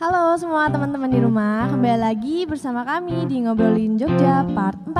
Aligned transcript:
Halo 0.00 0.32
semua 0.40 0.64
teman-teman 0.72 1.12
di 1.12 1.20
rumah, 1.20 1.68
kembali 1.68 2.00
lagi 2.00 2.48
bersama 2.48 2.88
kami 2.88 3.28
di 3.28 3.44
Ngobrolin 3.44 4.00
Jogja 4.00 4.48
part 4.56 4.80
14 4.88 4.96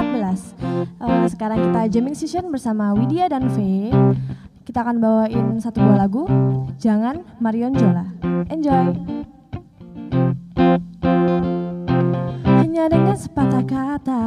uh, 1.00 1.24
Sekarang 1.24 1.56
kita 1.56 1.88
jamming 1.88 2.12
session 2.12 2.52
bersama 2.52 2.92
Widya 2.92 3.32
dan 3.32 3.48
V. 3.48 3.88
Kita 4.60 4.84
akan 4.84 5.00
bawain 5.00 5.56
satu 5.56 5.80
buah 5.80 6.04
lagu, 6.04 6.28
Jangan 6.76 7.24
Marion 7.40 7.72
Jola. 7.72 8.12
Enjoy! 8.52 8.92
Hanya 12.60 12.92
dengan 12.92 13.16
sepatah 13.16 13.64
kata 13.64 14.24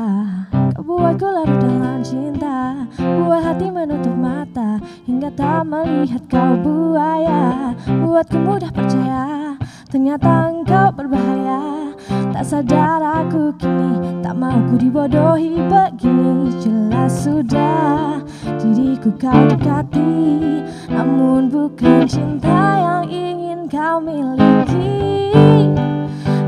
Kau 0.74 0.82
buatku 0.82 1.28
larut 1.30 1.62
dalam 1.62 2.02
cinta 2.02 2.90
Buat 2.98 3.46
hati 3.46 3.70
menutup 3.70 4.18
mata 4.18 4.82
Hingga 5.06 5.38
tak 5.38 5.70
melihat 5.70 6.26
kau 6.26 6.58
buaya 6.58 7.78
Buatku 7.86 8.42
mudah 8.42 8.74
percaya 8.74 9.53
Ternyata 9.94 10.50
engkau 10.50 10.90
berbahaya. 10.90 11.94
Tak 12.34 12.42
sadar 12.50 12.98
aku 12.98 13.54
kini 13.62 14.26
Tak 14.26 14.34
mau 14.34 14.58
ku 14.66 14.74
dibodohi 14.82 15.54
begini. 15.70 16.50
Jelas 16.66 17.14
sudah 17.22 18.18
Diriku 18.58 19.14
kau 19.22 19.46
dekati. 19.54 20.66
Namun 20.90 21.46
bukan 21.54 22.10
cinta 22.10 22.82
yang 22.82 23.06
ingin 23.06 23.70
kau 23.70 24.02
miliki. 24.02 25.30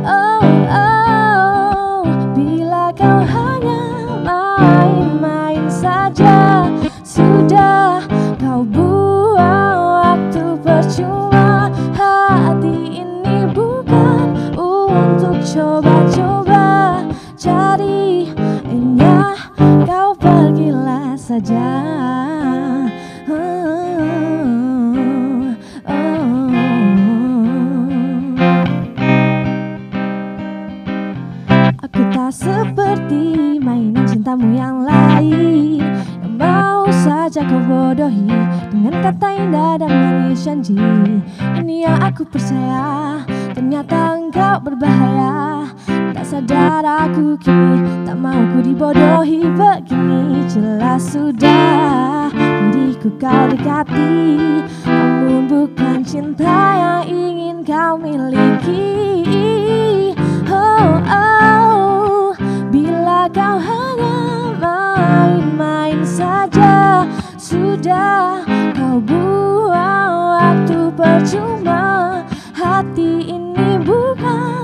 Oh 0.09 0.41
oh 0.73 2.01
Bila 2.33 2.89
kau 2.97 3.21
saja. 21.35 21.67
Aku 31.83 32.01
tak 32.15 32.31
seperti 32.31 33.59
mainan 33.59 34.07
cintamu 34.07 34.55
yang 34.55 34.87
lain. 34.87 35.83
Yang 36.23 36.35
mau 36.39 36.87
saja 37.03 37.43
kau 37.43 37.59
bodohi 37.67 38.31
Dengan 38.71 38.95
kata 39.03 39.27
indah 39.35 39.73
dan 39.75 39.91
manis 39.91 40.39
janji. 40.39 40.79
Ini 41.59 41.75
yang 41.83 41.99
aku 41.99 42.23
percaya 42.23 43.19
Ternyata 43.51 44.23
engkau 44.23 44.55
berbahaya 44.63 45.67
sadar 46.25 46.81
aku 46.81 47.37
kini 47.37 48.01
Tak 48.01 48.17
mau 48.17 48.41
ku 48.49 48.65
dibodohi 48.65 49.45
begini. 49.45 50.41
Jelas 50.49 51.13
sudah 51.13 52.33
Diriku 52.73 53.13
kau 53.21 53.45
dekati. 53.53 54.65
Namun 54.89 55.45
bukan 55.45 56.01
cinta 56.01 56.57
yang 56.81 57.05
ingin 57.05 57.57
kau 57.61 57.93
miliki. 58.01 58.97
Oh, 60.49 60.97
oh, 61.05 62.33
bila 62.73 63.29
kau 63.29 63.61
hanya 63.61 64.17
main-main 64.57 66.01
saja 66.01 67.05
Sudah 67.37 68.41
kau 68.73 68.97
buang 68.97 70.13
waktu 70.41 70.89
percuma. 70.97 72.25
Hati 72.57 73.29
ini 73.29 73.77
bukan 73.85 74.54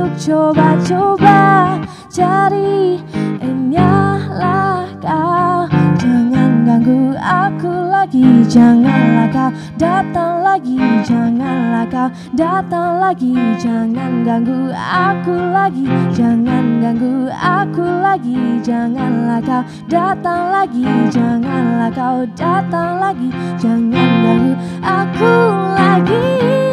untuk 0.00 0.16
coba-coba 0.16 1.76
Cari 2.10 2.98
enyalah 3.38 4.88
kau. 4.98 5.68
Jangan 6.00 6.66
ganggu 6.66 7.14
aku 7.20 7.70
lagi 7.92 8.42
Janganlah 8.48 9.28
kau. 9.30 9.50
Datang 9.78 10.42
lagi 10.42 10.80
Janganlah 11.04 11.86
kau. 11.86 12.08
Datang 12.34 12.98
lagi 12.98 13.36
Jangan 13.60 14.24
ganggu 14.24 14.72
aku 14.74 15.36
lagi. 15.52 15.86
Jangan 16.16 16.80
ganggu 16.82 17.28
aku 17.30 17.84
lagi 18.00 18.58
Janganlah 18.64 19.40
kau. 19.44 19.62
Datang 19.86 20.42
lagi 20.50 20.88
Janganlah 21.12 21.92
kau. 21.92 22.26
Datang 22.34 22.98
lagi 22.98 23.28
Jangan 23.60 24.08
ganggu 24.24 24.52
aku 24.82 25.34
lagi 25.78 26.69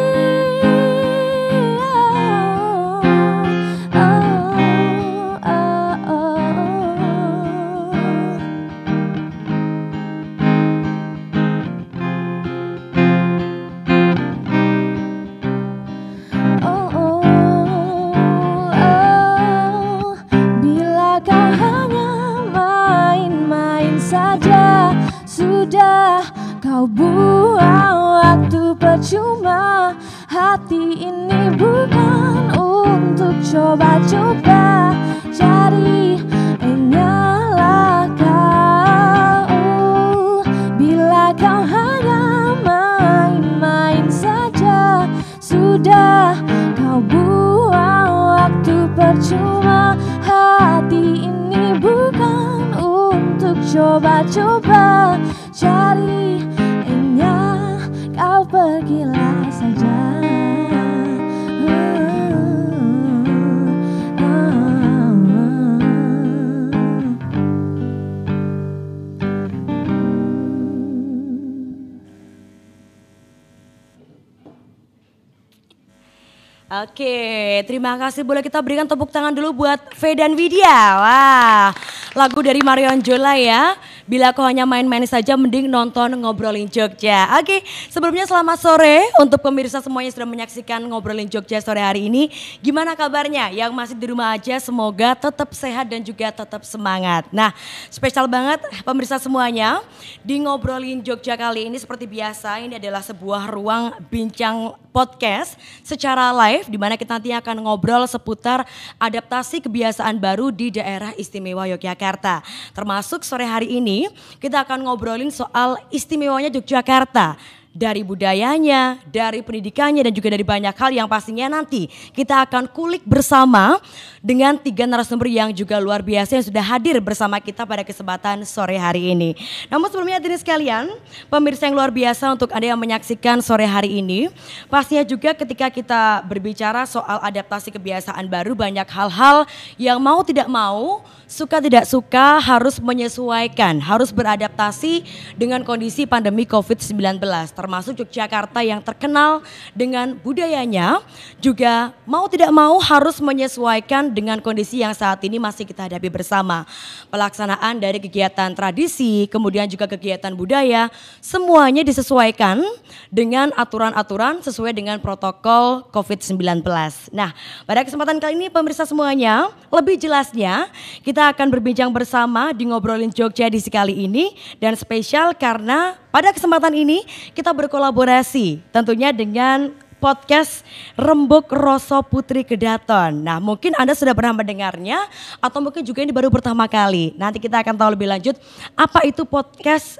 terima 77.78 77.94
kasih. 77.94 78.26
Boleh 78.26 78.42
kita 78.42 78.58
berikan 78.58 78.90
tepuk 78.90 79.06
tangan 79.14 79.30
dulu 79.30 79.62
buat 79.62 79.78
V 79.94 80.02
dan 80.18 80.34
Widya. 80.34 80.98
Wah, 80.98 81.70
lagu 82.18 82.42
dari 82.42 82.58
Marion 82.58 82.98
Jola 82.98 83.38
ya. 83.38 83.78
Bila 84.08 84.32
kau 84.32 84.40
hanya 84.40 84.64
main-main 84.64 85.04
saja, 85.04 85.36
mending 85.36 85.68
nonton 85.68 86.16
ngobrolin 86.16 86.64
Jogja. 86.64 87.28
Oke, 87.36 87.60
sebelumnya 87.92 88.24
selamat 88.24 88.56
sore 88.56 89.04
untuk 89.20 89.36
pemirsa 89.44 89.84
semuanya 89.84 90.08
sudah 90.08 90.24
menyaksikan 90.24 90.80
ngobrolin 90.88 91.28
Jogja 91.28 91.60
sore 91.60 91.84
hari 91.84 92.08
ini. 92.08 92.32
Gimana 92.64 92.96
kabarnya? 92.96 93.52
Yang 93.52 93.70
masih 93.76 93.96
di 94.00 94.08
rumah 94.08 94.32
aja, 94.32 94.56
semoga 94.64 95.12
tetap 95.12 95.52
sehat 95.52 95.92
dan 95.92 96.00
juga 96.00 96.32
tetap 96.32 96.64
semangat. 96.64 97.28
Nah, 97.28 97.52
spesial 97.92 98.24
banget 98.24 98.64
pemirsa 98.80 99.20
semuanya. 99.20 99.84
Di 100.24 100.40
ngobrolin 100.40 101.04
Jogja 101.04 101.36
kali 101.36 101.68
ini 101.68 101.76
seperti 101.76 102.08
biasa, 102.08 102.64
ini 102.64 102.80
adalah 102.80 103.04
sebuah 103.04 103.52
ruang 103.52 103.92
bincang 104.08 104.72
podcast 104.88 105.54
secara 105.84 106.32
live 106.32 106.66
di 106.66 106.80
mana 106.80 106.96
kita 106.98 107.20
nanti 107.20 107.30
akan 107.30 107.62
ngobrol 107.62 108.08
seputar 108.08 108.66
adaptasi 108.98 109.62
kebiasaan 109.62 110.16
baru 110.18 110.50
di 110.50 110.74
daerah 110.74 111.12
istimewa 111.14 111.68
Yogyakarta. 111.70 112.42
Termasuk 112.72 113.22
sore 113.22 113.46
hari 113.46 113.78
ini 113.78 113.97
kita 114.38 114.62
akan 114.62 114.86
ngobrolin 114.86 115.34
soal 115.34 115.74
istimewanya 115.90 116.54
Yogyakarta 116.54 117.34
dari 117.74 118.02
budayanya, 118.02 118.98
dari 119.06 119.44
pendidikannya 119.44 120.02
dan 120.08 120.12
juga 120.12 120.32
dari 120.32 120.42
banyak 120.42 120.74
hal 120.74 120.90
yang 120.90 121.08
pastinya 121.08 121.46
nanti 121.46 121.86
kita 122.16 122.42
akan 122.48 122.66
kulik 122.72 123.04
bersama 123.06 123.78
dengan 124.18 124.58
tiga 124.58 124.82
narasumber 124.88 125.30
yang 125.30 125.54
juga 125.54 125.78
luar 125.78 126.02
biasa 126.02 126.40
yang 126.40 126.46
sudah 126.46 126.64
hadir 126.64 126.98
bersama 126.98 127.38
kita 127.38 127.62
pada 127.62 127.86
kesempatan 127.86 128.42
sore 128.42 128.74
hari 128.74 129.14
ini. 129.14 129.38
Namun 129.70 129.86
sebelumnya 129.88 130.18
hadirin 130.18 130.40
sekalian, 130.40 130.84
pemirsa 131.30 131.70
yang 131.70 131.76
luar 131.78 131.94
biasa 131.94 132.34
untuk 132.34 132.50
Anda 132.50 132.74
yang 132.74 132.80
menyaksikan 132.80 133.38
sore 133.44 133.68
hari 133.68 134.02
ini, 134.02 134.26
pastinya 134.66 135.06
juga 135.06 135.36
ketika 135.36 135.70
kita 135.70 136.26
berbicara 136.26 136.82
soal 136.88 137.22
adaptasi 137.22 137.70
kebiasaan 137.70 138.26
baru 138.26 138.58
banyak 138.58 138.88
hal-hal 138.90 139.46
yang 139.78 140.02
mau 140.02 140.26
tidak 140.26 140.50
mau 140.50 141.06
suka 141.28 141.60
tidak 141.60 141.84
suka 141.84 142.40
harus 142.40 142.80
menyesuaikan, 142.80 143.78
harus 143.84 144.10
beradaptasi 144.10 145.04
dengan 145.36 145.60
kondisi 145.60 146.08
pandemi 146.08 146.48
COVID-19 146.48 147.20
termasuk 147.68 148.00
Yogyakarta 148.00 148.64
yang 148.64 148.80
terkenal 148.80 149.44
dengan 149.76 150.16
budayanya 150.16 151.04
juga 151.36 151.92
mau 152.08 152.24
tidak 152.32 152.48
mau 152.48 152.80
harus 152.80 153.20
menyesuaikan 153.20 154.08
dengan 154.08 154.40
kondisi 154.40 154.80
yang 154.80 154.96
saat 154.96 155.20
ini 155.20 155.36
masih 155.36 155.68
kita 155.68 155.84
hadapi 155.84 156.08
bersama. 156.08 156.64
Pelaksanaan 157.12 157.76
dari 157.76 158.00
kegiatan 158.00 158.56
tradisi, 158.56 159.28
kemudian 159.28 159.68
juga 159.68 159.84
kegiatan 159.84 160.32
budaya, 160.32 160.88
semuanya 161.20 161.84
disesuaikan 161.84 162.64
dengan 163.12 163.52
aturan-aturan 163.52 164.40
sesuai 164.40 164.72
dengan 164.72 164.96
protokol 164.96 165.84
COVID-19. 165.92 166.64
Nah, 167.12 167.36
pada 167.68 167.84
kesempatan 167.84 168.16
kali 168.16 168.32
ini 168.40 168.48
pemirsa 168.48 168.88
semuanya, 168.88 169.52
lebih 169.68 170.00
jelasnya 170.00 170.72
kita 171.04 171.36
akan 171.36 171.52
berbincang 171.52 171.92
bersama 171.92 172.56
di 172.56 172.64
Ngobrolin 172.64 173.12
Jogja 173.12 173.52
di 173.52 173.60
sekali 173.60 174.08
ini 174.08 174.32
dan 174.56 174.72
spesial 174.72 175.36
karena 175.36 176.07
pada 176.08 176.32
kesempatan 176.32 176.72
ini 176.72 177.04
kita 177.36 177.52
berkolaborasi 177.52 178.64
tentunya 178.72 179.12
dengan 179.12 179.72
podcast 179.98 180.62
Rembuk 180.94 181.50
Roso 181.50 182.00
Putri 182.06 182.46
Kedaton. 182.46 183.22
Nah 183.22 183.42
mungkin 183.42 183.74
Anda 183.74 183.92
sudah 183.98 184.14
pernah 184.14 184.40
mendengarnya 184.40 185.04
atau 185.42 185.58
mungkin 185.58 185.82
juga 185.82 186.06
ini 186.06 186.14
baru 186.14 186.30
pertama 186.30 186.70
kali. 186.70 187.12
Nanti 187.18 187.42
kita 187.42 187.60
akan 187.60 187.74
tahu 187.74 187.90
lebih 187.98 188.08
lanjut 188.08 188.38
apa 188.78 189.04
itu 189.04 189.26
podcast 189.26 189.98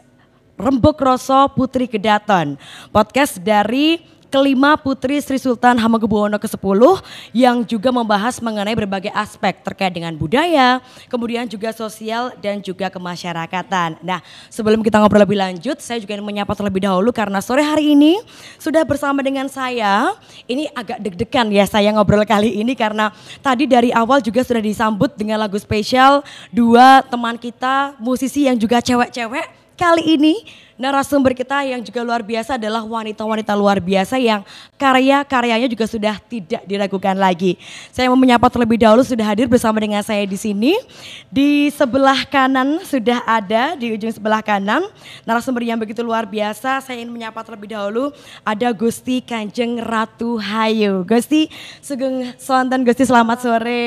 Rembuk 0.59 0.99
Roso 0.99 1.51
Putri 1.55 1.87
Kedaton. 1.87 2.59
Podcast 2.91 3.39
dari 3.43 4.18
kelima 4.29 4.77
Putri 4.77 5.21
Sri 5.25 5.41
Sultan 5.41 5.81
Hamengkubuwono 5.81 6.37
ke-10 6.37 6.81
yang 7.33 7.65
juga 7.65 7.89
membahas 7.89 8.41
mengenai 8.45 8.77
berbagai 8.77 9.13
aspek 9.13 9.61
terkait 9.65 9.93
dengan 9.93 10.13
budaya, 10.15 10.81
kemudian 11.09 11.49
juga 11.49 11.73
sosial 11.73 12.37
dan 12.41 12.61
juga 12.61 12.93
kemasyarakatan. 12.93 14.01
Nah, 14.05 14.21
sebelum 14.53 14.85
kita 14.85 15.01
ngobrol 15.01 15.25
lebih 15.25 15.41
lanjut, 15.41 15.81
saya 15.81 15.99
juga 15.99 16.17
ingin 16.17 16.29
menyapa 16.29 16.53
terlebih 16.53 16.85
dahulu 16.85 17.11
karena 17.11 17.41
sore 17.41 17.65
hari 17.65 17.97
ini 17.97 18.21
sudah 18.61 18.85
bersama 18.85 19.25
dengan 19.25 19.49
saya. 19.49 20.13
Ini 20.45 20.71
agak 20.77 21.01
deg-degan 21.01 21.49
ya 21.49 21.65
saya 21.65 21.89
ngobrol 21.93 22.25
kali 22.29 22.61
ini 22.61 22.77
karena 22.77 23.11
tadi 23.41 23.65
dari 23.65 23.91
awal 23.91 24.21
juga 24.21 24.45
sudah 24.45 24.61
disambut 24.61 25.17
dengan 25.17 25.41
lagu 25.41 25.57
spesial 25.57 26.21
dua 26.53 27.01
teman 27.05 27.41
kita 27.41 27.97
musisi 27.97 28.45
yang 28.45 28.61
juga 28.61 28.85
cewek-cewek. 28.85 29.57
Kali 29.79 30.19
ini 30.19 30.43
narasumber 30.79 31.35
kita 31.35 31.67
yang 31.67 31.83
juga 31.83 32.01
luar 32.07 32.23
biasa 32.23 32.55
adalah 32.55 32.87
wanita-wanita 32.87 33.53
luar 33.59 33.83
biasa 33.83 34.17
yang 34.17 34.47
karya-karyanya 34.79 35.67
juga 35.67 35.85
sudah 35.91 36.17
tidak 36.31 36.63
diragukan 36.65 37.19
lagi. 37.19 37.59
Saya 37.91 38.07
mau 38.09 38.17
menyapa 38.17 38.47
terlebih 38.47 38.79
dahulu 38.79 39.03
sudah 39.03 39.27
hadir 39.27 39.51
bersama 39.51 39.83
dengan 39.83 40.01
saya 40.07 40.23
di 40.23 40.39
sini. 40.39 40.79
Di 41.29 41.69
sebelah 41.75 42.25
kanan 42.31 42.79
sudah 42.87 43.27
ada 43.27 43.75
di 43.75 43.93
ujung 43.93 44.15
sebelah 44.15 44.41
kanan 44.41 44.87
narasumber 45.27 45.67
yang 45.67 45.77
begitu 45.77 46.01
luar 46.01 46.25
biasa. 46.25 46.79
Saya 46.81 47.03
ingin 47.03 47.11
menyapa 47.11 47.43
terlebih 47.43 47.75
dahulu 47.75 48.15
ada 48.47 48.71
Gusti 48.71 49.19
Kanjeng 49.19 49.83
Ratu 49.83 50.39
Hayu. 50.39 51.03
Gusti 51.03 51.51
Sugeng 51.83 52.39
Sonten 52.39 52.87
Gusti 52.87 53.03
selamat 53.03 53.43
sore. 53.43 53.85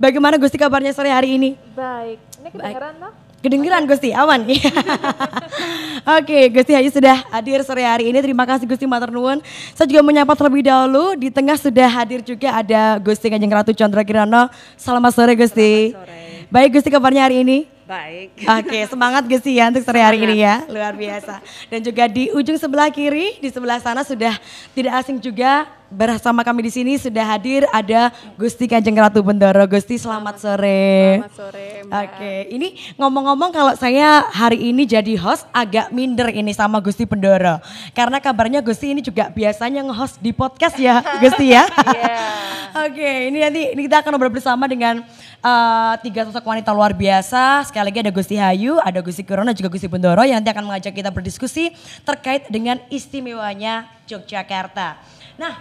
Bagaimana 0.00 0.40
Gusti 0.40 0.56
kabarnya 0.56 0.94
sore 0.94 1.12
hari 1.12 1.36
ini? 1.36 1.50
Baik. 1.76 2.16
Ini 2.40 2.48
kedengaran 2.54 2.96
Baik. 2.96 3.29
Kedengeran 3.40 3.88
Gusti, 3.88 4.12
aman. 4.12 4.44
Oke, 6.20 6.52
Gusti 6.52 6.76
Hayu 6.76 6.92
sudah 6.92 7.24
hadir 7.32 7.64
sore 7.64 7.80
hari 7.88 8.12
ini. 8.12 8.20
Terima 8.20 8.44
kasih 8.44 8.68
Gusti 8.68 8.84
Matur 8.84 9.08
Nuwun. 9.08 9.40
Saya 9.72 9.88
juga 9.88 10.04
menyapa 10.04 10.36
terlebih 10.36 10.68
dahulu. 10.68 11.16
Di 11.16 11.32
tengah 11.32 11.56
sudah 11.56 11.88
hadir 11.88 12.20
juga 12.20 12.52
ada 12.52 13.00
Gusti 13.00 13.32
Kanjeng 13.32 13.48
Ratu 13.48 13.72
Chandra 13.72 14.04
Kirana. 14.04 14.52
Selamat 14.76 15.16
sore 15.16 15.32
Gusti. 15.40 15.96
Selamat 15.96 16.04
sore. 16.04 16.52
Baik 16.52 16.68
Gusti 16.76 16.88
kabarnya 16.92 17.24
hari 17.24 17.40
ini? 17.40 17.64
Baik. 17.90 18.46
Oke, 18.46 18.78
semangat 18.86 19.26
Gusti 19.26 19.58
ya 19.58 19.66
untuk 19.66 19.82
sore 19.82 19.98
hari 19.98 20.22
ini 20.22 20.46
ya. 20.46 20.62
Luar 20.70 20.94
biasa. 20.94 21.42
Dan 21.66 21.82
juga 21.82 22.06
di 22.06 22.30
ujung 22.30 22.54
sebelah 22.54 22.86
kiri, 22.86 23.42
di 23.42 23.50
sebelah 23.50 23.82
sana 23.82 24.06
sudah 24.06 24.38
tidak 24.70 25.02
asing 25.02 25.18
juga 25.18 25.66
bersama 25.90 26.46
kami 26.46 26.70
di 26.70 26.72
sini 26.72 26.92
sudah 27.02 27.26
hadir 27.26 27.66
ada 27.74 28.14
Gusti 28.38 28.70
Kanjeng 28.70 28.94
Ratu 28.94 29.26
Bendoro. 29.26 29.66
Gusti 29.66 29.98
selamat, 29.98 30.38
sore. 30.38 31.18
Selamat 31.18 31.34
sore. 31.34 31.82
Oke, 31.90 32.34
ini 32.54 32.78
ngomong-ngomong 32.94 33.50
kalau 33.50 33.74
saya 33.74 34.22
hari 34.30 34.70
ini 34.70 34.86
jadi 34.86 35.18
host 35.18 35.50
agak 35.50 35.90
minder 35.90 36.30
ini 36.30 36.54
sama 36.54 36.78
Gusti 36.78 37.02
Bendoro. 37.10 37.58
Karena 37.90 38.22
kabarnya 38.22 38.62
Gusti 38.62 38.94
ini 38.94 39.02
juga 39.02 39.34
biasanya 39.34 39.82
nge-host 39.90 40.22
di 40.22 40.30
podcast 40.30 40.78
ya, 40.78 41.02
Gusti 41.18 41.50
ya. 41.50 41.66
yeah. 41.98 42.60
Oke, 42.86 43.34
ini 43.34 43.42
nanti 43.42 43.74
ini 43.74 43.90
kita 43.90 44.06
akan 44.06 44.14
ngobrol 44.14 44.30
bersama 44.30 44.70
dengan 44.70 45.02
uh, 45.44 45.94
tiga 46.00 46.24
sosok 46.28 46.44
wanita 46.44 46.70
luar 46.72 46.92
biasa. 46.92 47.66
Sekali 47.68 47.90
lagi 47.90 48.00
ada 48.04 48.12
Gusti 48.12 48.36
Hayu, 48.36 48.78
ada 48.80 49.00
Gusti 49.00 49.22
Kirona, 49.24 49.56
juga 49.56 49.72
Gusti 49.72 49.88
Bendoro 49.88 50.22
yang 50.24 50.40
nanti 50.40 50.52
akan 50.52 50.64
mengajak 50.68 50.92
kita 50.92 51.10
berdiskusi 51.12 51.72
terkait 52.04 52.48
dengan 52.48 52.80
istimewanya 52.92 53.88
Yogyakarta. 54.08 55.00
Nah, 55.40 55.60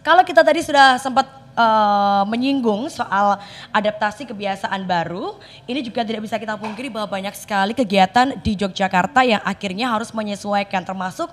kalau 0.00 0.24
kita 0.24 0.40
tadi 0.40 0.64
sudah 0.64 0.96
sempat 0.96 1.28
uh, 1.56 2.24
menyinggung 2.24 2.88
soal 2.88 3.40
adaptasi 3.68 4.24
kebiasaan 4.24 4.84
baru, 4.88 5.36
ini 5.68 5.84
juga 5.84 6.04
tidak 6.04 6.24
bisa 6.24 6.40
kita 6.40 6.56
pungkiri 6.56 6.88
bahwa 6.88 7.20
banyak 7.20 7.34
sekali 7.36 7.76
kegiatan 7.76 8.36
di 8.40 8.56
Yogyakarta 8.56 9.24
yang 9.24 9.42
akhirnya 9.44 9.92
harus 9.92 10.08
menyesuaikan 10.12 10.84
termasuk 10.84 11.28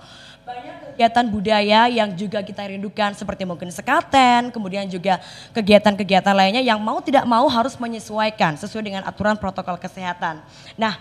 banyak 0.47 0.86
kegiatan 0.97 1.29
budaya 1.29 1.85
yang 1.85 2.09
juga 2.17 2.41
kita 2.41 2.65
rindukan 2.65 3.13
seperti 3.13 3.45
mungkin 3.45 3.69
sekaten, 3.69 4.49
kemudian 4.49 4.89
juga 4.89 5.21
kegiatan-kegiatan 5.53 6.33
lainnya 6.33 6.65
yang 6.65 6.81
mau 6.81 6.97
tidak 7.05 7.21
mau 7.29 7.45
harus 7.45 7.77
menyesuaikan 7.77 8.57
sesuai 8.57 8.81
dengan 8.81 9.05
aturan 9.05 9.37
protokol 9.37 9.77
kesehatan. 9.77 10.41
Nah, 10.73 10.97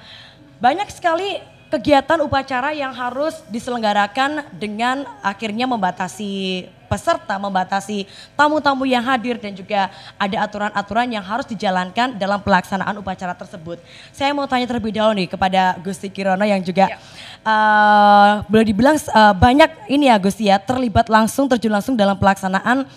banyak 0.61 0.93
sekali 0.93 1.41
kegiatan 1.73 2.21
upacara 2.21 2.77
yang 2.77 2.93
harus 2.93 3.41
diselenggarakan 3.49 4.45
dengan 4.53 5.09
akhirnya 5.25 5.65
membatasi 5.65 6.69
peserta, 6.87 7.37
membatasi 7.37 8.07
tamu-tamu 8.39 8.87
yang 8.87 9.03
hadir 9.03 9.37
dan 9.37 9.53
juga 9.53 9.91
ada 10.17 10.37
aturan-aturan 10.47 11.07
yang 11.11 11.25
harus 11.27 11.45
dijalankan 11.45 12.15
dalam 12.17 12.41
pelaksanaan 12.41 12.97
upacara 13.03 13.35
tersebut. 13.35 13.83
Saya 14.15 14.33
mau 14.33 14.47
tanya 14.47 14.65
terlebih 14.71 14.95
dahulu 14.95 15.19
nih 15.19 15.29
kepada 15.29 15.77
Gusti 15.83 16.09
Kirono 16.09 16.47
yang 16.47 16.63
juga 16.63 16.89
ya. 16.89 16.99
uh, 17.45 18.33
boleh 18.49 18.67
dibilang 18.67 18.97
uh, 19.13 19.35
banyak 19.35 19.91
ini 19.91 20.09
ya 20.09 20.17
Gusti 20.17 20.49
ya 20.49 20.57
terlibat 20.63 21.11
langsung 21.11 21.51
terjun 21.51 21.75
langsung 21.75 21.99
dalam 21.99 22.17
pelaksanaan 22.17 22.89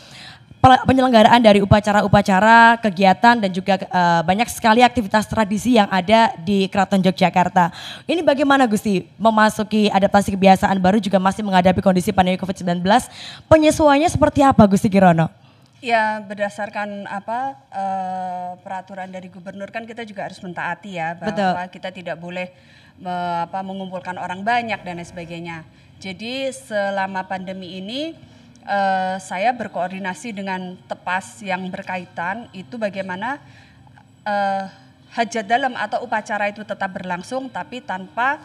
penyelenggaraan 0.59 1.39
dari 1.39 1.63
upacara-upacara, 1.63 2.83
kegiatan 2.83 3.39
dan 3.39 3.51
juga 3.51 3.79
uh, 3.87 4.21
banyak 4.27 4.51
sekali 4.51 4.83
aktivitas 4.83 5.23
tradisi 5.23 5.79
yang 5.79 5.87
ada 5.87 6.35
di 6.43 6.67
Keraton 6.67 6.99
Yogyakarta. 6.99 7.71
Ini 8.03 8.19
bagaimana 8.19 8.67
Gusti 8.67 9.07
memasuki 9.15 9.87
adaptasi 9.87 10.35
kebiasaan 10.35 10.75
baru 10.83 10.99
juga 10.99 11.15
masih 11.15 11.47
menghadapi 11.47 11.79
kondisi 11.79 12.11
pandemi 12.11 12.35
COVID-19. 12.35 12.83
Penyesuaiannya 13.47 14.11
seperti 14.11 14.43
apa 14.43 14.67
Gusti 14.67 14.91
Kirono? 14.91 15.31
Ya 15.79 16.19
berdasarkan 16.19 17.07
apa 17.07 17.55
uh, 17.71 18.59
peraturan 18.59 19.07
dari 19.15 19.31
gubernur 19.31 19.71
kan 19.71 19.87
kita 19.87 20.03
juga 20.03 20.27
harus 20.27 20.43
mentaati 20.43 20.99
ya 20.99 21.15
bahwa 21.15 21.31
Betul. 21.31 21.71
kita 21.71 21.89
tidak 21.95 22.19
boleh 22.19 22.51
me, 22.99 23.15
apa, 23.47 23.63
mengumpulkan 23.63 24.19
orang 24.19 24.43
banyak 24.43 24.75
dan 24.83 24.99
lain 24.99 25.07
sebagainya. 25.07 25.63
Jadi 26.03 26.51
selama 26.51 27.23
pandemi 27.27 27.79
ini 27.79 28.11
uh, 28.69 29.17
saya 29.17 29.49
berkoordinasi 29.57 30.37
dengan 30.37 30.77
tepas 30.85 31.41
yang 31.41 31.65
berkaitan 31.73 32.45
itu 32.53 32.77
bagaimana 32.77 33.41
uh, 34.23 34.69
hajat 35.09 35.49
dalam 35.49 35.73
atau 35.73 36.05
upacara 36.05 36.53
itu 36.53 36.61
tetap 36.61 36.93
berlangsung 36.93 37.49
tapi 37.49 37.81
tanpa 37.81 38.37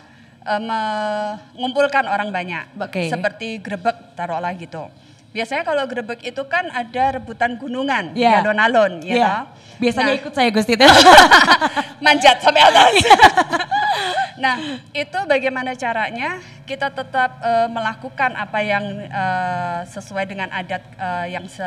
uh, 0.48 1.36
mengumpulkan 1.52 2.08
orang 2.08 2.32
banyak. 2.32 2.64
Okay. 2.88 3.12
Seperti 3.12 3.60
grebek 3.60 4.16
taruhlah 4.16 4.56
gitu. 4.56 4.88
Biasanya 5.34 5.66
kalau 5.66 5.82
grebek 5.90 6.22
itu 6.22 6.42
kan 6.46 6.70
ada 6.70 7.18
rebutan 7.18 7.58
gunungan, 7.58 8.14
yeah. 8.14 8.38
di 8.38 8.46
alon-alon, 8.46 9.02
ya 9.02 9.14
yeah. 9.18 9.38
Biasanya 9.82 10.14
nah, 10.14 10.20
ikut 10.22 10.30
saya 10.30 10.48
Gusti 10.54 10.78
Manjat 12.06 12.38
sampai 12.38 12.62
atas. 12.62 12.94
nah, 14.44 14.54
itu 14.94 15.18
bagaimana 15.26 15.74
caranya 15.74 16.38
kita 16.62 16.86
tetap 16.94 17.42
uh, 17.42 17.66
melakukan 17.66 18.38
apa 18.38 18.62
yang 18.62 18.84
uh, 19.10 19.82
sesuai 19.90 20.30
dengan 20.30 20.54
adat 20.54 20.86
uh, 21.02 21.26
yang 21.26 21.50
se 21.50 21.66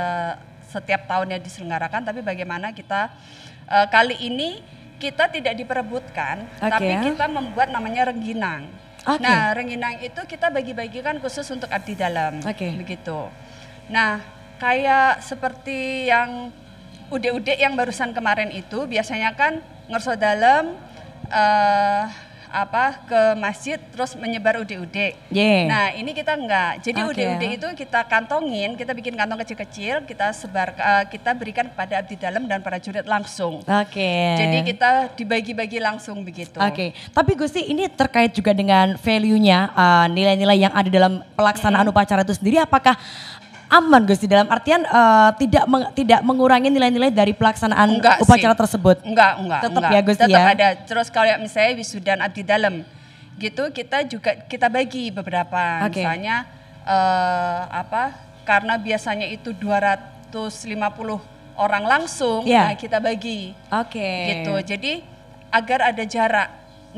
setiap 0.68 1.04
tahunnya 1.04 1.44
diselenggarakan, 1.44 2.08
tapi 2.08 2.24
bagaimana 2.24 2.72
kita 2.72 3.12
uh, 3.68 3.88
kali 3.92 4.16
ini 4.20 4.64
kita 4.96 5.28
tidak 5.28 5.60
diperebutkan, 5.60 6.48
okay. 6.64 6.72
tapi 6.72 6.94
kita 7.12 7.28
membuat 7.28 7.68
namanya 7.72 8.08
rengginang. 8.12 8.72
Okay. 9.04 9.24
Nah, 9.24 9.56
rengginang 9.56 10.04
itu 10.04 10.20
kita 10.28 10.52
bagi-bagikan 10.52 11.20
khusus 11.24 11.48
untuk 11.52 11.72
abdi 11.72 11.96
dalam, 11.96 12.44
okay. 12.44 12.76
begitu. 12.76 13.28
Nah, 13.88 14.20
kayak 14.60 15.24
seperti 15.24 16.12
yang 16.12 16.52
ude-ude 17.08 17.56
yang 17.56 17.74
barusan 17.76 18.12
kemarin 18.12 18.52
itu, 18.52 18.84
biasanya 18.84 19.32
kan 19.36 19.64
ngerso 19.88 20.20
dalam 20.20 20.76
uh, 21.32 22.04
apa 22.48 23.04
ke 23.04 23.22
masjid 23.36 23.76
terus 23.92 24.16
menyebar 24.16 24.60
ude-ude. 24.64 25.14
Yeah. 25.28 25.68
Nah, 25.68 25.86
ini 25.94 26.16
kita 26.16 26.40
enggak. 26.40 26.80
Jadi 26.80 27.04
Oke. 27.04 27.12
ude-ude 27.20 27.48
itu 27.60 27.68
kita 27.76 28.08
kantongin, 28.08 28.80
kita 28.80 28.96
bikin 28.96 29.20
kantong 29.20 29.44
kecil-kecil, 29.44 30.08
kita 30.08 30.32
sebar 30.32 30.72
eh, 30.74 31.04
kita 31.12 31.36
berikan 31.36 31.68
kepada 31.68 32.00
abdi 32.00 32.16
dalam 32.16 32.48
dan 32.48 32.64
para 32.64 32.80
jurid 32.80 33.04
langsung. 33.04 33.62
Oke. 33.68 34.12
Jadi 34.40 34.58
kita 34.64 35.12
dibagi-bagi 35.20 35.84
langsung 35.84 36.24
begitu. 36.24 36.58
Oke, 36.58 36.96
tapi 37.12 37.36
Gusti 37.36 37.68
ini 37.68 37.92
terkait 37.92 38.32
juga 38.32 38.56
dengan 38.56 38.96
value-nya 38.96 39.76
uh, 39.76 40.08
nilai-nilai 40.08 40.58
yang 40.58 40.74
ada 40.74 40.88
dalam 40.88 41.20
pelaksanaan 41.36 41.86
upacara 41.92 42.24
itu 42.24 42.36
sendiri 42.36 42.64
apakah 42.64 42.96
aman 43.68 44.02
Gusti 44.04 44.26
dalam 44.26 44.48
artian 44.48 44.84
uh, 44.84 45.36
tidak 45.36 45.64
meng- 45.66 45.92
tidak 45.92 46.20
mengurangi 46.22 46.68
nilai-nilai 46.68 47.10
dari 47.10 47.32
pelaksanaan 47.32 48.00
Enggak 48.00 48.24
upacara 48.24 48.56
sih. 48.56 48.60
tersebut. 48.64 48.98
Enggak, 49.04 49.34
enggak. 49.38 49.62
Tetap 49.62 49.78
enggak. 49.78 49.92
ya, 49.92 50.02
Gusti 50.02 50.24
Tetap 50.24 50.40
ya? 50.40 50.54
ada. 50.54 50.68
Terus 50.82 51.08
kalau 51.10 51.34
misalnya 51.38 51.74
wisudan 51.76 52.20
abdi 52.20 52.42
dalam 52.42 52.76
gitu 53.38 53.64
kita 53.70 54.02
juga 54.04 54.34
kita 54.44 54.68
bagi 54.68 55.12
beberapa. 55.12 55.84
Oke. 55.84 56.00
Misalnya 56.00 56.48
eh, 56.82 57.62
apa? 57.70 58.16
Karena 58.42 58.80
biasanya 58.80 59.28
itu 59.28 59.52
250 59.52 60.32
orang 61.58 61.84
langsung, 61.84 62.46
Iya. 62.46 62.72
nah 62.72 62.76
kita 62.76 62.98
bagi 62.98 63.52
Oke. 63.68 64.10
gitu. 64.32 64.54
Jadi 64.64 65.04
agar 65.50 65.92
ada 65.92 66.04
jarak 66.04 66.48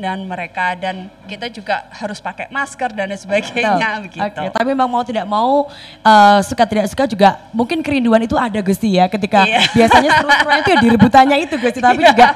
dan 0.00 0.24
mereka 0.24 0.72
dan 0.80 1.12
kita 1.28 1.52
juga 1.52 1.84
harus 1.92 2.16
pakai 2.18 2.48
masker 2.48 2.90
dan 2.96 3.12
sebagainya 3.12 3.76
Betul. 3.76 4.02
begitu. 4.08 4.40
Oke, 4.40 4.48
tapi 4.56 4.66
memang 4.72 4.88
mau 4.88 5.04
tidak 5.04 5.28
mau 5.28 5.68
eh, 6.00 6.40
suka 6.48 6.64
tidak 6.64 6.88
suka 6.88 7.04
juga 7.04 7.36
mungkin 7.52 7.84
kerinduan 7.84 8.24
itu 8.24 8.34
ada 8.40 8.58
Gusti 8.64 8.96
ya 8.96 9.06
ketika 9.12 9.44
Iya. 9.44 9.60
biasanya 9.76 10.10
seru-seruan 10.16 10.58
itu 10.64 10.70
ya 10.72 10.78
direbutannya 10.80 11.36
itu 11.44 11.54
Gusti 11.60 11.80
tapi 11.84 12.00
juga 12.00 12.26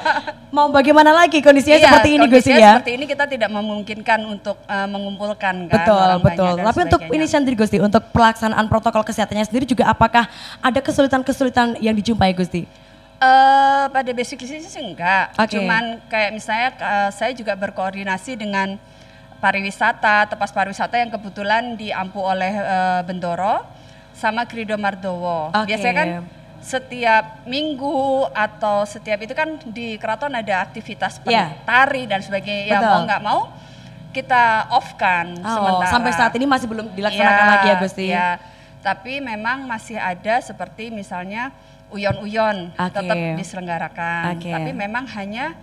mau 0.53 0.69
bagaimana 0.69 1.11
lagi 1.11 1.41
kondisinya 1.41 1.81
Iya, 1.81 1.85
seperti 1.89 2.09
ini 2.15 2.25
Gusti 2.29 2.51
ya. 2.53 2.71
Seperti 2.77 2.91
ini 2.95 3.05
kita 3.09 3.25
tidak 3.25 3.49
memungkinkan 3.49 4.19
untuk 4.29 4.61
eh, 4.69 4.87
mengumpulkan 4.87 5.55
kan 5.65 5.73
Betul, 5.73 6.09
betul. 6.21 6.53
Tapi 6.61 6.79
untuk 6.85 7.01
ini 7.09 7.25
sendiri 7.25 7.55
Gusti, 7.57 7.81
untuk 7.81 8.05
pelaksanaan 8.13 8.69
protokol 8.69 9.01
kesehatannya 9.01 9.49
sendiri 9.49 9.65
juga 9.65 9.89
apakah 9.89 10.29
ada 10.61 10.79
kesulitan-kesulitan 10.79 11.81
yang 11.81 11.97
dijumpai 11.97 12.31
Gusti? 12.37 12.84
Eh, 13.15 13.85
pada 13.89 14.11
basic 14.11 14.43
sih 14.43 14.59
sih 14.59 14.81
enggak. 14.83 15.31
Oke. 15.39 15.55
Cuman 15.55 16.03
kayak 16.11 16.35
misalnya 16.35 16.69
eh, 16.75 17.09
saya 17.15 17.31
juga 17.31 17.55
berkoordinasi 17.55 18.35
dengan 18.35 18.75
pariwisata, 19.39 20.27
tepas 20.27 20.51
pariwisata 20.51 20.99
yang 20.99 21.07
kebetulan 21.07 21.79
diampu 21.79 22.19
oleh 22.19 22.51
eh, 22.51 23.01
Bendoro 23.07 23.63
sama 24.11 24.43
Krido 24.43 24.75
Mardowo. 24.75 25.55
Oke. 25.55 25.63
Biasanya 25.71 25.95
kan 25.95 26.09
setiap 26.59 27.45
minggu 27.45 28.25
atau 28.33 28.83
setiap 28.83 29.21
itu 29.21 29.31
kan 29.31 29.61
di 29.69 29.95
keraton 29.95 30.33
ada 30.33 30.65
aktivitas 30.65 31.21
Iya. 31.23 31.55
tari 31.63 32.09
dan 32.09 32.19
sebagainya. 32.19 32.63
Ya 32.67 32.79
Betul. 32.81 32.89
mau 32.89 33.01
nggak 33.05 33.21
mau 33.23 33.39
kita 34.11 34.43
off 34.71 34.95
kan 34.95 35.35
Oh, 35.39 35.55
sementara. 35.55 35.91
sampai 35.91 36.11
saat 36.11 36.33
ini 36.35 36.47
masih 36.47 36.67
belum 36.67 36.87
dilaksanakan 36.91 37.45
Iya, 37.45 37.51
lagi 37.53 37.67
ya 37.67 37.75
Gusti. 37.79 38.05
iya. 38.11 38.29
Tapi 38.81 39.19
memang 39.19 39.63
masih 39.63 39.95
ada 39.95 40.41
seperti 40.41 40.89
misalnya 40.89 41.51
uyon-uyon 41.93 42.75
Oke. 42.75 42.91
tetap 42.91 43.17
diselenggarakan. 43.39 44.37
Oke. 44.37 44.51
Tapi 44.51 44.71
memang 44.75 45.05
hanya 45.15 45.55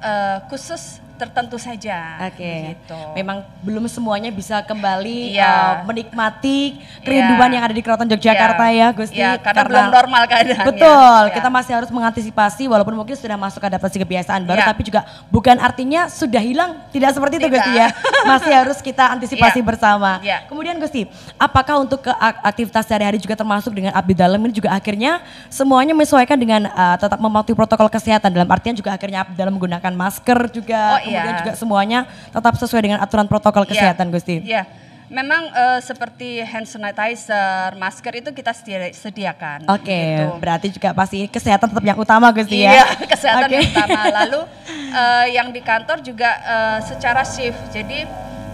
eh, 0.00 0.38
khusus 0.48 1.03
tertentu 1.14 1.56
saja. 1.56 2.18
Oke. 2.26 2.74
Gitu. 2.74 2.98
Memang 3.14 3.46
belum 3.60 3.86
semuanya 3.86 4.28
bisa 4.28 4.60
kembali 4.60 5.32
Iya. 5.32 5.46
uh, 5.46 5.74
menikmati 5.86 6.78
kerinduan 7.00 7.46
Iya. 7.46 7.54
yang 7.54 7.64
ada 7.64 7.72
di 7.72 7.82
Keraton 7.82 8.08
Yogyakarta 8.08 8.64
Iya. 8.68 8.78
ya, 8.80 8.88
Gusti. 8.90 9.16
Iya, 9.16 9.30
karena 9.38 9.62
belum 9.64 9.86
normal 9.90 10.22
keadaannya. 10.26 10.66
Betul, 10.68 11.22
Iya. 11.24 11.34
kita 11.34 11.48
masih 11.48 11.72
harus 11.74 11.90
mengantisipasi 11.90 12.64
walaupun 12.66 12.94
mungkin 12.94 13.14
sudah 13.14 13.36
masuk 13.36 13.60
adaptasi 13.60 13.96
kebiasaan 13.96 14.42
baru 14.42 14.60
Iya. 14.60 14.68
tapi 14.68 14.82
juga 14.82 15.00
bukan 15.28 15.56
artinya 15.56 16.06
sudah 16.06 16.42
hilang, 16.42 16.82
tidak 16.90 17.14
seperti 17.14 17.38
itu 17.38 17.46
Tidak. 17.46 17.54
Gusti 17.56 17.72
ya. 17.74 17.88
Masih 18.30 18.52
harus 18.52 18.78
kita 18.80 19.04
antisipasi 19.10 19.60
Iya. 19.60 19.66
bersama. 19.66 20.10
Iya. 20.18 20.38
Kemudian 20.46 20.76
Gusti, 20.76 21.06
apakah 21.36 21.78
untuk 21.78 22.02
ke 22.02 22.10
ak- 22.10 22.42
aktivitas 22.42 22.84
sehari-hari 22.84 23.18
juga 23.18 23.34
termasuk 23.34 23.70
dengan 23.70 23.92
abdi 23.92 24.12
dalam 24.12 24.40
ini 24.40 24.50
juga 24.50 24.72
akhirnya 24.72 25.22
semuanya 25.46 25.92
menyesuaikan 25.92 26.34
dengan 26.34 26.66
uh, 26.66 26.96
tetap 26.96 27.16
mematuhi 27.16 27.54
protokol 27.54 27.86
kesehatan 27.86 28.32
dalam 28.32 28.48
artian 28.48 28.74
juga 28.74 28.90
akhirnya 28.90 29.22
abdi 29.22 29.36
dalam 29.36 29.54
menggunakan 29.54 29.92
masker 29.92 30.50
juga, 30.50 30.96
Oh, 30.96 31.03
kemudian 31.04 31.36
juga 31.38 31.52
semuanya 31.54 32.00
tetap 32.28 32.54
sesuai 32.54 32.82
dengan 32.82 32.98
aturan 32.98 33.24
protokol 33.24 33.62
Iya. 33.62 33.70
kesehatan 33.70 34.08
Gusti. 34.08 34.40
Iya. 34.40 34.64
Memang 35.04 35.46
eh, 35.46 35.80
seperti 35.80 36.40
hand 36.40 36.64
sanitizer, 36.64 37.76
masker 37.76 38.12
itu 38.16 38.30
kita 38.30 38.50
sedia- 38.50 38.90
sediakan. 38.90 39.68
Oke, 39.68 39.92
gitu. 39.92 40.40
berarti 40.40 40.66
juga 40.70 40.90
pasti 40.90 41.28
kesehatan 41.28 41.70
tetap 41.70 41.84
yang 41.84 41.94
utama 41.94 42.32
Gusti 42.32 42.60
ya. 42.60 42.72
Iya, 42.72 42.86
kesehatan 43.12 43.46
Oke. 43.46 43.54
yang 43.54 43.68
utama. 43.68 44.00
Lalu 44.10 44.40
eh, 44.90 45.26
yang 45.30 45.48
di 45.48 45.60
kantor 45.60 46.00
juga 46.00 46.30
eh, 46.40 46.78
secara 46.82 47.22
shift. 47.22 47.60
Jadi 47.68 48.08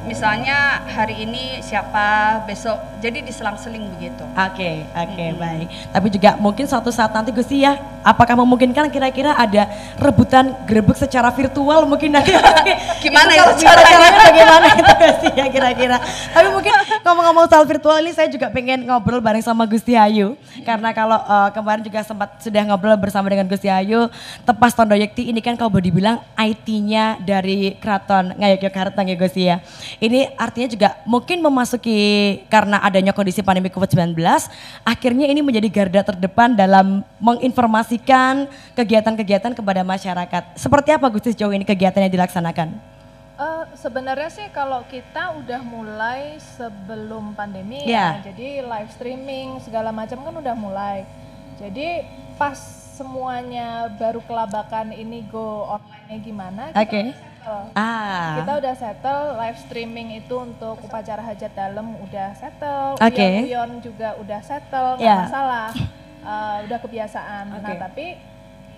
misalnya 0.04 0.80
hari 0.88 1.24
ini 1.28 1.60
siapa, 1.60 2.40
besok 2.48 2.76
jadi 3.00 3.24
diselang-seling 3.24 3.88
begitu. 3.96 4.24
Oke, 4.36 4.84
oke 4.92 5.24
baik. 5.36 5.66
Tapi 5.92 6.06
juga 6.12 6.30
mungkin 6.36 6.64
suatu 6.68 6.92
saat 6.92 7.12
nanti 7.12 7.32
Gusti 7.32 7.64
ya, 7.64 7.80
apakah 8.04 8.36
memungkinkan 8.44 8.88
kira-kira 8.92 9.36
ada 9.36 9.68
rebutan 9.96 10.52
grebek 10.68 10.96
secara 10.96 11.28
virtual 11.32 11.84
mungkin 11.88 12.12
nanti? 12.16 12.32
Gimana 13.04 13.32
Itu 13.32 13.40
kalau 13.40 13.52
itu 13.56 13.60
bisa 13.64 13.72
caranya? 13.72 13.88
caranya 13.88 14.20
bagaimana 14.28 14.66
itu 14.76 14.92
Gusti 15.00 15.28
ya 15.36 15.46
kira-kira. 15.48 15.96
Tapi 16.32 16.48
mungkin 16.52 16.72
ngomong-ngomong 17.04 17.46
soal 17.48 17.64
virtual 17.64 17.96
ini 18.04 18.12
saya 18.12 18.28
juga 18.28 18.52
pengen 18.52 18.84
ngobrol 18.84 19.20
bareng 19.20 19.44
sama 19.44 19.64
Gusti 19.64 19.96
Ayu. 19.96 20.36
Karena 20.64 20.92
kalau 20.92 21.16
eh, 21.16 21.50
kemarin 21.56 21.82
juga 21.84 22.00
sempat 22.04 22.40
sudah 22.40 22.62
ngobrol 22.68 22.96
bersama 23.00 23.28
dengan 23.32 23.48
Gusti 23.48 23.68
Ayu, 23.72 24.08
tepas 24.44 24.76
Tondo 24.76 24.96
Yekti 24.96 25.32
ini 25.32 25.40
kan 25.40 25.56
kalau 25.56 25.72
boleh 25.72 25.88
dibilang 25.88 26.20
IT-nya 26.36 27.16
dari 27.20 27.76
Keraton 27.80 28.36
Ngayogyakarta 28.36 29.00
ya 29.04 29.16
Gusti 29.16 29.42
ya. 29.48 29.56
Ini 29.98 30.38
artinya 30.38 30.68
juga 30.70 30.88
mungkin 31.02 31.42
memasuki 31.42 31.98
karena 32.46 32.78
adanya 32.84 33.10
kondisi 33.10 33.42
pandemi 33.42 33.72
COVID-19, 33.72 34.14
akhirnya 34.86 35.26
ini 35.26 35.42
menjadi 35.42 35.66
garda 35.66 36.14
terdepan 36.14 36.54
dalam 36.54 37.02
menginformasikan 37.18 38.46
kegiatan-kegiatan 38.78 39.56
kepada 39.56 39.82
masyarakat. 39.82 40.54
Seperti 40.54 40.94
apa 40.94 41.10
Gusti 41.10 41.34
sejauh 41.34 41.50
ini 41.50 41.66
kegiatan 41.66 42.06
yang 42.06 42.14
dilaksanakan? 42.14 42.68
Eh, 43.40 43.64
sebenarnya 43.80 44.28
sih 44.28 44.46
kalau 44.52 44.84
kita 44.84 45.32
udah 45.40 45.64
mulai 45.64 46.36
sebelum 46.60 47.32
pandemi 47.32 47.88
Ya. 47.88 48.20
ya, 48.20 48.28
jadi 48.28 48.60
live 48.60 48.90
streaming 48.92 49.56
segala 49.64 49.88
macam 49.88 50.20
kan 50.20 50.34
udah 50.36 50.52
mulai. 50.52 51.08
Jadi 51.56 52.04
pas 52.36 52.60
semuanya 53.00 53.88
baru 53.96 54.20
kelabakan 54.28 54.92
ini 54.92 55.24
go 55.24 55.72
online-nya 55.72 56.18
gimana? 56.20 56.62
kita 56.76 56.84
Oke. 56.84 57.00
udah 57.00 57.29
settle. 57.40 57.64
Ah. 57.72 58.36
Kita 58.40 58.52
udah 58.60 58.74
settle 58.76 59.22
live 59.36 59.58
streaming 59.58 60.08
itu 60.20 60.34
untuk 60.36 60.76
upacara 60.84 61.22
hajat 61.24 61.52
dalam 61.56 61.96
udah 61.98 62.28
settle, 62.36 63.00
Oke. 63.00 63.28
uyon 63.48 63.80
juga 63.80 64.14
udah 64.20 64.40
settle, 64.44 65.00
nggak 65.00 65.08
Ya. 65.08 65.16
masalah, 65.24 65.70
Eh, 66.20 66.58
udah 66.68 66.78
kebiasaan. 66.84 67.48
Nah 67.48 67.64
Oke. 67.64 67.80
tapi 67.80 68.06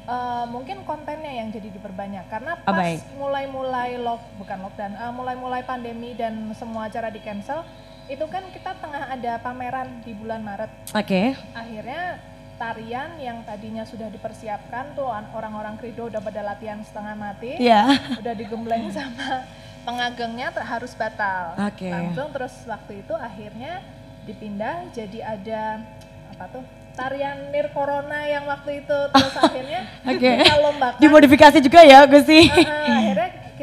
eh, 0.02 0.45
mungkin 0.47 0.87
kontennya 0.87 1.42
yang 1.42 1.50
jadi 1.50 1.75
diperbanyak 1.75 2.31
karena 2.31 2.54
Ah, 2.62 2.71
pas 2.71 3.02
mulai-mulai 3.12 3.99
lock 3.99 4.23
bukan 4.38 4.62
lockdown, 4.62 4.95
eh, 4.95 5.11
mulai-mulai 5.11 5.62
pandemi 5.62 6.14
dan 6.14 6.54
semua 6.54 6.87
acara 6.87 7.11
di 7.11 7.19
cancel, 7.19 7.66
itu 8.07 8.23
kan 8.31 8.47
kita 8.54 8.78
tengah 8.78 9.11
ada 9.11 9.42
pameran 9.42 9.90
di 10.02 10.14
bulan 10.14 10.38
Maret. 10.38 10.71
Oke. 10.95 11.35
Akhirnya 11.50 12.23
tarian 12.62 13.11
yang 13.19 13.42
tadinya 13.42 13.83
sudah 13.83 14.07
dipersiapkan 14.07 14.95
tuh 14.95 15.11
an- 15.11 15.26
orang-orang 15.35 15.75
krido 15.75 16.07
udah 16.07 16.23
pada 16.23 16.47
latihan 16.47 16.78
setengah 16.78 17.19
mati 17.19 17.59
Ya. 17.59 17.90
udah 18.14 18.35
digembleng 18.38 18.87
sama 18.95 19.42
pengagengnya 19.83 20.54
harus 20.62 20.95
batal. 20.95 21.59
Oke. 21.59 21.90
Langsung 21.90 22.31
terus 22.31 22.54
waktu 22.64 23.02
itu 23.02 23.14
akhirnya 23.19 23.83
dipindah 24.23 24.87
jadi 24.95 25.19
ada 25.26 25.83
apa 26.31 26.47
tuh 26.49 26.62
tarian 26.92 27.50
nir 27.50 27.66
corona 27.73 28.23
yang 28.25 28.47
waktu 28.47 28.85
itu 28.85 28.99
terus 29.11 29.35
akhirnya 29.42 29.81
Oke. 30.07 30.31
kita 30.38 30.54
lombakan. 30.62 31.00
Dimodifikasi 31.02 31.59
juga 31.59 31.81
ya. 31.83 32.07
Ah, 32.47 32.62
ah, 32.62 32.95
akhirnya 32.95 33.12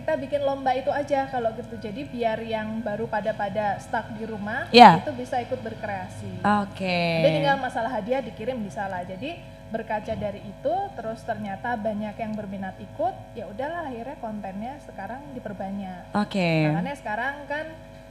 kita 0.10 0.26
bikin 0.26 0.42
lomba 0.42 0.74
itu 0.74 0.90
aja 0.90 1.30
kalau 1.30 1.54
gitu. 1.54 1.78
Jadi 1.78 2.02
biar 2.02 2.42
yang 2.42 2.82
baru 2.82 3.06
pada 3.06 3.30
pada 3.30 3.78
stuck 3.78 4.10
di 4.18 4.26
rumah 4.26 4.66
Ya. 4.74 4.98
itu 4.98 5.14
bisa 5.14 5.38
ikut 5.38 5.62
berkreasi. 5.62 6.42
Oke. 6.66 7.22
Jadi 7.22 7.38
tinggal 7.38 7.62
masalah 7.62 7.94
hadiah 7.94 8.18
dikirim 8.18 8.58
bisa 8.58 8.90
lah. 8.90 9.06
Jadi 9.06 9.38
berkaca 9.70 10.18
dari 10.18 10.42
itu 10.42 10.76
terus 10.98 11.22
ternyata 11.22 11.78
banyak 11.78 12.18
yang 12.18 12.34
berminat 12.34 12.74
ikut, 12.82 13.14
ya 13.38 13.46
udahlah 13.46 13.86
akhirnya 13.86 14.18
kontennya 14.18 14.82
sekarang 14.82 15.22
diperbanyak. 15.38 16.10
Oke. 16.18 16.74
Makanya 16.74 16.96
sekarang 16.98 17.36
kan 17.46 17.66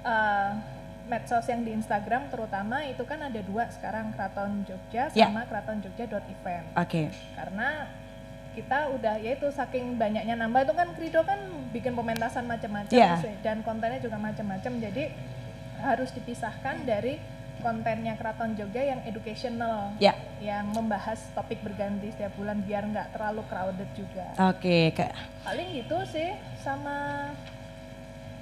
eh, 0.07 0.51
medsos 1.11 1.51
yang 1.51 1.67
di 1.67 1.75
Instagram 1.75 2.31
terutama 2.31 2.87
itu 2.87 3.03
kan 3.03 3.27
ada 3.27 3.43
dua 3.43 3.67
sekarang 3.75 4.15
Keraton 4.15 4.63
Jogja 4.63 5.11
Ya. 5.19 5.27
sama 5.27 5.51
Keraton 5.51 5.83
Jogja.event. 5.83 6.79
Oke. 6.79 7.11
Karena 7.35 7.91
kita 8.59 8.91
udah 8.91 9.15
yaitu 9.17 9.47
saking 9.51 9.95
banyaknya 9.95 10.35
nambah 10.35 10.61
itu 10.61 10.75
kan 10.75 10.89
Krido 10.93 11.23
kan 11.23 11.39
bikin 11.71 11.95
pementasan 11.95 12.45
macam-macam 12.45 12.91
Ya. 12.91 13.23
dan 13.41 13.63
kontennya 13.63 13.99
juga 13.99 14.19
macam-macam 14.19 14.73
jadi 14.81 15.15
harus 15.79 16.11
dipisahkan 16.11 16.83
dari 16.83 17.23
kontennya 17.59 18.15
Keraton 18.15 18.55
Jogja 18.55 18.83
yang 18.85 19.01
educational 19.05 19.95
Ya. 19.99 20.15
yang 20.39 20.71
membahas 20.71 21.23
topik 21.33 21.59
berganti 21.61 22.11
setiap 22.11 22.35
bulan 22.35 22.59
biar 22.61 22.83
nggak 22.85 23.15
terlalu 23.15 23.47
crowded 23.47 23.91
juga 23.95 24.27
Oke, 24.45 24.91
Kak. 24.93 25.15
paling 25.43 25.69
gitu 25.73 25.99
sih 26.05 26.35
sama 26.59 27.31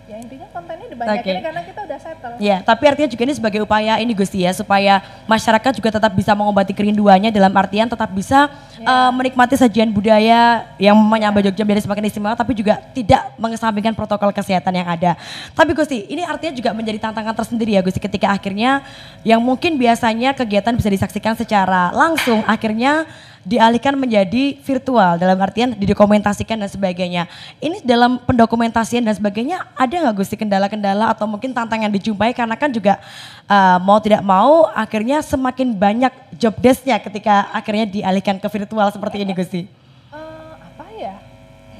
ya 0.06 0.22
intinya 0.22 0.46
kontennya 0.54 0.86
dibanyakin 0.86 1.34
okay. 1.34 1.42
karena 1.42 1.62
kita 1.66 1.80
udah 1.82 1.98
settle. 1.98 2.34
Ya, 2.38 2.56
tapi 2.62 2.84
artinya 2.86 3.10
juga 3.10 3.22
ini 3.26 3.34
sebagai 3.34 3.60
upaya 3.66 3.98
ini 3.98 4.14
Gusti 4.14 4.46
ya 4.46 4.54
supaya 4.54 5.02
masyarakat 5.26 5.82
juga 5.82 5.90
tetap 5.98 6.14
bisa 6.14 6.30
mengobati 6.30 6.70
kerinduannya 6.70 7.34
dalam 7.34 7.50
artian 7.58 7.90
tetap 7.90 8.06
bisa 8.14 8.46
ya. 8.78 8.86
uh, 8.86 9.10
menikmati 9.10 9.58
sajian 9.58 9.90
budaya 9.90 10.62
yang 10.78 10.94
menyambut 10.94 11.50
Jogja 11.50 11.66
menjadi 11.66 11.90
semakin 11.90 12.06
istimewa 12.06 12.38
tapi 12.38 12.54
juga 12.54 12.78
tidak 12.94 13.34
mengesampingkan 13.34 13.98
protokol 13.98 14.30
kesehatan 14.30 14.78
yang 14.78 14.86
ada. 14.86 15.18
Tapi 15.58 15.74
Gusti, 15.74 16.06
ini 16.06 16.22
artinya 16.22 16.54
juga 16.54 16.70
menjadi 16.70 17.02
tantangan 17.02 17.34
tersendiri 17.34 17.74
ya 17.74 17.82
Gusti 17.82 17.98
ketika 17.98 18.30
akhirnya 18.30 18.86
yang 19.26 19.42
mungkin 19.42 19.74
biasanya 19.74 20.38
kegiatan 20.38 20.70
bisa 20.78 20.86
disaksikan 20.86 21.34
secara 21.34 21.90
langsung 21.90 22.46
akhirnya 22.46 23.10
dialihkan 23.46 23.94
menjadi 23.94 24.58
virtual 24.58 25.22
dalam 25.22 25.38
artian 25.38 25.78
didokumentasikan 25.78 26.58
dan 26.58 26.66
sebagainya. 26.66 27.30
Ini 27.62 27.78
dalam 27.86 28.18
pendokumentasian 28.26 29.06
dan 29.06 29.14
sebagainya 29.14 29.70
ada 29.78 29.94
nggak 29.94 30.18
Gusti 30.18 30.34
kendala-kendala 30.34 31.14
atau 31.14 31.30
mungkin 31.30 31.54
tantangan 31.54 31.86
dijumpai 31.94 32.34
karena 32.34 32.58
kan 32.58 32.74
juga 32.74 32.98
uh, 33.46 33.78
mau 33.78 34.02
tidak 34.02 34.26
mau 34.26 34.66
akhirnya 34.74 35.22
semakin 35.22 35.78
banyak 35.78 36.10
job 36.34 36.58
desknya 36.58 36.98
ketika 36.98 37.46
akhirnya 37.54 37.86
dialihkan 37.86 38.42
ke 38.42 38.48
virtual 38.50 38.90
seperti 38.90 39.22
ini 39.22 39.30
Gusti. 39.30 39.70
Uh, 40.10 40.58
apa 40.58 40.86
ya? 40.98 41.14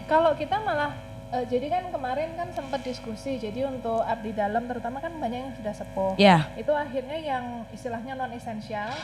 Kalau 0.06 0.38
kita 0.38 0.62
malah 0.62 1.05
uh, 1.36 1.44
jadi 1.44 1.66
kan 1.68 1.84
kemarin 1.92 2.32
kan 2.32 2.48
sempat 2.56 2.80
diskusi 2.80 3.36
jadi 3.36 3.68
untuk 3.68 4.00
abdi 4.00 4.32
dalam 4.32 4.64
terutama 4.64 5.04
kan 5.04 5.12
banyak 5.20 5.40
yang 5.44 5.52
sudah 5.60 5.74
sepuh. 5.76 6.12
Yeah. 6.16 6.48
Itu 6.56 6.72
akhirnya 6.72 7.20
yang 7.20 7.68
istilahnya 7.76 8.16
non 8.16 8.32
esensial 8.32 8.96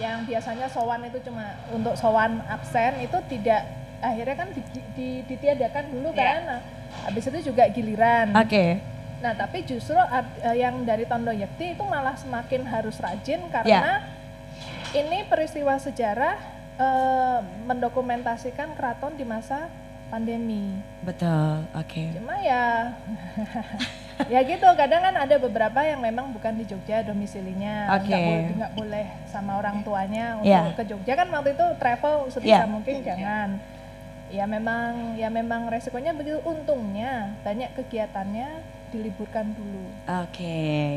yang 0.00 0.26
biasanya 0.26 0.66
sowan 0.72 1.06
itu 1.06 1.22
cuma 1.22 1.54
untuk 1.70 1.94
sowan 1.94 2.42
absen 2.50 2.98
itu 2.98 3.14
tidak 3.30 3.62
akhirnya 4.02 4.36
kan 4.36 4.48
di, 4.50 4.62
di, 4.98 5.08
ditiadakan 5.24 5.84
dulu 5.94 6.10
yeah. 6.12 6.18
kan 6.18 6.40
nah, 6.44 6.60
habis 7.06 7.24
itu 7.30 7.54
juga 7.54 7.70
giliran 7.70 8.34
oke 8.34 8.50
okay. 8.50 8.82
nah 9.22 9.32
tapi 9.38 9.62
justru 9.62 9.94
uh, 9.94 10.26
yang 10.50 10.82
dari 10.82 11.06
Tondo 11.06 11.30
Yakti 11.30 11.78
itu 11.78 11.84
malah 11.86 12.18
semakin 12.18 12.66
harus 12.66 12.98
rajin 12.98 13.40
karena 13.54 14.02
yeah. 14.02 14.98
ini 14.98 15.24
peristiwa 15.30 15.78
sejarah 15.78 16.36
uh, 16.76 17.38
mendokumentasikan 17.70 18.74
keraton 18.74 19.14
di 19.14 19.22
masa 19.22 19.70
pandemi 20.14 20.78
betul 21.02 21.66
oke 21.74 21.90
okay. 21.90 22.14
cuma 22.14 22.38
ya 22.38 22.94
ya 24.38 24.40
gitu 24.46 24.62
kadang 24.78 25.02
kan 25.02 25.14
ada 25.18 25.36
beberapa 25.42 25.82
yang 25.82 25.98
memang 25.98 26.30
bukan 26.30 26.54
di 26.54 26.70
Jogja 26.70 27.02
domisilinya 27.02 27.90
okay. 27.98 28.06
nggak 28.06 28.22
boleh 28.22 28.54
nggak 28.54 28.72
boleh 28.78 29.06
sama 29.26 29.58
orang 29.58 29.82
tuanya 29.82 30.38
untuk 30.38 30.54
yeah. 30.54 30.70
ke 30.70 30.86
Jogja 30.86 31.18
kan 31.18 31.26
waktu 31.34 31.58
itu 31.58 31.66
travel 31.82 32.30
sebisa 32.30 32.62
yeah. 32.62 32.70
mungkin 32.70 33.02
jangan 33.02 33.58
ya 34.30 34.46
memang 34.46 35.18
ya 35.18 35.28
memang 35.34 35.66
resikonya 35.66 36.14
begitu 36.14 36.38
untungnya 36.46 37.34
banyak 37.42 37.74
kegiatannya 37.74 38.62
diliburkan 38.94 39.50
dulu. 39.50 39.82
Oke. 40.22 40.38
Okay. 40.38 40.94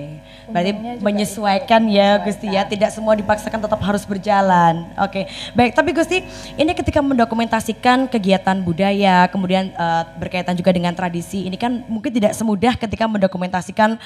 Berarti 0.54 0.72
menyesuaikan 1.02 1.82
ya 1.90 2.22
Gusti 2.22 2.48
ya, 2.54 2.62
tidak 2.70 2.94
semua 2.94 3.18
dipaksakan 3.18 3.58
tetap 3.58 3.82
harus 3.82 4.06
berjalan. 4.06 4.86
Oke. 5.02 5.26
Okay. 5.26 5.54
Baik, 5.58 5.74
tapi 5.74 5.90
Gusti, 5.98 6.22
ini 6.54 6.72
ketika 6.78 7.02
mendokumentasikan 7.02 8.06
kegiatan 8.06 8.62
budaya, 8.62 9.26
kemudian 9.34 9.74
uh, 9.74 10.06
berkaitan 10.22 10.54
juga 10.54 10.70
dengan 10.70 10.94
tradisi, 10.94 11.50
ini 11.50 11.58
kan 11.58 11.82
mungkin 11.90 12.14
tidak 12.14 12.38
semudah 12.38 12.78
ketika 12.78 13.10
mendokumentasikan 13.10 13.98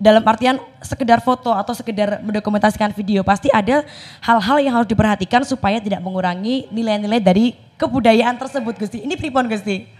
dalam 0.00 0.24
artian 0.24 0.56
sekedar 0.80 1.20
foto 1.20 1.52
atau 1.52 1.76
sekedar 1.76 2.24
mendokumentasikan 2.24 2.88
video 2.96 3.20
pasti 3.20 3.52
ada 3.52 3.84
hal-hal 4.24 4.56
yang 4.64 4.72
harus 4.80 4.88
diperhatikan 4.88 5.44
supaya 5.44 5.76
tidak 5.76 6.00
mengurangi 6.00 6.64
nilai-nilai 6.72 7.20
dari 7.20 7.52
kebudayaan 7.76 8.40
tersebut 8.40 8.80
Gusti. 8.80 9.04
Ini 9.04 9.20
pripon 9.20 9.44
Gusti? 9.44 9.99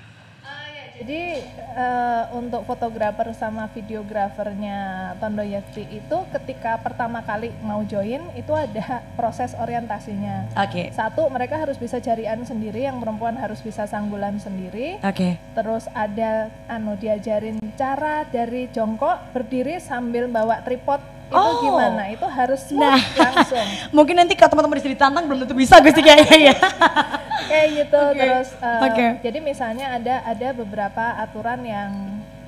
Jadi 1.00 1.40
uh, 1.80 2.28
untuk 2.36 2.68
fotografer 2.68 3.32
sama 3.32 3.72
videografernya 3.72 5.12
Tondo 5.16 5.40
Yakti 5.40 5.88
itu 5.88 6.18
ketika 6.28 6.76
pertama 6.76 7.24
kali 7.24 7.48
mau 7.64 7.80
join 7.88 8.20
itu 8.36 8.52
ada 8.52 9.00
proses 9.16 9.56
orientasinya. 9.56 10.52
Oke. 10.60 10.68
Okay. 10.68 10.86
Satu 10.92 11.24
mereka 11.32 11.56
harus 11.56 11.80
bisa 11.80 12.04
jarian 12.04 12.44
sendiri, 12.44 12.84
yang 12.84 13.00
perempuan 13.00 13.40
harus 13.40 13.64
bisa 13.64 13.88
sanggulan 13.88 14.36
sendiri. 14.36 15.00
Oke. 15.00 15.16
Okay. 15.16 15.32
Terus 15.56 15.88
ada 15.96 16.52
anu 16.68 17.00
diajarin 17.00 17.56
cara 17.80 18.28
dari 18.28 18.68
jongkok 18.68 19.32
berdiri 19.32 19.80
sambil 19.80 20.28
bawa 20.28 20.60
tripod 20.60 21.00
itu 21.30 21.38
oh. 21.38 21.62
gimana? 21.62 22.02
Itu 22.10 22.26
harus 22.26 22.60
nah. 22.74 22.98
langsung. 22.98 23.66
Mungkin 23.96 24.14
nanti 24.18 24.34
kalau 24.34 24.58
teman-teman 24.58 24.82
di 24.82 24.98
tantang 24.98 25.24
belum 25.30 25.46
tentu 25.46 25.54
bisa 25.54 25.78
Gusti 25.78 26.02
kayaknya 26.02 26.50
ya. 26.50 26.56
Kayak 27.50 27.66
gitu 27.82 27.98
okay. 27.98 28.14
terus 28.14 28.48
uh, 28.62 28.86
okay. 28.86 29.18
jadi 29.26 29.42
misalnya 29.42 29.98
ada 29.98 30.22
ada 30.22 30.54
beberapa 30.54 31.18
aturan 31.18 31.66
yang 31.66 31.90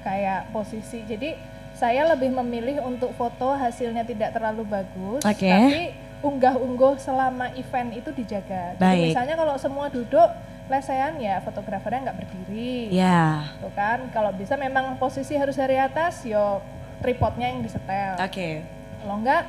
kayak 0.06 0.50
posisi. 0.54 1.02
Jadi 1.02 1.34
saya 1.74 2.06
lebih 2.14 2.30
memilih 2.30 2.82
untuk 2.86 3.10
foto 3.18 3.50
hasilnya 3.58 4.06
tidak 4.06 4.30
terlalu 4.30 4.62
bagus, 4.62 5.26
okay. 5.26 5.50
tapi 5.50 5.82
unggah-ungguh 6.22 7.02
selama 7.02 7.50
event 7.58 7.90
itu 7.98 8.14
dijaga. 8.14 8.78
Baik. 8.78 8.78
Jadi 8.78 9.02
misalnya 9.10 9.34
kalau 9.34 9.54
semua 9.58 9.90
duduk 9.90 10.30
lesehan 10.70 11.18
ya 11.18 11.42
fotografernya 11.42 12.10
nggak 12.10 12.18
berdiri. 12.22 12.94
Ya. 12.94 13.02
Yeah. 13.02 13.34
Tuh 13.58 13.72
kan, 13.74 13.98
kalau 14.14 14.30
bisa 14.30 14.54
memang 14.54 14.94
posisi 15.02 15.34
harus 15.34 15.58
dari 15.58 15.74
atas, 15.78 16.22
yo 16.22 16.62
tripodnya 17.02 17.50
yang 17.50 17.66
disetel. 17.66 18.14
Oke. 18.22 18.30
Okay. 18.30 18.54
Enggak 19.02 19.44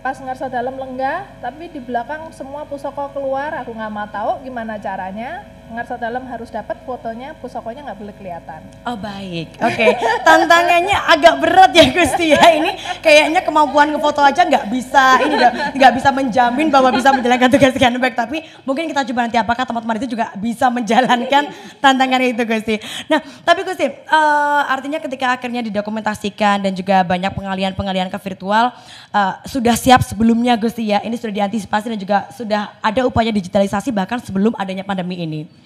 pas 0.00 0.16
ngerasa 0.16 0.48
dalam 0.48 0.80
lenggah 0.80 1.28
tapi 1.44 1.68
di 1.68 1.76
belakang 1.76 2.32
semua 2.32 2.64
pusoko 2.64 3.12
keluar 3.12 3.52
aku 3.60 3.76
nggak 3.76 3.92
mau 3.92 4.08
tahu 4.08 4.40
gimana 4.48 4.80
caranya 4.80 5.44
ngerasa 5.70 5.94
dalam 5.96 6.26
harus 6.26 6.50
dapat 6.50 6.82
fotonya 6.82 7.32
pusokonya 7.38 7.86
nggak 7.86 7.98
boleh 7.98 8.14
kelihatan. 8.18 8.60
Oh 8.82 8.98
baik, 8.98 9.54
oke. 9.62 9.74
Okay. 9.74 9.94
Tantangannya 10.26 10.98
agak 10.98 11.34
berat 11.38 11.70
ya 11.70 11.86
Gusti 11.94 12.34
ya. 12.34 12.42
Ini 12.58 12.98
kayaknya 12.98 13.40
kemampuan 13.46 13.94
ngefoto 13.94 14.18
aja 14.20 14.42
nggak 14.42 14.66
bisa, 14.66 15.22
ini 15.22 15.34
nggak 15.78 15.92
bisa 15.94 16.10
menjamin 16.10 16.68
bahwa 16.68 16.90
bisa 16.90 17.14
menjalankan 17.14 17.48
tugas 17.54 17.72
baik. 17.78 18.14
Tapi 18.18 18.42
mungkin 18.66 18.90
kita 18.90 19.06
coba 19.06 19.30
nanti 19.30 19.38
apakah 19.38 19.64
teman-teman 19.64 19.96
itu 20.02 20.08
juga 20.18 20.34
bisa 20.34 20.66
menjalankan 20.68 21.54
tantangan 21.78 22.20
itu 22.26 22.42
Gusti. 22.42 22.76
Nah 23.06 23.22
tapi 23.46 23.62
Gusti, 23.62 23.86
uh, 23.86 24.62
artinya 24.66 24.98
ketika 24.98 25.38
akhirnya 25.38 25.62
didokumentasikan 25.70 26.66
dan 26.66 26.72
juga 26.74 27.06
banyak 27.06 27.30
pengalian-pengalian 27.30 28.10
ke 28.10 28.18
virtual, 28.18 28.74
uh, 29.14 29.34
sudah 29.46 29.78
siap 29.78 30.02
sebelumnya 30.02 30.58
Gusti 30.58 30.90
ya. 30.90 30.98
Ini 31.00 31.14
sudah 31.14 31.34
diantisipasi 31.44 31.94
dan 31.94 31.98
juga 32.00 32.18
sudah 32.34 32.74
ada 32.82 33.06
upaya 33.06 33.30
digitalisasi 33.30 33.94
bahkan 33.94 34.18
sebelum 34.18 34.52
adanya 34.58 34.82
pandemi 34.82 35.22
ini. 35.22 35.59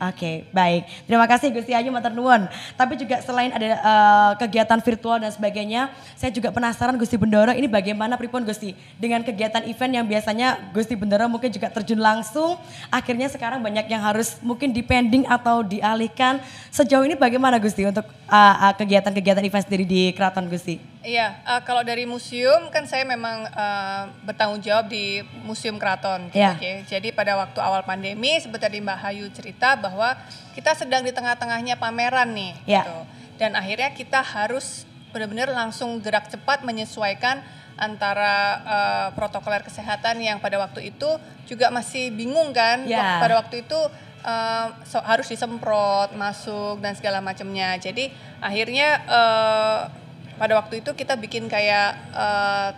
Oke, 0.00 0.16
okay, 0.16 0.36
baik. 0.48 0.88
Terima 1.04 1.28
kasih 1.28 1.52
Gusti 1.52 1.76
Ayu 1.76 1.92
Mater 1.92 2.08
Nuwun. 2.08 2.48
Tapi 2.72 2.96
juga 2.96 3.20
selain 3.20 3.52
ada 3.52 3.68
uh, 3.84 4.32
kegiatan 4.40 4.80
virtual 4.80 5.20
dan 5.20 5.28
sebagainya, 5.28 5.92
saya 6.16 6.32
juga 6.32 6.48
penasaran 6.48 6.96
Gusti 6.96 7.20
Bendoro 7.20 7.52
ini 7.52 7.68
bagaimana 7.68 8.16
pripun 8.16 8.40
Gusti 8.40 8.72
dengan 8.96 9.20
kegiatan 9.20 9.60
event 9.68 9.92
yang 10.00 10.08
biasanya 10.08 10.72
Gusti 10.72 10.96
Bendoro 10.96 11.28
mungkin 11.28 11.52
juga 11.52 11.68
terjun 11.68 12.00
langsung, 12.00 12.56
akhirnya 12.88 13.28
sekarang 13.28 13.60
banyak 13.60 13.92
yang 13.92 14.00
harus 14.00 14.40
mungkin 14.40 14.72
dipending 14.72 15.28
atau 15.28 15.60
dialihkan. 15.60 16.40
Sejauh 16.72 17.04
ini 17.04 17.12
bagaimana 17.12 17.60
Gusti 17.60 17.84
untuk 17.84 18.08
kegiatan-kegiatan 18.24 19.12
uh, 19.12 19.16
-kegiatan 19.20 19.44
event 19.44 19.64
sendiri 19.68 19.84
di 19.84 20.16
Keraton 20.16 20.48
Gusti? 20.48 20.89
Iya, 21.00 21.40
uh, 21.48 21.64
kalau 21.64 21.80
dari 21.80 22.04
museum 22.04 22.68
kan 22.68 22.84
saya 22.84 23.08
memang 23.08 23.48
uh, 23.48 24.04
bertanggung 24.20 24.60
jawab 24.60 24.92
di 24.92 25.24
Museum 25.48 25.80
Keraton. 25.80 26.28
Gitu, 26.28 26.44
yeah. 26.44 26.52
okay? 26.60 26.84
Jadi 26.84 27.08
pada 27.08 27.40
waktu 27.40 27.56
awal 27.56 27.80
pandemi, 27.88 28.36
seperti 28.36 28.68
tadi 28.68 28.78
Mbak 28.84 28.98
Hayu 29.00 29.26
cerita 29.32 29.80
bahwa 29.80 30.12
kita 30.52 30.76
sedang 30.76 31.00
di 31.00 31.12
tengah-tengahnya 31.16 31.80
pameran 31.80 32.36
nih. 32.36 32.52
Yeah. 32.68 32.84
Gitu. 32.84 32.96
Dan 33.40 33.56
akhirnya 33.56 33.96
kita 33.96 34.20
harus 34.20 34.84
benar-benar 35.16 35.48
langsung 35.48 35.96
gerak 36.04 36.28
cepat 36.28 36.68
menyesuaikan 36.68 37.40
antara 37.80 38.60
uh, 38.60 39.08
protokoler 39.16 39.64
kesehatan 39.64 40.20
yang 40.20 40.36
pada 40.36 40.60
waktu 40.60 40.92
itu 40.92 41.16
juga 41.48 41.72
masih 41.72 42.12
bingung 42.12 42.52
kan. 42.52 42.84
Yeah. 42.84 43.24
Pada 43.24 43.40
waktu 43.40 43.64
itu 43.64 43.80
uh, 44.20 44.66
so, 44.84 45.00
harus 45.00 45.32
disemprot, 45.32 46.12
masuk 46.12 46.76
dan 46.84 46.92
segala 46.92 47.24
macamnya. 47.24 47.80
Jadi 47.80 48.12
akhirnya 48.44 49.00
uh, 49.08 49.99
pada 50.40 50.56
waktu 50.56 50.80
itu 50.80 50.96
kita 50.96 51.20
bikin 51.20 51.52
kayak 51.52 52.00
uh, 52.16 52.72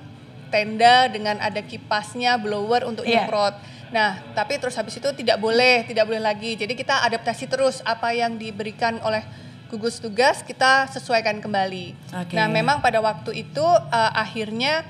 tenda 0.51 1.07
dengan 1.07 1.39
ada 1.39 1.63
kipasnya 1.63 2.35
blower 2.43 2.83
untuk 2.83 3.07
yeah. 3.07 3.23
nyemprot. 3.23 3.55
Nah, 3.95 4.19
tapi 4.35 4.59
terus 4.59 4.75
habis 4.75 4.99
itu 4.99 5.07
tidak 5.15 5.39
boleh, 5.39 5.87
tidak 5.87 6.11
boleh 6.11 6.19
lagi. 6.19 6.59
Jadi 6.59 6.75
kita 6.75 7.07
adaptasi 7.07 7.47
terus 7.47 7.79
apa 7.87 8.11
yang 8.11 8.35
diberikan 8.35 8.99
oleh 9.07 9.23
gugus 9.71 10.03
tugas 10.03 10.43
kita 10.43 10.91
sesuaikan 10.91 11.39
kembali. 11.39 11.95
Okay. 12.11 12.35
Nah, 12.35 12.51
memang 12.51 12.83
pada 12.83 12.99
waktu 12.99 13.47
itu 13.47 13.63
uh, 13.65 14.13
akhirnya 14.13 14.83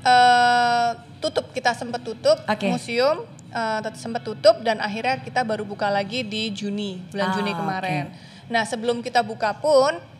uh, 0.00 0.96
tutup 1.20 1.52
kita 1.52 1.76
sempat 1.76 2.00
tutup 2.02 2.40
okay. 2.48 2.72
museum 2.72 3.22
uh, 3.52 3.84
sempat 3.94 4.24
tutup 4.24 4.64
dan 4.64 4.80
akhirnya 4.82 5.20
kita 5.22 5.46
baru 5.46 5.62
buka 5.62 5.92
lagi 5.92 6.26
di 6.26 6.50
Juni 6.50 7.04
bulan 7.12 7.28
ah, 7.30 7.34
Juni 7.36 7.52
kemarin. 7.52 8.04
Okay. 8.10 8.48
Nah, 8.50 8.62
sebelum 8.64 9.04
kita 9.04 9.22
buka 9.22 9.54
pun 9.60 10.13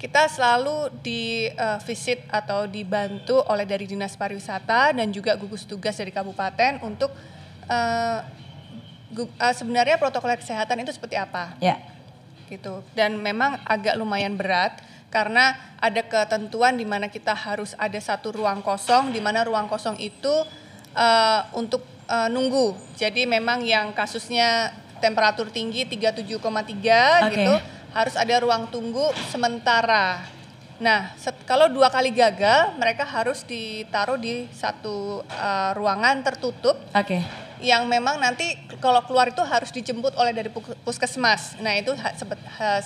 kita 0.00 0.32
selalu 0.32 0.88
di 1.04 1.52
uh, 1.52 1.76
visit 1.84 2.24
atau 2.32 2.64
dibantu 2.64 3.44
oleh 3.44 3.68
dari 3.68 3.84
dinas 3.84 4.16
pariwisata 4.16 4.96
dan 4.96 5.12
juga 5.12 5.36
gugus 5.36 5.68
tugas 5.68 5.92
dari 6.00 6.08
kabupaten 6.08 6.80
untuk 6.80 7.12
uh, 7.68 8.18
uh, 9.12 9.54
sebenarnya 9.54 10.00
protokol 10.00 10.32
kesehatan 10.40 10.80
itu 10.80 10.96
seperti 10.96 11.20
apa 11.20 11.52
ya 11.60 11.76
gitu 12.48 12.80
dan 12.96 13.20
memang 13.20 13.60
agak 13.68 13.94
lumayan 13.94 14.34
berat 14.40 14.80
karena 15.12 15.58
ada 15.82 16.06
ketentuan 16.06 16.78
di 16.78 16.86
mana 16.86 17.10
kita 17.10 17.34
harus 17.34 17.74
ada 17.74 17.98
satu 17.98 18.30
ruang 18.30 18.62
kosong, 18.62 19.10
di 19.10 19.18
mana 19.18 19.42
ruang 19.42 19.66
kosong 19.66 19.98
itu 19.98 20.30
uh, 20.94 21.40
untuk 21.58 21.82
uh, 22.06 22.30
nunggu. 22.30 22.78
Jadi 22.94 23.26
memang 23.26 23.66
yang 23.66 23.90
kasusnya 23.90 24.70
temperatur 25.02 25.50
tinggi 25.50 25.82
37,3 25.82 26.38
okay. 26.38 27.34
gitu 27.34 27.54
harus 27.90 28.14
ada 28.14 28.34
ruang 28.42 28.70
tunggu 28.70 29.10
sementara. 29.30 30.22
Nah, 30.80 31.12
set, 31.20 31.36
kalau 31.44 31.68
dua 31.68 31.92
kali 31.92 32.08
gagal, 32.08 32.72
mereka 32.80 33.04
harus 33.04 33.44
ditaruh 33.44 34.16
di 34.16 34.48
satu 34.48 35.20
uh, 35.28 35.70
ruangan 35.76 36.24
tertutup. 36.24 36.80
Oke. 36.96 37.20
Okay. 37.20 37.22
Yang 37.60 37.84
memang 37.92 38.16
nanti 38.16 38.56
kalau 38.80 39.04
keluar 39.04 39.28
itu 39.28 39.44
harus 39.44 39.68
dijemput 39.68 40.16
oleh 40.16 40.32
dari 40.32 40.48
puskesmas. 40.80 41.60
Nah, 41.60 41.76
itu 41.76 41.92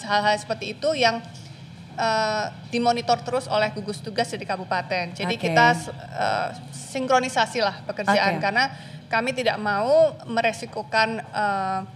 hal-hal 0.03 0.35
seperti 0.35 0.75
itu 0.75 0.99
yang 0.99 1.23
uh, 1.95 2.51
dimonitor 2.75 3.23
terus 3.23 3.47
oleh 3.47 3.71
gugus 3.71 4.03
tugas 4.03 4.27
dari 4.27 4.43
kabupaten. 4.43 5.15
Jadi 5.15 5.35
okay. 5.39 5.55
kita 5.55 5.67
uh, 5.95 6.49
sinkronisasi 6.75 7.63
lah 7.63 7.87
pekerjaan 7.87 8.39
okay. 8.39 8.43
karena 8.43 8.65
kami 9.07 9.31
tidak 9.31 9.63
mau 9.63 10.19
meresikokan 10.27 11.23
uh, 11.31 11.87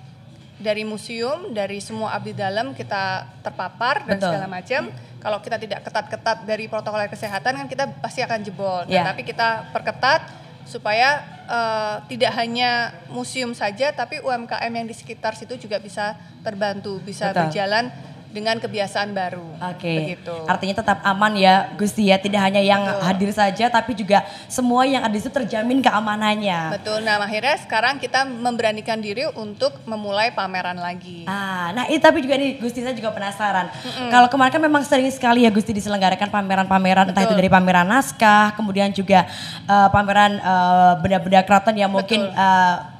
dari 0.58 0.82
museum, 0.82 1.54
dari 1.54 1.78
semua 1.78 2.18
abdi 2.18 2.34
dalam 2.34 2.74
kita 2.74 3.30
terpapar 3.46 4.02
dan 4.04 4.18
Betul. 4.18 4.26
segala 4.34 4.46
macam. 4.50 4.82
Kalau 5.18 5.38
kita 5.42 5.56
tidak 5.58 5.80
ketat-ketat 5.86 6.46
dari 6.46 6.66
protokol 6.66 7.06
kesehatan 7.10 7.58
kan 7.62 7.66
kita 7.66 7.84
pasti 8.02 8.22
akan 8.22 8.38
jebol. 8.42 8.86
Yeah. 8.86 9.02
Nah, 9.02 9.14
tapi 9.14 9.22
kita 9.26 9.70
perketat 9.70 10.26
supaya 10.68 11.24
uh, 11.48 11.96
tidak 12.10 12.36
hanya 12.36 12.92
museum 13.08 13.56
saja, 13.56 13.90
tapi 13.94 14.20
UMKM 14.20 14.68
yang 14.68 14.86
di 14.86 14.92
sekitar 14.92 15.32
situ 15.32 15.56
juga 15.56 15.80
bisa 15.80 16.14
terbantu, 16.44 17.00
bisa 17.00 17.32
Betul. 17.32 17.48
berjalan 17.48 17.84
dengan 18.28 18.60
kebiasaan 18.60 19.16
baru. 19.16 19.48
Oke. 19.72 20.20
Okay. 20.20 20.44
Artinya 20.44 20.74
tetap 20.84 21.00
aman 21.00 21.32
ya 21.32 21.72
Gusti 21.80 22.12
ya, 22.12 22.20
tidak 22.20 22.44
hanya 22.44 22.60
yang 22.60 22.84
Betul. 22.84 23.04
hadir 23.08 23.30
saja 23.32 23.64
tapi 23.72 23.96
juga 23.96 24.24
semua 24.46 24.84
yang 24.84 25.00
ada 25.00 25.12
di 25.12 25.20
situ 25.20 25.32
terjamin 25.32 25.80
keamanannya. 25.80 26.76
Betul. 26.76 27.00
Nah, 27.08 27.16
akhirnya 27.24 27.56
sekarang 27.56 27.96
kita 27.96 28.28
memberanikan 28.28 29.00
diri 29.00 29.24
untuk 29.32 29.80
memulai 29.88 30.28
pameran 30.36 30.76
lagi. 30.76 31.24
Ah, 31.24 31.72
nah 31.72 31.84
itu 31.88 32.00
tapi 32.04 32.20
juga 32.20 32.36
nih 32.36 32.60
Gusti 32.60 32.84
saya 32.84 32.92
juga 32.92 33.16
penasaran. 33.16 33.72
Mm 33.72 33.88
-mm. 33.88 34.08
Kalau 34.12 34.28
kemarin 34.28 34.52
kan 34.52 34.62
memang 34.62 34.82
sering 34.84 35.08
sekali 35.08 35.48
ya 35.48 35.50
Gusti 35.50 35.72
diselenggarakan 35.72 36.28
pameran-pameran 36.28 37.08
entah 37.08 37.24
itu 37.24 37.32
dari 37.32 37.48
pameran 37.48 37.88
naskah, 37.88 38.52
kemudian 38.52 38.92
juga 38.92 39.24
uh, 39.64 39.88
pameran 39.88 40.36
uh, 40.44 41.00
benda-benda 41.00 41.40
keraton 41.48 41.76
yang 41.80 41.88
mungkin 41.88 42.28
uh, 42.36 42.97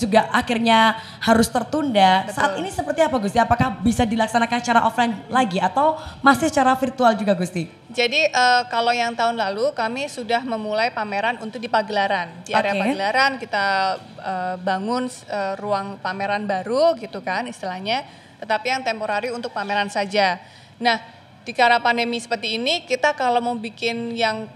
juga 0.00 0.32
akhirnya 0.32 0.96
harus 1.20 1.52
tertunda. 1.52 2.24
Betul. 2.24 2.36
Saat 2.40 2.52
ini 2.56 2.70
seperti 2.72 3.00
apa 3.04 3.16
Gusti? 3.20 3.36
Apakah 3.36 3.76
bisa 3.84 4.08
dilaksanakan 4.08 4.58
secara 4.64 4.80
offline 4.88 5.12
lagi 5.28 5.60
atau 5.60 6.00
masih 6.24 6.48
secara 6.48 6.72
virtual 6.80 7.12
juga 7.12 7.36
Gusti? 7.36 7.68
Jadi 7.92 8.32
uh, 8.32 8.64
kalau 8.72 8.96
yang 8.96 9.12
tahun 9.12 9.36
lalu 9.36 9.76
kami 9.76 10.08
sudah 10.08 10.40
memulai 10.40 10.88
pameran 10.88 11.36
untuk 11.44 11.60
di 11.60 11.68
Pagelaran. 11.68 12.32
Di 12.48 12.56
area 12.56 12.72
okay. 12.72 12.80
Pagelaran 12.80 13.32
kita 13.36 13.66
uh, 14.22 14.56
bangun 14.56 15.12
uh, 15.28 15.54
ruang 15.60 16.00
pameran 16.00 16.48
baru 16.48 16.96
gitu 16.96 17.20
kan 17.20 17.44
istilahnya, 17.44 18.08
tetapi 18.40 18.72
yang 18.72 18.82
temporari 18.86 19.28
untuk 19.28 19.52
pameran 19.52 19.92
saja. 19.92 20.40
Nah, 20.80 20.96
di 21.44 21.52
kala 21.52 21.82
pandemi 21.84 22.16
seperti 22.16 22.56
ini 22.56 22.88
kita 22.88 23.12
kalau 23.12 23.42
mau 23.44 23.58
bikin 23.58 24.16
yang 24.16 24.48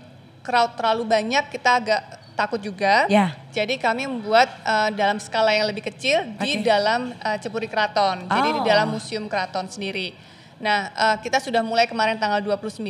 crowd 0.45 0.77
terlalu 0.79 1.09
banyak 1.09 1.49
kita 1.51 1.71
agak 1.83 2.24
takut 2.35 2.61
juga. 2.61 3.07
Ya. 3.07 3.35
Jadi 3.55 3.79
kami 3.79 4.05
membuat 4.11 4.51
uh, 4.67 4.91
dalam 4.93 5.23
skala 5.23 5.55
yang 5.55 5.71
lebih 5.71 5.87
kecil 5.87 6.23
okay. 6.37 6.61
di 6.61 6.67
dalam 6.67 7.15
uh, 7.23 7.39
Cepuri 7.39 7.71
Keraton. 7.71 8.27
Jadi 8.27 8.49
di 8.59 8.63
dalam 8.67 8.91
oh. 8.91 8.99
Museum 8.99 9.31
Keraton 9.31 9.71
sendiri. 9.71 10.13
Nah, 10.59 10.91
uh, 10.95 11.17
kita 11.23 11.39
sudah 11.43 11.63
mulai 11.63 11.87
kemarin 11.87 12.19
tanggal 12.19 12.43
29 12.43 12.83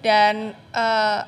dan 0.00 0.54
uh, 0.72 1.20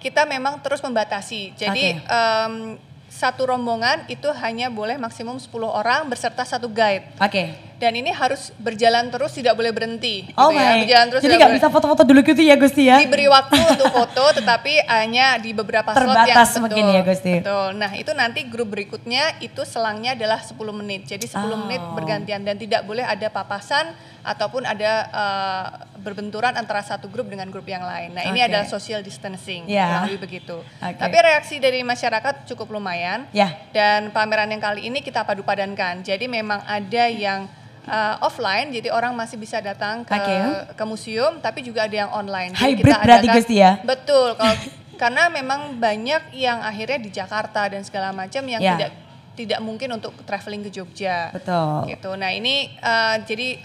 kita 0.00 0.24
memang 0.24 0.58
terus 0.62 0.80
membatasi. 0.80 1.54
Jadi 1.58 1.98
okay. 1.98 2.08
um, 2.08 2.78
satu 3.14 3.46
rombongan 3.46 4.10
itu 4.10 4.26
hanya 4.42 4.66
boleh 4.68 4.98
maksimum 4.98 5.38
10 5.38 5.48
orang 5.62 6.10
berserta 6.10 6.42
satu 6.42 6.66
guide. 6.66 7.06
Oke. 7.22 7.30
Okay. 7.30 7.46
Dan 7.84 8.00
ini 8.00 8.08
harus 8.08 8.48
berjalan 8.56 9.12
terus, 9.12 9.36
tidak 9.36 9.60
boleh 9.60 9.68
berhenti. 9.68 10.24
Oh 10.40 10.48
gitu 10.48 10.56
ya. 10.56 10.80
Berjalan 10.80 11.06
terus. 11.12 11.20
Jadi 11.20 11.34
nggak 11.36 11.54
bisa 11.60 11.68
foto-foto 11.68 12.02
dulu 12.08 12.24
gitu 12.24 12.40
ya 12.40 12.56
Gusti 12.56 12.88
ya? 12.88 12.96
Diberi 13.04 13.28
waktu 13.28 13.60
untuk 13.76 13.92
foto, 13.92 14.24
tetapi 14.40 14.88
hanya 14.88 15.36
di 15.36 15.52
beberapa 15.52 15.92
Terbatas 15.92 16.56
slot 16.56 16.72
yang 16.72 16.88
betul. 16.88 16.96
ya 16.96 17.02
Gusti. 17.04 17.32
Betul. 17.44 17.68
Nah 17.76 17.92
itu 17.92 18.10
nanti 18.16 18.40
grup 18.48 18.72
berikutnya 18.72 19.36
itu 19.44 19.68
selangnya 19.68 20.16
adalah 20.16 20.40
10 20.40 20.56
menit. 20.80 21.04
Jadi 21.04 21.28
10 21.28 21.44
oh. 21.44 21.60
menit 21.60 21.84
bergantian 21.92 22.40
dan 22.40 22.56
tidak 22.56 22.88
boleh 22.88 23.04
ada 23.04 23.28
papasan 23.28 23.92
ataupun 24.24 24.64
ada 24.64 24.92
uh, 25.12 25.66
berbenturan 26.00 26.56
antara 26.56 26.80
satu 26.80 27.12
grup 27.12 27.28
dengan 27.28 27.52
grup 27.52 27.68
yang 27.68 27.84
lain. 27.84 28.16
Nah, 28.16 28.24
okay. 28.24 28.32
ini 28.32 28.40
adalah 28.40 28.64
social 28.64 29.04
distancing, 29.04 29.68
yeah. 29.68 30.08
lebih 30.08 30.24
begitu. 30.24 30.64
Okay. 30.80 30.96
Tapi 30.96 31.16
reaksi 31.20 31.60
dari 31.60 31.84
masyarakat 31.84 32.48
cukup 32.48 32.72
lumayan. 32.72 33.28
Yeah. 33.36 33.52
Dan 33.76 34.16
pameran 34.16 34.48
yang 34.48 34.64
kali 34.64 34.88
ini 34.88 35.04
kita 35.04 35.28
padu 35.28 35.44
padankan. 35.44 36.00
Jadi 36.00 36.24
memang 36.24 36.64
ada 36.64 37.04
yang 37.12 37.44
uh, 37.88 38.16
offline, 38.24 38.72
jadi 38.72 38.92
orang 38.92 39.12
masih 39.16 39.36
bisa 39.36 39.60
datang 39.60 40.04
ke 40.04 40.14
okay. 40.14 40.72
ke 40.74 40.84
museum, 40.84 41.38
tapi 41.40 41.64
juga 41.64 41.84
ada 41.84 41.96
yang 42.06 42.10
online. 42.12 42.52
Jadi 42.56 42.80
Hybrid 42.80 42.84
kita 42.84 43.04
berarti 43.04 43.28
Gusti 43.32 43.56
ya? 43.60 43.72
Betul. 43.84 44.36
Kalau 44.36 44.54
karena 45.00 45.26
memang 45.26 45.74
banyak 45.76 46.32
yang 46.34 46.62
akhirnya 46.62 46.98
di 47.02 47.10
Jakarta 47.10 47.66
dan 47.66 47.82
segala 47.82 48.14
macam 48.14 48.42
yang 48.46 48.62
yeah. 48.62 48.78
tidak 48.78 48.92
tidak 49.34 49.60
mungkin 49.60 49.90
untuk 49.98 50.14
traveling 50.22 50.62
ke 50.62 50.70
Jogja. 50.70 51.34
Betul. 51.34 51.90
Gitu. 51.90 52.10
Nah 52.14 52.30
ini 52.30 52.70
uh, 52.78 53.18
jadi 53.26 53.58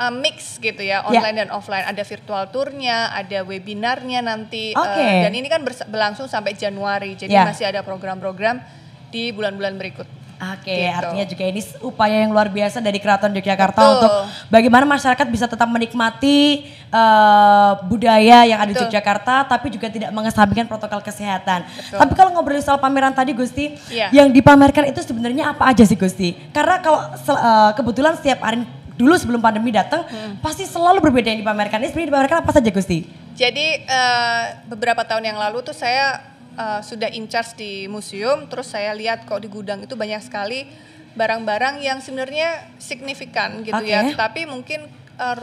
uh, 0.00 0.12
mix 0.12 0.56
gitu 0.56 0.80
ya, 0.80 1.04
ya. 1.04 1.06
online 1.06 1.36
yeah. 1.36 1.42
dan 1.44 1.50
offline. 1.52 1.84
Ada 1.84 2.02
virtual 2.08 2.48
tournya, 2.48 3.12
ada 3.12 3.44
webinarnya 3.44 4.24
nanti. 4.24 4.72
Okay. 4.72 5.20
Uh, 5.20 5.28
dan 5.28 5.32
ini 5.36 5.46
kan 5.52 5.60
berlangsung 5.62 6.26
sampai 6.26 6.56
Januari, 6.56 7.14
jadi 7.14 7.44
yeah. 7.44 7.46
masih 7.46 7.68
ada 7.68 7.84
program-program 7.84 8.64
di 9.12 9.30
bulan-bulan 9.34 9.76
berikut. 9.76 10.08
Oke, 10.40 10.72
okay, 10.72 10.88
gitu. 10.88 10.96
artinya 10.96 11.24
juga 11.28 11.44
ini 11.52 11.60
upaya 11.84 12.16
yang 12.24 12.32
luar 12.32 12.48
biasa 12.48 12.80
dari 12.80 12.96
Keraton 12.96 13.28
Yogyakarta 13.36 13.76
Betul. 13.76 13.92
untuk 13.92 14.12
bagaimana 14.48 14.88
masyarakat 14.88 15.26
bisa 15.28 15.44
tetap 15.44 15.68
menikmati 15.68 16.64
uh, 16.88 17.76
budaya 17.84 18.48
yang 18.48 18.56
ada 18.56 18.72
Betul. 18.72 18.88
di 18.88 18.96
Yogyakarta, 18.96 19.44
tapi 19.44 19.68
juga 19.68 19.92
tidak 19.92 20.08
mengesampingkan 20.16 20.64
protokol 20.64 21.04
kesehatan. 21.04 21.68
Betul. 21.68 21.98
Tapi 22.00 22.12
kalau 22.16 22.32
ngobrol 22.32 22.56
soal 22.64 22.80
pameran 22.80 23.12
tadi, 23.12 23.36
Gusti, 23.36 23.76
yeah. 23.92 24.08
yang 24.16 24.32
dipamerkan 24.32 24.88
itu 24.88 25.04
sebenarnya 25.04 25.52
apa 25.52 25.68
aja 25.68 25.84
sih, 25.84 26.00
Gusti? 26.00 26.32
Karena 26.56 26.80
kalau 26.80 27.04
uh, 27.04 27.76
kebetulan 27.76 28.16
setiap 28.16 28.40
hari 28.40 28.64
dulu 28.96 29.16
sebelum 29.20 29.44
pandemi 29.44 29.72
datang 29.72 30.08
hmm. 30.08 30.40
pasti 30.40 30.64
selalu 30.64 31.04
berbeda 31.04 31.36
yang 31.36 31.40
dipamerkan. 31.44 31.84
Ini 31.84 31.88
sebenarnya 31.92 32.10
dipamerkan 32.16 32.38
apa 32.40 32.50
saja 32.56 32.70
Gusti? 32.72 33.04
Jadi 33.36 33.88
uh, 33.88 34.44
beberapa 34.68 35.04
tahun 35.04 35.32
yang 35.32 35.38
lalu 35.40 35.64
tuh 35.64 35.76
saya 35.76 36.29
uh, 36.56 36.80
sudah 36.80 37.10
in 37.12 37.26
charge 37.30 37.58
di 37.58 37.72
museum, 37.86 38.46
terus 38.50 38.72
saya 38.72 38.94
lihat 38.96 39.28
kok 39.28 39.42
di 39.42 39.48
gudang 39.50 39.84
itu 39.84 39.94
banyak 39.94 40.22
sekali 40.24 40.66
barang-barang 41.10 41.82
yang 41.82 41.98
sebenarnya 41.98 42.70
signifikan 42.78 43.66
gitu 43.66 43.82
okay. 43.82 43.98
ya, 43.98 44.06
tapi 44.14 44.46
mungkin 44.46 44.86
uh, 45.18 45.42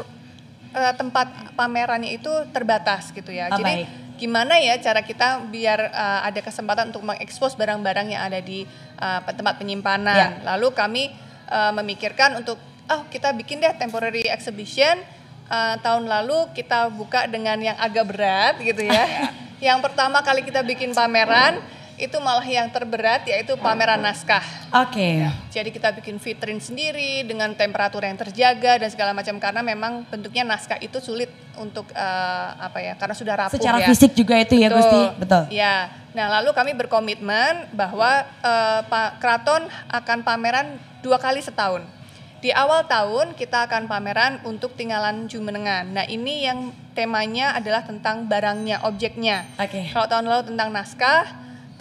uh, 0.73 0.93
tempat 0.95 1.55
pamerannya 1.59 2.15
itu 2.15 2.31
terbatas 2.55 3.11
gitu 3.11 3.35
ya. 3.35 3.51
Oh, 3.51 3.59
Jadi 3.59 3.83
baik. 3.83 3.87
gimana 4.15 4.57
ya 4.63 4.79
cara 4.79 5.03
kita 5.03 5.43
biar 5.51 5.91
uh, 5.91 6.21
ada 6.23 6.39
kesempatan 6.39 6.95
untuk 6.95 7.03
mengekspos 7.03 7.59
barang-barang 7.59 8.15
yang 8.15 8.23
ada 8.23 8.39
di 8.39 8.63
uh, 8.97 9.19
tempat 9.27 9.59
penyimpanan. 9.59 10.41
Yeah. 10.41 10.55
Lalu 10.55 10.67
kami 10.71 11.03
uh, 11.51 11.75
memikirkan 11.75 12.39
untuk 12.39 12.57
oh 12.87 13.03
kita 13.11 13.35
bikin 13.35 13.59
deh 13.59 13.75
temporary 13.75 14.25
exhibition 14.31 15.03
uh, 15.49 15.75
tahun 15.81 16.07
lalu 16.07 16.51
kita 16.53 16.91
buka 16.93 17.25
dengan 17.27 17.57
yang 17.59 17.77
agak 17.79 18.05
berat 18.07 18.55
gitu 18.61 18.83
ya. 18.85 19.31
yang 19.67 19.81
pertama 19.81 20.21
kali 20.21 20.45
kita 20.45 20.61
bikin 20.61 20.93
pameran 20.93 21.59
itu 21.97 22.13
malah 22.21 22.45
yang 22.45 22.69
terberat 22.69 23.25
yaitu 23.25 23.57
pameran 23.57 23.97
naskah. 23.97 24.45
Oke. 24.69 24.93
Okay. 24.93 25.13
Ya, 25.25 25.31
jadi 25.49 25.69
kita 25.73 25.89
bikin 25.97 26.21
vitrin 26.21 26.61
sendiri 26.61 27.25
dengan 27.25 27.49
temperatur 27.57 28.05
yang 28.05 28.13
terjaga 28.13 28.77
dan 28.77 28.89
segala 28.93 29.17
macam 29.17 29.41
karena 29.41 29.65
memang 29.65 30.05
bentuknya 30.05 30.45
naskah 30.45 30.77
itu 30.77 31.01
sulit 31.01 31.33
untuk 31.57 31.89
uh, 31.97 32.49
apa 32.61 32.85
ya 32.85 32.93
karena 32.93 33.15
sudah 33.17 33.33
rapuh 33.33 33.57
Secara 33.57 33.81
ya. 33.81 33.87
fisik 33.89 34.13
juga 34.13 34.37
itu 34.37 34.61
ya 34.61 34.69
Gusti, 34.69 35.01
betul. 35.17 35.43
Ya. 35.49 35.89
Nah, 36.13 36.41
lalu 36.41 36.53
kami 36.53 36.77
berkomitmen 36.77 37.73
bahwa 37.73 38.25
uh, 38.45 38.81
Pak 38.85 39.21
Kraton 39.21 39.65
akan 39.89 40.21
pameran 40.21 40.77
dua 41.01 41.17
kali 41.17 41.41
setahun. 41.41 41.96
Di 42.37 42.53
awal 42.53 42.85
tahun 42.85 43.33
kita 43.33 43.65
akan 43.65 43.89
pameran 43.89 44.45
untuk 44.45 44.77
tinggalan 44.77 45.25
Jumenengan. 45.25 45.89
Nah 45.89 46.05
ini 46.05 46.45
yang 46.45 46.69
temanya 46.93 47.57
adalah 47.57 47.81
tentang 47.81 48.29
barangnya, 48.29 48.85
objeknya. 48.85 49.49
Oke. 49.57 49.73
Okay. 49.73 49.85
Kalau 49.89 50.05
tahun 50.05 50.29
lalu 50.29 50.43
tentang 50.53 50.69
naskah, 50.69 51.25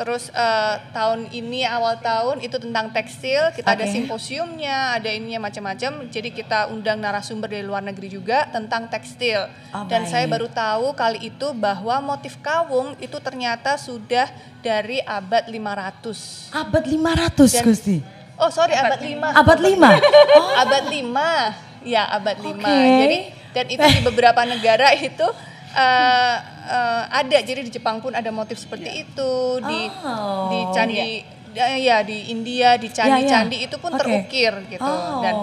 terus 0.00 0.32
uh, 0.32 0.80
tahun 0.96 1.28
ini 1.28 1.68
awal 1.68 2.00
tahun 2.00 2.40
itu 2.40 2.56
tentang 2.56 2.88
tekstil. 2.88 3.52
Kita 3.52 3.68
okay. 3.68 3.84
ada 3.84 3.84
simposiumnya, 3.84 4.96
ada 4.96 5.12
ininya 5.12 5.44
macam-macam. 5.44 6.08
Jadi 6.08 6.32
kita 6.32 6.72
undang 6.72 7.04
narasumber 7.04 7.52
dari 7.52 7.64
luar 7.64 7.84
negeri 7.84 8.08
juga 8.16 8.48
tentang 8.48 8.88
tekstil. 8.88 9.52
Oh, 9.76 9.84
Dan 9.84 10.08
baik. 10.08 10.12
saya 10.12 10.24
baru 10.24 10.48
tahu 10.48 10.96
kali 10.96 11.36
itu 11.36 11.52
bahwa 11.52 12.00
motif 12.16 12.40
kawung 12.40 12.96
itu 12.96 13.20
ternyata 13.20 13.76
sudah 13.76 14.32
dari 14.64 15.04
abad 15.04 15.52
500. 15.52 16.56
Abad 16.56 16.84
500 16.88 17.60
Dan, 17.60 17.64
Gusti 17.68 18.15
Oh 18.36 18.52
sorry 18.52 18.76
abad, 18.76 19.00
abad 19.00 19.32
5. 19.32 19.40
Abad 19.40 19.58
5? 19.64 19.72
Oh. 20.36 20.62
abad 20.62 20.84
5. 20.92 21.88
Ya 21.88 22.02
abad 22.12 22.36
okay. 22.36 22.52
5. 22.52 23.00
Jadi 23.02 23.18
Dan 23.56 23.66
itu 23.72 23.86
di 23.88 24.00
beberapa 24.04 24.44
negara 24.44 24.92
itu 24.92 25.24
uh, 25.72 26.36
uh, 26.68 27.02
ada. 27.08 27.38
Jadi 27.40 27.64
di 27.64 27.72
Jepang 27.72 28.04
pun 28.04 28.12
ada 28.12 28.28
motif 28.28 28.60
seperti 28.60 28.92
yeah. 28.92 29.02
itu 29.08 29.32
di 29.64 29.80
oh, 30.04 30.52
di 30.52 30.58
candi 30.76 31.24
yeah. 31.56 31.80
ya 31.80 31.96
di 32.04 32.28
India 32.28 32.76
di 32.76 32.92
candi-candi 32.92 33.56
yeah, 33.56 33.64
yeah. 33.64 33.68
itu 33.72 33.76
pun 33.80 33.96
okay. 33.96 34.00
terukir 34.04 34.52
gitu. 34.68 34.84
Oh. 34.84 35.24
Dan 35.24 35.34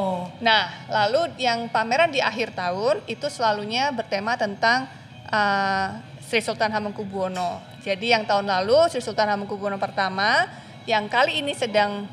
nah, 0.46 0.70
lalu 0.86 1.34
yang 1.42 1.74
pameran 1.74 2.14
di 2.14 2.22
akhir 2.22 2.54
tahun 2.54 3.02
itu 3.10 3.26
selalunya 3.34 3.90
bertema 3.90 4.38
tentang 4.38 4.86
uh, 5.34 5.98
Sri 6.22 6.46
Sultan 6.46 6.70
Hamengkubuwono. 6.70 7.66
Jadi 7.82 8.14
yang 8.14 8.30
tahun 8.30 8.46
lalu 8.46 8.94
Sri 8.94 9.02
Sultan 9.02 9.26
Hamengkubuwono 9.26 9.82
pertama 9.82 10.46
yang 10.86 11.10
kali 11.10 11.42
ini 11.42 11.58
sedang 11.58 12.06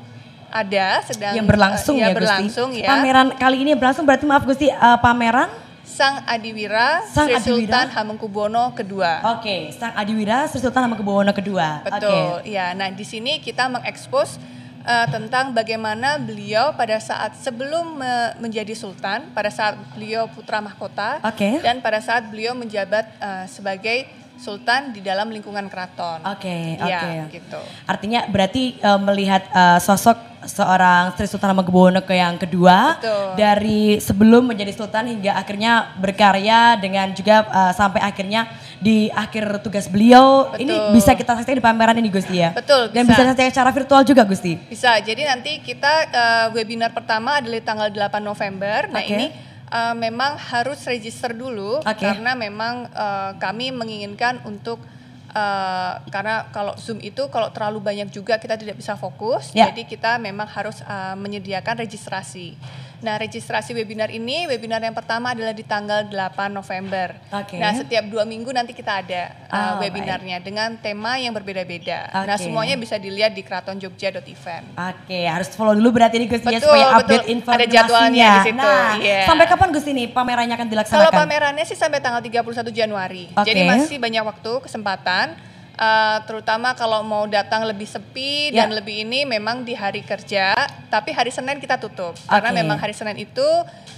ada 0.51 1.01
sedang 1.07 1.33
yang 1.33 1.47
berlangsung 1.47 1.95
uh, 1.97 2.03
ya, 2.03 2.07
ya 2.11 2.15
berlangsung 2.15 2.69
Gusti. 2.75 2.83
ya. 2.83 2.87
Pameran 2.91 3.27
kali 3.39 3.57
ini 3.63 3.71
berlangsung 3.73 4.05
berarti 4.05 4.25
maaf 4.27 4.43
Gusti 4.43 4.67
uh, 4.67 4.99
pameran 4.99 5.47
Sang 5.81 6.23
Adiwira 6.23 7.03
Sang 7.09 7.27
Sri 7.27 7.35
Adiwira. 7.35 7.83
Sultan 7.83 7.87
Hamengkubuwono 7.91 8.63
kedua. 8.71 9.11
Oke, 9.35 9.43
okay. 9.43 9.61
Sang 9.75 9.91
Adiwira 9.95 10.47
Sri 10.47 10.63
Sultan 10.63 10.87
Hamengkubuwono 10.87 11.31
kedua. 11.35 11.83
Betul. 11.83 12.43
Okay. 12.43 12.55
Ya, 12.55 12.71
nah 12.71 12.87
di 12.87 13.03
sini 13.03 13.43
kita 13.43 13.67
mengekspos 13.67 14.39
uh, 14.85 15.07
tentang 15.09 15.51
bagaimana 15.51 16.17
beliau 16.21 16.73
pada 16.73 16.97
saat 17.01 17.37
sebelum 17.37 17.99
me 18.01 18.13
menjadi 18.39 18.73
sultan, 18.73 19.29
pada 19.35 19.51
saat 19.51 19.77
beliau 19.93 20.25
putra 20.31 20.63
mahkota, 20.63 21.21
okay. 21.21 21.59
dan 21.61 21.83
pada 21.83 21.99
saat 22.01 22.25
beliau 22.29 22.55
menjabat 22.55 23.05
uh, 23.19 23.45
sebagai 23.45 24.07
sultan 24.41 24.89
di 24.89 25.05
dalam 25.05 25.29
lingkungan 25.29 25.69
keraton. 25.69 26.25
Oke, 26.25 26.49
okay, 26.49 26.63
ya, 26.81 26.85
oke. 26.85 26.97
Okay. 26.97 27.17
gitu. 27.37 27.61
Artinya 27.85 28.19
berarti 28.25 28.63
uh, 28.81 28.97
melihat 28.97 29.45
uh, 29.53 29.77
sosok 29.77 30.17
seorang 30.49 31.13
Sri 31.13 31.29
Sultan 31.29 31.53
Hamengkubuwono 31.53 32.01
ke 32.01 32.17
yang 32.17 32.33
kedua 32.41 32.97
Betul. 32.97 33.37
dari 33.37 34.01
sebelum 34.01 34.49
menjadi 34.49 34.73
sultan 34.73 35.05
hingga 35.05 35.37
akhirnya 35.37 35.93
berkarya 36.01 36.81
dengan 36.81 37.13
juga 37.13 37.45
uh, 37.45 37.73
sampai 37.77 38.01
akhirnya 38.01 38.49
di 38.81 39.13
akhir 39.13 39.61
tugas 39.61 39.85
beliau 39.85 40.49
Betul. 40.49 40.65
ini 40.65 40.73
bisa 40.97 41.13
kita 41.13 41.37
saksikan 41.37 41.61
di 41.61 41.65
pameran 41.65 41.97
ini 42.01 42.09
Gusti 42.09 42.41
ya. 42.41 42.57
Betul. 42.57 42.89
Dan 42.89 43.05
bisa 43.05 43.21
saksikan 43.21 43.53
secara 43.53 43.69
virtual 43.69 44.01
juga 44.01 44.25
Gusti. 44.25 44.57
Bisa. 44.65 44.97
Jadi 44.97 45.21
nanti 45.29 45.61
kita 45.61 45.93
uh, 46.09 46.45
webinar 46.57 46.89
pertama 46.89 47.37
adalah 47.37 47.61
tanggal 47.61 47.87
8 47.93 48.17
November. 48.25 48.89
Nah 48.89 49.05
okay. 49.05 49.13
ini 49.13 49.25
uh, 49.71 49.95
memang 49.95 50.35
harus 50.37 50.83
register 50.85 51.31
dulu 51.31 51.79
okay. 51.81 52.11
karena 52.11 52.35
memang 52.35 52.91
uh, 52.91 53.33
kami 53.39 53.71
menginginkan 53.71 54.43
untuk 54.43 54.83
uh, 55.31 55.93
karena 56.11 56.51
kalau 56.51 56.75
Zoom 56.75 56.99
itu 56.99 57.31
kalau 57.31 57.49
terlalu 57.49 57.79
banyak 57.79 58.11
juga 58.11 58.37
kita 58.37 58.59
tidak 58.59 58.77
bisa 58.77 58.99
fokus, 58.99 59.55
yeah. 59.55 59.71
jadi 59.71 59.87
kita 59.87 60.11
memang 60.19 60.47
harus 60.51 60.83
uh, 60.83 61.15
menyediakan 61.15 61.79
registrasi. 61.81 62.59
Nah, 63.01 63.17
registrasi 63.17 63.73
webinar 63.73 64.13
ini, 64.13 64.45
webinar 64.45 64.77
yang 64.77 64.93
pertama 64.93 65.33
adalah 65.33 65.57
di 65.57 65.65
tanggal 65.65 66.05
8 66.05 66.53
November. 66.53 67.17
Okay. 67.33 67.57
Nah, 67.57 67.73
setiap 67.73 68.05
dua 68.05 68.29
minggu 68.29 68.53
nanti 68.53 68.77
kita 68.77 69.01
ada 69.01 69.33
uh, 69.49 69.57
oh, 69.57 69.73
webinarnya 69.81 70.37
baik. 70.37 70.45
dengan 70.45 70.69
tema 70.77 71.17
yang 71.17 71.33
berbeda-beda. 71.33 72.13
Okay. 72.13 72.27
Nah, 72.29 72.37
semuanya 72.37 72.77
bisa 72.77 73.01
dilihat 73.01 73.33
di 73.33 73.41
keratonjogja.event. 73.41 74.77
Oke, 74.77 75.01
okay, 75.09 75.25
harus 75.25 75.49
follow 75.49 75.73
dulu 75.73 75.97
berarti 75.97 76.21
ini 76.21 76.29
Gusti 76.29 76.45
ya 76.45 76.61
supaya 76.61 77.01
update 77.01 77.25
betul. 77.25 77.35
informasinya. 77.41 77.65
Ada 77.65 77.73
jadwalnya 77.73 78.29
di 78.29 78.39
situ. 78.45 78.61
Nah, 78.61 78.91
yeah. 79.01 79.25
sampai 79.25 79.45
kapan 79.49 79.69
Gusti 79.73 79.89
ini 79.97 80.05
pamerannya 80.05 80.55
akan 80.61 80.67
dilaksanakan? 80.69 81.01
Kalau 81.01 81.11
pamerannya 81.11 81.65
sih 81.65 81.77
sampai 81.77 81.99
tanggal 82.05 82.21
31 82.21 82.69
Januari. 82.69 83.33
Okay. 83.33 83.49
Jadi 83.49 83.61
masih 83.65 83.97
banyak 83.97 84.21
waktu, 84.21 84.51
kesempatan 84.61 85.50
uh, 85.81 86.17
terutama 86.29 86.77
kalau 86.77 87.01
mau 87.01 87.25
datang 87.25 87.65
lebih 87.65 87.89
sepi 87.89 88.53
yeah. 88.53 88.63
dan 88.63 88.77
lebih 88.77 89.01
ini 89.01 89.25
memang 89.25 89.65
di 89.65 89.73
hari 89.73 90.05
kerja, 90.05 90.53
tapi 90.93 91.09
hari 91.09 91.33
Senin 91.33 91.57
kita 91.57 91.81
tutup 91.81 92.13
okay. 92.13 92.29
karena 92.29 92.61
memang 92.61 92.77
hari 92.77 92.93
Senin 92.93 93.17
itu 93.17 93.47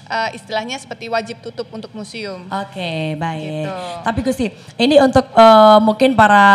uh, 0.07 0.29
istilahnya 0.31 0.79
seperti 0.79 1.11
wajib 1.11 1.43
tutup 1.43 1.67
untuk 1.75 1.91
museum. 1.91 2.47
Oke, 2.47 2.79
okay, 2.79 3.03
baik. 3.19 3.67
Gitu. 3.67 3.75
Tapi 4.07 4.19
Gusti, 4.23 4.47
ini 4.79 4.95
untuk 5.03 5.27
uh, 5.35 5.83
mungkin 5.83 6.15
para 6.15 6.45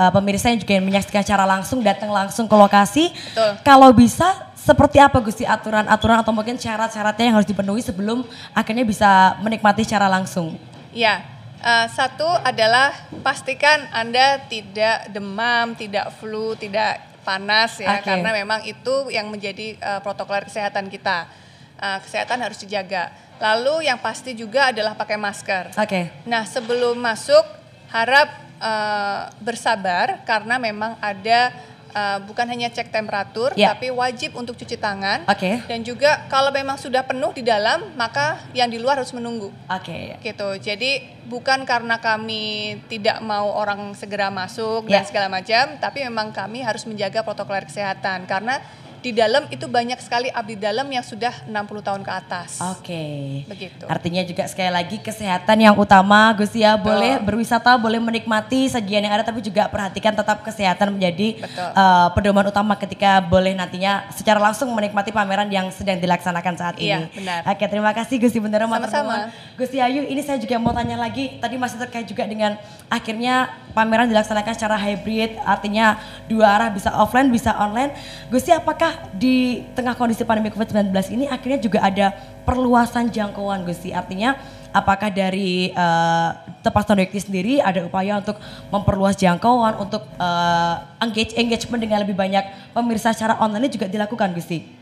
uh, 0.00 0.10
pemirsa 0.16 0.48
yang 0.48 0.58
juga 0.64 0.80
menyaksikan 0.80 1.22
secara 1.22 1.44
langsung 1.44 1.84
datang 1.84 2.08
langsung 2.08 2.48
ke 2.48 2.56
lokasi. 2.56 3.12
Betul. 3.12 3.50
Kalau 3.60 3.92
bisa 3.92 4.48
seperti 4.60 5.00
apa 5.00 5.16
Gusti 5.24 5.48
aturan-aturan 5.48 6.20
atau 6.20 6.32
mungkin 6.36 6.60
syarat-syaratnya 6.60 7.32
yang 7.32 7.36
harus 7.40 7.48
dipenuhi 7.48 7.80
sebelum 7.80 8.24
akhirnya 8.52 8.84
bisa 8.84 9.40
menikmati 9.40 9.84
secara 9.84 10.04
langsung? 10.06 10.56
Ya, 10.92 11.22
Uh, 11.60 11.86
satu 11.92 12.24
adalah 12.40 12.96
pastikan 13.20 13.84
Anda 13.92 14.40
tidak 14.48 15.12
demam, 15.12 15.76
tidak 15.76 16.08
flu, 16.16 16.56
tidak 16.56 17.04
panas 17.20 17.76
ya, 17.76 18.00
okay. 18.00 18.16
karena 18.16 18.32
memang 18.32 18.64
itu 18.64 19.12
yang 19.12 19.28
menjadi 19.28 19.76
uh, 19.76 20.00
protokol 20.00 20.40
kesehatan 20.48 20.88
kita. 20.88 21.28
Uh, 21.76 22.00
kesehatan 22.00 22.40
harus 22.40 22.60
dijaga. 22.64 23.12
Lalu 23.40 23.88
yang 23.88 24.00
pasti 24.00 24.32
juga 24.32 24.72
adalah 24.72 24.96
pakai 24.96 25.20
masker. 25.20 25.76
Oke. 25.76 25.84
Okay. 25.84 26.04
Nah 26.24 26.48
sebelum 26.48 26.96
masuk 26.96 27.44
harap 27.92 28.28
uh, 28.60 29.28
bersabar 29.40 30.24
karena 30.24 30.56
memang 30.60 30.96
ada 31.00 31.52
uh, 31.92 32.18
bukan 32.24 32.46
hanya 32.48 32.70
cek 32.70 32.90
temperatur, 32.90 33.54
yeah. 33.54 33.74
tapi 33.74 33.90
wajib 33.90 34.34
untuk 34.38 34.56
cuci 34.58 34.76
tangan. 34.78 35.26
Oke. 35.26 35.38
Okay. 35.38 35.54
Dan 35.68 35.86
juga 35.86 36.26
kalau 36.30 36.50
memang 36.50 36.78
sudah 36.78 37.04
penuh 37.06 37.30
di 37.34 37.44
dalam, 37.46 37.94
maka 37.94 38.40
yang 38.54 38.70
di 38.70 38.78
luar 38.78 39.02
harus 39.02 39.14
menunggu. 39.14 39.50
Oke. 39.68 40.18
Okay. 40.18 40.32
Gitu. 40.32 40.48
Jadi 40.62 40.90
bukan 41.26 41.62
karena 41.62 42.02
kami 42.02 42.76
tidak 42.90 43.22
mau 43.22 43.54
orang 43.54 43.94
segera 43.94 44.32
masuk 44.32 44.86
yeah. 44.86 45.02
dan 45.02 45.02
segala 45.06 45.28
macam, 45.30 45.78
tapi 45.78 46.02
memang 46.06 46.34
kami 46.34 46.62
harus 46.64 46.86
menjaga 46.86 47.22
protokol 47.22 47.62
kesehatan 47.66 48.24
karena 48.24 48.58
di 49.00 49.16
dalam 49.16 49.48
itu 49.48 49.64
banyak 49.64 49.96
sekali 50.04 50.28
abdi 50.28 50.60
dalam 50.60 50.84
yang 50.92 51.00
sudah 51.00 51.32
60 51.48 51.56
tahun 51.80 52.02
ke 52.04 52.12
atas. 52.12 52.60
Oke. 52.76 52.84
Okay. 52.84 53.20
Begitu. 53.48 53.84
Artinya 53.88 54.22
juga 54.28 54.44
sekali 54.44 54.68
lagi 54.68 55.00
kesehatan 55.00 55.56
yang 55.56 55.74
utama 55.80 56.36
Gus 56.36 56.52
ya. 56.52 56.76
Boleh 56.76 57.16
berwisata, 57.16 57.80
boleh 57.80 57.96
menikmati 57.96 58.68
sajian 58.68 59.00
yang 59.00 59.16
ada 59.16 59.24
tapi 59.24 59.40
juga 59.40 59.72
perhatikan 59.72 60.12
tetap 60.12 60.44
kesehatan 60.44 60.92
menjadi 60.92 61.40
uh, 61.72 62.12
pedoman 62.12 62.44
utama 62.52 62.76
ketika 62.76 63.24
boleh 63.24 63.56
nantinya 63.56 64.04
secara 64.12 64.36
langsung 64.36 64.68
menikmati 64.76 65.10
pameran 65.16 65.48
yang 65.48 65.72
sedang 65.72 65.96
dilaksanakan 65.96 66.54
saat 66.60 66.76
iya, 66.76 67.08
ini. 67.08 67.24
benar. 67.24 67.40
Oke, 67.48 67.64
terima 67.72 67.96
kasih 67.96 68.20
Gusti 68.20 68.36
Bendera 68.36 68.68
Sama-sama. 68.68 69.32
Gusti 69.56 69.80
Ayu, 69.80 70.04
ini 70.04 70.20
saya 70.20 70.36
juga 70.36 70.60
mau 70.60 70.76
tanya 70.76 71.00
lagi. 71.00 71.40
Tadi 71.40 71.56
masih 71.56 71.80
terkait 71.80 72.04
juga 72.04 72.28
dengan 72.28 72.60
akhirnya 72.92 73.48
pameran 73.72 74.12
dilaksanakan 74.12 74.52
secara 74.52 74.76
hybrid, 74.76 75.40
artinya 75.46 75.96
dua 76.28 76.60
arah 76.60 76.68
bisa 76.68 76.92
offline, 76.92 77.32
bisa 77.32 77.56
online. 77.56 77.96
Gusti 78.28 78.52
apakah 78.52 78.89
apakah 78.90 79.14
di 79.14 79.62
tengah 79.76 79.94
kondisi 79.94 80.26
pandemi 80.26 80.50
COVID-19 80.50 80.90
ini 81.14 81.24
akhirnya 81.30 81.60
juga 81.62 81.78
ada 81.82 82.06
perluasan 82.42 83.10
jangkauan 83.10 83.62
Gusti? 83.62 83.94
Artinya 83.94 84.34
apakah 84.74 85.10
dari 85.10 85.70
uh, 85.74 86.34
Tepas 86.62 86.86
Tondekti 86.86 87.22
sendiri 87.22 87.62
ada 87.62 87.86
upaya 87.86 88.18
untuk 88.18 88.36
memperluas 88.70 89.14
jangkauan 89.14 89.78
untuk 89.78 90.02
uh, 90.18 90.74
engage 90.98 91.34
engagement 91.38 91.80
dengan 91.80 92.02
lebih 92.02 92.18
banyak 92.18 92.74
pemirsa 92.74 93.14
secara 93.14 93.38
online 93.38 93.70
juga 93.70 93.86
dilakukan 93.86 94.34
Gusti? 94.34 94.79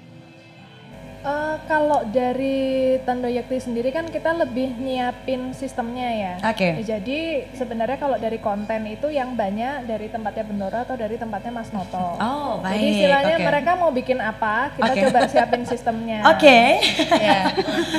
Uh, 1.29 1.61
kalau 1.69 2.09
dari 2.09 2.97
Tando 3.05 3.29
Yakti 3.29 3.61
sendiri 3.61 3.93
kan 3.93 4.09
kita 4.09 4.33
lebih 4.33 4.73
nyiapin 4.81 5.53
sistemnya 5.53 6.09
ya. 6.09 6.35
Oke. 6.41 6.81
Okay. 6.81 6.89
jadi 6.89 7.45
sebenarnya 7.53 8.01
kalau 8.01 8.17
dari 8.17 8.41
konten 8.41 8.89
itu 8.89 9.13
yang 9.13 9.37
banyak 9.37 9.85
dari 9.85 10.09
tempatnya 10.09 10.49
Bendora 10.49 10.89
atau 10.89 10.97
dari 10.97 11.21
tempatnya 11.21 11.53
Mas 11.53 11.69
Noto. 11.69 12.17
Oh 12.17 12.65
baik. 12.65 12.81
Jadi 12.81 12.87
istilahnya 12.97 13.37
okay. 13.37 13.45
mereka 13.45 13.71
mau 13.77 13.93
bikin 13.93 14.25
apa, 14.25 14.73
kita 14.73 14.89
okay. 14.89 15.03
coba 15.05 15.21
siapin 15.29 15.63
sistemnya. 15.69 16.25
Oke. 16.33 16.49
Okay. 16.81 17.21
ya. 17.21 17.41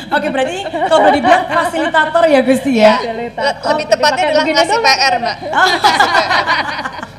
Oke 0.09 0.25
okay, 0.25 0.29
berarti 0.33 0.57
kalau 0.65 0.99
boleh 1.05 1.15
dibilang 1.21 1.45
fasilitator 1.53 2.23
ya 2.25 2.41
Gusti 2.41 2.73
ya. 2.81 2.97
Fasilitator. 2.97 3.67
Lebih 3.77 3.85
tepatnya 3.93 4.23
adalah 4.25 4.45
ngasih 4.49 4.77
PR 4.81 5.13
mbak. 5.21 5.35
Oh. 5.53 5.69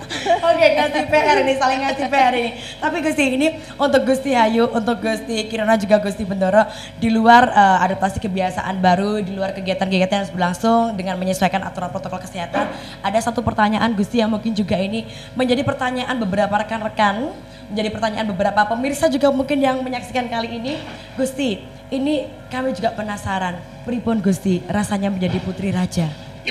Oke, 0.51 0.67
ngasih 0.75 1.05
PR 1.07 1.37
ini, 1.47 1.55
saling 1.57 1.81
ngasih 1.87 2.07
PR 2.11 2.35
ini. 2.35 2.51
Tapi 2.83 2.97
Gusti 3.01 3.25
ini 3.39 3.49
untuk 3.79 4.03
Gusti 4.05 4.35
Hayu, 4.35 4.67
untuk 4.69 4.99
Gusti 5.01 5.47
Kirana 5.47 5.79
juga 5.79 6.00
Gusti 6.01 6.25
Bendoro 6.25 6.65
di 6.99 7.13
luar 7.13 7.53
uh, 7.53 7.85
adaptasi 7.85 8.19
kebiasaan 8.19 8.81
baru, 8.81 9.21
di 9.21 9.37
luar 9.37 9.53
kegiatan-kegiatan 9.53 10.11
yang 10.11 10.23
harus 10.27 10.35
berlangsung 10.35 10.97
dengan 10.97 11.21
menyesuaikan 11.21 11.63
aturan 11.63 11.93
protokol 11.93 12.19
kesehatan. 12.25 12.67
Ada 13.05 13.31
satu 13.31 13.45
pertanyaan 13.45 13.93
Gusti 13.93 14.19
yang 14.19 14.33
mungkin 14.33 14.57
juga 14.57 14.81
ini 14.81 15.07
menjadi 15.37 15.63
pertanyaan 15.63 16.17
beberapa 16.19 16.57
rekan-rekan, 16.61 17.31
menjadi 17.71 17.89
pertanyaan 17.93 18.27
beberapa 18.33 18.61
pemirsa 18.67 19.07
juga 19.13 19.31
mungkin 19.31 19.61
yang 19.61 19.79
menyaksikan 19.85 20.27
kali 20.27 20.59
ini. 20.59 20.75
Gusti, 21.15 21.63
ini 21.93 22.27
kami 22.49 22.75
juga 22.75 22.97
penasaran, 22.97 23.61
pripun 23.85 24.19
Gusti 24.25 24.65
rasanya 24.67 25.13
menjadi 25.13 25.39
putri 25.45 25.71
raja? 25.71 26.09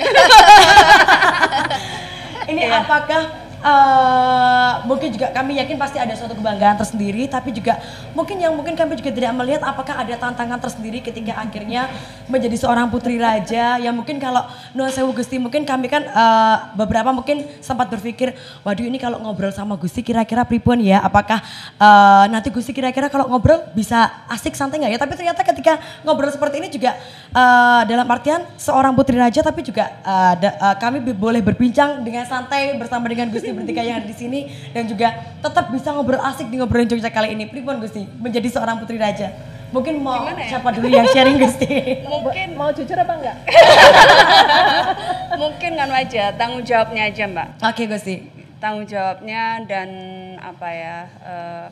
ini 2.50 2.62
yeah. 2.66 2.82
apakah 2.82 3.49
uh, 3.60 4.84
mungkin 4.88 5.12
juga 5.12 5.32
kami 5.32 5.60
yakin 5.60 5.76
pasti 5.76 6.00
ada 6.00 6.12
suatu 6.16 6.36
kebanggaan 6.36 6.76
tersendiri, 6.80 7.28
tapi 7.28 7.52
juga 7.54 7.78
mungkin 8.16 8.40
yang 8.40 8.56
mungkin 8.56 8.74
kami 8.76 8.96
juga 8.96 9.12
tidak 9.12 9.32
melihat 9.36 9.62
apakah 9.64 10.00
ada 10.00 10.14
tantangan 10.16 10.58
tersendiri 10.60 11.04
ketika 11.04 11.36
akhirnya 11.36 11.88
menjadi 12.26 12.56
seorang 12.56 12.88
putri 12.88 13.20
raja. 13.20 13.76
Yang 13.80 13.94
mungkin 14.00 14.16
kalau 14.18 14.44
Nuan 14.72 14.90
Sewu 14.92 15.12
Gusti 15.12 15.36
mungkin 15.36 15.68
kami 15.68 15.86
kan 15.86 16.02
uh, 16.10 16.74
beberapa 16.76 17.12
mungkin 17.12 17.44
sempat 17.60 17.92
berpikir, 17.92 18.34
waduh 18.64 18.84
ini 18.84 18.96
kalau 18.96 19.20
ngobrol 19.20 19.52
sama 19.52 19.76
Gusti 19.76 20.00
kira-kira 20.00 20.44
pripun 20.48 20.80
ya, 20.80 21.04
apakah 21.04 21.40
uh, 21.76 22.24
nanti 22.32 22.48
Gusti 22.48 22.72
kira-kira 22.72 23.12
kalau 23.12 23.28
ngobrol 23.28 23.60
bisa 23.76 24.08
asik 24.32 24.56
santai 24.56 24.80
nggak 24.80 24.92
ya? 24.96 25.00
Tapi 25.00 25.12
ternyata 25.16 25.42
ketika 25.44 25.78
ngobrol 26.02 26.32
seperti 26.32 26.58
ini 26.60 26.68
juga 26.72 26.96
uh, 27.36 27.82
dalam 27.84 28.08
artian 28.08 28.42
seorang 28.56 28.96
putri 28.96 29.20
raja 29.20 29.44
tapi 29.44 29.60
juga 29.62 30.00
uh, 30.02 30.34
da, 30.38 30.50
uh, 30.58 30.76
kami 30.78 31.02
boleh 31.12 31.44
berbincang 31.44 32.00
dengan 32.00 32.24
santai 32.24 32.74
bersama 32.78 33.10
dengan 33.10 33.28
Gusti 33.28 33.49
bertiga 33.54 33.82
yang 33.82 34.02
ada 34.02 34.08
di 34.08 34.16
sini 34.16 34.50
dan 34.70 34.86
juga 34.86 35.12
tetap 35.42 35.68
bisa 35.70 35.90
ngobrol 35.94 36.22
asik 36.22 36.48
di 36.48 36.56
ngobrolin 36.58 36.88
Jogja 36.88 37.10
kali 37.10 37.34
ini. 37.34 37.46
Pripun 37.50 37.82
Gusti 37.82 38.06
menjadi 38.18 38.48
seorang 38.50 38.78
putri 38.78 38.96
raja? 38.96 39.30
Mungkin 39.70 40.02
mau 40.02 40.26
ya? 40.26 40.50
siapa 40.50 40.74
dulu 40.74 40.90
yang 40.90 41.06
sharing 41.14 41.38
Gusti? 41.38 41.70
Mungkin 42.10 42.58
mau 42.58 42.74
jujur 42.74 42.98
apa 42.98 43.14
enggak? 43.14 43.36
Mungkin 45.42 45.70
kan 45.78 45.90
aja, 45.94 46.34
tanggung 46.34 46.66
jawabnya 46.66 47.06
aja 47.06 47.24
Mbak. 47.30 47.48
Oke 47.62 47.70
okay, 47.70 47.86
Gusti. 47.86 48.14
Tanggung 48.58 48.84
jawabnya 48.90 49.62
dan 49.64 49.88
apa 50.42 50.68
ya, 50.74 50.96
uh, 51.22 51.66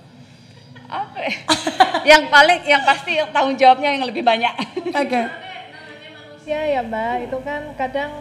apa 0.87 1.19
ya? 1.27 1.35
yang 2.17 2.31
paling, 2.31 2.63
yang 2.65 2.83
pasti 2.87 3.19
tanggung 3.35 3.59
jawabnya 3.59 3.91
yang 3.99 4.07
lebih 4.07 4.23
banyak. 4.23 4.55
Oke. 4.95 4.95
Okay. 4.95 5.25
Manusia 6.15 6.61
ya 6.65 6.81
Mbak, 6.87 7.15
itu 7.29 7.39
kan 7.43 7.63
kadang 7.75 8.13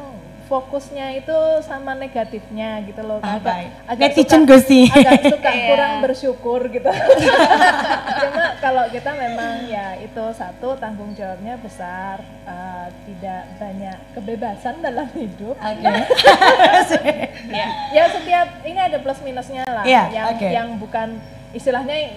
fokusnya 0.48 1.20
itu 1.20 1.38
sama 1.68 1.92
negatifnya 1.94 2.80
gitu 2.88 3.04
loh 3.04 3.20
ah, 3.20 3.36
agak, 3.36 3.68
agak 3.84 4.16
netizen 4.16 4.48
gue 4.48 4.60
sih 4.64 4.88
agak 4.88 5.28
suka 5.36 5.52
yeah. 5.52 5.68
kurang 5.68 5.94
bersyukur 6.02 6.60
gitu 6.72 6.88
cuma 8.24 8.46
kalau 8.64 8.88
kita 8.88 9.12
memang 9.12 9.68
ya 9.68 10.00
itu 10.00 10.24
satu 10.34 10.80
tanggung 10.80 11.12
jawabnya 11.14 11.60
besar 11.60 12.24
uh, 12.48 12.88
tidak 13.04 13.44
banyak 13.60 13.98
kebebasan 14.16 14.80
dalam 14.80 15.08
hidup 15.12 15.60
okay. 15.60 16.08
ya, 17.60 17.68
ya 17.92 18.04
setiap 18.08 18.48
ini 18.64 18.80
ada 18.80 18.98
plus 19.04 19.20
minusnya 19.22 19.68
lah 19.68 19.84
yeah, 19.84 20.08
yang 20.10 20.28
okay. 20.32 20.52
yang 20.56 20.68
bukan 20.80 21.20
istilahnya 21.52 22.16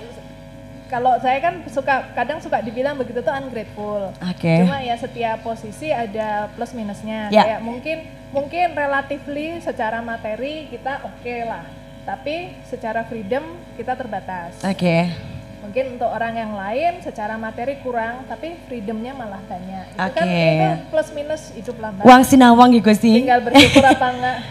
kalau 0.91 1.15
saya 1.23 1.39
kan 1.39 1.63
suka 1.71 2.11
kadang 2.19 2.43
suka 2.43 2.59
dibilang 2.67 2.99
begitu 2.99 3.23
tuh 3.23 3.31
ungrateful. 3.31 4.11
Okay. 4.35 4.67
Cuma 4.67 4.83
ya 4.83 4.99
setiap 4.99 5.39
posisi 5.47 5.95
ada 5.95 6.51
plus 6.59 6.75
minusnya. 6.75 7.31
Yeah. 7.31 7.47
Kayak 7.47 7.61
mungkin 7.63 7.99
mungkin 8.31 8.75
relatively 8.75 9.59
secara 9.63 9.99
materi 10.01 10.67
kita 10.71 11.07
oke 11.07 11.23
okay 11.23 11.47
lah. 11.47 11.67
Tapi 12.07 12.57
secara 12.67 13.05
freedom 13.07 13.45
kita 13.77 13.95
terbatas. 13.95 14.57
Oke. 14.65 14.75
Okay 14.79 15.31
mungkin 15.61 15.95
untuk 15.95 16.09
orang 16.09 16.35
yang 16.35 16.53
lain 16.57 17.05
secara 17.05 17.37
materi 17.37 17.77
kurang 17.85 18.25
tapi 18.27 18.57
freedomnya 18.65 19.13
malah 19.13 19.39
banyak. 19.45 19.93
Itu 19.93 20.03
okay. 20.03 20.17
kan 20.17 20.27
itu 20.27 20.69
plus 20.89 21.09
minus 21.13 21.43
hidup 21.53 21.77
lambat 21.79 22.03
uang 22.03 22.23
sinawang 22.25 22.75
gitu 22.75 22.91
sih. 22.97 23.23
Tinggal 23.23 23.45
bersyukur 23.45 23.85
apa 23.85 24.07
enggak? 24.11 24.39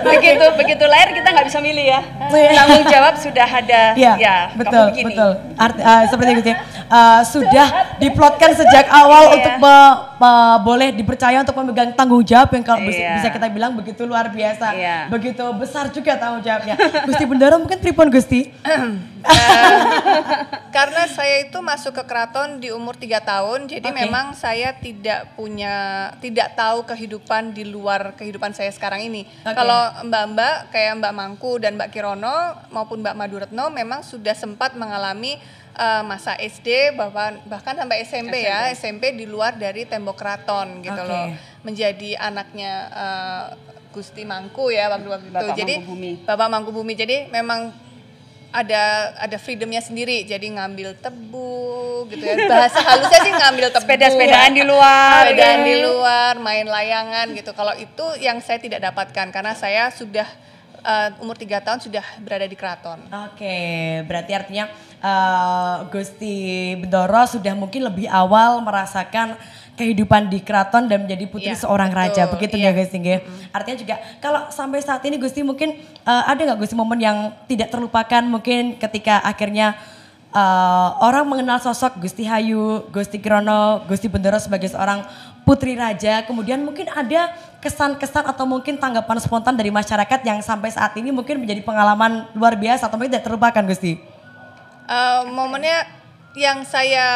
Begitu 0.00 0.46
begitu 0.56 0.84
lahir 0.88 1.12
kita 1.12 1.28
nggak 1.36 1.46
bisa 1.52 1.60
milih 1.60 1.84
ya. 1.84 2.00
Tanggung 2.30 2.84
jawab 2.88 3.14
sudah 3.20 3.48
ada. 3.48 3.82
Ya, 3.92 4.16
ya 4.16 4.36
betul 4.56 4.86
betul. 5.04 5.30
Arti, 5.56 5.80
uh, 5.84 6.02
seperti 6.08 6.30
itu 6.40 6.52
uh, 6.90 7.22
sudah 7.22 7.96
diplotkan 8.02 8.52
sejak 8.52 8.90
awal 9.00 9.30
yeah. 9.30 9.36
untuk 9.38 9.54
me, 9.62 9.76
me, 10.18 10.32
boleh 10.66 10.88
dipercaya 10.92 11.40
untuk 11.40 11.56
memegang 11.56 11.94
tanggung 11.94 12.26
jawab 12.26 12.50
yang 12.52 12.64
kalau 12.66 12.82
yeah. 12.90 13.16
bisa 13.22 13.30
kita 13.30 13.46
bilang 13.48 13.72
begitu 13.78 14.02
luar 14.04 14.28
biasa 14.28 14.74
yeah. 14.74 15.06
begitu 15.06 15.40
besar 15.56 15.88
juga 15.94 16.18
tanggung 16.18 16.42
jawabnya 16.42 16.74
Gusti 17.06 17.24
Bendara 17.24 17.56
mungkin 17.56 17.78
tripon 17.78 18.10
Gusti 18.10 18.50
uh, 18.66 18.92
karena 20.76 21.02
saya 21.12 21.44
itu 21.44 21.58
masuk 21.60 21.92
ke 21.92 22.04
keraton 22.08 22.58
di 22.60 22.72
umur 22.72 22.96
tiga 22.96 23.20
tahun, 23.20 23.68
jadi 23.68 23.88
okay. 23.92 23.98
memang 24.06 24.32
saya 24.32 24.72
tidak 24.76 25.36
punya, 25.36 26.08
tidak 26.24 26.56
tahu 26.56 26.86
kehidupan 26.88 27.52
di 27.52 27.68
luar 27.68 28.16
kehidupan 28.16 28.56
saya 28.56 28.72
sekarang 28.72 29.04
ini. 29.04 29.28
Okay. 29.44 29.54
Kalau 29.54 29.80
mbak-mbak 30.08 30.72
kayak 30.72 30.98
Mbak 30.98 31.14
Mangku 31.14 31.52
dan 31.60 31.76
Mbak 31.76 31.90
Kirono 31.92 32.56
maupun 32.72 33.04
Mbak 33.04 33.16
Maduretno 33.16 33.64
memang 33.70 34.00
sudah 34.00 34.32
sempat 34.32 34.74
mengalami 34.74 35.36
uh, 35.76 36.02
masa 36.06 36.34
SD 36.38 36.96
bahkan 36.96 37.38
bahkan 37.46 37.74
sampai 37.76 38.02
SMP, 38.02 38.42
SMP 38.42 38.48
ya 38.48 38.58
SMP 38.72 39.04
di 39.14 39.26
luar 39.26 39.54
dari 39.54 39.86
tembok 39.86 40.16
keraton 40.18 40.82
gitu 40.82 40.96
okay. 40.96 41.10
loh 41.10 41.26
menjadi 41.62 42.16
anaknya 42.16 42.72
uh, 42.90 43.44
Gusti 43.90 44.22
Mangku 44.22 44.70
ya 44.70 44.86
waktu 44.86 45.08
waktu 45.10 45.28
itu. 45.28 45.46
Jadi 45.58 45.74
Mangku 45.82 45.94
Bapak 46.26 46.48
Mangku 46.48 46.70
Bumi 46.70 46.94
jadi 46.94 47.26
memang 47.28 47.74
ada 48.50 49.14
ada 49.18 49.36
freedomnya 49.38 49.82
sendiri. 49.82 50.26
Jadi 50.26 50.46
ngambil 50.54 50.98
tebu 50.98 52.06
gitu 52.10 52.22
ya. 52.22 52.34
Bahasa 52.46 52.78
halusnya 52.82 53.18
sih 53.22 53.34
ngambil 53.34 53.66
tebu. 53.74 53.86
Sepeda-sepedaan 53.86 54.50
di 54.54 54.62
luar 54.62 55.26
sepedaan 55.26 55.58
di 55.66 55.74
luar 55.82 56.34
main 56.38 56.66
layangan 56.66 57.26
gitu. 57.34 57.50
Kalau 57.54 57.74
itu 57.78 58.06
yang 58.22 58.38
saya 58.42 58.62
tidak 58.62 58.82
dapatkan 58.82 59.30
karena 59.34 59.54
saya 59.58 59.90
sudah 59.90 60.26
uh, 60.84 61.22
umur 61.22 61.36
tiga 61.36 61.60
tahun 61.60 61.80
sudah 61.80 62.04
berada 62.20 62.44
di 62.44 62.56
keraton. 62.56 62.98
Oke 63.30 63.56
berarti 64.04 64.32
artinya 64.36 64.64
uh, 65.00 65.86
Gusti 65.88 66.76
Bendoro 66.80 67.22
sudah 67.28 67.52
mungkin 67.56 67.86
lebih 67.86 68.06
awal 68.08 68.60
merasakan 68.64 69.36
kehidupan 69.80 70.28
di 70.28 70.44
keraton 70.44 70.84
dan 70.92 71.08
menjadi 71.08 71.24
putri 71.24 71.56
ya, 71.56 71.56
seorang 71.56 71.88
betul, 71.88 72.00
raja 72.04 72.22
begitu 72.28 72.56
ya 72.60 72.70
guys 72.76 72.92
ya. 72.92 73.24
Artinya 73.48 73.76
juga 73.80 73.94
kalau 74.20 74.40
sampai 74.52 74.84
saat 74.84 75.00
ini 75.08 75.16
Gusti 75.16 75.40
mungkin 75.40 75.80
uh, 76.04 76.28
ada 76.28 76.40
nggak 76.52 76.60
Gusti 76.60 76.76
momen 76.76 77.00
yang 77.00 77.32
tidak 77.48 77.72
terlupakan? 77.72 78.20
Mungkin 78.20 78.76
ketika 78.76 79.24
akhirnya 79.24 79.80
uh, 80.36 81.00
orang 81.00 81.26
mengenal 81.26 81.58
sosok 81.64 81.96
Gusti 81.96 82.28
Hayu, 82.28 82.84
Gusti 82.92 83.16
Krono, 83.18 83.84
Gusti 83.88 84.06
Bendoro 84.10 84.36
sebagai 84.36 84.68
seorang 84.68 85.00
putri 85.50 85.74
raja. 85.74 86.22
Kemudian 86.22 86.62
mungkin 86.62 86.86
ada 86.86 87.34
kesan-kesan 87.58 88.22
atau 88.30 88.46
mungkin 88.46 88.78
tanggapan 88.78 89.18
spontan 89.18 89.58
dari 89.58 89.74
masyarakat 89.74 90.22
yang 90.22 90.38
sampai 90.38 90.70
saat 90.70 90.94
ini 90.94 91.10
mungkin 91.10 91.42
menjadi 91.42 91.66
pengalaman 91.66 92.30
luar 92.38 92.54
biasa 92.54 92.86
atau 92.86 92.94
mungkin 92.94 93.18
tidak 93.18 93.26
terlupakan 93.26 93.66
Gusti. 93.66 93.98
Uh, 94.86 95.26
momennya 95.26 95.90
yang 96.38 96.62
saya 96.62 97.06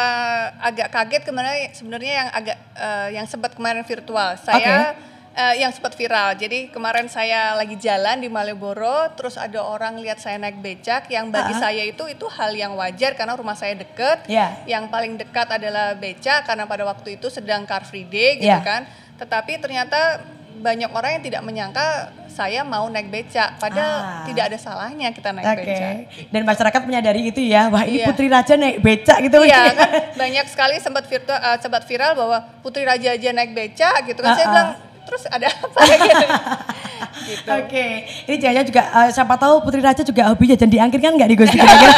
agak 0.59 0.91
kaget 0.91 1.23
kemarin 1.23 1.71
sebenarnya 1.71 2.13
yang 2.19 2.29
agak 2.35 2.57
uh, 2.75 3.07
yang 3.15 3.23
sempat 3.23 3.55
kemarin 3.55 3.87
virtual. 3.87 4.35
Saya 4.35 4.59
okay. 4.59 5.14
Uh, 5.35 5.53
eh, 5.53 5.61
yang 5.61 5.71
sempat 5.75 5.93
viral. 5.93 6.33
Jadi 6.39 6.71
kemarin 6.71 7.11
saya 7.11 7.53
lagi 7.59 7.75
jalan 7.75 8.23
di 8.23 8.31
Malioboro, 8.31 9.11
terus 9.13 9.35
ada 9.35 9.59
orang 9.61 9.99
lihat 9.99 10.17
saya 10.23 10.39
naik 10.39 10.63
becak. 10.63 11.11
Yang 11.11 11.25
bagi 11.35 11.53
uh 11.53 11.55
-huh. 11.59 11.63
saya 11.67 11.83
itu 11.83 12.03
itu 12.07 12.25
hal 12.31 12.55
yang 12.55 12.73
wajar 12.79 13.13
karena 13.13 13.35
rumah 13.35 13.59
saya 13.59 13.75
deket. 13.75 14.25
Yeah. 14.31 14.55
Yang 14.65 14.89
paling 14.89 15.13
dekat 15.19 15.47
adalah 15.51 15.93
becak 15.99 16.47
karena 16.47 16.63
pada 16.65 16.87
waktu 16.87 17.19
itu 17.19 17.27
sedang 17.27 17.67
Car 17.67 17.83
Free 17.83 18.07
Day 18.07 18.39
gitu 18.39 18.49
yeah. 18.49 18.63
kan. 18.63 18.87
Tetapi 19.19 19.59
ternyata 19.59 20.23
banyak 20.55 20.87
orang 20.89 21.19
yang 21.19 21.23
tidak 21.23 21.41
menyangka 21.43 22.15
saya 22.31 22.67
mau 22.67 22.87
naik 22.91 23.07
becak 23.07 23.55
padahal 23.63 23.95
ah. 24.03 24.25
tidak 24.27 24.43
ada 24.51 24.57
salahnya 24.59 25.07
kita 25.15 25.31
naik 25.31 25.45
okay. 25.55 25.63
becak. 25.63 25.93
Dan 26.31 26.41
masyarakat 26.43 26.81
menyadari 26.83 27.21
itu 27.31 27.39
ya, 27.43 27.71
wah 27.71 27.87
ini 27.87 28.03
iya. 28.03 28.07
Putri 28.11 28.27
Raja 28.27 28.53
naik 28.59 28.83
becak 28.83 29.17
gitu 29.23 29.39
Iya 29.43 29.71
kan 29.79 29.87
banyak 30.19 30.45
sekali 30.51 30.75
sempat 30.83 31.07
virtual 31.07 31.39
uh, 31.39 31.57
sempat 31.59 31.87
viral 31.87 32.11
bahwa 32.15 32.43
Putri 32.59 32.83
Raja 32.83 33.15
aja 33.15 33.29
naik 33.31 33.55
becak 33.55 34.07
gitu 34.07 34.19
kan. 34.19 34.31
Uh 34.31 34.35
-uh. 34.35 34.39
Saya 34.39 34.47
bilang 34.51 34.69
terus 35.05 35.23
ada 35.29 35.47
apa 35.47 35.79
gitu. 35.85 36.27
gitu. 37.29 37.49
Oke, 37.49 37.69
okay. 37.69 37.91
ini 38.27 38.37
jangan 38.41 38.63
juga 38.65 38.83
uh, 38.91 39.09
siapa 39.09 39.35
tahu 39.37 39.53
Putri 39.63 39.81
Raja 39.81 40.01
juga 40.01 40.29
hobi 40.29 40.51
jajan 40.51 40.69
diangkir 40.69 40.99
kan 40.99 41.13
nggak 41.15 41.29
di 41.29 41.37
Gusti 41.37 41.57
kira-kira? 41.57 41.95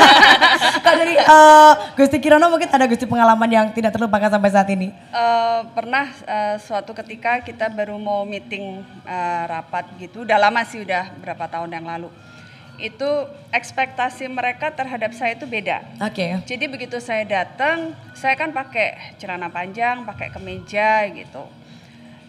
Kalau 0.84 0.98
dari 1.02 1.16
uh, 1.20 1.74
Gusti 1.96 2.18
Kirono 2.20 2.48
mungkin 2.52 2.70
ada 2.70 2.86
Gusti 2.86 3.10
pengalaman 3.10 3.50
yang 3.50 3.66
tidak 3.72 3.96
terlupakan 3.96 4.30
sampai 4.30 4.50
saat 4.52 4.70
ini? 4.72 4.92
Uh, 5.12 5.68
pernah 5.74 6.12
uh, 6.28 6.56
suatu 6.62 6.92
ketika 6.94 7.42
kita 7.42 7.72
baru 7.72 7.96
mau 7.98 8.24
meeting 8.24 8.84
uh, 9.08 9.44
rapat 9.48 9.88
gitu, 9.98 10.24
udah 10.28 10.38
lama 10.38 10.62
sih 10.68 10.84
udah 10.84 11.12
berapa 11.20 11.48
tahun 11.50 11.72
yang 11.72 11.88
lalu 11.88 12.10
itu 12.78 13.10
ekspektasi 13.50 14.30
mereka 14.30 14.70
terhadap 14.70 15.10
saya 15.18 15.34
itu 15.34 15.50
beda. 15.50 15.82
Oke. 15.98 16.14
Okay. 16.14 16.32
Jadi 16.46 16.66
begitu 16.70 16.98
saya 17.02 17.26
datang, 17.26 17.98
saya 18.14 18.38
kan 18.38 18.54
pakai 18.54 19.18
celana 19.18 19.50
panjang, 19.50 20.06
pakai 20.06 20.30
kemeja 20.30 21.10
gitu. 21.10 21.50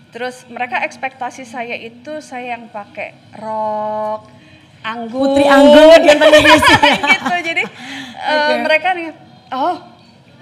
Terus 0.08 0.48
mereka 0.48 0.80
ekspektasi 0.80 1.44
saya 1.44 1.76
itu 1.76 2.24
saya 2.24 2.56
yang 2.56 2.72
pakai 2.72 3.12
rok, 3.36 4.24
anggun. 4.80 5.36
Putri 5.36 5.44
anggun 5.44 6.00
gitu. 6.08 6.26
gitu. 7.04 7.34
Jadi 7.44 7.62
okay. 8.16 8.54
uh, 8.56 8.56
mereka 8.64 8.88
nih, 8.96 9.08
oh 9.52 9.76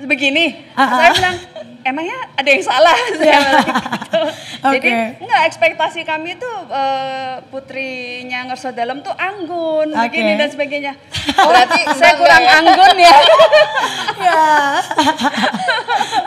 begini. 0.07 0.70
Uh 0.76 0.81
-uh. 0.87 0.90
Saya 0.94 1.11
bilang, 1.18 1.37
emangnya 1.87 2.18
ada 2.35 2.49
yang 2.51 2.64
salah? 2.66 2.96
Saya 3.18 3.38
gitu. 3.38 3.57
okay. 4.61 4.75
Jadi 4.77 4.90
enggak 5.22 5.42
ekspektasi 5.46 6.01
kami 6.03 6.35
itu 6.35 6.51
uh, 6.68 7.38
putrinya 7.49 8.51
Ngerso 8.51 8.75
Dalam 8.75 9.01
tuh 9.07 9.14
anggun, 9.14 9.94
okay. 9.94 10.11
begini 10.11 10.33
dan 10.35 10.49
sebagainya. 10.51 10.94
Oh, 11.37 11.53
berarti 11.53 11.85
saya 12.01 12.16
kurang 12.16 12.49
anggun 12.49 12.96
ya. 12.96 13.16
ya. 14.25 14.44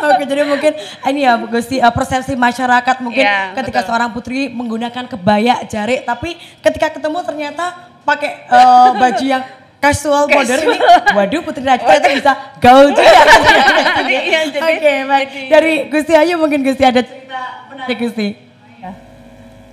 Oke, 0.06 0.24
jadi 0.30 0.46
mungkin 0.46 0.78
ini 1.10 1.26
ya 1.26 1.34
Gusti 1.40 1.82
uh, 1.82 1.90
persepsi 1.90 2.38
masyarakat 2.38 3.02
mungkin 3.02 3.26
Iya, 3.26 3.58
ketika 3.58 3.82
betul. 3.82 3.90
seorang 3.90 4.10
putri 4.14 4.54
menggunakan 4.54 5.10
kebaya 5.10 5.66
jari, 5.66 6.06
tapi 6.06 6.38
ketika 6.62 6.94
ketemu 6.94 7.26
ternyata 7.26 7.90
pakai 8.06 8.46
uh, 8.54 8.94
baju 9.02 9.26
yang 9.26 9.44
casual 9.80 10.28
modern 10.28 10.60
ini, 10.66 10.78
waduh 11.16 11.42
Putri 11.42 11.64
Raja 11.64 11.82
ternyata 11.82 12.10
bisa 12.12 12.34
gaul 12.60 12.92
juga. 12.92 13.04
kan? 13.04 13.28
Iya, 14.10 14.40
jadi- 14.50 14.78
Oke, 14.78 14.94
baik. 15.06 15.28
Dari 15.48 15.74
Gusti 15.88 16.14
Ayu 16.14 16.36
mungkin 16.36 16.60
Gusti 16.62 16.82
ada 16.82 17.00
cerita 17.00 17.42
menarik 17.68 17.98
Gusti. 17.98 18.28
Ya. 18.78 18.92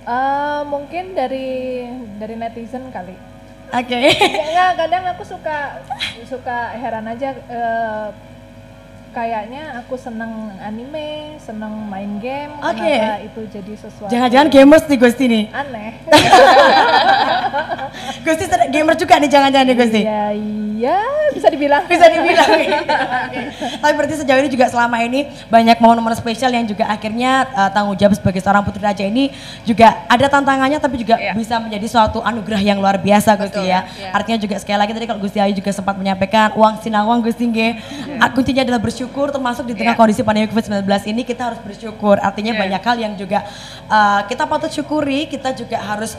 Eh, 0.03 0.61
mungkin 0.63 1.11
dari 1.11 1.47
dari 2.15 2.35
netizen 2.35 2.87
kali. 2.87 3.15
Oke. 3.67 3.97
Enggak, 4.15 4.71
kadang 4.77 5.03
aku 5.09 5.23
suka 5.23 5.83
suka 6.23 6.57
heran 6.73 7.03
aja 7.05 7.35
eh, 7.35 8.07
kayaknya 9.17 9.81
aku 9.81 9.97
seneng 9.97 10.53
anime, 10.61 11.41
seneng 11.41 11.89
main 11.89 12.21
game, 12.21 12.53
Oke. 12.61 12.85
kenapa 12.85 13.25
itu 13.25 13.41
jadi 13.49 13.73
sesuatu 13.73 14.13
Jangan-jangan 14.13 14.47
gamers 14.53 14.85
nih 14.85 14.97
Gusti 15.01 15.25
nih. 15.25 15.43
aneh. 15.49 15.91
Gusti 18.21 18.45
gamer 18.69 18.93
juga 18.93 19.17
nih 19.17 19.25
jangan-jangan 19.25 19.65
nih 19.65 19.75
Gusti. 19.75 20.01
Iya, 20.03 20.23
iya, 20.35 20.97
bisa 21.33 21.47
dibilang. 21.49 21.81
bisa 21.89 22.05
dibilang. 22.05 22.45
Oke. 22.45 23.41
Tapi 23.79 23.91
berarti 23.95 24.13
sejauh 24.17 24.37
ini 24.37 24.49
juga 24.51 24.65
selama 24.67 24.99
ini 25.01 25.25
banyak 25.47 25.79
momen-momen 25.79 26.13
spesial 26.13 26.51
yang 26.51 26.67
juga 26.67 26.85
akhirnya 26.85 27.47
uh, 27.49 27.69
tanggung 27.71 27.95
jawab 27.95 28.13
sebagai 28.13 28.37
seorang 28.37 28.61
putri 28.61 28.83
raja 28.83 29.01
ini 29.01 29.31
juga 29.63 30.03
ada 30.05 30.27
tantangannya 30.27 30.77
tapi 30.77 30.99
juga 30.99 31.15
Iya. 31.17 31.33
bisa 31.33 31.57
menjadi 31.57 31.87
suatu 31.89 32.21
anugerah 32.21 32.61
yang 32.61 32.77
luar 32.77 32.99
biasa 32.99 33.33
Gusti 33.33 33.57
Betul, 33.57 33.73
ya. 33.73 33.87
iya. 33.97 34.13
Artinya 34.13 34.37
juga 34.37 34.55
sekali 34.61 34.77
lagi 34.77 34.91
tadi 34.93 35.05
kalau 35.07 35.17
Gusti 35.17 35.39
Ayu 35.41 35.55
juga 35.55 35.71
sempat 35.71 35.95
menyampaikan 35.95 36.51
uang 36.53 36.77
sinawang 36.79 37.23
Gusti 37.23 37.47
nggih. 37.47 37.71
Uh, 38.19 38.29
kuncinya 38.35 38.61
adalah 38.61 38.77
bersyukur 38.77 39.06
termasuk 39.09 39.63
di 39.67 39.73
tengah 39.73 39.95
Iya. 39.95 39.99
kondisi 39.99 40.21
pandemi 40.21 40.47
Covid-19 40.51 40.83
ini 41.07 41.21
kita 41.23 41.51
harus 41.51 41.59
bersyukur. 41.63 42.19
Artinya 42.19 42.53
Iya. 42.55 42.61
banyak 42.63 42.81
hal 42.83 42.97
yang 42.99 43.13
juga 43.15 43.47
uh, 43.87 44.21
kita 44.27 44.43
patut 44.45 44.71
syukuri, 44.71 45.25
kita 45.27 45.55
juga 45.55 45.79
harus 45.79 46.15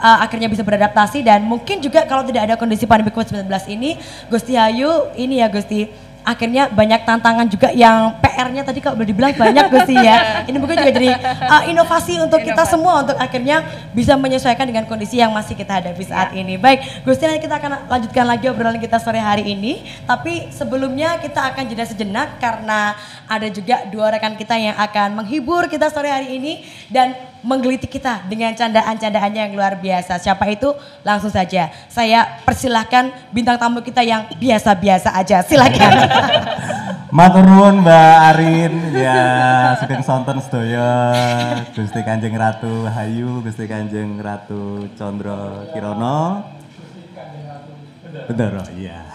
uh, 0.00 0.18
akhirnya 0.24 0.48
bisa 0.48 0.62
beradaptasi 0.62 1.24
dan 1.24 1.44
mungkin 1.44 1.80
juga 1.80 2.04
kalau 2.04 2.22
tidak 2.24 2.48
ada 2.48 2.54
kondisi 2.60 2.84
pandemi 2.84 3.12
COVID-19 3.12 3.48
ini, 3.72 3.96
Gusti 4.28 4.54
Ayu 4.56 5.10
ini 5.16 5.40
ya 5.40 5.48
Gusti, 5.48 5.88
akhirnya 6.26 6.66
banyak 6.66 7.06
tantangan 7.06 7.46
juga 7.46 7.70
yang 7.70 8.18
PR-nya 8.18 8.66
tadi 8.66 8.82
kalau 8.82 8.98
boleh 8.98 9.14
dibilang 9.14 9.30
banyak 9.30 9.70
Gusti 9.70 9.94
ya. 9.94 10.16
Ini 10.50 10.58
mungkin 10.58 10.74
juga 10.82 10.90
jadi 10.90 11.10
uh, 11.46 11.62
inovasi 11.70 12.18
untuk 12.18 12.42
kita 12.42 12.66
Inovasi. 12.66 12.72
semua 12.74 12.94
untuk 13.06 13.14
akhirnya 13.14 13.62
bisa 13.94 14.18
menyesuaikan 14.18 14.66
dengan 14.66 14.90
kondisi 14.90 15.22
yang 15.22 15.30
masih 15.30 15.54
kita 15.54 15.78
hadapi 15.78 16.02
saat 16.02 16.34
ini. 16.34 16.58
Baik, 16.58 17.06
Gusti 17.06 17.22
nanti 17.24 17.46
kita 17.46 17.62
akan 17.62 17.86
lanjutkan 17.86 18.26
lagi 18.26 18.50
obrolan 18.50 18.82
kita 18.82 18.98
sore 18.98 19.22
hari 19.22 19.46
ini. 19.54 19.86
Tapi 20.02 20.50
sebelumnya 20.50 21.22
kita 21.22 21.54
akan 21.54 21.62
jeda 21.70 21.86
sejenak 21.86 22.42
karena 22.42 22.98
ada 23.30 23.46
juga 23.46 23.86
dua 23.86 24.10
rekan 24.10 24.34
kita 24.34 24.58
yang 24.58 24.74
akan 24.74 25.22
menghibur 25.22 25.70
kita 25.70 25.88
sore 25.94 26.10
hari 26.10 26.34
ini 26.36 26.66
dan 26.90 27.14
menggelitik 27.46 27.94
kita 27.94 28.26
dengan 28.26 28.50
candaan-candaannya 28.58 29.40
yang 29.46 29.54
luar 29.54 29.78
biasa. 29.78 30.18
Siapa 30.18 30.50
itu? 30.50 30.74
Langsung 31.06 31.30
saja. 31.30 31.70
Saya 31.86 32.42
persilahkan 32.42 33.14
bintang 33.30 33.54
tamu 33.54 33.86
kita 33.86 34.02
yang 34.02 34.26
biasa-biasa 34.34 35.14
aja. 35.14 35.46
Silakan. 35.46 35.92
Matur 37.16 37.46
nuwun 37.46 37.86
Mbak 37.86 38.16
Arin 38.34 38.74
ya 38.90 39.22
sugeng 39.78 40.02
sonten 40.02 40.42
sedaya 40.42 40.90
Gusti 41.70 42.02
Kanjeng 42.02 42.34
Ratu 42.34 42.82
Hayu 42.90 43.46
Gusti 43.46 43.70
Kanjeng 43.70 44.18
Ratu 44.18 44.90
Condro 44.98 45.70
Kirono 45.70 46.42
Bener 48.26 48.58
oh, 48.58 48.68
iya 48.74 49.06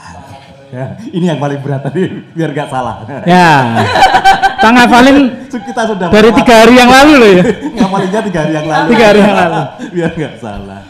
Ya, 0.71 0.95
ini 1.15 1.27
yang 1.27 1.35
paling 1.35 1.59
berat 1.59 1.83
tadi 1.83 2.31
biar 2.31 2.55
gak 2.55 2.71
salah 2.71 3.03
Ya. 3.27 3.75
Kang 4.61 4.77
ngafalin 4.77 5.17
kita 5.49 5.83
sudah 5.89 6.07
dari 6.13 6.29
tiga 6.37 6.53
hari 6.63 6.77
yang 6.77 6.89
lalu 6.89 7.13
loh 7.17 7.31
ya. 7.33 7.43
Ngapalinnya 7.91 8.21
tiga 8.23 8.39
hari 8.47 8.53
yang 8.55 8.67
lalu. 8.71 8.87
Tiga 8.95 9.05
hari 9.11 9.19
yang 9.19 9.35
lalu. 9.35 9.61
biar 9.91 10.11
gak 10.15 10.33
salah. 10.39 10.81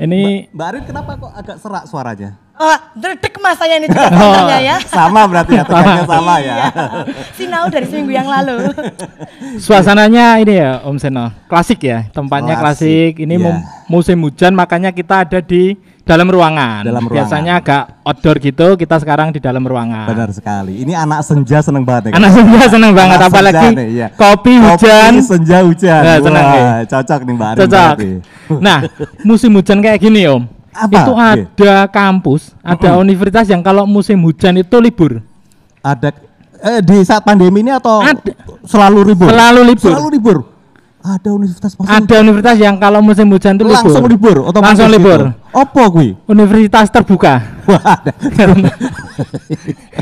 Ini 0.00 0.48
Mbak 0.52 0.66
Arin 0.72 0.84
kenapa 0.88 1.10
kok 1.20 1.32
agak 1.32 1.56
serak 1.60 1.84
suaranya 1.84 2.41
Oh, 2.54 2.76
dredek 2.94 3.34
mas 3.36 3.56
saya 3.56 3.74
ini 3.74 3.86
juga 3.86 4.06
Oh. 4.06 4.34
tanya 4.38 4.58
ya. 4.60 4.76
sama 4.82 5.24
berarti 5.24 5.52
ya 5.52 5.64
tegaknya 5.64 6.04
sama 6.12 6.34
ya 6.36 6.54
Iya. 6.54 6.66
Sinau 7.32 7.64
dari 7.66 7.86
seminggu 7.86 8.12
yang 8.12 8.26
lalu. 8.26 8.70
suasananya 9.58 10.38
ini 10.38 10.54
ya 10.54 10.80
Om 10.82 10.96
Seno. 10.96 11.32
Klasik 11.46 11.82
ya, 11.82 12.06
tempatnya 12.08 12.54
Klasik, 12.54 13.16
klasik. 13.16 13.24
Ini 13.24 13.34
mu- 13.36 13.60
musim 13.88 14.20
hujan 14.20 14.52
makanya 14.52 14.90
kita 14.90 15.22
ada 15.22 15.38
di 15.38 15.74
dalam 16.02 16.26
ruangan. 16.26 16.82
Dalam 16.82 17.02
ruangan. 17.02 17.16
Biasanya 17.18 17.52
agak 17.56 17.82
outdoor 18.02 18.36
gitu, 18.38 18.66
kita 18.76 18.96
sekarang 18.96 19.30
di 19.30 19.38
dalam 19.38 19.62
ruangan. 19.62 20.04
benar 20.04 20.30
sekali 20.30 20.78
ini 20.78 20.92
anak 20.92 21.22
senja 21.22 21.58
seneng 21.58 21.82
banget 21.82 22.10
ya 22.10 22.18
Anak 22.18 22.30
senja 22.32 22.66
seneng 22.68 22.92
banget 22.92 23.18
Anak 23.18 23.28
apalagi 23.28 23.58
senja 23.60 23.76
nih, 23.76 23.88
iya. 23.88 24.06
kopi 24.10 24.54
hujan. 24.56 25.12
senja 25.20 25.58
hujan. 25.62 26.00
Nah, 26.00 26.16
senang 26.20 26.44
Wah, 26.44 26.80
cocok 26.84 27.20
nih 27.22 27.32
Mbak 27.32 27.48
Arin 27.48 27.58
Cocok. 27.58 27.86
berarti. 27.88 28.10
Nah, 28.58 28.78
musim 29.22 29.50
hujan 29.52 29.78
kayak 29.78 29.98
gini 29.98 30.26
Om. 30.26 30.42
Apa? 30.72 31.04
Itu 31.04 31.12
Oke. 31.12 31.24
ada 31.60 31.74
kampus, 31.86 32.42
ada 32.64 32.96
universitas 32.96 33.44
yang 33.46 33.60
kalau 33.60 33.84
musim 33.84 34.16
hujan 34.24 34.56
itu 34.56 34.76
libur. 34.80 35.20
Ada 35.84 36.16
eh, 36.64 36.80
di 36.80 36.96
saat 37.04 37.20
pandemi 37.20 37.60
ini 37.60 37.68
atau 37.70 38.00
Ada. 38.00 38.32
selalu 38.64 39.12
libur? 39.12 39.28
Selalu 39.28 39.60
libur. 39.68 39.92
Selalu 39.92 40.08
libur. 40.10 40.38
Ada 41.02 41.34
universitas 41.34 41.74
Ada 41.82 42.14
universitas 42.22 42.56
yang 42.62 42.78
kalau 42.78 43.02
musim 43.02 43.26
hujan 43.26 43.58
itu 43.58 43.66
libur. 43.66 43.74
langsung 43.74 44.06
libur, 44.06 44.36
otomatis 44.46 44.78
Langsung 44.78 44.88
gitu. 44.88 44.96
libur. 45.02 45.20
Opo 45.50 45.82
kuwi? 45.92 46.14
Universitas 46.30 46.86
terbuka. 46.88 47.42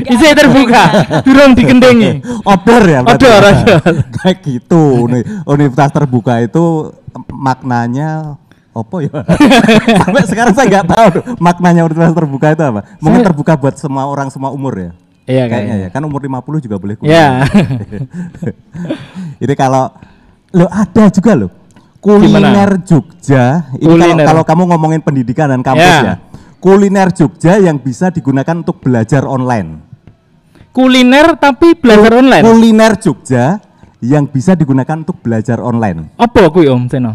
Isi 0.05 0.27
terbuka, 0.31 0.83
durung 1.25 1.51
dikendengi. 1.51 2.21
Odor 2.45 2.83
ya. 2.85 2.99
Odor, 3.01 3.41
ya? 3.41 3.53
odor. 3.65 3.81
Kayak 4.21 4.37
gitu. 4.45 5.09
Uni- 5.09 5.25
Universitas 5.49 5.91
terbuka 5.91 6.37
itu 6.39 6.93
maknanya 7.27 8.37
opo 8.71 9.03
ya? 9.03 9.11
Sampai 10.03 10.23
sekarang 10.27 10.53
saya 10.55 10.67
nggak 10.67 10.87
tahu 10.87 11.07
tuh, 11.19 11.23
maknanya 11.37 11.83
universitas 11.83 12.15
terbuka 12.15 12.47
itu 12.51 12.63
apa. 12.63 12.81
Mungkin 12.99 13.19
Saya- 13.19 13.27
terbuka 13.31 13.53
buat 13.55 13.75
semua 13.75 14.03
orang 14.07 14.27
semua 14.31 14.49
umur 14.51 14.73
ya. 14.75 14.91
Iya 15.21 15.45
Kayaknya 15.47 15.75
ya, 15.77 15.87
kan 15.93 16.01
umur 16.03 16.19
50 16.19 16.65
juga 16.65 16.75
boleh 16.81 16.97
Iya. 17.05 17.45
Ini 19.43 19.53
kalau 19.53 19.93
lo 20.51 20.67
ada 20.67 21.07
juga 21.07 21.31
loh 21.37 21.51
kuliner 22.01 22.81
Jogja. 22.81 23.69
Ini 23.77 23.85
kalau, 23.85 23.95
Kuliner. 24.01 24.25
kalau 24.25 24.43
kamu 24.43 24.63
ngomongin 24.73 25.01
pendidikan 25.05 25.47
dan 25.53 25.61
kampus 25.61 25.85
Ya. 25.85 26.01
ya. 26.01 26.15
Kuliner 26.57 27.09
Jogja 27.13 27.61
yang 27.61 27.77
bisa 27.77 28.09
digunakan 28.09 28.53
untuk 28.57 28.81
belajar 28.81 29.25
online. 29.25 29.81
Kuliner 30.73 31.37
tapi 31.37 31.77
belajar 31.77 32.11
online. 32.17 32.43
Kuliner 32.43 32.93
Jogja 32.97 33.61
yang 34.01 34.25
bisa 34.25 34.57
digunakan 34.57 34.97
untuk 34.97 35.21
belajar 35.21 35.61
online. 35.61 36.17
Apa 36.17 36.49
kuwi 36.49 36.65
Om 36.69 36.89
Seno? 36.89 37.13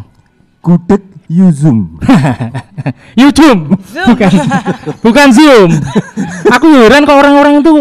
Gudeg 0.62 1.15
Yuzum. 1.26 1.98
YouTube. 3.20 3.74
Bukan. 4.06 4.30
Bukan 5.02 5.28
Zoom. 5.34 5.70
Aku 6.54 6.66
heran 6.76 7.02
kok 7.02 7.18
orang-orang 7.18 7.60
itu 7.60 7.72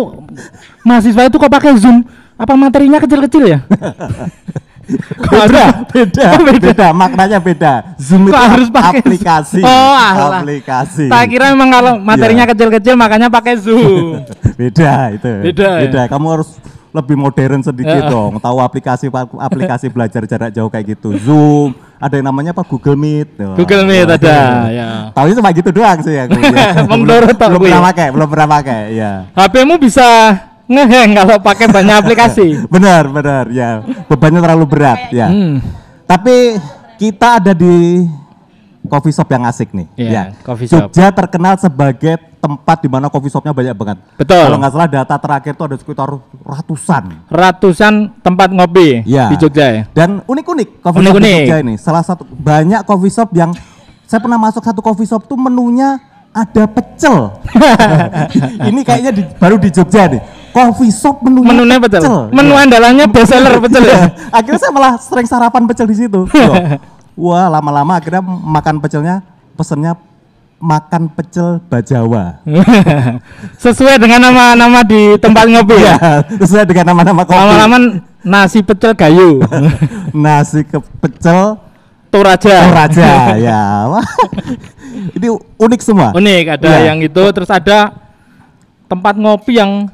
mahasiswa 0.82 1.30
itu 1.30 1.38
kok 1.38 1.52
pakai 1.52 1.78
Zoom. 1.78 2.02
Apa 2.36 2.58
materinya 2.58 3.00
kecil-kecil 3.00 3.43
ya? 3.48 3.60
beda, 5.32 5.88
beda, 5.89 6.26
Oh, 6.38 6.46
beda. 6.46 6.62
beda, 6.62 6.88
maknanya 6.91 7.39
beda. 7.41 7.74
Zoom 7.98 8.28
Kok 8.28 8.34
itu 8.34 8.38
harus 8.38 8.70
pakai 8.70 9.02
aplikasi. 9.02 9.62
Oh, 9.64 9.93
alah. 9.93 10.41
aplikasi. 10.41 11.10
Tak 11.10 11.26
kira 11.26 11.50
memang 11.54 11.70
kalau 11.72 11.93
materinya 11.98 12.46
Iya. 12.46 12.52
kecil-kecil 12.54 12.93
makanya 12.93 13.30
pakai 13.30 13.58
Zoom. 13.58 14.22
beda 14.54 15.16
itu. 15.16 15.32
Beda 15.41 15.70
ya? 15.80 15.82
Beda. 15.89 16.02
Kamu 16.06 16.28
harus 16.28 16.50
lebih 16.96 17.20
modern 17.20 17.60
sedikit 17.60 18.08
Ya. 18.08 18.10
dong. 18.10 18.39
Tahu 18.39 18.58
aplikasi 18.64 19.12
aplikasi 19.36 19.91
belajar 19.91 20.24
jarak 20.24 20.50
jauh 20.56 20.72
kayak 20.72 20.96
gitu. 20.96 21.20
Zoom, 21.20 21.76
ada 22.00 22.16
yang 22.16 22.32
namanya 22.32 22.56
apa 22.56 22.64
Google 22.64 22.96
Meet. 22.96 23.36
Google 23.60 23.84
Meet 23.84 24.08
Wah. 24.08 24.16
ada, 24.16 24.38
ya. 24.72 24.89
Tahu 25.12 25.36
cuma 25.36 25.52
gitu 25.52 25.70
doang 25.76 26.00
sih 26.00 26.16
aku. 26.16 26.39
ya. 26.56 26.88
Emang 26.88 27.04
belum, 27.04 27.36
belum 27.36 27.60
pernah 27.60 27.84
pakai, 27.91 28.08
belum 28.16 28.28
pernah 28.32 28.48
pakai. 28.48 28.82
Ya. 28.96 29.12
HP-mu 29.36 29.76
bisa 29.76 30.08
ngeheng 30.66 31.12
kalau 31.14 31.36
pakai 31.43 31.68
banyak 31.68 31.96
aplikasi. 32.00 32.48
Benar, 32.74 33.12
benar. 33.12 33.46
Ya, 33.52 33.84
bebannya 34.08 34.39
terlalu 34.41 34.66
berat. 34.66 35.12
Ya. 35.12 35.28
Hmm. 35.30 35.62
Tapi 36.08 36.58
kita 36.96 37.43
ada 37.43 37.52
di 37.52 38.08
coffee 38.86 39.11
shop 39.11 39.27
yang 39.27 39.43
asik 39.43 39.69
nih. 39.71 39.88
Iya, 39.95 40.09
ya. 40.09 40.23
coffee 40.41 40.67
shop. 40.67 40.89
Jogja 40.89 41.11
terkenal 41.11 41.53
sebagai 41.55 42.15
tempat 42.38 42.77
di 42.77 42.89
mana 42.89 43.09
coffee 43.09 43.29
shopnya 43.29 43.51
banyak 43.51 43.73
banget. 43.73 43.97
Betul. 44.15 44.45
Kalau 44.45 44.57
nggak 44.61 44.71
salah 44.71 44.89
data 44.89 45.15
terakhir 45.17 45.51
itu 45.53 45.63
ada 45.65 45.75
sekitar 45.75 46.07
ratusan. 46.41 47.03
Ratusan 47.25 47.93
tempat 48.21 48.49
ngopi 48.49 49.01
Ya. 49.03 49.29
di 49.29 49.36
Jogja 49.36 49.65
ya. 49.65 49.81
Dan 49.91 50.21
unik-unik 50.23 50.79
coffee 50.79 51.01
shop 51.01 51.15
di. 51.17 51.33
Jogja 51.43 51.57
ini. 51.59 51.73
Salah 51.75 52.03
satu 52.05 52.23
banyak 52.25 52.86
coffee 52.86 53.09
shop 53.09 53.33
yang 53.33 53.49
saya 54.05 54.21
pernah 54.21 54.38
masuk 54.38 54.61
satu 54.61 54.79
coffee 54.79 55.09
shop 55.09 55.25
tuh 55.25 55.36
menunya 55.36 55.97
ada 56.29 56.67
pecel. 56.67 57.33
ini 58.69 58.81
kayaknya 58.83 59.11
di- 59.11 59.27
baru 59.36 59.57
di 59.57 59.69
Jogja 59.69 60.05
nih. 60.05 60.21
Coffee 60.55 60.88
shop 60.88 61.19
menunya, 61.19 61.51
Menunya 61.51 61.77
betul. 61.83 62.31
Menu 62.31 62.55
Ya. 62.55 62.63
andalannya 62.63 63.05
best 63.11 63.27
seller 63.27 63.59
betul 63.59 63.83
ya. 63.83 64.07
akhirnya 64.39 64.55
saya 64.55 64.71
malah 64.71 64.93
sering 65.03 65.27
sarapan 65.27 65.67
pecel 65.67 65.83
di 65.83 65.99
situ. 65.99 66.23
Wah, 67.16 67.47
lama-lama 67.47 67.95
akhirnya 67.95 68.20
makan 68.24 68.80
pecelnya 68.80 69.24
pesennya 69.55 69.95
makan 70.55 71.07
pecel 71.11 71.63
bajawa. 71.68 72.43
Sesuai 73.63 73.95
dengan 73.95 74.20
nama-nama 74.24 74.84
di 74.84 75.16
tempat 75.20 75.47
ngopi 75.47 75.76
ya. 75.78 75.95
Ya, 75.95 76.11
sesuai 76.39 76.63
dengan 76.68 76.91
nama-nama 76.91 77.24
kopi. 77.24 77.36
Lama-lama 77.38 77.78
nasi 78.20 78.59
pecel 78.59 78.95
gayu. 78.95 79.43
Nasi 80.16 80.63
ke 80.63 80.80
pecel 80.99 81.59
Toraja. 82.09 82.72
Toraja 82.72 83.11
ya. 83.47 83.61
Wah. 83.91 84.07
Ini 85.11 85.28
unik 85.59 85.82
semua. 85.84 86.16
Unik 86.16 86.45
ada 86.55 86.68
Iya. 86.72 86.95
yang 86.95 86.99
itu 87.03 87.24
terus 87.36 87.51
ada 87.51 87.91
tempat 88.88 89.20
ngopi 89.20 89.59
yang 89.59 89.91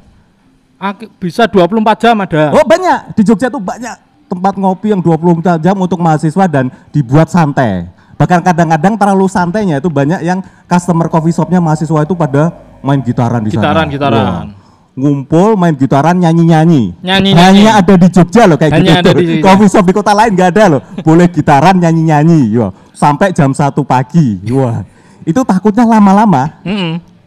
bisa 1.17 1.45
24 1.45 2.01
jam 2.01 2.15
ada. 2.21 2.53
Oh 2.53 2.65
banyak 2.65 3.17
di 3.17 3.21
Jogja 3.25 3.49
tuh 3.49 3.61
banyak 3.61 3.97
tempat 4.31 4.55
ngopi 4.55 4.95
yang 4.95 5.03
24 5.03 5.59
jam 5.59 5.75
untuk 5.75 5.99
mahasiswa 5.99 6.47
dan 6.47 6.71
dibuat 6.95 7.27
santai. 7.27 7.91
Bahkan 8.15 8.39
kadang-kadang 8.47 8.95
terlalu 8.95 9.27
santainya 9.27 9.83
itu 9.83 9.91
banyak 9.91 10.23
yang 10.23 10.39
customer 10.71 11.11
coffee 11.11 11.35
shopnya 11.35 11.59
mahasiswa 11.59 12.07
itu 12.07 12.15
pada 12.15 12.55
main 12.79 13.03
gitaran 13.03 13.43
di 13.43 13.51
sana. 13.51 13.59
Gitaran, 13.67 13.85
gitaran. 13.91 14.23
Wah. 14.23 14.43
Ngumpul 14.91 15.55
main 15.59 15.75
gitaran 15.75 16.15
nyanyi-nyanyi. 16.15 16.95
Nyanyi-nyanyi. 17.01 17.63
Hanya 17.65 17.71
ada 17.81 17.93
di 17.97 18.07
Jogja 18.07 18.43
loh 18.47 18.55
kayak 18.55 18.71
Hanya 18.77 18.99
gitu. 18.99 19.09
ada 19.09 19.11
di 19.17 19.23
Jogja. 19.25 19.43
Coffee 19.43 19.69
shop 19.71 19.83
di 19.89 19.93
kota 19.95 20.13
lain 20.15 20.31
nggak 20.37 20.49
ada 20.53 20.63
loh. 20.77 20.81
Boleh 21.01 21.27
gitaran 21.27 21.75
nyanyi-nyanyi. 21.81 22.55
Wah. 22.61 22.71
Sampai 22.95 23.33
jam 23.33 23.51
1 23.51 23.73
pagi. 23.83 24.37
Wah. 24.53 24.85
Itu 25.25 25.41
takutnya 25.43 25.83
lama-lama 25.83 26.61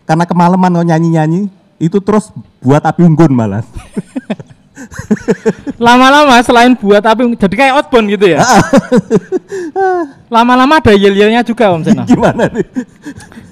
karena 0.07 0.25
kemalaman 0.25 0.87
nyanyi-nyanyi 0.87 1.51
itu 1.83 1.99
terus 1.99 2.31
buat 2.63 2.81
api 2.87 3.03
unggun 3.03 3.35
malah. 3.35 3.67
Lama-lama 5.87 6.43
selain 6.43 6.75
buat 6.75 7.03
api 7.03 7.39
jadi 7.39 7.55
kayak 7.55 7.73
outbound 7.79 8.11
gitu 8.11 8.27
ya. 8.35 8.43
Lama-lama 10.35 10.83
ada 10.83 10.93
yel-yelnya 10.95 11.47
juga 11.47 11.71
Om 11.71 11.83
Seno. 11.87 12.03
Gimana 12.11 12.51
nih? 12.51 12.67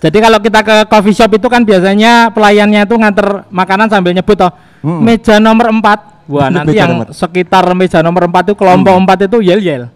Jadi 0.03 0.19
kalau 0.19 0.39
kita 0.43 0.61
ke 0.67 0.77
coffee 0.91 1.15
shop 1.15 1.31
itu 1.39 1.47
kan 1.47 1.63
biasanya 1.63 2.35
pelayannya 2.35 2.83
itu 2.83 2.95
nganter 2.99 3.47
makanan 3.55 3.87
sambil 3.87 4.11
nyebut 4.11 4.35
toh 4.35 4.51
Mm-mm. 4.83 5.03
meja 5.03 5.39
nomor 5.39 5.71
4. 5.71 6.31
Wah, 6.31 6.49
nanti 6.49 6.75
Meja 6.75 6.87
yang 6.87 6.93
nomor. 7.03 7.07
sekitar 7.11 7.65
meja 7.75 7.99
nomor 8.03 8.27
4 8.31 8.51
itu 8.51 8.55
kelompok 8.59 8.95
4 8.95 9.27
itu 9.31 9.39
yel-yel. 9.43 9.91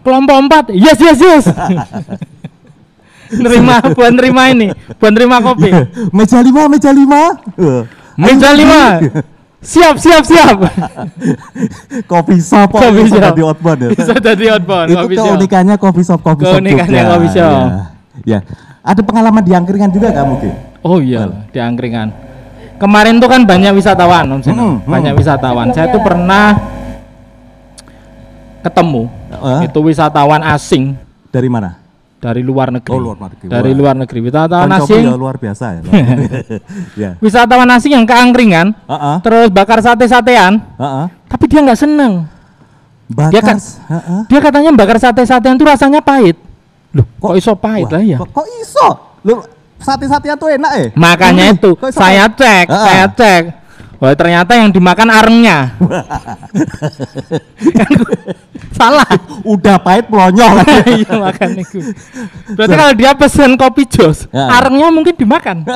Kelompok 0.00 0.36
4, 0.68 0.72
yes 0.72 0.98
yes 1.00 1.18
yes. 1.20 1.44
nerima 3.32 3.80
buat 3.96 4.12
nerima 4.12 4.52
ini, 4.52 4.68
buat 5.00 5.08
nerima 5.08 5.40
kopi. 5.40 5.72
meja 6.12 6.44
lima, 6.44 6.68
meja 6.68 6.92
lima. 6.92 7.40
Meja 8.20 8.52
5. 8.52 9.31
Siap, 9.62 9.94
siap, 9.94 10.22
siap. 10.26 10.58
Kopi 12.10 12.42
shop 12.42 12.74
bisa 12.74 13.14
shop. 13.14 13.30
jadi 13.30 13.42
outbound 13.46 13.78
ya. 13.78 13.88
Bisa 13.94 14.14
jadi 14.18 14.44
outbound 14.58 14.88
Itu 14.90 14.96
coffee 15.06 15.18
keunikannya 15.22 15.74
kopi 15.78 16.02
shop 16.02 16.20
kopi 16.20 16.42
shop 16.42 16.58
Keunikannya 16.58 17.02
coffee 17.06 17.30
shop. 17.30 17.46
Ya. 18.26 18.38
ya. 18.38 18.38
Ada 18.82 19.00
pengalaman 19.06 19.42
di 19.46 19.54
angkringan 19.54 19.94
juga 19.94 20.10
kamu 20.10 20.34
Ki? 20.42 20.50
Oh 20.82 20.98
iya, 20.98 21.30
di 21.54 21.58
angkringan. 21.62 22.10
Kemarin 22.82 23.22
tuh 23.22 23.30
kan 23.30 23.46
banyak 23.46 23.70
wisatawan, 23.78 24.26
Om 24.26 24.40
Seno. 24.42 24.58
Hmm, 24.58 24.74
hmm. 24.82 24.90
Banyak 24.90 25.14
wisatawan. 25.14 25.70
Saya 25.70 25.86
tuh 25.94 26.02
pernah 26.02 26.58
ketemu 28.66 29.06
Eh? 29.32 29.66
itu 29.66 29.78
wisatawan 29.82 30.38
asing 30.54 30.94
Dari 31.32 31.48
mana? 31.50 31.81
Dari 32.22 32.38
luar 32.40 32.70
negeri. 32.70 32.94
Oh, 32.94 33.02
luar 33.02 33.18
negeri. 33.18 33.50
Dari 33.50 33.70
Wah. 33.70 33.76
luar 33.76 33.94
negeri. 33.98 34.18
Wisatawan 34.22 34.62
Kan 34.64 34.78
asing. 34.78 35.02
ya 35.02 35.14
luar 35.18 35.34
biasa 35.36 35.64
ya. 35.74 35.80
ya. 37.02 37.10
Wisatawan 37.18 37.66
asing 37.68 37.92
yang 37.92 38.06
ke 38.06 38.14
angkringan, 38.14 38.70
Heeh. 38.86 39.16
terus 39.20 39.50
bakar 39.50 39.82
sate-satean, 39.82 40.62
Heeh. 40.78 41.06
tapi 41.26 41.44
dia 41.50 41.60
nggak 41.60 41.76
seneng. 41.76 42.30
Bakar. 43.10 43.32
Dia 43.34 43.40
kan- 43.42 43.58
heeh. 43.60 44.20
Dia 44.30 44.40
katanya 44.40 44.70
bakar 44.70 44.96
sate-satean 44.96 45.58
tuh 45.58 45.66
rasanya 45.66 45.98
pahit. 45.98 46.38
Loh, 46.92 47.04
kok 47.18 47.34
iso 47.34 47.52
pahit 47.52 47.88
Wah, 47.88 47.98
lah 47.98 48.02
ya? 48.06 48.18
Kok, 48.22 48.28
kok 48.30 48.46
iso? 48.56 48.88
Lu 49.24 49.34
sate-satean 49.76 50.36
tuh 50.38 50.48
enak 50.48 50.72
ya? 50.72 50.86
Makanya 50.94 51.44
Hmm, 51.48 51.56
itu 51.58 51.70
kok 51.74 51.90
saya 51.90 52.30
pahit? 52.30 52.38
cek, 52.38 52.66
Ah. 52.70 52.78
saya 52.78 53.04
cek. 53.10 53.42
Wah 54.02 54.18
ternyata 54.18 54.58
yang 54.58 54.74
dimakan 54.74 55.14
arengnya. 55.14 55.78
Kan 57.78 57.92
Salah. 58.74 59.06
Udah 59.46 59.78
pahit 59.78 60.10
melonyol. 60.10 60.58
Iya 60.98 61.14
makan 61.22 61.50
itu. 61.62 61.78
Berarti 62.58 62.74
kalau 62.74 62.94
dia 62.98 63.14
pesen 63.14 63.54
kopi 63.54 63.86
jos, 63.86 64.26
Ya. 64.34 64.50
arengnya 64.58 64.90
mungkin 64.90 65.14
dimakan. 65.14 65.62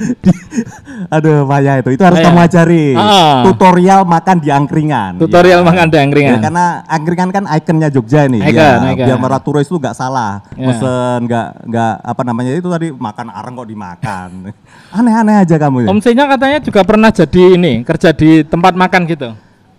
Aduh, 1.14 1.44
Maya 1.44 1.80
itu. 1.80 1.92
Itu 1.92 2.02
harus 2.02 2.18
Maya. 2.18 2.26
kamu 2.30 2.38
ajari. 2.46 2.84
Ah. 2.96 3.44
Tutorial 3.44 4.00
makan 4.04 4.36
di 4.40 4.48
angkringan. 4.48 5.12
Tutorial 5.20 5.60
Ya. 5.60 5.66
makan 5.66 5.86
di 5.88 5.98
angkringan. 6.00 6.36
Ya, 6.36 6.38
karena 6.40 6.64
angkringan 6.86 7.30
kan 7.30 7.44
ikonnya 7.46 7.88
Jogja 7.88 8.24
nih. 8.26 8.40
Icon, 8.40 8.56
ya, 8.56 8.90
icon. 8.96 9.06
biar 9.06 9.18
para 9.18 9.38
turis 9.38 9.66
itu 9.66 9.76
nggak 9.76 9.92
salah. 9.92 10.40
Ya. 10.56 10.66
Pesen 10.72 11.18
nggak 11.28 11.46
nggak 11.68 11.92
apa 12.00 12.22
namanya 12.24 12.50
itu 12.54 12.68
tadi 12.68 12.88
makan 12.90 13.26
areng 13.28 13.52
kok 13.54 13.68
dimakan. 13.68 14.28
Aneh-aneh 14.96 15.36
aja 15.42 15.56
kamu. 15.56 15.76
ya. 15.84 15.88
Om 15.92 15.98
Senya 16.00 16.24
katanya 16.26 16.58
juga 16.58 16.80
pernah 16.82 17.10
jadi 17.12 17.42
ini 17.54 17.72
kerja 17.82 18.10
di 18.10 18.42
tempat 18.42 18.72
makan 18.74 19.02
gitu. 19.06 19.28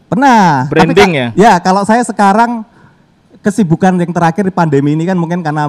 Pernah. 0.07 0.67
Branding 0.67 1.11
ya? 1.15 1.28
Ya, 1.34 1.53
kalau 1.57 1.88
saya 1.88 2.03
sekarang 2.03 2.67
kesibukan 3.39 3.95
yang 3.95 4.11
terakhir 4.11 4.43
di 4.43 4.53
pandemi 4.53 4.93
ini 4.93 5.07
kan 5.07 5.15
mungkin 5.15 5.41
karena 5.41 5.65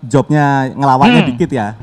jobnya 0.00 0.70
ngelawaknya 0.72 1.20
Hmm. 1.20 1.28
dikit 1.34 1.50
ya. 1.50 1.74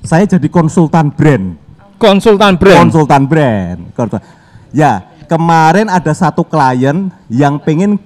Saya 0.00 0.24
jadi 0.26 0.48
konsultan 0.48 1.12
brand. 1.12 1.56
Konsultan 1.96 2.56
brand. 2.56 2.78
konsultan 2.80 3.22
brand. 3.24 3.78
Konsul- 3.92 4.24
Ya, 4.70 5.02
kemarin 5.26 5.90
ada 5.90 6.14
satu 6.14 6.40
klien 6.40 7.10
yang 7.26 7.58
pengen 7.58 8.00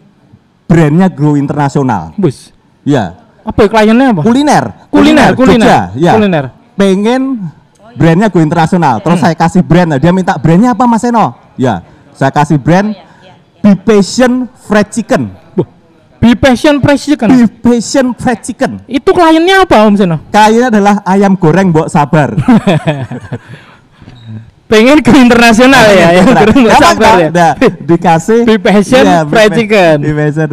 brandnya 0.65 1.07
grow 1.07 1.37
internasional. 1.37 2.11
Bus. 2.17 2.51
Ya, 2.83 3.21
Apa 3.45 3.65
ya, 3.65 3.69
kliennya 3.71 4.07
apa? 4.11 4.23
kuliner. 4.25 4.65
Kuliner, 4.89 5.29
kuliner, 5.37 5.69
Jogja, 5.69 5.81
ya. 5.95 6.13
kuliner. 6.17 6.45
Pengen 6.75 7.53
brandnya 7.95 8.27
go 8.27 8.41
internasional. 8.41 8.99
Terus 8.99 9.21
Hmm. 9.21 9.25
saya 9.25 9.37
kasih 9.37 9.63
brand. 9.63 9.93
Nah, 9.93 10.01
dia 10.01 10.11
minta 10.11 10.35
brandnya 10.35 10.73
apa 10.73 10.85
Mas 10.85 11.05
Eno? 11.05 11.37
Ya, 11.55 11.85
saya 12.13 12.33
kasih 12.33 12.57
brand 12.57 12.97
Be 13.61 13.77
Passion 13.77 14.49
Fried 14.67 14.89
Chicken. 14.91 15.31
Buh. 15.55 15.69
Be 16.25 16.33
passion 16.33 16.81
fresh 16.81 17.05
chicken. 17.05 17.29
Be 17.29 17.45
Passion 17.45 18.16
Fried 18.16 18.41
Chicken. 18.41 18.81
Itu 18.89 19.12
kliennya 19.12 19.68
apa 19.68 19.85
Om 19.85 20.01
Seno? 20.01 20.16
Kayaknya 20.33 20.72
adalah 20.72 20.95
ayam 21.05 21.37
goreng 21.37 21.68
mbok 21.68 21.93
sabar. 21.93 22.33
Pengen 24.72 25.05
ke 25.05 25.12
internasional 25.12 25.85
ya, 25.93 26.25
kurang 26.25 26.64
nggak 26.64 26.81
Gampang 26.81 26.97
sabar 26.97 27.16
ya. 27.20 27.29
Nah, 27.29 27.53
dikasih 27.61 28.49
Be 28.49 28.57
Passion 28.57 29.05
Be 29.05 29.29
Fried 29.29 29.53
Chicken. 29.53 29.97
Be 30.01 30.12
Passion. 30.16 30.49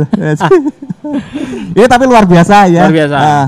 Ini 1.71 1.87
tapi 1.87 2.03
luar 2.03 2.27
biasa 2.27 2.67
ya. 2.67 2.91
Luar 2.91 2.91
biasa. 2.91 3.15
Nah, 3.15 3.45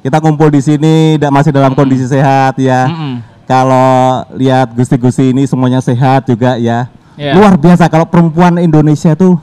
kita 0.00 0.24
kumpul 0.24 0.48
di 0.48 0.64
sini 0.64 1.20
masih 1.20 1.52
dalam 1.52 1.76
kondisi 1.76 2.08
sehat 2.08 2.56
ya. 2.56 2.88
Mm-mm. 2.88 3.20
Kalau 3.44 4.24
lihat 4.40 4.72
gusti-gusti 4.72 5.36
ini 5.36 5.44
semuanya 5.44 5.84
sehat 5.84 6.24
juga 6.24 6.56
ya. 6.56 6.88
Iya. 7.20 7.36
Luar 7.36 7.60
biasa 7.60 7.92
kalau 7.92 8.08
perempuan 8.08 8.56
Indonesia 8.56 9.12
tuh 9.12 9.36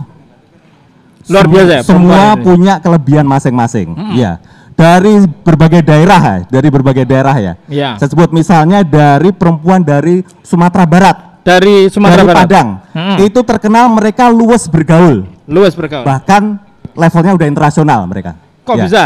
Luar 1.29 1.45
biasa 1.45 1.71
ya, 1.71 1.81
Semua 1.81 2.33
Indonesia. 2.33 2.43
punya 2.43 2.73
kelebihan 2.79 3.25
masing-masing. 3.25 3.87
Ya. 4.13 4.41
Dari 4.73 5.19
berbagai 5.43 5.83
daerah, 5.83 6.21
ya, 6.21 6.35
dari 6.47 6.67
berbagai 6.67 7.03
daerah 7.03 7.35
ya. 7.35 7.53
Iya. 7.67 7.89
Saya 7.99 8.09
sebut 8.09 8.31
misalnya 8.31 8.79
dari 8.81 9.29
perempuan 9.29 9.83
dari 9.83 10.23
Sumatera 10.41 10.83
Barat, 10.83 11.17
Dari 11.39 11.87
Sumatera 11.87 12.21
dari 12.21 12.27
Barat. 12.27 12.39
Padang. 12.47 12.67
Hmm. 12.91 13.17
Itu 13.19 13.39
terkenal 13.43 13.85
mereka 13.89 14.27
luwes 14.27 14.65
bergaul. 14.67 15.27
Luas 15.45 15.73
bergaul. 15.73 16.05
Bahkan 16.05 16.43
levelnya 16.93 17.33
udah 17.35 17.47
internasional 17.47 17.99
mereka. 18.05 18.35
Kok 18.63 18.75
Ya. 18.75 18.83
bisa? 18.85 19.03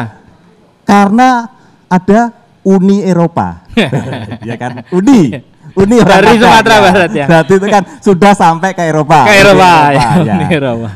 Karena 0.84 1.48
ada 1.88 2.32
Uni 2.64 3.02
Eropa. 3.02 3.64
ya 4.50 4.56
kan? 4.56 4.84
Uni. 4.92 5.36
Uni 5.74 5.96
Dari 6.00 6.38
Sumatera 6.38 6.76
ya. 6.76 6.82
Barat 6.86 7.12
ya. 7.12 7.26
Berarti 7.26 7.54
itu 7.58 7.68
kan 7.68 7.84
sudah 7.98 8.32
sampai 8.38 8.70
ke 8.72 8.84
Eropa. 8.86 9.26
Ke 9.26 9.34
Eropa, 9.42 9.72
ya. 9.90 10.08
ya. 10.22 10.36
Uni 10.38 10.46
Eropa. 10.54 10.90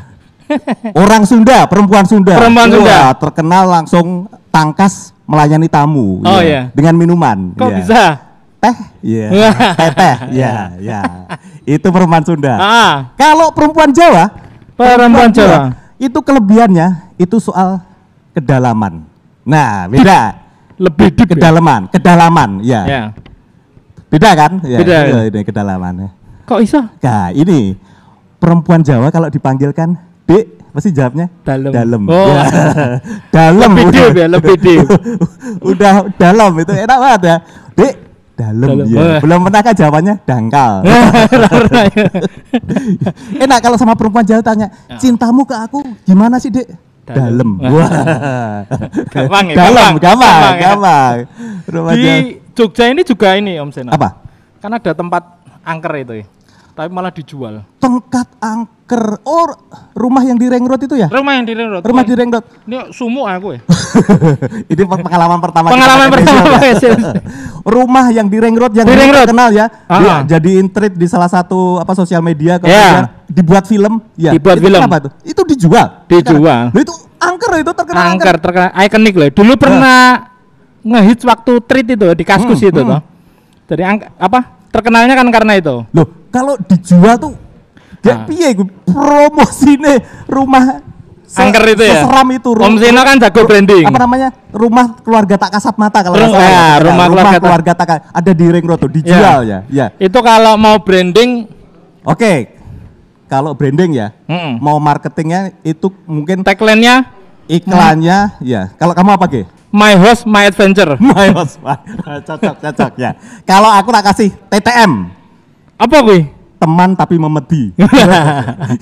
Orang 0.95 1.23
Sunda, 1.27 1.67
perempuan 1.67 2.05
Sunda. 2.07 2.35
Perempuan 2.39 2.67
Wah, 2.71 2.75
Sunda. 2.75 2.97
terkenal 3.19 3.63
langsung 3.67 4.05
tangkas 4.49 5.11
melayani 5.27 5.67
tamu. 5.67 6.23
Oh, 6.23 6.39
ya, 6.39 6.43
iya. 6.43 6.61
Dengan 6.71 6.95
minuman. 6.95 7.51
Kok 7.53 7.69
ya. 7.69 7.75
bisa? 7.77 8.01
Teh, 8.57 8.75
iya. 9.05 9.27
teh, 9.79 9.89
teh, 9.93 10.15
ya, 10.33 10.53
ya. 10.79 11.01
Itu 11.67 11.91
perempuan 11.91 12.23
Sunda. 12.23 12.55
Ah, 12.57 12.93
Kalau 13.19 13.51
perempuan 13.51 13.91
Jawa, 13.91 14.31
perempuan 14.73 15.29
Jawa. 15.29 15.75
itu 15.99 16.19
kelebihannya 16.23 17.13
itu 17.19 17.37
soal 17.37 17.83
kedalaman. 18.33 19.03
Nah, 19.43 19.85
beda. 19.91 20.19
Lebih 20.85 21.09
deep 21.09 21.33
ya? 21.33 21.33
Kedalaman, 21.33 21.81
kedalaman, 21.89 22.49
ya. 22.61 22.81
Ya. 22.85 23.01
Beda 24.07 24.31
kan? 24.37 24.61
Ya, 24.63 24.77
Beda. 24.79 24.97
iya, 25.09 25.19
ini 25.27 25.41
kedalaman. 25.43 26.13
Kok 26.47 26.59
iso? 26.63 26.79
Nah, 27.03 27.33
ini 27.33 27.75
perempuan 28.39 28.85
Jawa 28.85 29.09
kalau 29.11 29.27
dipanggilkan, 29.27 29.97
"Dek," 30.27 30.45
pasti 30.69 30.91
jawabnya 30.91 31.25
Dalem. 31.41 31.71
Dalem. 31.71 32.03
Oh. 32.05 32.27
Ya. 32.27 32.43
dalam. 33.35 33.71
Lebih 33.73 33.85
deep 33.89 34.13
ya, 34.13 34.27
lebih 34.27 34.55
deep. 34.59 34.87
udah 35.71 35.93
dalam 36.13 36.51
itu 36.53 36.71
enak 36.71 36.97
banget 36.97 37.21
ya. 37.23 37.35
Dek, 37.73 37.93
dalam 38.35 38.67
Dalem. 38.75 38.87
ya. 38.87 38.99
Oh. 38.99 39.17
Belum 39.23 39.39
pernah 39.41 39.61
kan 39.61 39.73
jawabannya 39.73 40.15
dangkal. 40.21 40.73
Enak 43.37 43.59
kalau 43.59 43.77
sama 43.77 43.93
perempuan 43.93 44.23
Jawa 44.23 44.41
tanya, 44.41 44.67
Ya. 44.85 44.97
"Cintamu 44.97 45.43
ke 45.43 45.55
aku 45.55 45.79
gimana 46.03 46.37
sih, 46.37 46.49
Dek?" 46.49 46.67
Dalam. 47.07 47.55
Wah. 47.57 48.67
Gampang 49.07 49.45
ya, 49.47 49.55
Dalam, 49.55 49.91
gampang. 49.95 50.19
gampang, 50.19 50.19
Gampang 50.27 50.55
ya. 50.59 50.63
gampang. 50.67 51.15
Di 51.95 52.11
Jogja 52.51 52.85
ini 52.85 53.01
juga 53.01 53.31
ini 53.33 53.55
Om 53.55 53.71
Sena. 53.71 53.95
apa? 53.95 54.19
Kan 54.59 54.75
ada 54.75 54.91
tempat 54.91 55.23
angker 55.63 55.93
itu 55.97 56.13
ya. 56.19 56.25
Tapi 56.75 56.89
malah 56.91 57.09
dijual. 57.09 57.63
Tongkat 57.79 58.27
angker. 58.37 58.75
Oh, 59.27 59.51
rumah 59.99 60.23
yang 60.23 60.39
di 60.39 60.47
Ring 60.47 60.63
Road 60.63 60.79
itu 60.79 60.95
ya? 60.95 61.11
Rumah 61.11 61.33
yang 61.35 61.43
di 61.43 61.53
Ring 61.59 61.67
Road. 61.67 61.83
Rumah 61.83 62.03
di 62.07 62.13
Ring 62.15 62.31
Road. 62.31 62.45
Ini 62.63 62.77
sumuk 62.95 63.27
aku 63.27 63.59
ya. 63.59 63.61
Ini 64.71 64.81
pengalaman 64.87 65.39
pertama 65.43 65.67
Pengalaman 65.75 66.07
pertama 66.07 66.55
ya. 66.63 66.95
Rumah 67.75 68.05
yang 68.15 68.31
di 68.31 68.37
Ring 68.39 68.55
Road 68.55 68.71
yang 68.71 68.87
Di 68.87 68.95
Ring 68.95 69.11
Road. 69.11 69.27
terkenal 69.27 69.51
ya. 69.51 69.67
Ah. 69.91 69.99
Dia 70.23 70.39
jadiin 70.39 70.71
treat 70.71 70.95
di 70.95 71.03
salah 71.03 71.27
satu 71.27 71.83
apa 71.83 71.91
sosial 71.99 72.23
media 72.23 72.63
kemudian 72.63 73.11
dibuat 73.27 73.67
film. 73.67 73.99
Ya. 74.15 74.31
Dibuat 74.31 74.55
itu 74.55 74.71
film. 74.71 74.79
Kenapa 74.79 74.97
tuh? 75.03 75.11
Itu 75.27 75.41
dijual. 75.43 76.07
Dijual. 76.07 76.71
Loh, 76.71 76.79
itu 76.79 76.93
angker 77.19 77.51
itu 77.59 77.71
terkenal 77.75 78.03
angker. 78.15 78.23
angker 78.23 78.35
terkenal 78.39 78.69
ikonik 78.87 79.15
loh. 79.19 79.27
Dulu 79.35 79.53
pernah 79.59 80.31
ngehits 80.79 81.27
waktu 81.27 81.51
treat 81.67 81.87
itu 81.91 82.07
di 82.15 82.23
Kaskus 82.23 82.63
Hmm, 82.63 82.71
itu 82.71 82.79
hmm. 82.79 82.89
toh. 82.95 83.01
Jadi 83.67 83.83
apa? 84.15 84.39
Terkenalnya 84.71 85.19
kan 85.19 85.27
karena 85.27 85.59
itu. 85.59 85.83
Loh, 85.91 86.07
kalau 86.31 86.55
dijual 86.55 87.19
tuh 87.19 87.46
Ah. 87.99 88.03
gak 88.03 88.17
piye 88.25 88.49
gue 88.53 88.67
promosine 88.85 89.93
rumah 90.25 90.85
Angker 91.27 91.75
itu 91.75 91.83
ya? 91.83 92.07
Seseram 92.07 92.27
itu. 92.31 92.49
Om 92.55 92.79
Zeno 92.79 93.03
kan 93.03 93.19
jago 93.19 93.43
branding. 93.43 93.83
Apa 93.83 93.99
namanya? 93.99 94.31
Rumah 94.47 95.03
keluarga 95.03 95.35
tak 95.35 95.59
kasat 95.59 95.75
mata 95.75 95.99
kalau 95.99 96.15
nggak 96.15 96.23
Rum- 96.23 96.33
salah. 96.33 96.47
ya, 96.47 96.55
Ya, 96.55 96.67
rumah 96.79 97.05
keluarga 97.05 97.27
tak- 97.29 97.43
keluarga 97.43 97.71
tak 97.75 97.87
ada 98.15 98.31
di 98.31 98.45
ring 98.47 98.63
road 98.63 98.79
tuh 98.79 98.87
dijual 98.87 99.39
ya. 99.43 99.59
Ya. 99.67 99.91
Itu 99.99 100.23
kalau 100.23 100.55
mau 100.55 100.79
branding 100.79 101.51
Oke. 102.01 102.55
Kalau 103.27 103.51
branding 103.51 103.91
ya, 103.91 104.15
Mm-mm. 104.23 104.63
mau 104.63 104.79
marketingnya 104.79 105.51
itu 105.59 105.91
mungkin 106.07 106.47
tagline-nya 106.47 107.11
iklannya 107.45 108.39
ya. 108.39 108.71
Kalau 108.75 108.95
kamu 108.95 109.19
apa 109.19 109.25
Ge? 109.27 109.43
My 109.67 109.99
House 109.99 110.23
My 110.23 110.47
Adventure. 110.47 110.95
My 111.03 111.27
host, 111.29 111.59
cocok 112.27 112.55
cocok 112.55 112.91
ya. 112.95 113.19
Kalau 113.43 113.67
aku 113.67 113.91
tak 113.91 114.03
kasih 114.05 114.31
TTM, 114.47 115.11
Apa 115.75 115.99
gue? 116.01 116.23
Teman 116.57 116.97
tapi 116.97 117.15
memedi. 117.17 117.71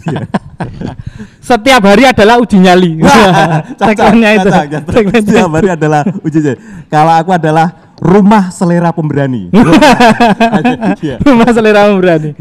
Iya. 0.06 0.22
Setiap 1.44 1.84
hari 1.84 2.08
adalah 2.08 2.40
uji 2.40 2.58
nyali. 2.58 3.04
Tagline-nya 3.80 4.30
itu. 4.40 4.50
Setiap 5.20 5.52
hari 5.52 5.70
adalah 5.76 6.02
uji 6.24 6.40
nyali. 6.40 6.60
Kalau 6.88 7.14
aku 7.14 7.32
adalah 7.36 7.96
rumah 8.00 8.50
selera 8.52 8.96
pemberani. 8.96 9.52
Iya. 11.04 11.20
Rumah 11.22 11.50
selera 11.52 11.92
berani. 11.92 12.32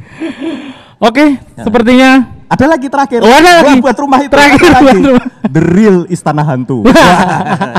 Oke, 1.02 1.36
sepertinya 1.58 2.33
Ada 2.54 2.64
lagi 2.70 2.86
terakhir. 2.86 3.18
Oh, 3.18 3.26
ada 3.26 3.42
Buat- 3.42 3.66
lagi. 3.66 3.80
Buat 3.82 3.98
rumah 3.98 4.18
itu. 4.22 4.30
Terakhir 4.30 4.70
lagi. 4.70 4.98
rumah. 5.02 5.26
The 5.44 5.62
real 5.62 5.98
istana 6.06 6.42
hantu. 6.46 6.78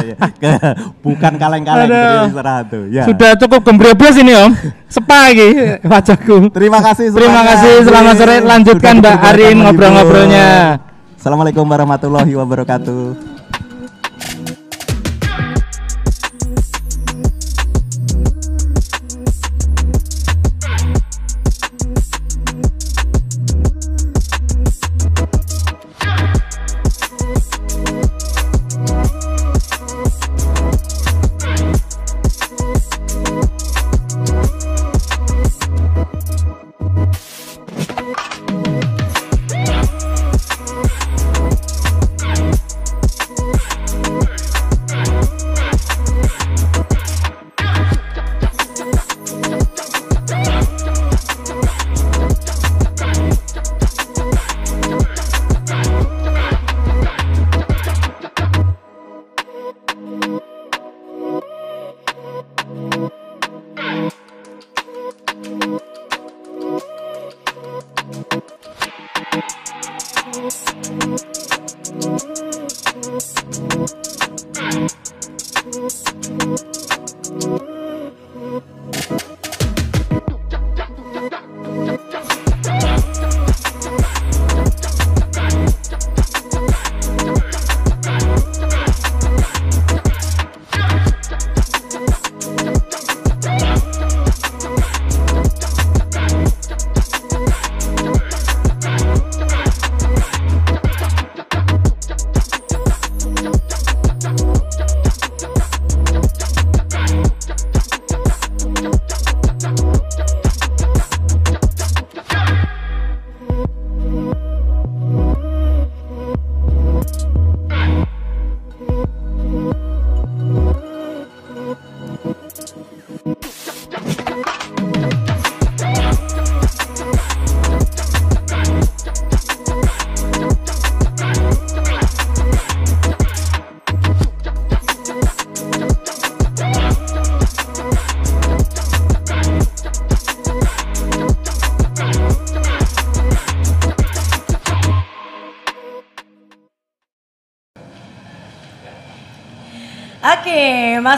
Iya. 0.05 0.15
Bukan 1.01 1.33
kaleng-kaleng, 1.39 1.87
the 1.87 1.95
real 1.95 2.27
istana 2.29 2.51
hantu. 2.61 2.79
Ya. 2.91 3.03
sudah 3.07 3.31
cukup 3.39 3.61
gembrebes 3.63 4.15
ini 4.19 4.35
Om. 4.35 4.51
Sepa 4.91 5.31
lagi 5.31 5.47
wajahku. 5.91 6.51
Terima 6.51 6.79
kasih 6.83 7.09
Terima 7.15 7.41
kasih, 7.47 7.73
selamat 7.87 8.15
sore. 8.19 8.35
Sudah 8.37 8.49
Lanjutkan 8.51 8.93
Mbak 8.99 9.15
Arin 9.31 9.57
ngobrol-ngobrolnya. 9.63 10.47
Assalamualaikum 11.15 11.65
warahmatullahi 11.65 12.33
wabarakatuh. 12.35 13.33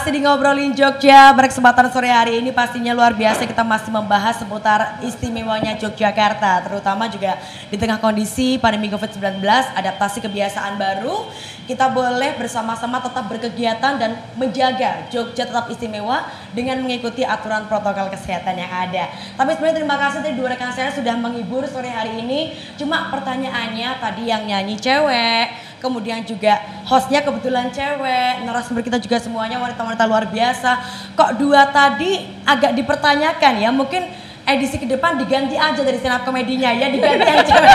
Masih 0.07 0.23
di 0.23 0.23
ngobrolin 0.23 0.71
Jogja 0.71 1.35
pada 1.35 1.51
kesempatan 1.51 1.91
sore 1.91 2.07
hari 2.07 2.39
ini 2.39 2.55
pastinya 2.55 2.95
luar 2.95 3.11
biasa 3.11 3.43
kita 3.43 3.59
masih 3.59 3.91
membahas 3.91 4.39
seputar 4.39 5.03
istimewanya 5.03 5.75
Yogyakarta 5.75 6.63
terutama 6.63 7.11
juga 7.11 7.35
di 7.67 7.75
tengah 7.75 7.99
kondisi 7.99 8.55
pandemi 8.55 8.87
Covid-19, 8.87 9.43
adaptasi 9.75 10.23
kebiasaan 10.23 10.79
baru, 10.79 11.27
kita 11.67 11.91
boleh 11.91 12.39
bersama-sama 12.39 13.03
tetap 13.03 13.27
berkegiatan 13.27 13.99
dan 13.99 14.15
menjaga 14.39 15.11
Jogja 15.11 15.43
tetap 15.43 15.67
istimewa 15.67 16.23
dengan 16.55 16.79
mengikuti 16.79 17.27
aturan 17.27 17.67
protokol 17.67 18.07
kesehatan 18.07 18.55
yang 18.55 18.71
ada. 18.71 19.11
Tapi 19.35 19.59
sebenarnya 19.59 19.83
terima 19.83 19.99
kasih 19.99 20.23
tadi 20.23 20.39
dua 20.39 20.55
rekan 20.55 20.71
saya 20.71 20.87
sudah 20.95 21.19
menghibur 21.19 21.67
sore 21.67 21.91
hari 21.91 22.23
ini. 22.23 22.55
Cuma 22.79 23.11
pertanyaannya 23.11 23.99
tadi 23.99 24.31
yang 24.31 24.47
nyanyi 24.47 24.79
cewek, 24.79 25.66
kemudian 25.77 26.25
juga 26.25 26.57
hostnya 26.85 27.21
kebetulan 27.21 27.69
cewek, 27.69 28.45
narasumber 28.45 28.81
kita 28.81 28.97
juga 28.97 29.17
semuanya 29.21 29.61
wanita-wanita 29.61 30.03
luar 30.09 30.25
biasa. 30.29 30.71
Kok 31.13 31.37
dua 31.37 31.69
tadi 31.69 32.25
agak 32.45 32.73
dipertanyakan 32.73 33.53
ya, 33.61 33.69
mungkin 33.69 34.09
edisi 34.47 34.79
ke 34.79 34.87
depan 34.87 35.19
diganti 35.19 35.59
aja 35.59 35.83
dari 35.83 35.99
stand 35.99 36.23
komedinya 36.23 36.71
ya, 36.71 36.87
diganti 36.87 37.19
cewek-cewek, 37.19 37.71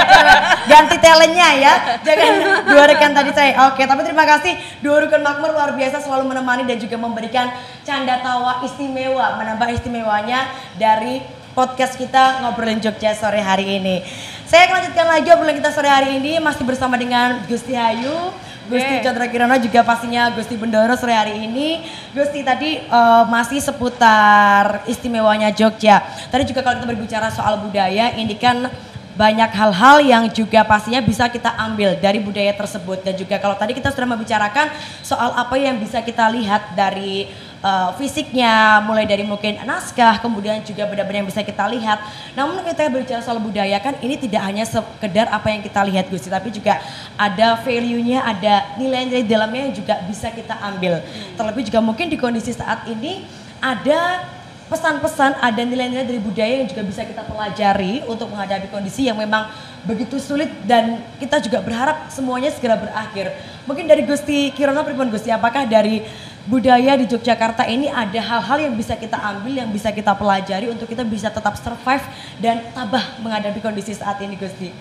ganti 0.73 0.97
talentnya 1.05 1.49
ya, 1.61 1.73
jangan 2.01 2.33
dua 2.65 2.85
rekan 2.89 3.13
tadi 3.13 3.29
saya. 3.37 3.69
Oke, 3.69 3.85
tapi 3.85 4.01
terima 4.09 4.25
kasih 4.25 4.57
dua 4.81 5.05
rukun 5.05 5.21
makmur 5.21 5.53
luar 5.53 5.77
biasa 5.77 6.01
selalu 6.01 6.33
menemani 6.33 6.65
dan 6.65 6.81
juga 6.81 6.97
memberikan 6.97 7.53
canda 7.85 8.25
tawa 8.25 8.65
istimewa, 8.65 9.37
menambah 9.37 9.69
istimewanya 9.69 10.49
dari 10.81 11.42
podcast 11.53 12.01
kita 12.01 12.41
ngobrolin 12.41 12.81
Jogja 12.81 13.13
sore 13.13 13.45
hari 13.45 13.77
ini. 13.77 14.01
Saya 14.49 14.69
akan 14.69 14.75
lanjutkan 14.81 15.07
lagi 15.09 15.29
obrolan 15.33 15.57
kita 15.57 15.71
sore 15.73 15.89
hari 15.89 16.17
ini 16.21 16.41
masih 16.41 16.65
bersama 16.65 16.97
dengan 16.97 17.45
Gusti 17.45 17.73
Hayu, 17.77 18.33
Gusti 18.69 19.01
yeah. 19.01 19.05
Chandra 19.05 19.29
Kirana 19.29 19.57
juga 19.61 19.85
pastinya 19.85 20.33
Gusti 20.33 20.57
Bendoro 20.57 20.97
sore 20.97 21.13
hari 21.13 21.45
ini. 21.45 21.85
Gusti 22.13 22.41
tadi 22.45 22.81
uh, 22.89 23.25
masih 23.29 23.61
seputar 23.61 24.85
istimewanya 24.89 25.53
Jogja. 25.53 26.01
Tadi 26.33 26.49
juga 26.49 26.65
kalau 26.65 26.81
kita 26.81 26.89
berbicara 26.89 27.29
soal 27.29 27.61
budaya, 27.61 28.13
ini 28.17 28.37
kan 28.37 28.69
banyak 29.13 29.53
hal-hal 29.53 30.01
yang 30.01 30.25
juga 30.33 30.65
pastinya 30.65 31.05
bisa 31.05 31.29
kita 31.29 31.53
ambil 31.61 32.01
dari 32.01 32.17
budaya 32.17 32.49
tersebut 32.57 33.05
dan 33.05 33.13
juga 33.13 33.37
kalau 33.37 33.53
tadi 33.61 33.77
kita 33.77 33.93
sudah 33.93 34.09
membicarakan 34.09 34.73
soal 35.05 35.37
apa 35.37 35.53
yang 35.61 35.77
bisa 35.77 36.01
kita 36.01 36.33
lihat 36.33 36.73
dari 36.73 37.29
uh, 37.63 37.95
fisiknya 37.97 38.83
mulai 38.85 39.07
dari 39.07 39.23
mungkin 39.25 39.63
naskah 39.63 40.19
kemudian 40.21 40.61
juga 40.67 40.85
benda-benda 40.85 41.25
yang 41.25 41.29
bisa 41.31 41.41
kita 41.41 41.65
lihat. 41.71 42.03
Namun 42.35 42.61
kita 42.67 42.91
berbicara 42.91 43.23
soal 43.23 43.39
budaya 43.39 43.79
kan 43.79 43.97
ini 44.03 44.19
tidak 44.19 44.43
hanya 44.45 44.67
sekedar 44.67 45.31
apa 45.31 45.49
yang 45.49 45.63
kita 45.63 45.81
lihat 45.87 46.11
Gusti 46.11 46.29
tapi 46.29 46.51
juga 46.51 46.83
ada 47.17 47.57
value-nya 47.63 48.27
ada 48.27 48.77
nilai-nilai 48.77 49.25
dalamnya 49.25 49.71
yang 49.71 49.75
juga 49.79 49.95
bisa 50.05 50.29
kita 50.35 50.59
ambil. 50.61 51.01
Terlebih 51.39 51.63
juga 51.71 51.81
mungkin 51.81 52.11
di 52.11 52.19
kondisi 52.19 52.53
saat 52.53 52.85
ini 52.91 53.25
ada 53.63 54.27
pesan-pesan 54.73 55.37
ada 55.37 55.63
nilai-nilai 55.69 56.09
dari 56.09 56.17
budaya 56.17 56.65
yang 56.65 56.69
juga 56.69 56.81
bisa 56.81 57.05
kita 57.05 57.29
pelajari 57.29 58.01
untuk 58.09 58.33
menghadapi 58.33 58.73
kondisi 58.73 59.05
yang 59.05 59.21
memang 59.21 59.53
begitu 59.85 60.17
sulit 60.17 60.49
dan 60.65 61.03
kita 61.21 61.45
juga 61.45 61.61
berharap 61.61 62.09
semuanya 62.09 62.49
segera 62.49 62.81
berakhir. 62.81 63.37
Mungkin 63.69 63.85
dari 63.85 64.07
Gusti 64.09 64.49
Kirono 64.57 64.81
Pripun 64.81 65.13
Gusti, 65.13 65.29
apakah 65.29 65.69
dari 65.69 66.01
budaya 66.49 66.99
di 66.99 67.07
Yogyakarta 67.07 67.67
ini 67.71 67.87
ada 67.91 68.19
hal-hal 68.19 68.59
yang 68.71 68.75
bisa 68.75 68.99
kita 68.99 69.19
ambil, 69.19 69.63
yang 69.63 69.71
bisa 69.71 69.95
kita 69.95 70.15
pelajari 70.17 70.71
untuk 70.71 70.91
kita 70.91 71.07
bisa 71.07 71.31
tetap 71.31 71.55
survive 71.59 72.03
dan 72.43 72.63
tabah 72.75 73.19
menghadapi 73.23 73.63
kondisi 73.63 73.95
saat 73.95 74.19
ini 74.23 74.35
Gusti? 74.39 74.75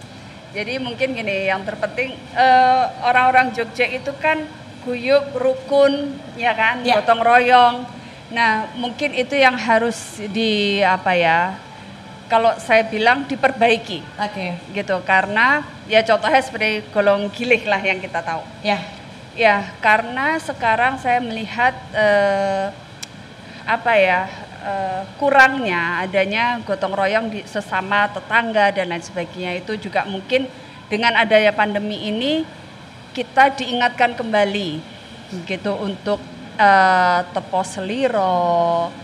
Jadi 0.56 0.76
mungkin 0.76 1.16
gini, 1.16 1.48
yang 1.48 1.64
terpenting 1.64 2.12
uh, 2.36 2.92
orang-orang 3.08 3.56
Jogja 3.56 3.88
itu 3.88 4.12
kan 4.20 4.44
guyup, 4.84 5.32
rukun, 5.32 6.16
ya 6.36 6.52
kan, 6.52 6.84
ya. 6.84 7.00
gotong 7.00 7.24
royong 7.24 7.76
Nah, 8.32 8.72
mungkin 8.80 9.12
itu 9.12 9.36
yang 9.36 9.54
harus 9.54 10.16
di 10.32 10.80
apa 10.80 11.12
ya? 11.12 11.52
Kalau 12.32 12.56
saya 12.56 12.88
bilang 12.88 13.28
diperbaiki. 13.28 14.00
Oke. 14.16 14.56
Okay. 14.56 14.72
Gitu 14.72 14.96
karena 15.04 15.68
ya 15.84 16.00
contohnya 16.00 16.40
seperti 16.40 16.80
golong 16.88 17.28
gilih 17.28 17.60
lah 17.68 17.80
yang 17.84 18.00
kita 18.00 18.24
tahu. 18.24 18.40
Ya. 18.64 18.80
Ya, 19.32 19.72
karena 19.80 20.36
sekarang 20.36 21.00
saya 21.00 21.18
melihat 21.24 21.72
eh, 21.96 22.66
apa 23.64 23.92
ya? 23.96 24.22
Uh, 24.62 25.02
kurangnya 25.18 26.06
adanya 26.06 26.62
gotong 26.62 26.94
royong 26.94 27.34
di 27.34 27.42
sesama 27.42 28.06
tetangga 28.14 28.70
dan 28.70 28.94
lain 28.94 29.02
sebagainya 29.02 29.58
itu 29.58 29.74
juga 29.74 30.06
mungkin 30.06 30.46
dengan 30.86 31.18
adanya 31.18 31.50
pandemi 31.50 31.98
ini 31.98 32.46
kita 33.10 33.58
diingatkan 33.58 34.14
kembali 34.14 34.78
gitu 35.50 35.72
untuk 35.82 36.22
uh, 36.62 37.20
tepo 37.34 37.66
seliro 37.66 38.94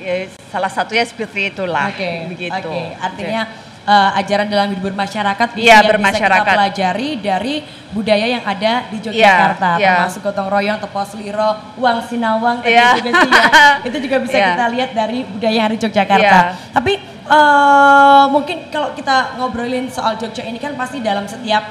ya, 0.00 0.32
salah 0.50 0.70
satunya 0.70 1.04
seperti 1.04 1.52
itulah 1.52 1.90
okay, 1.90 2.26
begitu 2.32 2.70
okay. 2.72 2.96
artinya 2.96 3.42
okay. 3.52 3.71
Uh, 3.82 4.14
eh, 4.14 4.20
ajaran 4.22 4.46
dalam 4.46 4.70
hidup 4.70 4.94
bermasyarakat 4.94 5.58
iya, 5.58 5.82
yang 5.82 5.98
bisa 5.98 6.22
kita 6.22 6.46
pelajari 6.46 7.08
dari 7.18 7.54
budaya 7.90 8.26
yang 8.30 8.44
ada 8.46 8.86
di 8.94 9.02
Yogyakarta 9.02 9.70
yeah, 9.74 9.82
yeah. 9.82 9.94
termasuk 10.06 10.22
gotong 10.22 10.46
royong, 10.46 10.78
tepo 10.78 11.02
seliro, 11.02 11.50
uang 11.82 11.98
sinawang 12.06 12.62
tadi 12.62 12.78
yeah. 12.78 12.94
juga 12.94 13.10
sih 13.10 13.26
ya 13.26 13.44
itu 13.90 13.98
juga 14.06 14.16
bisa 14.22 14.36
yeah. 14.38 14.48
kita 14.54 14.66
lihat 14.70 14.90
dari 14.94 15.18
budaya 15.26 15.54
yang 15.58 15.66
ada 15.66 15.74
di 15.74 15.82
Yogyakarta. 15.82 16.22
Yeah. 16.22 16.54
Tapi 16.70 16.92
uh, 17.26 18.24
mungkin 18.30 18.70
kalau 18.70 18.94
kita 18.94 19.36
ngobrolin 19.38 19.90
soal 19.90 20.14
Jogja 20.14 20.46
ini 20.46 20.62
kan 20.62 20.78
pasti 20.78 21.02
dalam 21.02 21.26
setiap 21.26 21.62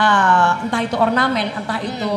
uh, 0.00 0.62
entah 0.64 0.80
itu 0.82 0.96
ornamen, 0.96 1.52
entah 1.52 1.78
hmm. 1.80 1.90
itu 1.90 2.14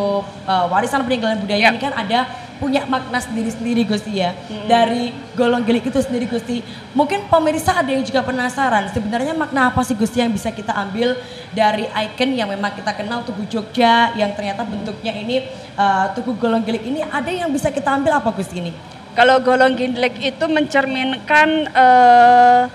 uh, 0.48 0.66
warisan 0.72 1.04
peninggalan 1.04 1.42
budaya 1.42 1.70
yeah. 1.70 1.74
ini 1.74 1.80
kan 1.82 1.94
ada 1.94 2.20
punya 2.64 2.88
makna 2.88 3.20
sendiri-sendiri 3.20 3.84
Gusti 3.84 4.24
ya. 4.24 4.32
Hmm. 4.32 4.72
Dari 4.72 5.12
golong 5.36 5.68
gelik 5.68 5.92
itu 5.92 6.00
sendiri 6.00 6.32
Gusti. 6.32 6.64
Mungkin 6.96 7.28
pemirsa 7.28 7.76
ada 7.76 7.92
yang 7.92 8.08
juga 8.08 8.24
penasaran 8.24 8.88
sebenarnya 8.96 9.36
makna 9.36 9.68
apa 9.68 9.84
sih 9.84 10.00
Gusti 10.00 10.24
yang 10.24 10.32
bisa 10.32 10.48
kita 10.56 10.72
ambil 10.72 11.20
dari 11.52 11.92
ikon 11.92 12.40
yang 12.40 12.48
memang 12.48 12.72
kita 12.72 12.96
kenal 12.96 13.28
Tugu 13.28 13.44
Jogja 13.52 14.16
yang 14.16 14.32
ternyata 14.32 14.64
bentuknya 14.64 15.12
ini 15.12 15.44
uh, 15.76 16.16
Tugu 16.16 16.40
Golong 16.40 16.64
Gelik 16.64 16.88
ini 16.88 17.04
ada 17.04 17.28
yang 17.28 17.52
bisa 17.52 17.68
kita 17.68 17.92
ambil 17.92 18.16
apa 18.16 18.32
Gusti 18.32 18.64
ini? 18.64 18.72
Kalau 19.14 19.38
golong 19.46 19.78
gelik 19.78 20.18
itu 20.26 20.46
mencerminkan 20.50 21.70
uh, 21.70 22.66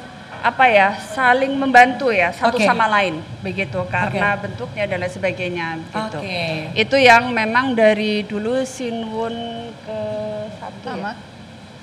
apa 0.43 0.65
ya 0.71 0.89
saling 0.95 1.55
membantu 1.59 2.15
ya 2.15 2.31
satu 2.31 2.57
okay. 2.57 2.67
sama 2.67 2.87
lain 2.87 3.19
begitu 3.43 3.83
karena 3.91 4.39
okay. 4.39 4.43
bentuknya 4.47 4.85
dan 4.87 4.99
lain 5.03 5.13
sebagainya 5.13 5.69
gitu 5.83 6.19
okay. 6.23 6.71
itu 6.79 6.97
yang 6.97 7.35
memang 7.35 7.75
dari 7.75 8.23
dulu 8.23 8.63
Sinwon 8.63 9.35
ke 9.83 10.01
satu 10.63 10.89
ya? 10.95 11.13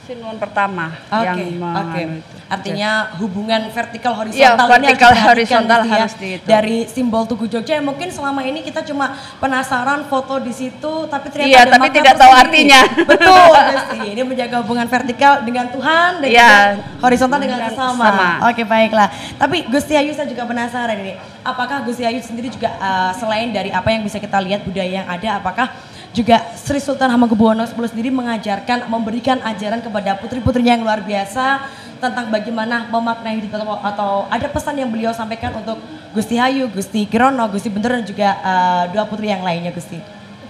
Sinwon 0.06 0.38
pertama 0.38 0.94
okay. 1.10 1.26
yang 1.26 1.38
okay. 1.58 2.06
Artinya 2.46 3.10
okay. 3.10 3.26
hubungan 3.26 3.62
vertikal 3.74 4.14
horizontal 4.14 4.70
ya, 4.70 4.74
vertikal 4.78 5.12
harus 5.18 5.26
horizontal 5.34 5.80
gitu 5.82 5.90
ya, 5.90 5.98
harus 5.98 6.14
di 6.22 6.30
itu. 6.38 6.46
dari 6.46 6.78
simbol 6.86 7.26
Tugu 7.26 7.50
Jogja. 7.50 7.82
Mungkin 7.82 8.14
selama 8.14 8.46
ini 8.46 8.62
kita 8.62 8.86
cuma 8.86 9.18
penasaran 9.42 10.06
foto 10.06 10.38
di 10.38 10.54
situ, 10.54 11.10
tapi 11.10 11.34
ternyata 11.34 11.50
iya, 11.50 11.66
ada 11.66 11.74
tapi 11.82 11.90
tidak 11.90 12.22
tahu 12.22 12.34
artinya. 12.38 12.82
Betul. 13.02 13.58
Ini 14.14 14.22
menjaga 14.22 14.62
hubungan 14.62 14.86
vertikal 14.86 15.42
dengan 15.42 15.74
Tuhan 15.74 16.22
dan 16.22 16.30
ya, 16.30 16.78
horizontal 17.02 17.42
dengan 17.42 17.66
sesama. 17.66 18.46
Oke, 18.46 18.62
baiklah. 18.62 19.10
Tapi 19.42 19.66
Gusti 19.66 19.98
Ayu 19.98 20.14
saya 20.14 20.30
juga 20.30 20.46
penasaran 20.46 21.02
ini. 21.02 21.18
Apakah 21.42 21.82
Gusti 21.82 22.06
Ayu 22.06 22.22
sendiri 22.22 22.54
juga 22.54 22.78
uh, 22.78 23.10
selain 23.18 23.50
dari 23.50 23.74
apa 23.74 23.90
yang 23.90 24.06
bisa 24.06 24.22
kita 24.22 24.38
lihat 24.38 24.62
budaya 24.62 25.02
yang 25.02 25.08
ada, 25.10 25.42
apakah 25.42 25.74
juga 26.16 26.40
Sri 26.56 26.80
Sultan 26.80 27.12
Hamengkubuwono 27.12 27.68
X 27.68 27.76
sendiri 27.76 28.08
mengajarkan, 28.08 28.88
memberikan 28.88 29.44
ajaran 29.44 29.84
kepada 29.84 30.16
putri-putrinya 30.16 30.80
yang 30.80 30.88
luar 30.88 31.04
biasa 31.04 31.68
tentang 32.00 32.32
bagaimana 32.32 32.88
memaknai 32.88 33.44
hidup 33.44 33.60
atau, 33.60 33.76
atau 33.84 34.12
ada 34.32 34.48
pesan 34.48 34.80
yang 34.80 34.88
beliau 34.88 35.12
sampaikan 35.12 35.52
untuk 35.60 35.76
Gusti 36.16 36.40
Hayu, 36.40 36.72
Gusti 36.72 37.04
Kirono, 37.04 37.44
Gusti 37.52 37.68
Bender 37.68 38.00
dan 38.00 38.06
juga 38.08 38.30
uh, 38.40 38.84
dua 38.96 39.04
putri 39.04 39.28
yang 39.28 39.44
lainnya 39.44 39.76
Gusti. 39.76 40.00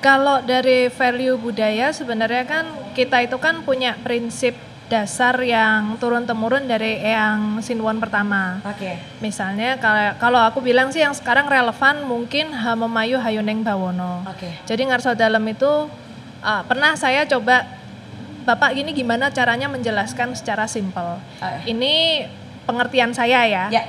Kalau 0.05 0.45
dari 0.45 0.93
value 0.93 1.33
budaya 1.41 1.89
sebenarnya 1.89 2.45
kan 2.45 2.65
kita 2.93 3.25
itu 3.25 3.41
kan 3.41 3.65
punya 3.65 3.97
prinsip 4.05 4.53
dasar 4.85 5.33
yang 5.41 5.97
turun 5.97 6.29
temurun 6.29 6.69
dari 6.69 7.01
yang 7.01 7.57
Sinwon 7.57 7.97
pertama. 7.97 8.61
Oke. 8.61 8.85
Okay. 8.85 8.95
Misalnya 9.17 9.81
kalau 9.81 10.05
kalau 10.21 10.39
aku 10.45 10.61
bilang 10.61 10.93
sih 10.93 11.01
yang 11.01 11.13
sekarang 11.17 11.49
relevan 11.49 12.05
mungkin 12.05 12.53
Hamemayu 12.53 13.17
Hayuneng 13.17 13.65
Bawono. 13.65 14.21
Oke. 14.29 14.45
Okay. 14.45 14.51
Jadi 14.69 14.81
Ngarso 14.85 15.17
Dalam 15.17 15.41
itu 15.49 15.89
uh, 16.45 16.61
pernah 16.69 16.93
saya 16.93 17.25
coba 17.25 17.65
Bapak 18.45 18.77
gini 18.77 18.93
gimana 18.93 19.33
caranya 19.33 19.65
menjelaskan 19.65 20.37
secara 20.37 20.69
simpel. 20.69 21.17
Uh. 21.41 21.57
Ini 21.65 22.25
pengertian 22.69 23.09
saya 23.09 23.41
ya. 23.49 23.73
Yeah. 23.73 23.85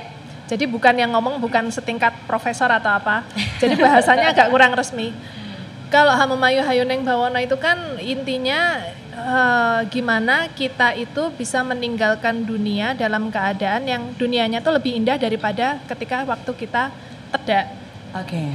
Jadi 0.49 0.65
bukan 0.65 0.97
yang 0.97 1.13
ngomong 1.13 1.37
bukan 1.37 1.69
setingkat 1.69 2.25
profesor 2.25 2.71
atau 2.73 2.89
apa. 2.89 3.21
Jadi 3.61 3.77
bahasanya 3.77 4.33
agak 4.33 4.49
kurang 4.49 4.73
resmi. 4.73 5.13
Kalau 5.93 6.11
Hamemayu 6.17 6.65
Hayuneng 6.65 7.05
Bawono 7.05 7.37
itu 7.37 7.53
kan 7.61 8.01
intinya 8.01 8.81
uh, 9.17 9.81
gimana 9.89 10.47
kita 10.53 10.93
itu 10.93 11.33
bisa 11.33 11.65
meninggalkan 11.65 12.45
dunia 12.45 12.93
dalam 12.93 13.33
keadaan 13.33 13.89
yang 13.89 14.03
dunianya 14.13 14.61
tuh 14.61 14.77
lebih 14.77 14.93
indah 14.93 15.17
daripada 15.17 15.81
ketika 15.89 16.23
waktu 16.23 16.51
kita 16.53 16.93
tedak. 17.33 17.65
Oke. 18.13 18.29
Okay. 18.29 18.49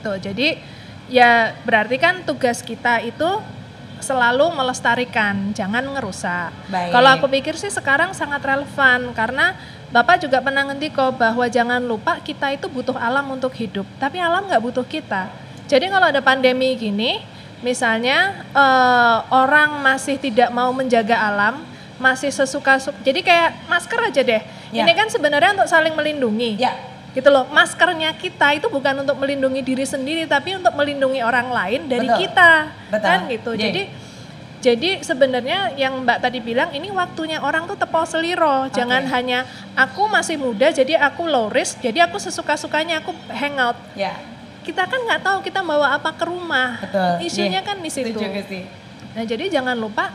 Tuh, 0.00 0.16
jadi 0.16 0.56
ya 1.06 1.54
berarti 1.62 2.00
kan 2.00 2.24
tugas 2.24 2.64
kita 2.64 3.04
itu 3.04 3.28
selalu 3.96 4.52
melestarikan, 4.52 5.56
jangan 5.56 5.82
ngerusak. 5.96 6.52
Kalau 6.68 7.10
aku 7.16 7.26
pikir 7.32 7.56
sih 7.56 7.72
sekarang 7.72 8.12
sangat 8.12 8.44
relevan 8.44 9.12
karena 9.16 9.56
Bapak 9.86 10.18
juga 10.18 10.42
pernah 10.42 10.66
ngendiko 10.66 11.14
bahwa 11.14 11.46
jangan 11.46 11.78
lupa 11.78 12.18
kita 12.20 12.52
itu 12.52 12.66
butuh 12.66 12.98
alam 12.98 13.24
untuk 13.30 13.54
hidup, 13.54 13.86
tapi 14.02 14.18
alam 14.18 14.44
nggak 14.44 14.58
butuh 14.60 14.82
kita. 14.82 15.30
Jadi 15.70 15.86
kalau 15.88 16.10
ada 16.10 16.18
pandemi 16.18 16.74
gini, 16.74 17.22
Misalnya 17.66 18.46
uh, 18.54 19.26
orang 19.34 19.82
masih 19.82 20.22
tidak 20.22 20.54
mau 20.54 20.70
menjaga 20.70 21.18
alam, 21.18 21.66
masih 21.98 22.30
sesuka-suka. 22.30 22.94
Jadi 23.02 23.26
kayak 23.26 23.66
masker 23.66 23.98
aja 24.06 24.22
deh. 24.22 24.42
Ya. 24.70 24.86
Ini 24.86 24.94
kan 24.94 25.10
sebenarnya 25.10 25.58
untuk 25.58 25.66
saling 25.66 25.98
melindungi. 25.98 26.62
Ya. 26.62 26.78
Gitu 27.10 27.26
loh. 27.26 27.50
Maskernya 27.50 28.14
kita 28.14 28.54
itu 28.54 28.70
bukan 28.70 29.02
untuk 29.02 29.18
melindungi 29.18 29.66
diri 29.66 29.82
sendiri 29.82 30.30
tapi 30.30 30.54
untuk 30.54 30.78
melindungi 30.78 31.26
orang 31.26 31.50
lain 31.50 31.90
dari 31.90 32.06
Betul. 32.06 32.22
kita. 32.22 32.50
Betul. 32.94 33.08
Kan 33.10 33.20
gitu. 33.34 33.50
Yeah. 33.58 33.62
Jadi 33.66 33.82
jadi 34.56 34.90
sebenarnya 35.02 35.58
yang 35.74 36.06
Mbak 36.06 36.18
tadi 36.22 36.38
bilang 36.38 36.70
ini 36.70 36.94
waktunya 36.94 37.42
orang 37.42 37.66
tuh 37.66 37.74
tepo 37.74 38.06
seliro. 38.06 38.70
Jangan 38.70 39.10
hanya 39.10 39.42
aku 39.74 40.06
masih 40.06 40.38
muda 40.38 40.70
jadi 40.70 41.02
aku 41.02 41.26
low 41.26 41.50
risk, 41.50 41.82
jadi 41.82 42.06
aku 42.06 42.22
sesuka-sukanya 42.22 43.02
aku 43.02 43.10
hangout. 43.30 43.78
Ya 43.98 44.35
kita 44.66 44.82
kan 44.90 44.98
nggak 44.98 45.22
tahu 45.22 45.38
kita 45.46 45.62
bawa 45.62 45.94
apa 45.94 46.10
ke 46.10 46.26
rumah. 46.26 46.82
Betul. 46.82 47.22
Isunya 47.22 47.62
yeah. 47.62 47.66
kan 47.66 47.78
di 47.78 47.90
situ. 47.90 48.18
Nah 49.14 49.22
jadi 49.22 49.46
jangan 49.46 49.78
lupa 49.78 50.10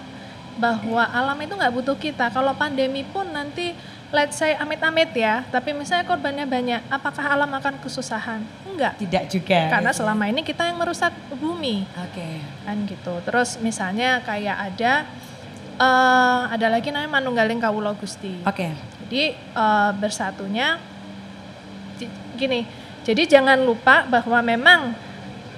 bahwa 0.60 1.08
alam 1.08 1.40
itu 1.40 1.56
nggak 1.56 1.72
butuh 1.72 1.96
kita. 1.96 2.28
Kalau 2.36 2.52
pandemi 2.60 3.08
pun 3.08 3.24
nanti 3.32 3.72
let's 4.12 4.36
say 4.36 4.52
amit-amit 4.60 5.16
ya, 5.16 5.48
tapi 5.48 5.72
misalnya 5.72 6.04
korbannya 6.04 6.44
banyak, 6.44 6.84
apakah 6.92 7.32
alam 7.32 7.48
akan 7.48 7.80
kesusahan? 7.80 8.44
Enggak. 8.68 9.00
Tidak 9.00 9.24
juga. 9.32 9.72
Karena 9.72 9.96
selama 9.96 10.28
ini 10.28 10.44
kita 10.44 10.68
yang 10.68 10.76
merusak 10.76 11.16
bumi. 11.40 11.88
Oke. 11.96 12.20
Okay. 12.20 12.34
Kan 12.68 12.78
gitu. 12.92 13.14
Terus 13.24 13.56
misalnya 13.64 14.20
kayak 14.28 14.76
ada 14.76 15.08
uh, 15.80 16.52
ada 16.52 16.68
lagi 16.68 16.92
namanya 16.92 17.24
Manunggaling 17.24 17.64
Kawulo 17.64 17.96
Gusti. 17.96 18.44
Oke. 18.44 18.68
Okay. 18.68 18.72
Jadi 19.08 19.24
uh, 19.56 19.96
bersatunya 19.96 20.76
gini. 22.36 22.81
Jadi 23.02 23.26
jangan 23.26 23.62
lupa 23.62 24.06
bahwa 24.06 24.40
memang 24.46 24.94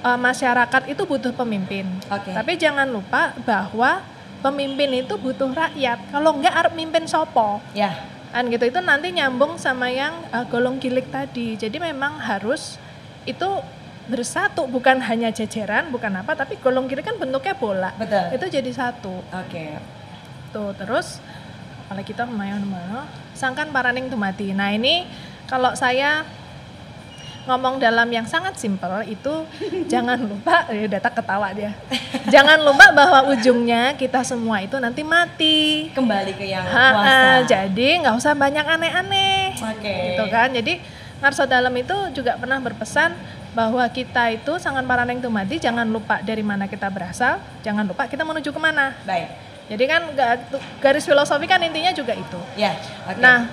uh, 0.03 0.19
masyarakat 0.19 0.87
itu 0.87 1.03
butuh 1.03 1.35
pemimpin. 1.35 1.87
Okay. 2.07 2.31
Tapi 2.31 2.55
jangan 2.55 2.87
lupa 2.87 3.35
bahwa 3.43 3.99
pemimpin 4.39 5.03
itu 5.03 5.15
butuh 5.19 5.51
rakyat. 5.51 5.99
Kalau 6.11 6.39
enggak 6.39 6.55
harus 6.55 6.73
mimpin 6.75 7.03
sopo. 7.07 7.59
Ya 7.75 8.13
kan 8.33 8.49
gitu 8.49 8.65
itu 8.65 8.81
nanti 8.81 9.13
nyambung 9.13 9.61
sama 9.61 9.93
yang 9.93 10.17
uh, 10.33 10.41
golong 10.49 10.81
gilik 10.81 11.05
tadi 11.13 11.53
jadi 11.53 11.77
memang 11.77 12.17
harus 12.17 12.81
itu 13.29 13.45
bersatu 14.09 14.65
bukan 14.65 14.97
hanya 15.05 15.29
jajaran 15.29 15.93
bukan 15.93 16.17
apa 16.17 16.33
tapi 16.33 16.57
golong 16.57 16.89
gilik 16.89 17.05
kan 17.05 17.15
bentuknya 17.21 17.53
bola 17.53 17.93
betul 17.93 18.25
itu 18.33 18.45
jadi 18.57 18.71
satu 18.73 19.21
oke 19.21 19.47
okay. 19.47 19.77
tuh 20.49 20.73
terus 20.73 21.21
kalau 21.85 22.01
kita 22.01 22.25
lumayan 22.25 22.65
mana 22.65 23.05
sangkan 23.37 23.69
paraning 23.69 24.09
mati 24.17 24.49
nah 24.49 24.73
ini 24.73 25.05
kalau 25.45 25.77
saya 25.77 26.25
ngomong 27.43 27.79
dalam 27.79 28.07
yang 28.07 28.23
sangat 28.23 28.55
simpel 28.55 29.03
itu 29.03 29.43
jangan 29.91 30.15
lupa 30.19 30.67
ya 30.71 30.87
udah 30.87 30.99
tak 31.03 31.13
ketawa 31.19 31.51
dia. 31.51 31.71
Jangan 32.31 32.63
lupa 32.63 32.91
bahwa 32.95 33.35
ujungnya 33.35 33.95
kita 33.99 34.23
semua 34.23 34.63
itu 34.63 34.79
nanti 34.79 35.03
mati. 35.03 35.91
Kembali 35.91 36.31
ke 36.35 36.47
yang 36.47 36.63
kuasa 36.63 37.43
jadi 37.43 37.89
nggak 38.03 38.15
usah 38.15 38.33
banyak 38.33 38.63
aneh-aneh. 38.63 39.59
Okay. 39.59 40.15
gitu 40.15 40.25
kan? 40.31 40.49
Jadi 40.55 40.79
Ngarso 41.23 41.47
dalam 41.47 41.71
itu 41.79 41.95
juga 42.11 42.35
pernah 42.35 42.59
berpesan 42.59 43.15
bahwa 43.55 43.87
kita 43.87 44.35
itu 44.35 44.59
sangat 44.59 44.83
paraneng 44.83 45.23
mati 45.31 45.55
jangan 45.55 45.87
lupa 45.87 46.19
dari 46.19 46.43
mana 46.43 46.67
kita 46.67 46.91
berasal 46.91 47.39
jangan 47.63 47.87
lupa 47.87 48.11
kita 48.11 48.27
menuju 48.27 48.51
ke 48.51 48.59
mana. 48.59 48.91
Baik. 49.07 49.31
Jadi 49.71 49.83
kan 49.87 50.03
garis 50.83 51.07
filosofi 51.07 51.47
kan 51.47 51.63
intinya 51.63 51.95
juga 51.95 52.11
itu. 52.11 52.39
Ya 52.59 52.75
okay. 53.07 53.23
nah 53.23 53.47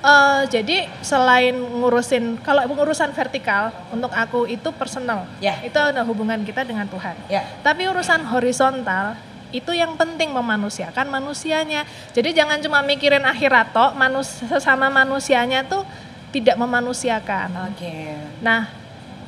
Uh, 0.00 0.48
jadi 0.48 0.88
selain 1.04 1.52
ngurusin 1.52 2.40
kalau 2.40 2.64
urusan 2.64 3.12
vertikal 3.12 3.68
untuk 3.92 4.08
aku 4.16 4.48
itu 4.48 4.72
personal, 4.72 5.28
yeah. 5.44 5.60
itu 5.60 5.76
ada 5.76 6.00
hubungan 6.08 6.40
kita 6.40 6.64
dengan 6.64 6.88
Tuhan. 6.88 7.12
Yeah. 7.28 7.44
Tapi 7.60 7.84
urusan 7.84 8.24
horizontal 8.24 9.20
itu 9.52 9.76
yang 9.76 10.00
penting 10.00 10.32
memanusiakan 10.32 11.04
manusianya. 11.10 11.84
Jadi 12.16 12.32
jangan 12.32 12.64
cuma 12.64 12.80
mikirin 12.80 13.28
akhirat 13.28 13.76
toh, 13.76 13.92
manus 13.92 14.40
sesama 14.40 14.88
manusianya 14.88 15.68
tuh 15.68 15.84
tidak 16.32 16.56
memanusiakan. 16.56 17.68
Oke. 17.68 17.84
Okay. 17.84 18.16
Nah, 18.40 18.72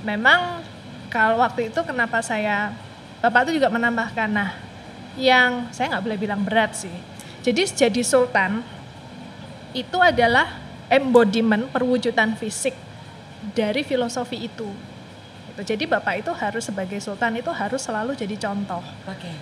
memang 0.07 0.65
kalau 1.13 1.45
waktu 1.45 1.69
itu 1.69 1.85
kenapa 1.85 2.25
saya 2.25 2.73
Bapak 3.23 3.47
itu 3.47 3.63
juga 3.63 3.71
menambahkan, 3.71 4.35
nah 4.35 4.51
yang 5.15 5.71
saya 5.71 5.95
nggak 5.95 6.05
boleh 6.11 6.19
bilang 6.19 6.43
berat 6.43 6.75
sih. 6.75 6.97
Jadi 7.47 7.71
jadi 7.71 8.03
sultan 8.03 8.67
itu 9.73 9.99
adalah 10.01 10.61
embodiment 10.93 11.69
perwujudan 11.73 12.37
fisik 12.37 12.77
dari 13.57 13.83
filosofi 13.83 14.47
itu. 14.47 14.69
Gitu. 15.53 15.61
Jadi 15.65 15.85
bapak 15.89 16.25
itu 16.25 16.33
harus 16.33 16.65
sebagai 16.65 17.01
sultan 17.01 17.37
itu 17.37 17.49
harus 17.53 17.81
selalu 17.81 18.17
jadi 18.17 18.37
contoh. 18.39 18.85
Oke. 19.09 19.29
Okay. 19.29 19.37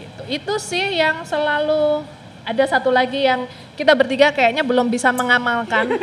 Gitu. 0.00 0.22
Itu 0.40 0.54
sih 0.56 0.96
yang 0.96 1.22
selalu 1.28 2.06
ada 2.46 2.64
satu 2.64 2.88
lagi 2.88 3.28
yang 3.28 3.44
kita 3.78 3.92
bertiga 3.96 4.32
kayaknya 4.34 4.62
belum 4.62 4.88
bisa 4.88 5.10
mengamalkan. 5.10 5.90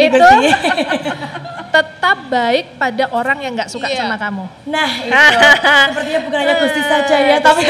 itu 0.00 0.18
tetap 1.70 2.18
baik 2.26 2.74
pada 2.76 3.06
orang 3.14 3.38
yang 3.46 3.52
nggak 3.54 3.70
suka 3.70 3.86
iya. 3.86 4.02
sama 4.02 4.18
kamu. 4.18 4.44
Nah 4.66 4.90
itu 5.06 5.46
sepertinya 5.86 6.20
bukan 6.26 6.38
hanya 6.42 6.54
Gusti 6.58 6.82
saja 6.82 7.16
ya, 7.16 7.36
tapi 7.46 7.62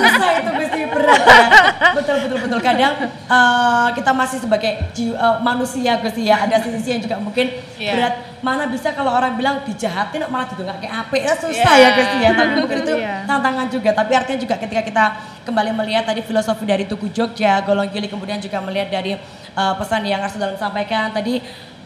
susah 0.00 0.30
itu 0.40 0.50
Gusti 0.56 0.80
berat 0.88 1.20
ya. 1.20 1.44
Betul 1.92 2.16
betul 2.24 2.38
betul 2.48 2.60
kadang 2.64 2.92
uh, 3.28 3.88
kita 3.92 4.10
masih 4.16 4.38
sebagai 4.40 4.72
jiwa, 4.96 5.16
uh, 5.20 5.36
manusia 5.44 6.00
Gusti 6.00 6.24
ya 6.32 6.40
ada 6.40 6.56
sisi 6.64 6.88
yang 6.96 7.02
juga 7.04 7.20
mungkin 7.20 7.52
yeah. 7.76 7.94
berat. 7.94 8.14
Mana 8.42 8.66
bisa 8.66 8.90
kalau 8.90 9.14
orang 9.14 9.38
bilang 9.38 9.62
dijahatin 9.62 10.26
malah 10.26 10.50
nggak 10.50 10.82
kayak 10.82 10.94
apa 11.06 11.14
ya 11.14 11.32
susah 11.36 11.74
yeah. 11.76 11.92
ya 11.92 11.96
Gusti 12.00 12.16
ya. 12.24 12.30
Tapi 12.32 12.52
mungkin 12.64 12.78
itu 12.80 12.94
yeah. 12.96 13.28
tantangan 13.28 13.66
juga. 13.68 13.90
Tapi 13.92 14.12
artinya 14.16 14.38
juga 14.40 14.54
ketika 14.56 14.82
kita 14.82 15.04
kembali 15.44 15.70
melihat 15.76 16.08
tadi 16.08 16.24
filosofi 16.24 16.64
dari 16.64 16.88
Tugu 16.88 17.12
Jogja, 17.12 17.60
Golong 17.60 17.92
Gili 17.92 18.08
kemudian 18.08 18.31
juga 18.40 18.62
melihat 18.64 18.88
dari 18.88 19.18
uh, 19.56 19.74
pesan 19.76 20.06
yang 20.06 20.22
harus 20.22 20.38
dalam 20.38 20.56
sampaikan 20.56 21.12
tadi 21.12 21.42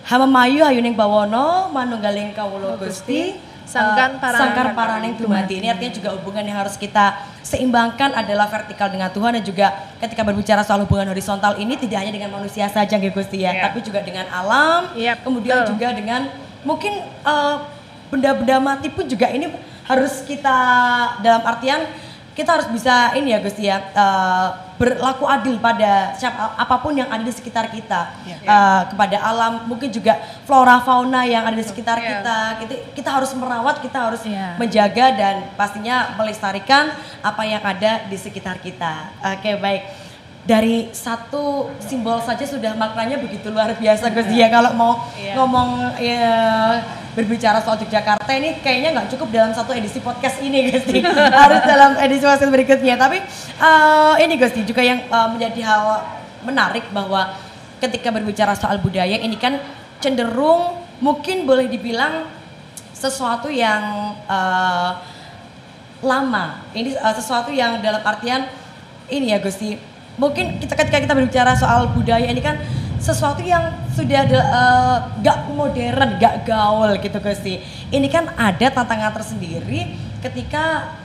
Hamamayu 0.06 0.62
Hayuning 0.62 0.94
Bawono 0.94 1.72
Manunggaling 1.74 2.30
Kawulo 2.30 2.78
Gusti 2.78 3.34
Sangkan 3.66 4.22
uh, 4.22 4.30
Sangkar 4.30 4.78
Paraning 4.78 5.18
Dumati. 5.18 5.58
Ini 5.58 5.74
artinya 5.74 5.92
juga 5.98 6.08
hubungan 6.14 6.46
yang 6.46 6.62
harus 6.62 6.78
kita 6.78 7.18
seimbangkan 7.42 8.14
adalah 8.14 8.46
vertikal 8.46 8.86
dengan 8.86 9.10
Tuhan 9.10 9.34
dan 9.38 9.42
juga 9.42 9.74
ketika 9.98 10.22
berbicara 10.22 10.62
soal 10.62 10.86
hubungan 10.86 11.10
horizontal 11.10 11.58
ini 11.58 11.74
tidak 11.74 12.06
hanya 12.06 12.14
dengan 12.14 12.30
manusia 12.30 12.70
saja 12.70 12.94
ya 12.94 13.10
Gusti 13.10 13.42
ya, 13.42 13.50
yeah. 13.50 13.66
tapi 13.66 13.82
juga 13.82 14.06
dengan 14.06 14.30
alam, 14.30 14.94
yep, 14.94 15.26
kemudian 15.26 15.66
betul. 15.66 15.74
juga 15.74 15.98
dengan 15.98 16.30
mungkin 16.62 16.94
benda 18.06 18.38
benda-benda 18.38 18.56
mati 18.62 18.86
pun 18.86 19.06
juga 19.06 19.26
ini 19.34 19.50
harus 19.86 20.22
kita 20.22 20.58
dalam 21.22 21.42
artian 21.42 21.86
kita 22.38 22.58
harus 22.58 22.68
bisa 22.70 23.14
ini 23.18 23.34
ya 23.34 23.38
Gusti 23.42 23.66
ya 23.66 23.82
uh, 23.94 24.65
berlaku 24.76 25.24
adil 25.24 25.56
pada 25.56 26.12
siapa 26.16 26.52
apa 26.56 26.76
pun 26.84 26.92
yang 26.92 27.08
ada 27.08 27.24
di 27.24 27.32
sekitar 27.32 27.72
kita 27.72 28.12
yeah. 28.28 28.38
Ya. 28.44 28.48
uh, 28.48 28.82
kepada 28.92 29.16
alam 29.24 29.52
mungkin 29.64 29.88
juga 29.88 30.20
flora 30.44 30.84
fauna 30.84 31.24
yang 31.24 31.48
ada 31.48 31.56
di 31.56 31.64
sekitar 31.64 31.96
yeah. 31.96 32.20
kita 32.20 32.36
kita 32.60 32.74
kita 32.92 33.08
harus 33.08 33.32
merawat 33.32 33.80
kita 33.80 33.98
harus 33.98 34.22
yeah. 34.28 34.52
menjaga 34.60 35.16
dan 35.16 35.36
pastinya 35.56 36.12
melestarikan 36.20 36.92
apa 37.24 37.42
yang 37.48 37.64
ada 37.64 38.04
di 38.04 38.16
sekitar 38.20 38.60
kita 38.60 39.16
oke 39.24 39.40
okay, 39.40 39.56
baik 39.56 40.05
dari 40.46 40.94
satu 40.94 41.74
simbol 41.82 42.22
saja 42.22 42.46
sudah 42.46 42.78
maknanya 42.78 43.18
begitu 43.18 43.50
luar 43.50 43.74
biasa 43.74 44.14
Gus 44.14 44.30
ya 44.30 44.46
kalau 44.46 44.70
mau 44.78 44.92
yeah. 45.18 45.34
ngomong 45.34 45.98
ya 45.98 46.30
berbicara 47.18 47.58
soal 47.66 47.82
Yogyakarta 47.82 48.30
ini 48.30 48.62
kayaknya 48.62 48.94
nggak 48.94 49.18
cukup 49.18 49.28
dalam 49.34 49.50
satu 49.50 49.74
edisi 49.74 49.98
podcast 49.98 50.38
ini 50.38 50.70
Gus 50.70 50.86
harus 51.42 51.62
dalam 51.66 51.98
edisi 51.98 52.22
podcast 52.22 52.54
berikutnya. 52.54 52.94
Tapi 52.94 53.18
uh, 53.58 54.14
ini 54.22 54.38
Gus 54.38 54.54
juga 54.62 54.86
yang 54.86 55.02
uh, 55.10 55.34
menjadi 55.34 55.60
hal 55.66 55.82
menarik 56.46 56.86
bahwa 56.94 57.34
ketika 57.82 58.14
berbicara 58.14 58.54
soal 58.54 58.78
budaya 58.78 59.18
ini 59.18 59.34
kan 59.34 59.58
cenderung 59.98 60.78
mungkin 61.02 61.42
boleh 61.42 61.66
dibilang 61.66 62.30
sesuatu 62.94 63.50
yang 63.50 64.14
uh, 64.30 65.02
lama. 66.06 66.62
Ini 66.70 66.94
uh, 67.02 67.14
sesuatu 67.18 67.50
yang 67.50 67.82
dalam 67.82 68.04
artian 68.06 68.46
ini 69.10 69.34
ya 69.34 69.42
Gusti 69.42 69.95
mungkin 70.16 70.60
kita 70.60 70.76
ketika 70.76 70.98
kita 71.00 71.12
berbicara 71.12 71.52
soal 71.56 71.92
budaya 71.92 72.28
ini 72.28 72.40
kan 72.40 72.60
sesuatu 72.96 73.44
yang 73.44 73.76
sudah 73.92 74.24
ada, 74.24 74.40
uh, 74.40 74.98
gak 75.20 75.52
modern, 75.52 76.16
gak 76.16 76.48
gaul 76.48 76.90
gitu 76.98 77.20
Gusti. 77.20 77.60
Ini 77.92 78.08
kan 78.08 78.32
ada 78.34 78.72
tantangan 78.72 79.12
tersendiri 79.14 79.94
ketika 80.24 80.96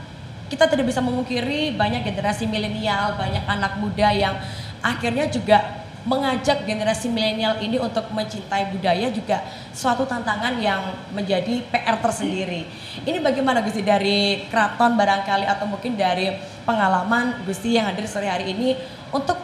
kita 0.47 0.67
tidak 0.67 0.87
bisa 0.87 0.99
memungkiri 0.99 1.75
banyak 1.75 2.03
generasi 2.03 2.47
milenial, 2.47 3.15
banyak 3.15 3.43
anak 3.47 3.79
muda 3.79 4.11
yang 4.11 4.35
akhirnya 4.83 5.27
juga 5.31 5.81
mengajak 6.01 6.65
generasi 6.65 7.13
milenial 7.13 7.61
ini 7.61 7.77
untuk 7.77 8.09
mencintai 8.09 8.73
budaya 8.73 9.13
juga 9.13 9.45
suatu 9.69 10.01
tantangan 10.09 10.57
yang 10.57 10.81
menjadi 11.13 11.61
PR 11.69 12.01
tersendiri. 12.01 12.65
Ini 13.05 13.21
bagaimana 13.21 13.61
Gusti 13.61 13.85
dari 13.85 14.49
keraton 14.49 14.97
barangkali 14.97 15.45
atau 15.45 15.69
mungkin 15.69 15.93
dari 15.93 16.33
pengalaman 16.63 17.41
Gusti 17.45 17.75
yang 17.75 17.89
hadir 17.89 18.05
sore 18.05 18.29
hari 18.29 18.53
ini 18.53 18.77
untuk 19.11 19.37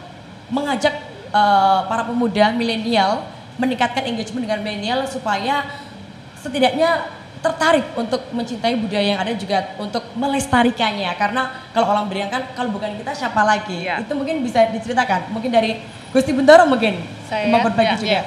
mengajak 0.48 0.94
uh, 1.32 1.84
para 1.86 2.08
pemuda 2.08 2.54
milenial 2.56 3.26
meningkatkan 3.58 4.06
engagement 4.06 4.46
dengan 4.46 4.60
milenial 4.62 5.04
supaya 5.10 5.66
setidaknya 6.38 7.10
tertarik 7.38 7.86
untuk 7.94 8.22
mencintai 8.34 8.74
budaya 8.78 9.14
yang 9.14 9.20
ada 9.22 9.34
juga 9.34 9.74
untuk 9.78 10.02
melestarikannya. 10.18 11.10
Karena 11.14 11.70
kalau 11.70 11.86
orang 11.90 12.10
beriang 12.10 12.30
kan 12.30 12.42
kalau 12.54 12.70
bukan 12.74 12.98
kita 12.98 13.14
siapa 13.14 13.42
lagi? 13.46 13.86
Ya. 13.86 14.02
itu 14.02 14.10
mungkin 14.14 14.42
bisa 14.42 14.66
diceritakan. 14.70 15.30
Mungkin 15.30 15.50
dari 15.50 15.78
Gusti 16.10 16.34
Bentoro 16.34 16.66
mungkin 16.66 16.98
saya? 17.28 17.52
mau 17.52 17.60
berbagi 17.62 17.94
ya, 17.94 17.98
juga. 18.00 18.10
ya. 18.10 18.22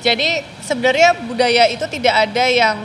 jadi 0.00 0.28
sebenarnya 0.62 1.08
budaya 1.26 1.64
itu 1.66 1.84
tidak 1.90 2.14
ada 2.30 2.44
yang 2.46 2.76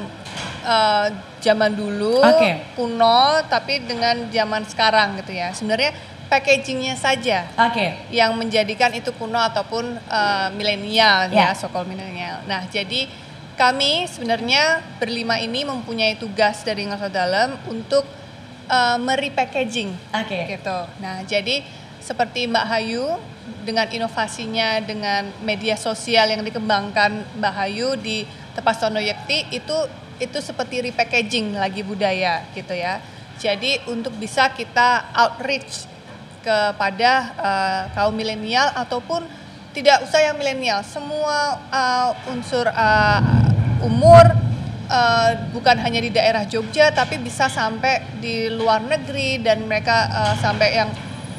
uh, 0.66 1.08
zaman 1.42 1.74
dulu 1.74 2.22
okay. 2.22 2.72
kuno 2.78 3.42
tapi 3.50 3.82
dengan 3.84 4.30
zaman 4.30 4.64
sekarang 4.70 5.20
gitu 5.20 5.34
ya 5.34 5.52
sebenarnya 5.52 5.92
packagingnya 6.32 6.96
saja 6.96 7.50
okay. 7.60 8.08
yang 8.14 8.38
menjadikan 8.38 8.94
itu 8.96 9.12
kuno 9.18 9.42
ataupun 9.42 10.00
uh, 10.08 10.48
milenial 10.56 11.28
yeah. 11.34 11.52
ya 11.52 11.58
sokol 11.58 11.84
milenial 11.84 12.40
nah 12.46 12.64
jadi 12.70 13.10
kami 13.62 14.10
sebenarnya 14.10 14.82
berlima 14.98 15.38
ini 15.38 15.62
mempunyai 15.62 16.18
tugas 16.18 16.66
dari 16.66 16.88
Ngasa 16.88 17.14
Dalam 17.14 17.62
untuk 17.70 18.02
uh, 18.72 18.98
merepackaging 18.98 19.94
okay. 20.10 20.58
gitu. 20.58 20.80
Nah, 20.98 21.22
jadi 21.30 21.62
seperti 22.02 22.50
Mbak 22.50 22.66
Hayu 22.66 23.06
dengan 23.62 23.86
inovasinya 23.86 24.82
dengan 24.82 25.30
media 25.46 25.78
sosial 25.78 26.34
yang 26.34 26.42
dikembangkan 26.42 27.38
Mbak 27.38 27.54
Hayu 27.54 27.94
di 28.02 28.26
Tepas 28.58 28.82
Tondo 28.82 28.98
Yekti 28.98 29.54
itu 29.54 29.78
itu 30.22 30.38
seperti 30.38 30.86
repackaging 30.86 31.58
lagi 31.58 31.82
budaya 31.82 32.46
gitu 32.54 32.78
ya. 32.78 33.02
Jadi 33.42 33.82
untuk 33.90 34.14
bisa 34.22 34.54
kita 34.54 35.10
outreach 35.18 35.90
kepada 36.46 37.12
uh, 37.38 37.82
kaum 37.98 38.14
milenial 38.14 38.70
ataupun 38.78 39.26
tidak 39.74 40.06
usah 40.06 40.22
yang 40.22 40.38
milenial, 40.38 40.86
semua 40.86 41.58
uh, 41.74 42.14
unsur 42.30 42.70
uh, 42.70 43.20
umur 43.82 44.22
uh, 44.92 45.32
bukan 45.56 45.80
hanya 45.80 46.04
di 46.04 46.12
daerah 46.14 46.44
Jogja 46.46 46.92
tapi 46.92 47.18
bisa 47.18 47.48
sampai 47.48 48.04
di 48.20 48.52
luar 48.52 48.84
negeri 48.84 49.40
dan 49.40 49.66
mereka 49.66 50.12
uh, 50.12 50.36
sampai 50.38 50.76
yang 50.76 50.90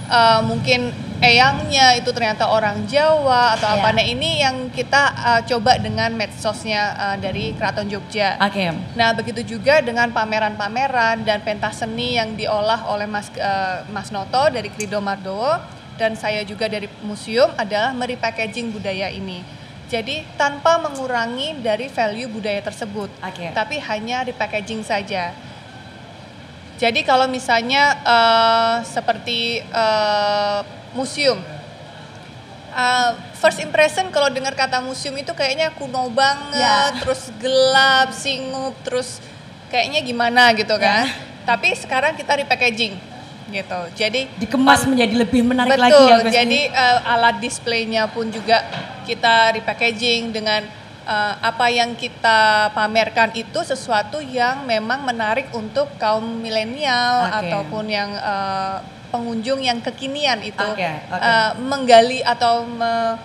uh, 0.09 0.41
mungkin 0.43 0.91
eyangnya 1.23 1.95
itu 1.97 2.11
ternyata 2.11 2.51
orang 2.51 2.83
Jawa 2.91 3.55
atau 3.55 3.71
yeah. 3.71 3.79
apa. 3.79 3.89
Nah 3.95 4.05
ini 4.05 4.43
yang 4.43 4.69
kita 4.75 5.03
uh, 5.15 5.41
coba 5.47 5.79
dengan 5.79 6.11
medsosnya 6.19 6.83
uh, 6.99 7.17
dari 7.17 7.55
Keraton 7.55 7.87
Jogja. 7.87 8.37
Oke. 8.43 8.59
Okay. 8.59 8.69
Nah 8.99 9.15
begitu 9.15 9.57
juga 9.57 9.79
dengan 9.79 10.11
pameran-pameran 10.11 11.23
dan 11.23 11.41
pentas 11.47 11.79
seni 11.79 12.19
yang 12.19 12.35
diolah 12.35 12.91
oleh 12.91 13.07
Mas 13.07 13.31
uh, 13.39 13.87
Mas 13.95 14.11
Noto 14.11 14.51
dari 14.51 14.69
Krido 14.69 14.99
Mardowo 14.99 15.63
dan 15.95 16.19
saya 16.19 16.43
juga 16.43 16.67
dari 16.67 16.91
museum 17.07 17.55
adalah 17.55 17.95
merepackaging 17.95 18.75
budaya 18.75 19.07
ini. 19.09 19.63
Jadi 19.87 20.25
tanpa 20.41 20.81
mengurangi 20.81 21.61
dari 21.61 21.85
value 21.85 22.25
budaya 22.33 22.65
tersebut, 22.65 23.13
okay. 23.21 23.53
tapi 23.53 23.77
hanya 23.77 24.25
repackaging 24.25 24.81
saja. 24.81 25.37
Jadi 26.81 27.05
kalau 27.05 27.29
misalnya 27.29 28.01
uh, 28.01 28.77
seperti 28.89 29.61
uh, 29.69 30.82
museum. 30.97 31.41
Uh, 32.73 33.13
first 33.37 33.61
impression 33.61 34.09
kalau 34.09 34.33
dengar 34.33 34.57
kata 34.57 34.81
museum 34.81 35.13
itu 35.21 35.37
kayaknya 35.37 35.77
kuno 35.77 36.09
banget, 36.09 36.57
yeah. 36.57 36.97
terus 37.05 37.29
gelap, 37.37 38.17
singup, 38.17 38.73
terus 38.81 39.21
kayaknya 39.69 40.01
gimana 40.01 40.57
gitu 40.57 40.73
kan. 40.81 41.05
Yeah. 41.05 41.45
Tapi 41.45 41.77
sekarang 41.77 42.17
kita 42.17 42.41
repackaging 42.41 42.97
gitu. 43.53 43.81
Jadi 43.93 44.21
dikemas 44.41 44.89
menjadi 44.89 45.15
lebih 45.21 45.45
menarik 45.45 45.77
betul, 45.77 45.85
lagi 45.85 46.03
ya 46.09 46.17
Betul. 46.25 46.33
Jadi 46.33 46.61
uh, 46.73 46.99
alat 47.13 47.37
displaynya 47.45 48.09
pun 48.09 48.33
juga 48.33 48.65
kita 49.05 49.53
repackaging 49.61 50.33
dengan 50.33 50.65
uh, 51.05 51.35
apa 51.43 51.69
yang 51.69 51.93
kita 51.99 52.73
pamerkan 52.73 53.35
itu 53.37 53.61
sesuatu 53.63 54.19
yang 54.25 54.65
memang 54.65 55.05
menarik 55.05 55.53
untuk 55.53 55.93
kaum 56.01 56.25
milenial 56.41 57.29
okay. 57.29 57.53
ataupun 57.53 57.85
yang 57.91 58.11
uh, 58.17 58.81
pengunjung 59.13 59.61
yang 59.61 59.79
kekinian 59.85 60.41
itu 60.41 60.57
okay, 60.59 61.05
okay. 61.05 61.21
Uh, 61.21 61.53
menggali 61.61 62.25
atau 62.25 62.65
me, 62.65 63.21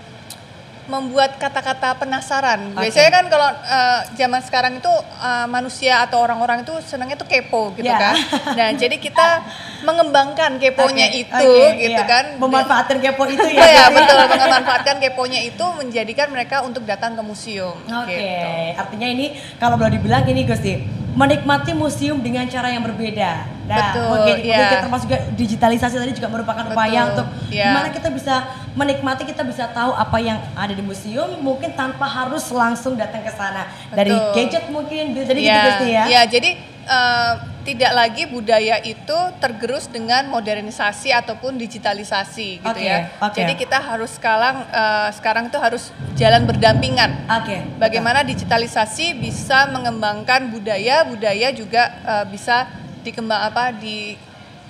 membuat 0.87 1.35
kata-kata 1.35 1.99
penasaran. 1.99 2.71
Okay. 2.71 2.87
Biasanya 2.87 3.11
kan 3.11 3.25
kalau 3.27 3.49
uh, 3.51 4.01
zaman 4.15 4.39
sekarang 4.39 4.73
itu 4.79 4.91
uh, 5.19 5.43
manusia 5.51 5.99
atau 6.07 6.23
orang-orang 6.23 6.63
itu 6.63 6.71
senangnya 6.87 7.19
tuh 7.19 7.27
kepo 7.27 7.75
gitu 7.75 7.91
yeah. 7.91 7.99
kan. 7.99 8.15
Nah, 8.55 8.69
jadi 8.79 8.95
kita 8.95 9.43
mengembangkan 9.83 10.55
keponya 10.57 11.11
okay. 11.11 11.23
itu 11.27 11.51
okay, 11.51 11.91
gitu 11.91 12.01
yeah. 12.01 12.07
kan. 12.07 12.25
Memanfaatkan 12.39 12.97
kepo 13.03 13.23
itu 13.27 13.47
ya. 13.51 13.67
ya 13.83 13.85
betul, 13.91 14.17
memanfaatkan 14.31 14.95
keponya 15.03 15.43
itu 15.43 15.65
menjadikan 15.75 16.31
mereka 16.31 16.63
untuk 16.63 16.87
datang 16.87 17.19
ke 17.19 17.21
museum. 17.21 17.75
Oke. 17.83 18.07
Okay. 18.07 18.19
Gitu. 18.23 18.79
Artinya 18.79 19.07
ini 19.11 19.25
kalau 19.59 19.75
boleh 19.75 19.99
dibilang 19.99 20.23
ini 20.23 20.47
Gusti, 20.47 20.73
menikmati 21.17 21.73
museum 21.73 22.21
dengan 22.21 22.45
cara 22.45 22.69
yang 22.69 22.85
berbeda 22.85 23.57
Nah, 23.67 23.91
Betul, 23.91 24.07
mungkin, 24.07 24.35
yeah. 24.47 24.59
mungkin 24.63 24.77
termasuk 24.87 25.05
juga 25.11 25.19
digitalisasi 25.35 25.95
tadi 25.99 26.13
juga 26.15 26.29
merupakan 26.31 26.63
Betul, 26.63 26.75
upaya 26.79 26.99
untuk 27.11 27.27
yeah. 27.51 27.75
gimana 27.75 27.87
kita 27.91 28.09
bisa 28.15 28.35
menikmati, 28.79 29.27
kita 29.27 29.43
bisa 29.43 29.67
tahu 29.75 29.91
apa 29.91 30.17
yang 30.23 30.39
ada 30.55 30.71
di 30.71 30.79
museum, 30.79 31.35
mungkin 31.43 31.75
tanpa 31.75 32.07
harus 32.07 32.47
langsung 32.47 32.95
datang 32.95 33.27
ke 33.27 33.31
sana. 33.35 33.67
Dari 33.91 34.15
gadget 34.31 34.71
mungkin, 34.71 35.11
jadi 35.11 35.41
yeah. 35.43 35.63
gitu 35.67 35.85
ya. 35.91 36.03
Ya, 36.07 36.21
jadi 36.23 36.49
uh, 36.87 37.33
tidak 37.67 37.91
lagi 37.91 38.23
budaya 38.31 38.79
itu 38.79 39.19
tergerus 39.43 39.91
dengan 39.91 40.31
modernisasi 40.31 41.11
ataupun 41.11 41.59
digitalisasi 41.59 42.63
gitu 42.63 42.79
okay, 42.79 42.87
ya. 42.87 43.11
Okay. 43.19 43.43
Jadi 43.43 43.53
kita 43.59 43.83
harus 43.83 44.15
sekarang 44.15 44.63
uh, 44.71 45.11
sekarang 45.11 45.51
itu 45.51 45.59
harus 45.59 45.91
jalan 46.15 46.47
berdampingan. 46.47 47.27
Oke. 47.27 47.43
Okay, 47.43 47.59
Bagaimana 47.75 48.23
betul. 48.23 48.39
digitalisasi 48.39 49.19
bisa 49.19 49.67
mengembangkan 49.67 50.47
budaya, 50.47 51.03
budaya 51.03 51.51
juga 51.51 51.91
uh, 52.07 52.23
bisa 52.23 52.71
dikembang 53.03 53.51
apa 53.51 53.75
di 53.75 54.15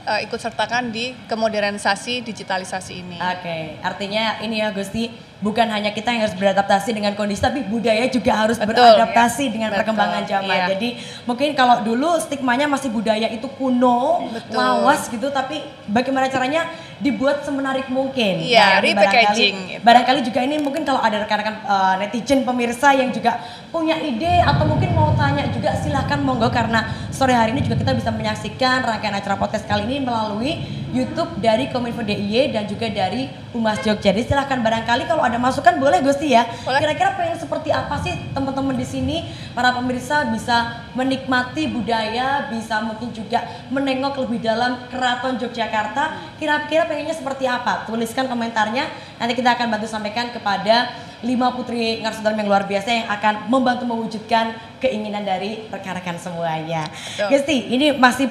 uh, 0.08 0.20
ikut 0.24 0.40
sertakan 0.40 0.90
di 0.96 1.12
kemodernisasi 1.28 2.24
digitalisasi 2.24 2.94
ini. 3.04 3.20
Oke, 3.20 3.44
okay. 3.44 3.64
artinya 3.84 4.40
ini 4.40 4.64
ya 4.64 4.72
Gusti 4.72 5.12
bukan 5.38 5.70
hanya 5.70 5.94
kita 5.94 6.10
yang 6.10 6.26
harus 6.26 6.34
beradaptasi 6.34 6.98
dengan 6.98 7.14
kondisi 7.14 7.46
tapi 7.46 7.62
budaya 7.62 8.10
juga 8.10 8.34
harus 8.34 8.58
Betul, 8.58 8.74
beradaptasi 8.74 9.46
ya. 9.46 9.54
dengan 9.54 9.70
Betul, 9.70 9.80
perkembangan 9.84 10.24
zaman. 10.26 10.58
Iya. 10.58 10.66
Jadi 10.74 10.90
mungkin 11.30 11.50
kalau 11.54 11.86
dulu 11.86 12.18
stigmanya 12.18 12.66
masih 12.66 12.90
budaya 12.90 13.30
itu 13.30 13.46
kuno, 13.60 14.32
Betul. 14.34 14.58
lawas 14.58 15.06
gitu 15.12 15.30
tapi 15.30 15.62
bagaimana 15.86 16.32
caranya 16.32 16.66
dibuat 16.98 17.46
semenarik 17.46 17.88
mungkin. 17.94 18.42
Iya, 18.42 18.82
nah, 18.82 18.82
repackaging. 18.82 19.56
Barangkali, 19.82 19.86
barangkali 19.86 20.20
juga 20.26 20.40
ini 20.42 20.56
mungkin 20.58 20.82
kalau 20.82 21.02
ada 21.02 21.22
rekan-rekan 21.22 21.56
uh, 21.66 21.96
netizen 22.02 22.42
pemirsa 22.42 22.98
yang 22.98 23.14
juga 23.14 23.38
punya 23.70 24.00
ide 24.02 24.42
atau 24.42 24.66
mungkin 24.66 24.98
mau 24.98 25.14
tanya 25.14 25.46
juga 25.54 25.78
silahkan 25.78 26.18
monggo 26.24 26.50
karena 26.50 26.90
sore 27.14 27.38
hari 27.38 27.54
ini 27.54 27.62
juga 27.66 27.78
kita 27.78 27.94
bisa 27.94 28.10
menyaksikan 28.10 28.82
rangkaian 28.82 29.14
acara 29.14 29.38
podcast 29.38 29.70
kali 29.70 29.86
ini 29.86 29.98
melalui 30.02 30.58
YouTube 30.96 31.44
dari 31.44 31.68
Kominfo 31.68 32.00
DIY 32.00 32.56
dan 32.56 32.64
juga 32.66 32.88
dari 32.88 33.28
Humas 33.52 33.84
Jogja. 33.84 34.16
Jadi 34.16 34.24
silahkan 34.24 34.64
barangkali 34.64 35.04
kalau 35.04 35.20
ada 35.20 35.36
masukan 35.36 35.78
boleh 35.78 36.00
Gusti 36.00 36.32
ya. 36.32 36.48
Kira-kira 36.64 37.14
pengen 37.20 37.36
seperti 37.36 37.76
apa 37.76 38.00
sih 38.00 38.16
teman-teman 38.32 38.74
di 38.74 38.88
sini 38.88 39.28
para 39.52 39.76
pemirsa 39.76 40.32
bisa 40.32 40.88
menikmati 40.96 41.68
budaya, 41.68 42.48
bisa 42.48 42.80
mungkin 42.80 43.12
juga 43.12 43.44
menengok 43.68 44.26
lebih 44.26 44.40
dalam 44.48 44.88
Keraton 44.88 45.36
Yogyakarta. 45.38 46.38
Kira-kira 46.40 46.87
pengennya 46.88 47.14
seperti 47.14 47.46
apa? 47.46 47.86
Tuliskan 47.86 48.26
komentarnya. 48.32 48.88
Nanti 49.20 49.34
kita 49.36 49.54
akan 49.54 49.68
bantu 49.76 49.88
sampaikan 49.92 50.32
kepada 50.32 50.96
lima 51.26 51.50
putri 51.50 51.98
Ngarsudalam 52.06 52.38
yang 52.38 52.50
luar 52.50 52.70
biasa 52.70 52.90
yang 52.94 53.08
akan 53.10 53.50
membantu 53.50 53.90
mewujudkan 53.90 54.54
keinginan 54.78 55.26
dari 55.26 55.66
rekan-rekan 55.68 56.22
semuanya. 56.22 56.86
Gusti, 57.30 57.74
ini 57.74 57.98
masih 57.98 58.30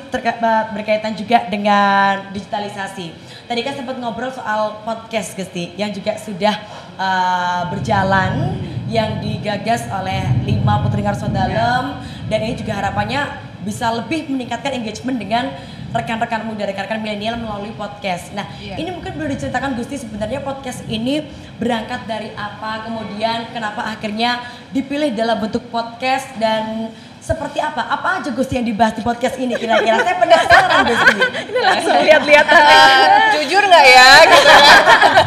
berkaitan 0.70 1.18
juga 1.18 1.50
dengan 1.50 2.30
digitalisasi. 2.30 3.10
Tadi 3.46 3.60
kan 3.62 3.74
sempat 3.74 3.98
ngobrol 3.98 4.30
soal 4.30 4.82
podcast 4.86 5.34
Gusti 5.34 5.74
yang 5.74 5.90
juga 5.90 6.14
sudah 6.18 6.54
uh, 6.98 7.62
berjalan 7.74 8.54
yang 8.86 9.18
digagas 9.18 9.90
oleh 9.90 10.22
lima 10.46 10.78
putri 10.86 11.02
Ngarsudalam 11.02 11.84
ya. 11.98 12.30
dan 12.30 12.38
ini 12.46 12.54
juga 12.54 12.78
harapannya 12.78 13.46
bisa 13.66 13.90
lebih 13.90 14.30
meningkatkan 14.30 14.78
engagement 14.78 15.18
dengan 15.18 15.50
rekan-rekan 15.94 16.42
muda, 16.46 16.66
rekan-rekan 16.66 16.98
milenial 16.98 17.38
melalui 17.38 17.70
podcast. 17.74 18.34
Nah, 18.34 18.46
yeah. 18.58 18.78
ini 18.78 18.90
mungkin 18.90 19.14
boleh 19.14 19.36
diceritakan 19.36 19.78
Gusti 19.78 20.00
sebenarnya 20.00 20.42
podcast 20.42 20.82
ini 20.90 21.22
berangkat 21.60 22.08
dari 22.08 22.30
apa, 22.34 22.86
kemudian 22.88 23.50
kenapa 23.54 23.86
akhirnya 23.86 24.42
dipilih 24.74 25.14
dalam 25.14 25.38
bentuk 25.38 25.66
podcast 25.70 26.30
dan 26.36 26.90
seperti 27.26 27.58
apa? 27.58 27.82
Apa 27.90 28.22
aja 28.22 28.30
Gusti 28.30 28.54
yang 28.54 28.66
dibahas 28.66 28.94
di 28.94 29.02
podcast 29.02 29.34
ini 29.42 29.58
kira-kira? 29.58 29.98
Saya 29.98 30.16
penasaran 30.22 30.82
Gusti. 30.86 31.16
ini 31.50 31.58
langsung 31.58 31.96
lihat-lihat 32.06 32.46
uh, 32.46 33.06
jujur 33.34 33.62
nggak 33.66 33.84
ya? 33.90 34.10
Gitu 34.30 34.46
kan? 34.46 34.62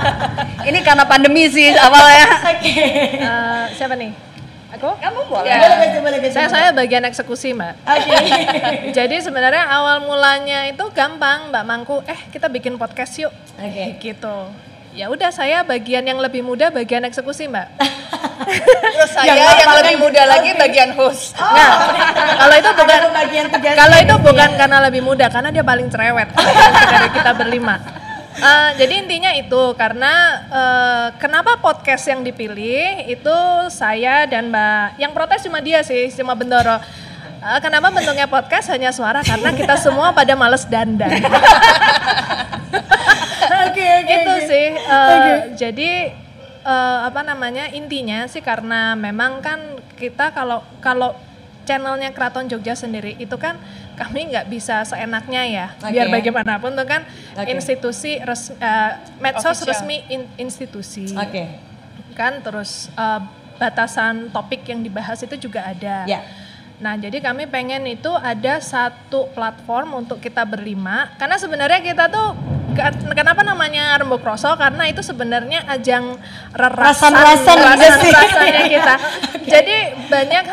ini 0.70 0.80
karena 0.80 1.04
pandemi 1.04 1.52
sih 1.52 1.76
awalnya. 1.76 2.28
Oke. 2.56 2.72
Okay. 2.72 3.20
Uh, 3.20 3.28
eh, 3.28 3.64
siapa 3.76 4.00
nih? 4.00 4.29
Aku? 4.78 4.90
Kamu 5.02 5.22
boleh. 5.26 5.50
Ya. 5.50 5.58
Boleh, 5.66 5.78
boleh, 5.98 6.18
boleh, 6.22 6.30
saya, 6.30 6.46
saya 6.46 6.70
bagian 6.70 7.02
eksekusi, 7.10 7.58
Mbak. 7.58 7.74
Oke. 7.90 8.06
Okay. 8.06 8.94
Jadi 9.02 9.16
sebenarnya 9.26 9.66
awal 9.66 10.06
mulanya 10.06 10.70
itu 10.70 10.86
gampang, 10.94 11.50
Mbak 11.50 11.64
Mangku. 11.66 11.98
Eh, 12.06 12.30
kita 12.30 12.46
bikin 12.54 12.78
podcast 12.78 13.18
yuk. 13.18 13.34
Oke. 13.58 13.66
Okay. 13.98 14.14
Gitu. 14.14 14.36
Ya 14.94 15.10
udah 15.10 15.30
saya 15.34 15.66
bagian 15.66 16.06
yang 16.06 16.22
lebih 16.22 16.46
muda 16.46 16.70
bagian 16.70 17.02
eksekusi, 17.06 17.50
Mbak. 17.50 17.68
Terus 18.94 19.12
saya 19.14 19.38
yang, 19.38 19.58
yang 19.58 19.74
lebih 19.82 19.98
muda 20.02 20.22
lagi 20.26 20.50
bagian 20.58 20.90
host. 20.98 21.34
Oh. 21.38 21.46
Nah, 21.50 21.70
kalau 22.38 22.56
itu 22.58 22.70
bukan 22.74 23.02
bagian 23.14 23.46
kalau 23.78 23.98
itu 24.02 24.16
bukan 24.22 24.50
karena 24.58 24.78
lebih 24.86 25.02
muda, 25.02 25.26
karena 25.30 25.50
dia 25.50 25.66
paling 25.66 25.90
cerewet 25.90 26.30
dari 26.94 27.10
kita 27.14 27.32
berlima. 27.38 27.99
Uh, 28.40 28.72
jadi 28.80 29.04
intinya 29.04 29.32
itu 29.36 29.62
karena 29.76 30.14
uh, 30.48 31.08
kenapa 31.20 31.60
podcast 31.60 32.08
yang 32.08 32.24
dipilih 32.24 33.04
itu 33.12 33.38
saya 33.68 34.24
dan 34.32 34.48
Mbak 34.48 34.96
yang 34.96 35.12
protes 35.12 35.44
cuma 35.44 35.60
dia 35.60 35.84
sih 35.84 36.08
cuma 36.16 36.40
Bendoro. 36.40 36.80
Uh, 37.40 37.60
kenapa 37.60 37.92
bentuknya 37.92 38.28
podcast 38.32 38.72
hanya 38.72 38.96
suara 38.96 39.24
karena 39.24 39.52
kita 39.52 39.76
semua 39.76 40.16
pada 40.16 40.40
males 40.40 40.64
dandan. 40.68 41.12
Oke 43.68 43.76
okay, 43.76 43.92
okay, 44.08 44.18
itu 44.24 44.34
okay. 44.36 44.48
sih. 44.48 44.68
Uh, 44.88 45.08
okay. 45.12 45.36
Jadi 45.60 45.92
uh, 46.64 47.12
apa 47.12 47.22
namanya 47.24 47.68
intinya 47.76 48.24
sih 48.32 48.40
karena 48.40 48.96
memang 48.96 49.44
kan 49.44 49.60
kita 50.00 50.32
kalau 50.32 50.64
kalau 50.80 51.16
channelnya 51.68 52.16
Keraton 52.16 52.50
Jogja 52.50 52.74
sendiri 52.74 53.14
itu 53.20 53.36
kan 53.36 53.60
kami 54.00 54.32
nggak 54.32 54.48
bisa 54.48 54.88
seenaknya 54.88 55.44
ya. 55.44 55.68
Okay. 55.84 56.00
Biar 56.00 56.08
bagaimanapun 56.08 56.72
tuh 56.72 56.88
kan 56.88 57.04
okay. 57.36 57.52
institusi 57.52 58.16
res, 58.24 58.56
uh, 58.56 58.92
medsos 59.20 59.60
Official. 59.60 59.76
resmi 59.76 59.98
in, 60.08 60.24
institusi. 60.40 61.12
Oke. 61.12 61.28
Okay. 61.28 61.48
Kan 62.16 62.40
terus 62.40 62.88
uh, 62.96 63.20
batasan 63.60 64.32
topik 64.32 64.64
yang 64.64 64.80
dibahas 64.80 65.20
itu 65.20 65.36
juga 65.36 65.68
ada. 65.68 66.08
Yeah. 66.08 66.24
Nah, 66.80 66.96
jadi 66.96 67.20
kami 67.20 67.44
pengen 67.52 67.84
itu 67.92 68.08
ada 68.16 68.64
satu 68.64 69.28
platform 69.36 70.00
untuk 70.00 70.24
kita 70.24 70.48
berlima 70.48 71.12
karena 71.20 71.36
sebenarnya 71.36 71.84
kita 71.84 72.08
tuh 72.08 72.40
kenapa 73.12 73.44
namanya 73.44 74.00
Rembuk 74.00 74.24
Rosso 74.24 74.56
karena 74.56 74.88
itu 74.88 75.04
sebenarnya 75.04 75.68
ajang 75.68 76.16
rerasan 76.56 77.12
rasan, 77.12 77.58
rasan, 77.60 78.00
rasanya 78.08 78.64
kita. 78.72 78.96
Jadi 79.54 79.76
banyak 80.08 80.44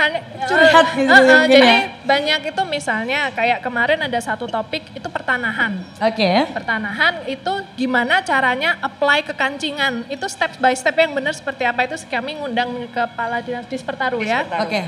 curhat 0.48 0.86
gitu. 0.96 1.12
Uh, 1.12 1.20
uh, 1.20 1.44
jadi 1.44 1.72
ya. 1.84 2.00
banyak 2.00 2.40
itu 2.48 2.62
misalnya 2.64 3.28
kayak 3.36 3.60
kemarin 3.60 4.00
ada 4.00 4.16
satu 4.24 4.48
topik 4.48 4.88
itu 4.96 5.04
pertanahan. 5.12 5.76
Oke. 6.00 6.16
Okay. 6.16 6.48
Pertanahan 6.48 7.28
itu 7.28 7.60
gimana 7.76 8.24
caranya 8.24 8.80
apply 8.80 9.20
ke 9.20 9.36
kancingan. 9.36 10.08
Itu 10.08 10.32
step 10.32 10.56
by 10.56 10.72
step 10.72 10.96
yang 10.96 11.12
benar 11.12 11.36
seperti 11.36 11.68
apa 11.68 11.84
itu 11.84 12.00
kami 12.08 12.40
ngundang 12.40 12.88
kepala 12.88 13.44
dinas 13.44 13.68
Dispertaru 13.68 14.24
ya. 14.24 14.48
Oke. 14.64 14.64
Okay 14.64 14.84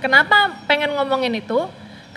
Kenapa 0.00 0.56
pengen 0.64 0.96
ngomongin 0.96 1.36
itu? 1.36 1.68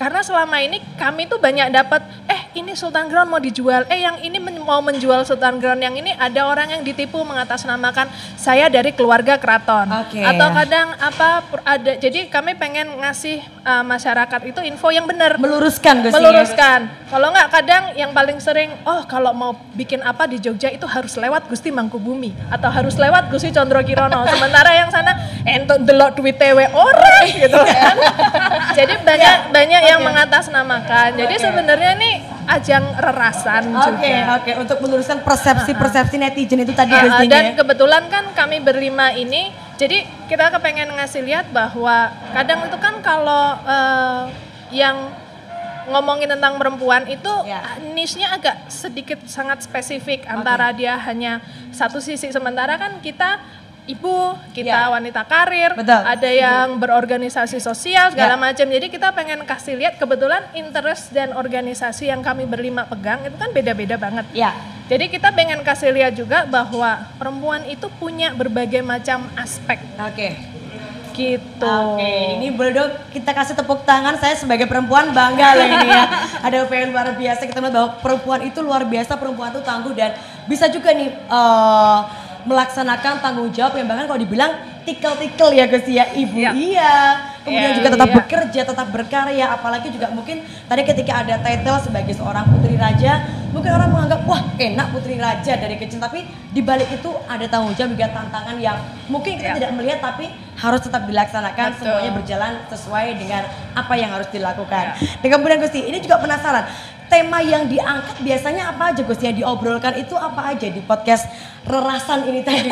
Karena 0.04 0.20
selama 0.20 0.60
ini 0.60 0.84
kami 1.00 1.32
tuh 1.32 1.40
banyak 1.40 1.72
dapat, 1.72 2.04
eh 2.28 2.52
ini 2.60 2.76
Sultan 2.76 3.08
Ground 3.08 3.32
mau 3.32 3.40
dijual, 3.40 3.88
eh 3.88 4.04
yang 4.04 4.20
ini 4.20 4.36
men 4.36 4.60
mau 4.60 4.84
menjual 4.84 5.24
Sultan 5.24 5.64
Ground, 5.64 5.80
yang 5.80 5.96
ini 5.96 6.12
ada 6.12 6.44
orang 6.44 6.76
yang 6.76 6.84
ditipu 6.84 7.24
mengatasnamakan 7.24 8.12
saya 8.36 8.68
dari 8.68 8.92
keluarga 8.92 9.40
keraton. 9.40 9.88
Okay. 10.12 10.28
Atau 10.28 10.52
kadang 10.52 10.92
apa 11.00 11.48
ada, 11.64 11.96
jadi 11.96 12.28
kami 12.28 12.60
pengen 12.60 13.00
ngasih 13.00 13.48
uh, 13.64 13.84
masyarakat 13.88 14.42
itu 14.44 14.60
info 14.68 14.92
yang 14.92 15.08
benar. 15.08 15.40
Meluruskan 15.40 16.04
Gus 16.04 16.12
Meluruskan. 16.12 17.08
Kalau 17.08 17.32
nggak 17.32 17.50
kadang 17.54 17.84
yang 17.96 18.12
paling 18.12 18.44
sering, 18.44 18.76
oh 18.84 19.08
kalau 19.08 19.32
mau 19.32 19.56
bikin 19.72 20.04
apa 20.04 20.28
di 20.28 20.36
Jogja 20.36 20.68
itu 20.68 20.84
harus 20.84 21.16
lewat 21.16 21.48
Gusti 21.48 21.72
Mangkubumi 21.72 22.36
atau 22.52 22.68
harus 22.68 23.00
lewat 23.00 23.32
Gusti 23.32 23.56
Condro 23.56 23.80
Kirono. 23.80 24.28
Sementara 24.36 24.76
yang 24.76 24.92
sana 24.92 25.16
entuk 25.48 25.80
delok 25.88 26.20
duit 26.20 26.36
TW 26.36 26.60
orang 26.76 27.24
gitu 27.32 27.56
kan. 27.56 27.96
jadi 28.78 29.00
banyak 29.00 29.36
yeah. 29.48 29.54
banyak 29.54 29.82
yang 29.82 29.93
okay. 29.98 30.08
mengatasnamakan. 30.08 31.10
Jadi 31.20 31.36
okay. 31.38 31.44
sebenarnya 31.44 31.92
ini 32.00 32.12
ajang 32.48 32.86
rerasan 33.00 33.64
okay, 33.72 33.84
juga. 33.88 34.00
Oke, 34.00 34.14
oke. 34.38 34.52
Untuk 34.64 34.78
meluruskan 34.84 35.18
persepsi-persepsi 35.24 36.16
netizen 36.20 36.64
itu 36.64 36.74
tadi 36.76 36.94
uh, 36.94 37.24
Dan 37.26 37.56
kebetulan 37.56 38.08
kan 38.12 38.32
kami 38.36 38.60
berlima 38.60 39.16
ini, 39.16 39.52
jadi 39.80 40.04
kita 40.28 40.54
kepengen 40.54 40.94
ngasih 40.96 41.24
lihat 41.24 41.50
bahwa 41.56 42.12
kadang 42.36 42.68
itu 42.68 42.78
kan 42.80 43.00
kalau 43.00 43.58
uh, 43.64 44.28
yang 44.74 45.24
ngomongin 45.88 46.32
tentang 46.32 46.56
perempuan 46.56 47.04
itu 47.12 47.32
yeah. 47.44 47.76
niche-nya 47.92 48.32
agak 48.32 48.72
sedikit 48.72 49.20
sangat 49.28 49.68
spesifik 49.68 50.24
antara 50.32 50.72
dia 50.72 50.96
hanya 50.96 51.44
satu 51.76 52.00
sisi 52.00 52.32
sementara 52.32 52.80
kan 52.80 53.04
kita 53.04 53.44
ibu, 53.86 54.38
kita 54.56 54.88
ya. 54.88 54.92
wanita 54.92 55.22
karir, 55.28 55.76
Betul. 55.76 56.02
ada 56.02 56.30
yang 56.30 56.80
berorganisasi 56.80 57.60
sosial 57.60 58.12
segala 58.16 58.36
ya. 58.36 58.42
macam. 58.42 58.66
Jadi 58.68 58.88
kita 58.88 59.12
pengen 59.12 59.44
kasih 59.44 59.76
lihat 59.76 60.00
kebetulan 60.00 60.44
interest 60.56 61.12
dan 61.12 61.36
organisasi 61.36 62.08
yang 62.08 62.24
kami 62.24 62.48
berlima 62.48 62.88
pegang 62.88 63.22
itu 63.28 63.36
kan 63.36 63.52
beda-beda 63.52 63.96
banget. 64.00 64.26
Ya. 64.32 64.56
Jadi 64.88 65.08
kita 65.08 65.32
pengen 65.32 65.64
kasih 65.64 65.96
lihat 65.96 66.14
juga 66.16 66.44
bahwa 66.44 67.08
perempuan 67.16 67.64
itu 67.68 67.88
punya 68.00 68.36
berbagai 68.36 68.84
macam 68.84 69.28
aspek. 69.40 69.80
Oke. 70.00 70.12
Okay 70.12 70.34
gitu. 71.14 71.78
Oke, 71.94 72.02
okay. 72.02 72.42
ini 72.42 72.50
boleh 72.50 72.74
dong 72.74 72.92
kita 73.14 73.32
kasih 73.32 73.54
tepuk 73.56 73.86
tangan. 73.86 74.18
Saya 74.18 74.34
sebagai 74.36 74.66
perempuan 74.66 75.14
bangga 75.14 75.54
loh 75.56 75.68
ini 75.70 75.88
ya. 75.88 76.04
Ada 76.50 76.66
upaya 76.66 76.90
luar 76.90 77.14
biasa 77.14 77.46
kita 77.46 77.62
melihat 77.62 77.78
bahwa 77.78 77.90
perempuan 78.02 78.42
itu 78.44 78.60
luar 78.60 78.84
biasa, 78.84 79.16
perempuan 79.16 79.54
itu 79.54 79.62
tangguh 79.62 79.94
dan 79.94 80.18
bisa 80.50 80.68
juga 80.68 80.92
nih 80.92 81.14
uh, 81.30 82.00
melaksanakan 82.44 83.24
tanggung 83.24 83.50
jawab 83.52 83.76
yang 83.80 83.88
bahkan 83.88 84.06
kalau 84.08 84.20
dibilang 84.20 84.52
tikel-tikel 84.84 85.50
ya 85.56 85.66
Gus 85.68 85.88
ya 85.88 86.12
ibu 86.12 86.38
ya. 86.44 86.52
iya 86.52 86.96
kemudian 87.44 87.72
yeah, 87.72 87.78
juga 87.80 87.90
tetap 87.96 88.10
yeah. 88.12 88.18
bekerja 88.20 88.62
tetap 88.68 88.88
berkarya 88.92 89.46
apalagi 89.52 89.88
juga 89.92 90.12
mungkin 90.12 90.44
tadi 90.44 90.82
ketika 90.84 91.24
ada 91.24 91.40
title 91.40 91.80
sebagai 91.80 92.14
seorang 92.16 92.44
putri 92.52 92.76
raja 92.76 93.24
mungkin 93.56 93.72
orang 93.72 93.90
menganggap 93.92 94.28
wah 94.28 94.44
enak 94.60 94.88
putri 94.92 95.16
raja 95.20 95.56
dari 95.56 95.76
kecil 95.80 96.04
tapi 96.04 96.28
di 96.52 96.62
balik 96.64 96.92
itu 96.92 97.10
ada 97.28 97.46
tanggung 97.48 97.76
jawab 97.76 97.96
juga 97.96 98.08
tantangan 98.12 98.56
yang 98.60 98.78
mungkin 99.08 99.40
kita 99.40 99.56
yeah. 99.56 99.58
tidak 99.60 99.72
melihat 99.76 100.00
tapi 100.04 100.32
harus 100.54 100.82
tetap 100.84 101.04
dilaksanakan 101.08 101.68
Betul. 101.74 101.80
semuanya 101.84 102.12
berjalan 102.14 102.54
sesuai 102.70 103.08
dengan 103.18 103.44
apa 103.76 103.94
yang 103.96 104.12
harus 104.12 104.28
dilakukan 104.32 105.00
yeah. 105.00 105.16
dan 105.24 105.28
kemudian 105.32 105.60
Gusti 105.64 105.80
ini 105.84 106.04
juga 106.04 106.20
penasaran 106.20 106.68
tema 107.14 107.46
yang 107.46 107.70
diangkat 107.70 108.26
biasanya 108.26 108.74
apa 108.74 108.90
aja 108.90 109.02
Gus 109.06 109.22
yang 109.22 109.38
diobrolkan 109.38 110.02
itu 110.02 110.18
apa 110.18 110.58
aja 110.58 110.66
di 110.66 110.82
podcast 110.82 111.30
rerasan 111.62 112.26
ini 112.26 112.42
tadi 112.42 112.66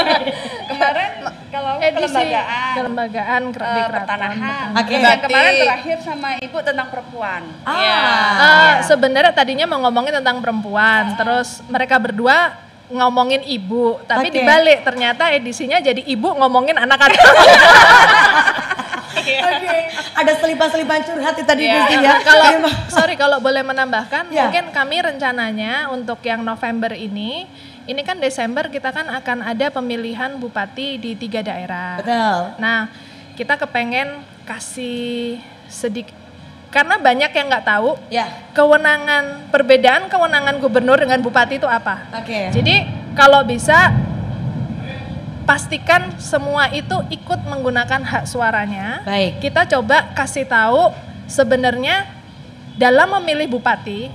kemarin 0.74 1.30
kalau 1.54 1.78
Edisi, 1.78 2.10
kelembagaan 2.10 2.74
kelembagaan 2.74 3.42
uh, 3.54 3.86
pertanahan 3.86 4.66
okay. 4.74 4.98
dan 4.98 5.18
kemarin 5.22 5.52
terakhir 5.62 5.98
sama 6.02 6.28
ibu 6.42 6.58
tentang 6.58 6.90
perempuan 6.90 7.42
ah, 7.62 7.78
ya. 7.78 8.02
uh, 8.02 8.74
sebenarnya 8.82 9.30
tadinya 9.30 9.70
mau 9.70 9.78
ngomongin 9.86 10.18
tentang 10.18 10.42
perempuan 10.42 11.14
uh. 11.14 11.16
terus 11.16 11.62
mereka 11.70 12.02
berdua 12.02 12.58
ngomongin 12.90 13.46
ibu 13.46 14.02
tapi 14.10 14.34
okay. 14.34 14.42
dibalik 14.42 14.82
ternyata 14.82 15.30
edisinya 15.30 15.78
jadi 15.78 16.02
ibu 16.02 16.34
ngomongin 16.34 16.74
anak-anak 16.82 17.20
Oke. 19.36 19.66
Okay. 19.68 19.80
Ada 20.16 20.32
selipan-selipan 20.40 21.00
curhat 21.04 21.36
tadi 21.36 21.68
yeah. 21.68 21.84
Gusti 21.84 21.96
ya. 22.00 22.14
Kalau 22.28 22.46
sorry 22.88 23.14
kalau 23.20 23.38
boleh 23.38 23.60
menambahkan, 23.60 24.32
yeah. 24.32 24.48
mungkin 24.48 24.72
kami 24.72 25.04
rencananya 25.04 25.92
untuk 25.92 26.24
yang 26.24 26.40
November 26.40 26.96
ini 26.96 27.44
ini 27.88 28.04
kan 28.04 28.20
Desember 28.20 28.68
kita 28.68 28.92
kan 28.92 29.08
akan 29.08 29.40
ada 29.40 29.72
pemilihan 29.72 30.36
bupati 30.36 31.00
di 31.00 31.16
tiga 31.16 31.40
daerah. 31.40 31.96
Betul. 32.04 32.60
Nah, 32.60 32.92
kita 33.32 33.56
kepengen 33.56 34.20
kasih 34.44 35.40
sedikit 35.68 36.12
karena 36.68 37.00
banyak 37.00 37.32
yang 37.32 37.46
nggak 37.48 37.64
tahu 37.64 37.96
ya. 38.12 38.28
kewenangan 38.52 39.48
perbedaan 39.48 40.12
kewenangan 40.12 40.60
gubernur 40.60 41.00
dengan 41.00 41.24
bupati 41.24 41.56
itu 41.56 41.64
apa. 41.64 42.12
Oke. 42.12 42.28
Okay. 42.28 42.44
Jadi 42.52 42.74
kalau 43.16 43.40
bisa 43.48 43.88
pastikan 45.48 46.12
semua 46.20 46.68
itu 46.68 46.92
ikut 47.08 47.40
menggunakan 47.48 48.04
hak 48.04 48.28
suaranya. 48.28 49.00
Baik. 49.08 49.40
Kita 49.40 49.64
coba 49.64 50.12
kasih 50.12 50.44
tahu 50.44 50.92
sebenarnya 51.24 52.04
dalam 52.76 53.16
memilih 53.16 53.56
bupati 53.56 54.12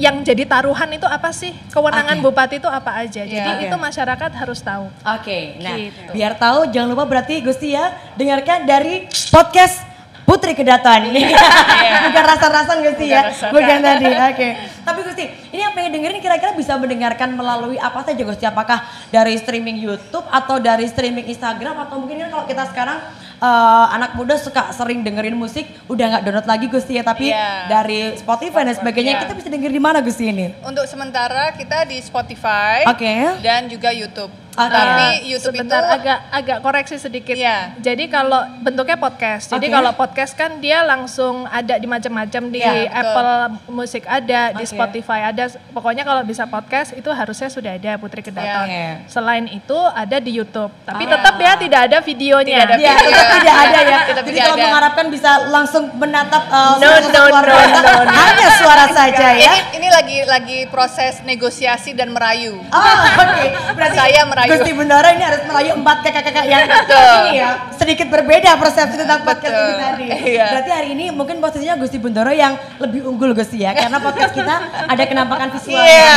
yang 0.00 0.24
jadi 0.24 0.48
taruhan 0.48 0.88
itu 0.96 1.04
apa 1.04 1.28
sih? 1.36 1.52
Kewenangan 1.68 2.16
okay. 2.16 2.24
bupati 2.24 2.54
itu 2.56 2.68
apa 2.68 2.96
aja? 2.96 3.22
Jadi 3.28 3.50
okay. 3.60 3.64
itu 3.68 3.76
masyarakat 3.76 4.30
harus 4.32 4.60
tahu. 4.64 4.88
Oke. 4.88 5.20
Okay. 5.20 5.42
Nah, 5.60 5.76
gitu. 5.76 6.00
biar 6.16 6.32
tahu 6.40 6.72
jangan 6.72 6.88
lupa 6.96 7.04
berarti 7.04 7.44
Gusti 7.44 7.76
ya 7.76 7.92
dengarkan 8.16 8.64
dari 8.64 9.08
podcast 9.28 9.84
Putri 10.26 10.58
Kedaton. 10.58 11.14
Iya. 11.14 11.38
Bukan 12.10 12.24
rasa-rasan 12.26 12.82
Gusti 12.82 13.14
ya. 13.14 13.30
Bukan 13.30 13.78
tadi. 13.78 14.10
Oke. 14.10 14.34
Okay. 14.34 14.50
Tapi 14.82 15.00
Gusti, 15.06 15.24
ini 15.54 15.62
yang 15.62 15.70
pengen 15.70 15.94
dengerin 15.94 16.18
kira-kira 16.18 16.50
bisa 16.58 16.74
mendengarkan 16.74 17.30
melalui 17.38 17.78
apa 17.78 18.02
saja 18.02 18.26
Gusti? 18.26 18.42
Apakah 18.42 18.82
dari 19.14 19.38
streaming 19.38 19.78
YouTube 19.78 20.26
atau 20.26 20.58
dari 20.58 20.90
streaming 20.90 21.30
Instagram 21.30 21.86
atau 21.86 22.02
mungkin 22.02 22.26
kan 22.26 22.28
kalau 22.34 22.44
kita 22.50 22.66
sekarang 22.74 22.98
uh, 23.38 23.86
anak 23.94 24.18
muda 24.18 24.34
suka 24.34 24.74
sering 24.74 25.06
dengerin 25.06 25.38
musik 25.38 25.68
udah 25.86 26.18
nggak 26.18 26.22
download 26.26 26.48
lagi 26.48 26.66
Gusti 26.66 26.98
ya 26.98 27.04
tapi 27.06 27.30
yeah. 27.30 27.70
dari 27.70 28.16
Spotify 28.18 28.66
dan 28.66 28.74
sebagainya 28.74 29.12
yeah. 29.16 29.22
kita 29.22 29.32
bisa 29.38 29.48
dengerin 29.52 29.76
di 29.78 29.82
mana 29.82 29.98
Gusti 30.02 30.26
ini? 30.26 30.58
Untuk 30.66 30.84
sementara 30.90 31.54
kita 31.54 31.86
di 31.86 32.02
Spotify 32.02 32.82
okay. 32.82 33.38
dan 33.40 33.70
juga 33.70 33.94
YouTube. 33.94 34.45
Okay. 34.56 34.72
Tapi 34.72 35.06
YouTube 35.28 35.52
Sebentar, 35.52 35.84
itu 35.84 35.92
agak 36.00 36.18
agak 36.32 36.58
koreksi 36.64 36.96
sedikit. 36.96 37.36
Yeah. 37.36 37.76
Jadi 37.76 38.08
kalau 38.08 38.40
bentuknya 38.64 38.96
podcast. 38.96 39.52
Jadi 39.52 39.68
okay. 39.68 39.76
kalau 39.76 39.92
podcast 39.92 40.32
kan 40.32 40.56
dia 40.64 40.80
langsung 40.80 41.44
ada 41.44 41.76
di 41.76 41.84
macam-macam 41.84 42.42
di 42.48 42.64
yeah, 42.64 42.88
Apple 42.88 43.60
Musik 43.68 44.08
ada, 44.08 44.56
okay. 44.56 44.58
di 44.58 44.64
Spotify 44.64 45.28
ada. 45.28 45.52
Pokoknya 45.76 46.08
kalau 46.08 46.24
bisa 46.24 46.48
podcast 46.48 46.96
itu 46.96 47.12
harusnya 47.12 47.52
sudah 47.52 47.76
ada 47.76 48.00
Putri 48.00 48.24
Kedaton. 48.24 48.66
Yeah. 48.66 49.04
Selain 49.12 49.44
itu 49.52 49.76
ada 49.76 50.16
di 50.16 50.32
YouTube. 50.32 50.72
Tapi 50.88 51.04
oh. 51.04 51.10
tetap 51.12 51.36
ya 51.36 51.52
tidak 51.60 51.80
ada 51.92 51.98
videonya. 52.00 52.56
Tidak 52.56 52.64
ada 52.64 52.76
video. 52.80 52.88
Ya, 52.88 52.96
tetap 52.96 53.28
tidak 53.36 53.56
ada 53.60 53.78
ya. 53.84 53.98
Tetap 54.08 54.24
Jadi 54.24 54.38
kalau 54.40 54.56
ada. 54.56 54.64
mengharapkan 54.64 55.06
bisa 55.12 55.30
langsung 55.52 55.84
menatap 56.00 56.42
uh, 56.48 56.80
no, 56.80 56.88
no, 56.96 57.08
no, 57.12 57.22
no, 57.44 57.56
no, 57.60 57.92
no. 58.08 58.12
hanya 58.16 58.48
suara 58.56 58.88
saja 58.88 59.36
ya. 59.36 59.52
Ini, 59.52 59.60
ini 59.76 59.88
lagi 59.92 60.18
lagi 60.24 60.58
proses 60.72 61.20
negosiasi 61.28 61.92
dan 61.92 62.16
merayu. 62.16 62.56
Oh, 62.72 62.80
oke. 62.80 63.20
Okay. 63.20 63.48
Berarti 63.76 63.96
saya 64.00 64.22
merayu 64.24 64.45
Gusti 64.46 64.70
Bendara 64.72 65.08
ini 65.12 65.24
harus 65.26 65.42
merayu 65.46 65.72
empat 65.76 65.96
kakak-kakak 66.06 66.46
yang 66.46 66.64
Betul. 66.66 67.12
ini 67.26 67.32
ya. 67.42 67.50
Sedikit 67.74 68.06
berbeda 68.08 68.54
persepsi 68.58 68.96
tentang 68.98 69.22
podcast 69.26 69.54
ini 69.54 69.74
tadi. 69.76 70.06
Iya. 70.36 70.46
Berarti 70.52 70.70
hari 70.74 70.88
ini 70.98 71.04
mungkin 71.14 71.38
posisinya 71.38 71.78
Gusti 71.78 72.02
Bendoro 72.02 72.32
yang 72.34 72.58
lebih 72.82 73.06
unggul 73.06 73.32
Gusti 73.34 73.62
ya. 73.62 73.72
Karena 73.76 73.98
podcast 74.02 74.32
kita 74.34 74.54
ada 74.90 75.04
kenampakan 75.06 75.48
visual. 75.54 75.78
Iya. 75.78 75.86
Yeah. 75.86 76.14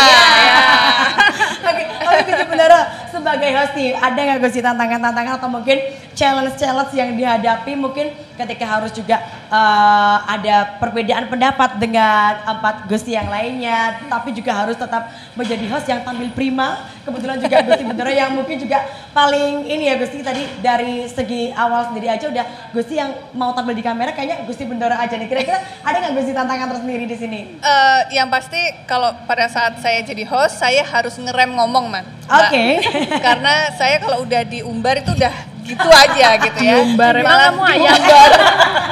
Oke, 1.69 1.83
okay. 2.05 2.21
Gusti 2.25 2.45
Bendoro 2.49 2.79
sebagai 3.19 3.49
host 3.51 3.73
nih, 3.75 3.89
ada 3.93 4.19
nggak 4.19 4.39
Gusti 4.41 4.59
tantangan-tantangan 4.63 5.33
atau 5.37 5.49
mungkin 5.51 5.77
challenge-challenge 6.15 6.93
yang 6.95 7.09
dihadapi 7.15 7.75
mungkin 7.75 8.11
ketika 8.39 8.65
harus 8.65 8.95
juga 8.95 9.19
uh, 9.51 10.23
ada 10.23 10.79
perbedaan 10.79 11.27
pendapat 11.27 11.75
dengan 11.77 12.39
empat 12.47 12.87
Gusti 12.87 13.13
yang 13.13 13.27
lainnya, 13.27 13.99
tapi 14.07 14.31
juga 14.31 14.55
harus 14.63 14.79
tetap 14.79 15.11
menjadi 15.35 15.65
host 15.67 15.87
yang 15.91 16.01
tampil 16.07 16.31
prima. 16.31 16.79
Kebetulan 17.03 17.37
juga 17.43 17.55
Gusti 17.67 17.83
Bendoro 17.83 18.11
yang 18.19 18.35
mungkin 18.35 18.59
juga 18.59 18.83
paling 19.15 19.63
ini 19.65 19.87
ya 19.87 19.95
Gusti 19.95 20.19
tadi 20.19 20.43
dari 20.59 21.07
segi 21.07 21.55
awal 21.55 21.89
sendiri 21.91 22.11
aja 22.11 22.27
udah 22.27 22.45
Gusti 22.75 22.99
yang 22.99 23.15
mau 23.31 23.55
tampil 23.55 23.79
di 23.79 23.83
kamera 23.83 24.11
kayaknya 24.11 24.43
Gusti 24.43 24.67
Bendoro 24.67 24.93
aja 24.93 25.15
nih. 25.15 25.27
Kira-kira 25.31 25.63
ada 25.63 25.95
nggak 26.03 26.13
Gusti 26.19 26.31
tantangan 26.35 26.67
tersendiri 26.75 27.05
di 27.07 27.17
sini? 27.17 27.39
Uh, 27.63 28.01
yang 28.11 28.27
pasti 28.27 28.59
kalau 28.83 29.15
pada 29.23 29.47
saat 29.47 29.79
saya 29.79 30.03
jadi 30.03 30.27
host, 30.27 30.59
saya 30.59 30.83
harus 30.83 31.15
ngerem 31.15 31.55
ngomong 31.55 31.87
man. 31.87 32.05
Oke. 32.27 32.51
Okay. 32.51 32.71
Karena 33.25 33.71
saya 33.79 34.03
kalau 34.03 34.27
udah 34.27 34.43
diumbar 34.43 34.99
itu 34.99 35.15
udah 35.15 35.33
gitu 35.69 35.89
aja 35.89 36.27
gitu 36.41 36.59
ya. 36.65 36.81
Diumbar, 36.81 37.13
emang 37.17 37.39
kamu 37.53 37.63
ayam? 37.65 37.95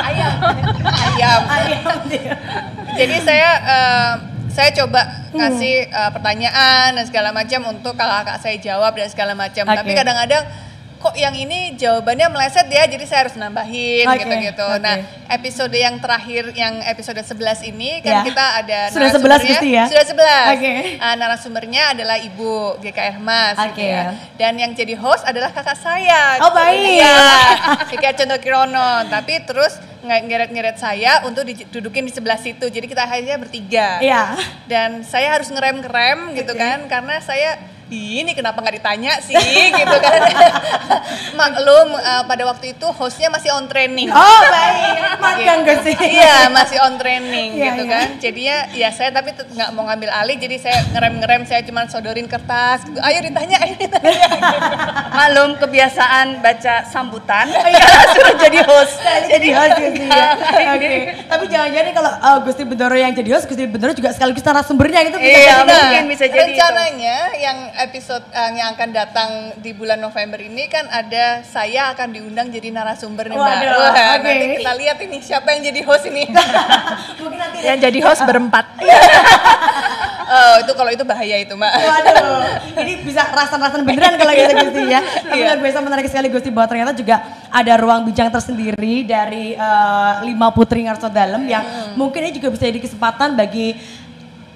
ayam. 0.08 0.34
ayam. 1.18 1.42
ayam. 1.50 1.82
Jadi 2.98 3.16
saya 3.22 3.50
uh, 3.62 4.14
saya 4.58 4.74
coba 4.74 5.06
kasih 5.30 5.86
uh, 5.94 6.10
pertanyaan 6.10 6.98
dan 6.98 7.06
segala 7.06 7.30
macam 7.30 7.70
untuk 7.70 7.94
kakak-kakak 7.94 8.38
saya 8.42 8.58
jawab 8.58 8.98
dan 8.98 9.06
segala 9.14 9.38
macam. 9.38 9.70
Okay. 9.70 9.78
Tapi 9.78 9.92
kadang-kadang 9.94 10.44
kok 10.98 11.14
yang 11.14 11.38
ini 11.38 11.78
jawabannya 11.78 12.28
meleset 12.34 12.66
ya 12.74 12.90
jadi 12.90 13.06
saya 13.06 13.20
harus 13.30 13.38
nambahin 13.38 14.10
okay, 14.10 14.26
gitu-gitu. 14.26 14.66
Okay. 14.66 14.82
Nah, 14.82 14.96
episode 15.30 15.74
yang 15.78 16.02
terakhir 16.02 16.50
yang 16.58 16.82
episode 16.82 17.22
11 17.22 17.70
ini 17.70 18.02
kan 18.02 18.22
yeah. 18.22 18.26
kita 18.26 18.46
ada 18.66 18.80
sudah 18.90 19.10
11 19.14 19.52
gitu 19.54 19.68
ya. 19.70 19.86
Sudah 19.86 20.06
11. 20.10 20.58
Okay. 20.58 20.78
Uh, 20.98 21.16
narasumbernya 21.22 21.84
adalah 21.94 22.18
Ibu 22.18 22.82
GKR 22.82 23.22
Mas 23.22 23.62
okay. 23.62 23.70
gitu 23.70 23.82
ya. 23.86 24.04
Dan 24.42 24.58
yang 24.58 24.74
jadi 24.74 24.98
host 24.98 25.22
adalah 25.22 25.54
kakak 25.54 25.78
saya. 25.78 26.42
Oh, 26.42 26.52
baik. 26.54 26.98
Ya, 26.98 27.18
GKR 27.94 28.16
Contoh 28.18 28.40
Kirono. 28.42 29.06
Tapi 29.14 29.46
terus 29.46 29.78
ngeret-ngeret 30.02 30.78
saya 30.82 31.22
untuk 31.30 31.46
didudukin 31.46 32.10
di 32.10 32.14
sebelah 32.14 32.42
situ. 32.42 32.66
Jadi 32.66 32.86
kita 32.90 33.06
akhirnya 33.06 33.38
bertiga. 33.38 34.02
Iya. 34.02 34.10
Yeah. 34.10 34.28
Dan 34.66 34.90
saya 35.06 35.38
harus 35.38 35.54
ngerem-ngerem 35.54 36.34
gitu 36.34 36.58
okay. 36.58 36.62
kan 36.62 36.80
karena 36.90 37.22
saya 37.22 37.77
ini 37.92 38.32
kenapa 38.36 38.60
nggak 38.60 38.76
ditanya 38.84 39.14
sih 39.24 39.38
gitu 39.72 39.96
kan? 40.04 40.20
Maklum 41.40 41.96
uh, 41.96 42.24
pada 42.28 42.44
waktu 42.44 42.76
itu 42.76 42.88
hostnya 42.92 43.32
masih 43.32 43.56
on 43.56 43.72
training. 43.72 44.12
Oh 44.12 44.42
baik. 44.52 45.00
Magang 45.24 45.60
gak 45.64 45.80
sih? 45.88 45.96
Iya 45.96 46.52
masih 46.52 46.78
on 46.84 47.00
training 47.00 47.56
yeah, 47.56 47.74
gitu 47.74 47.84
yeah. 47.88 47.94
kan? 47.94 48.08
Jadinya 48.20 48.58
ya 48.76 48.90
saya 48.92 49.10
tapi 49.16 49.32
nggak 49.32 49.70
mau 49.72 49.88
ngambil 49.88 50.10
alih 50.12 50.36
jadi 50.36 50.56
saya 50.60 50.78
ngerem 50.92 51.14
ngerem 51.24 51.42
saya 51.48 51.62
cuma 51.64 51.88
sodorin 51.88 52.28
kertas. 52.28 52.84
Gitu 52.84 53.00
ayo 53.00 53.20
ditanya 53.24 53.58
ayo 53.64 53.76
ditanya. 53.80 54.28
Maklum 55.18 55.56
kebiasaan 55.62 56.44
baca 56.44 56.84
sambutan. 56.92 57.48
Oh, 57.48 57.70
iya. 57.72 57.88
suruh 58.14 58.36
jadi 58.36 58.60
host. 58.68 58.96
Jadi 59.32 59.48
host 59.56 59.76
gitu 59.80 60.02
ya. 60.04 60.30
Oke. 60.76 60.76
Okay. 60.78 61.00
tapi 61.28 61.44
jangan-jangan 61.48 61.92
kalau 61.96 62.12
uh, 62.20 62.40
Gusti 62.44 62.64
Bendoro 62.68 62.96
yang 62.96 63.12
jadi 63.16 63.30
host 63.32 63.46
Gusti 63.48 63.64
Bendoro 63.66 63.94
juga 63.96 64.12
sekaligus 64.12 64.44
narasumbernya 64.44 65.00
gitu 65.12 65.18
iya 65.20 65.62
mungkin 65.62 66.06
bisa 66.10 66.26
jadi 66.26 66.56
rencananya 66.56 67.18
itu. 67.34 67.44
yang 67.44 67.58
episode 67.78 68.26
uh, 68.34 68.52
yang 68.52 68.74
akan 68.74 68.90
datang 68.90 69.30
di 69.62 69.72
bulan 69.72 70.02
November 70.02 70.42
ini 70.42 70.66
kan 70.66 70.90
ada 70.90 71.46
saya 71.46 71.94
akan 71.94 72.10
diundang 72.10 72.50
jadi 72.50 72.74
narasumber 72.74 73.30
nih 73.30 73.38
Mbak. 73.38 73.46
Waduh, 73.46 73.78
Wah, 73.78 73.94
okay. 73.94 74.26
nanti 74.26 74.46
kita 74.62 74.74
lihat 74.74 74.98
ini 75.06 75.18
siapa 75.22 75.48
yang 75.54 75.62
jadi 75.70 75.82
host 75.86 76.06
ini. 76.10 76.26
Mungkin 77.22 77.40
nanti 77.40 77.58
yang 77.62 77.80
jadi 77.80 78.00
host 78.02 78.22
berempat. 78.26 78.66
oh, 80.36 80.56
itu 80.66 80.72
kalau 80.74 80.92
itu 80.92 81.04
bahaya 81.06 81.38
itu, 81.38 81.54
Mbak. 81.54 81.72
Waduh, 81.78 82.42
ini 82.84 82.94
bisa 83.06 83.22
rasan-rasan 83.30 83.86
beneran 83.86 84.18
kalau 84.18 84.34
kita 84.34 84.54
gitu 84.74 84.82
ya. 84.90 85.00
Tapi 85.02 85.38
iya. 85.38 85.46
luar 85.54 85.60
biasa 85.62 85.78
menarik 85.86 86.08
sekali 86.10 86.28
Gusti 86.34 86.50
bahwa 86.50 86.68
ternyata 86.68 86.92
juga 86.98 87.16
ada 87.54 87.74
ruang 87.78 88.02
bincang 88.10 88.34
tersendiri 88.34 89.06
dari 89.06 89.54
uh, 89.54 90.26
lima 90.26 90.50
putri 90.52 90.84
Ngarso 90.84 91.14
Dalam 91.14 91.46
yang 91.46 91.64
hmm. 91.64 91.94
mungkin 91.96 92.26
ini 92.26 92.42
juga 92.42 92.52
bisa 92.52 92.68
jadi 92.68 92.82
kesempatan 92.82 93.38
bagi 93.38 93.78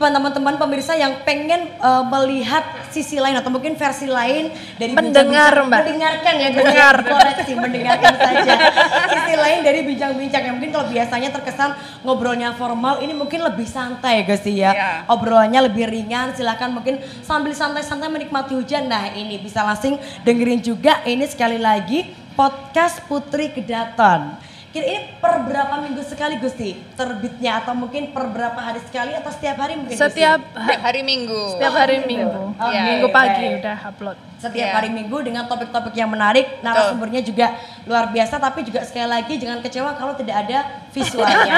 teman-teman 0.09 0.57
pemirsa 0.57 0.97
yang 0.97 1.21
pengen 1.21 1.69
uh, 1.77 2.01
melihat 2.01 2.65
sisi 2.89 3.21
lain 3.21 3.37
atau 3.37 3.53
mungkin 3.53 3.77
versi 3.77 4.09
lain 4.09 4.49
dari 4.81 4.97
mendengar 4.97 5.53
bincang, 5.53 5.69
mbak. 5.69 5.79
Mendengarkan 5.85 6.33
ya 6.41 6.49
dengar 6.49 6.95
koreksi 7.05 7.53
mendengarkan 7.53 8.13
saja. 8.17 8.53
Sisi 9.13 9.35
lain 9.37 9.59
dari 9.61 9.79
bincang-bincang 9.85 10.41
yang 10.49 10.55
mungkin 10.57 10.73
kalau 10.73 10.87
biasanya 10.89 11.29
terkesan 11.29 11.77
ngobrolnya 12.01 12.57
formal 12.57 12.97
ini 13.05 13.13
mungkin 13.13 13.45
lebih 13.45 13.69
santai 13.69 14.25
guys 14.25 14.41
ya. 14.41 14.73
Yeah. 14.73 14.97
obrolannya 15.05 15.69
lebih 15.69 15.85
ringan 15.85 16.33
silakan 16.33 16.73
mungkin 16.73 16.97
sambil 17.21 17.53
santai-santai 17.53 18.09
menikmati 18.09 18.57
hujan. 18.57 18.89
Nah 18.89 19.13
ini 19.13 19.37
bisa 19.37 19.61
langsung 19.61 20.01
dengerin 20.25 20.65
juga. 20.65 21.05
Ini 21.05 21.29
sekali 21.29 21.61
lagi 21.61 22.09
podcast 22.33 23.05
Putri 23.05 23.53
Kedaton 23.53 24.50
Kira 24.71 24.87
ini 24.87 25.19
per 25.19 25.43
berapa 25.43 25.83
minggu 25.83 25.99
sekali 26.07 26.39
Gusti 26.39 26.79
terbitnya 26.95 27.59
atau 27.59 27.75
mungkin 27.75 28.15
per 28.15 28.23
berapa 28.31 28.55
hari 28.55 28.79
sekali 28.79 29.11
atau 29.11 29.27
setiap 29.27 29.59
hari 29.59 29.75
mungkin 29.75 29.99
Setiap 29.99 30.39
Gusti? 30.47 30.79
hari 30.79 31.01
Minggu. 31.03 31.59
Setiap 31.59 31.75
hari 31.75 31.97
Minggu. 32.07 32.55
Oh, 32.55 32.71
ya, 32.71 32.83
minggu 32.87 33.11
pagi 33.11 33.59
udah 33.59 33.77
upload. 33.91 34.17
Setiap 34.39 34.71
ya. 34.71 34.79
hari 34.79 34.95
Minggu 34.95 35.27
dengan 35.27 35.43
topik-topik 35.51 35.91
yang 35.91 36.07
menarik, 36.07 36.63
narasumbernya 36.63 37.19
juga 37.19 37.51
luar 37.83 38.15
biasa 38.15 38.39
tapi 38.39 38.63
juga 38.63 38.87
sekali 38.87 39.11
lagi 39.11 39.35
jangan 39.35 39.59
kecewa 39.59 39.91
kalau 39.99 40.15
tidak 40.15 40.39
ada 40.47 40.87
visualnya. 40.95 41.51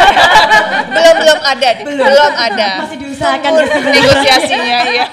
belum 0.97 1.15
belum 1.21 1.39
ada, 1.45 1.69
belum, 1.85 2.05
belum 2.09 2.33
ada. 2.33 2.67
Masih 2.81 2.97
diusahakan 2.97 3.51
negosiasinya 3.93 4.77
ya. 4.97 5.07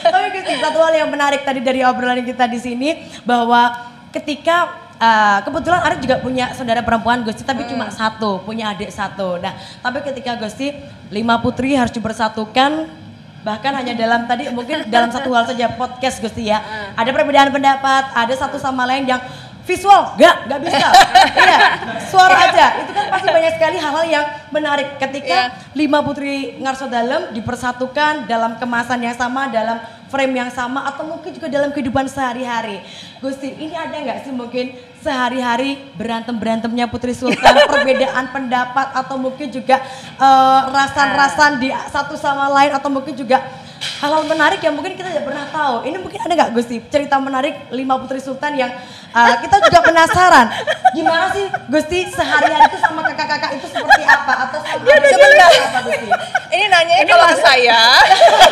Tapi 0.00 0.26
Gusti 0.32 0.54
satu 0.64 0.80
hal 0.80 0.96
yang 0.96 1.12
menarik 1.12 1.44
tadi 1.44 1.60
dari 1.60 1.84
obrolan 1.84 2.24
kita 2.24 2.48
di 2.48 2.56
sini 2.56 3.04
bahwa 3.28 3.92
ketika 4.16 4.85
uh, 5.00 5.38
kebetulan 5.44 5.80
Arif 5.84 5.98
juga 6.02 6.16
punya 6.20 6.52
saudara 6.52 6.80
perempuan 6.84 7.22
Gusti 7.24 7.42
tapi 7.44 7.64
hmm. 7.64 7.70
cuma 7.72 7.86
satu, 7.92 8.42
punya 8.44 8.72
adik 8.72 8.92
satu. 8.92 9.40
Nah, 9.40 9.56
tapi 9.80 10.04
ketika 10.04 10.36
Gusti 10.36 10.74
lima 11.12 11.40
putri 11.40 11.76
harus 11.76 11.92
dipersatukan 11.92 13.04
bahkan 13.46 13.70
hanya 13.78 13.94
dalam 13.94 14.26
tadi 14.26 14.50
mungkin 14.50 14.90
dalam 14.90 15.06
satu 15.06 15.30
hal 15.30 15.46
saja 15.46 15.70
podcast 15.78 16.18
Gusti 16.18 16.50
ya. 16.50 16.58
Hmm. 16.58 16.98
Ada 16.98 17.10
perbedaan 17.14 17.50
pendapat, 17.54 18.10
ada 18.12 18.34
satu 18.34 18.58
sama 18.58 18.84
lain 18.84 19.06
yang 19.06 19.22
visual 19.66 20.14
nggak 20.14 20.36
nggak 20.46 20.60
bisa 20.62 20.88
iya 21.34 21.58
suara 22.06 22.38
aja 22.38 22.66
itu 22.86 22.90
kan 22.94 23.06
pasti 23.10 23.28
banyak 23.34 23.52
sekali 23.58 23.76
hal-hal 23.82 24.06
yang 24.06 24.26
menarik 24.54 24.94
ketika 25.02 25.50
yeah. 25.50 25.74
lima 25.74 26.06
putri 26.06 26.54
ngarso 26.62 26.86
dalam 26.86 27.34
dipersatukan 27.34 28.30
dalam 28.30 28.54
kemasan 28.62 29.02
yang 29.02 29.18
sama 29.18 29.50
dalam 29.50 29.82
frame 30.06 30.38
yang 30.38 30.50
sama 30.54 30.86
atau 30.86 31.06
mungkin 31.06 31.34
juga 31.34 31.50
dalam 31.50 31.70
kehidupan 31.74 32.06
sehari-hari. 32.06 32.82
Gusti, 33.18 33.54
ini 33.58 33.74
ada 33.74 33.96
nggak 33.96 34.18
sih 34.26 34.32
mungkin 34.34 34.74
sehari-hari 35.02 35.78
berantem-berantemnya 35.94 36.90
Putri 36.90 37.14
Sultan, 37.14 37.54
perbedaan 37.70 38.30
pendapat 38.34 38.90
atau 38.94 39.16
mungkin 39.18 39.50
juga 39.50 39.78
uh, 40.18 40.70
rasan-rasan 40.70 41.62
di 41.62 41.70
satu 41.90 42.18
sama 42.18 42.50
lain 42.50 42.74
atau 42.74 42.90
mungkin 42.90 43.14
juga 43.14 43.42
hal-hal 43.76 44.22
menarik 44.28 44.60
yang 44.60 44.74
mungkin 44.76 44.96
kita 44.96 45.08
tidak 45.12 45.24
pernah 45.24 45.46
tahu. 45.48 45.84
Ini 45.88 45.96
mungkin 46.00 46.20
ada 46.20 46.32
nggak 46.32 46.50
Gusti 46.56 46.76
cerita 46.88 47.16
menarik 47.20 47.68
lima 47.72 47.96
Putri 48.00 48.20
Sultan 48.20 48.56
yang 48.56 48.70
uh, 49.12 49.34
kita 49.40 49.56
juga 49.68 49.80
penasaran. 49.84 50.46
Gimana 50.92 51.32
sih 51.32 51.46
Gusti 51.68 52.08
sehari-hari 52.12 52.68
itu 52.68 52.78
sama 52.80 53.00
kakak-kakak 53.04 53.50
itu 53.60 53.66
seperti 53.68 54.02
apa 54.04 54.32
atau 54.48 54.58
sama 54.64 54.84
seperti 54.84 55.40
apa 55.60 55.78
Gusti? 55.84 56.08
Ini 56.52 56.64
nanya 56.72 56.94
ini 57.04 57.10
kalau 57.10 57.36
saya, 57.36 57.80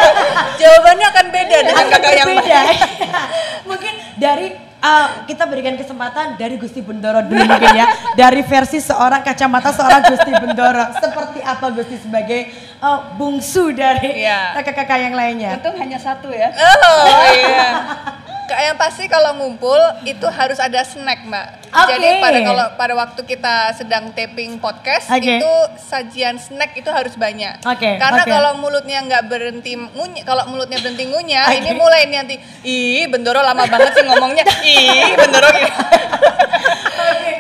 jawabannya 0.61 1.07
akan 1.09 1.27
beda 1.33 1.59
dengan 1.65 1.87
kakak 1.89 2.13
yang 2.13 2.29
beda. 2.37 2.61
mungkin 3.69 3.93
dari 4.21 4.74
uh, 4.85 5.07
kita 5.25 5.49
berikan 5.49 5.75
kesempatan 5.81 6.37
dari 6.37 6.61
Gusti 6.61 6.85
Bendoro 6.85 7.25
dulu 7.25 7.41
mungkin 7.41 7.73
ya. 7.73 7.87
Dari 8.13 8.45
versi 8.45 8.79
seorang 8.85 9.25
kacamata 9.25 9.73
seorang 9.73 10.03
Gusti 10.05 10.33
Bendoro. 10.37 10.85
Seperti 11.01 11.41
apa 11.41 11.67
Gusti 11.73 11.97
sebagai 11.97 12.53
uh, 12.85 13.17
bungsu 13.17 13.73
dari 13.73 14.21
iya. 14.29 14.53
kakak-kakak 14.61 14.99
yang 15.01 15.15
lainnya? 15.17 15.57
Tentu 15.57 15.73
hanya 15.81 15.97
satu 15.97 16.29
ya. 16.29 16.53
Oh 16.53 17.25
iya. 17.33 17.69
yang 18.53 18.77
pasti 18.77 19.09
kalau 19.09 19.33
ngumpul 19.41 19.79
itu 20.05 20.27
harus 20.29 20.61
ada 20.61 20.85
snack 20.85 21.25
mbak. 21.25 21.65
Okay. 21.73 21.97
Jadi 21.97 22.09
pada 22.21 22.39
kalau 22.45 22.67
pada 22.77 22.95
waktu 22.95 23.21
kita 23.25 23.55
sedang 23.75 24.13
taping 24.13 24.61
podcast 24.61 25.09
okay. 25.11 25.41
itu 25.41 25.53
sajian 25.81 26.37
snack 26.37 26.77
itu 26.77 26.87
harus 26.93 27.17
banyak. 27.17 27.65
Okay. 27.65 27.97
Karena 27.97 28.23
okay. 28.23 28.33
kalau 28.33 28.51
mulutnya 28.61 29.01
nggak 29.03 29.25
berhenti 29.27 29.75
ngunyah, 29.75 30.23
kalau 30.23 30.45
mulutnya 30.53 30.79
berhenti 30.79 31.05
ngunyah, 31.09 31.47
okay. 31.51 31.61
ini 31.65 31.71
mulai 31.75 32.07
nanti, 32.07 32.37
ih 32.63 33.09
Bendoro 33.09 33.41
lama 33.41 33.65
banget 33.67 33.97
sih 33.97 34.05
ngomongnya, 34.07 34.45
ih 34.71 35.13
Bendoro. 35.19 35.51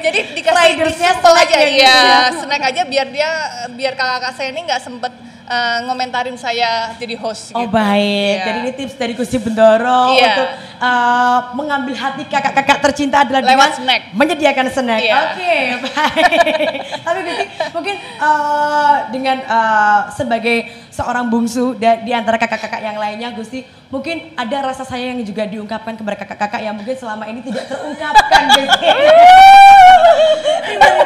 Jadi 0.04 0.18
dikasih 0.36 0.72
disumpel 0.84 1.32
aja, 1.32 1.56
ya, 1.56 1.68
ya 1.70 1.98
snack 2.34 2.62
aja 2.74 2.82
biar 2.84 3.06
dia 3.08 3.30
biar 3.72 3.92
kakak-kakak 3.96 4.32
saya 4.36 4.48
ini 4.52 4.68
nggak 4.68 4.82
sempet 4.82 5.12
uh, 5.48 5.78
ngomentarin 5.88 6.36
saya 6.36 6.92
jadi 6.96 7.14
host. 7.20 7.52
Oh 7.52 7.64
gitu. 7.64 7.72
baik, 7.72 8.34
yeah. 8.40 8.46
jadi 8.46 8.58
ini 8.64 8.72
tips 8.72 8.94
dari 8.96 9.12
Gusti 9.12 9.38
Bendoro 9.40 10.16
yeah. 10.16 10.26
untuk 10.32 10.48
uh, 10.80 11.38
mengambil 11.56 11.94
hati 11.96 12.24
kakak-kakak 12.26 12.78
tercinta 12.80 13.24
adalah 13.24 13.40
Lewat 13.44 13.50
dengan 13.50 13.70
snack. 13.76 14.02
menyediakan 14.16 14.66
snack. 14.72 15.02
Yeah. 15.04 15.20
Oke, 15.20 15.36
okay, 15.36 15.60
baik. 15.84 16.80
Tapi 17.04 17.18
Gusti 17.28 17.44
mungkin 17.72 17.96
uh, 18.20 18.94
dengan 19.12 19.36
uh, 19.44 20.00
sebagai 20.12 20.56
seorang 20.94 21.26
bungsu 21.26 21.74
da- 21.74 22.00
di 22.00 22.12
antara 22.14 22.38
kakak-kakak 22.38 22.80
yang 22.80 22.96
lainnya 22.96 23.34
Gusti. 23.34 23.64
Mungkin 23.92 24.34
ada 24.34 24.74
rasa 24.74 24.82
sayang 24.82 25.14
yang 25.14 25.22
juga 25.22 25.46
diungkapkan 25.46 25.94
kepada 25.94 26.18
kakak-kakak 26.18 26.66
yang 26.66 26.74
mungkin 26.74 26.98
selama 26.98 27.30
ini 27.30 27.46
tidak 27.46 27.70
terungkapkan 27.70 28.42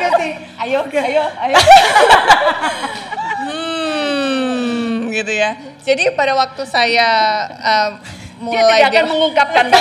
Gusti? 0.09 0.31
Ayo, 0.59 0.81
ayo, 0.89 1.25
ayo. 1.47 1.59
Hmm, 3.39 5.11
gitu 5.15 5.33
ya. 5.33 5.55
Jadi 5.87 6.11
pada 6.13 6.35
waktu 6.35 6.63
saya 6.67 7.09
Dia 7.49 8.45
mulai 8.45 8.83
tidak 8.83 8.91
akan 8.95 9.05
mengungkapkan. 9.11 9.67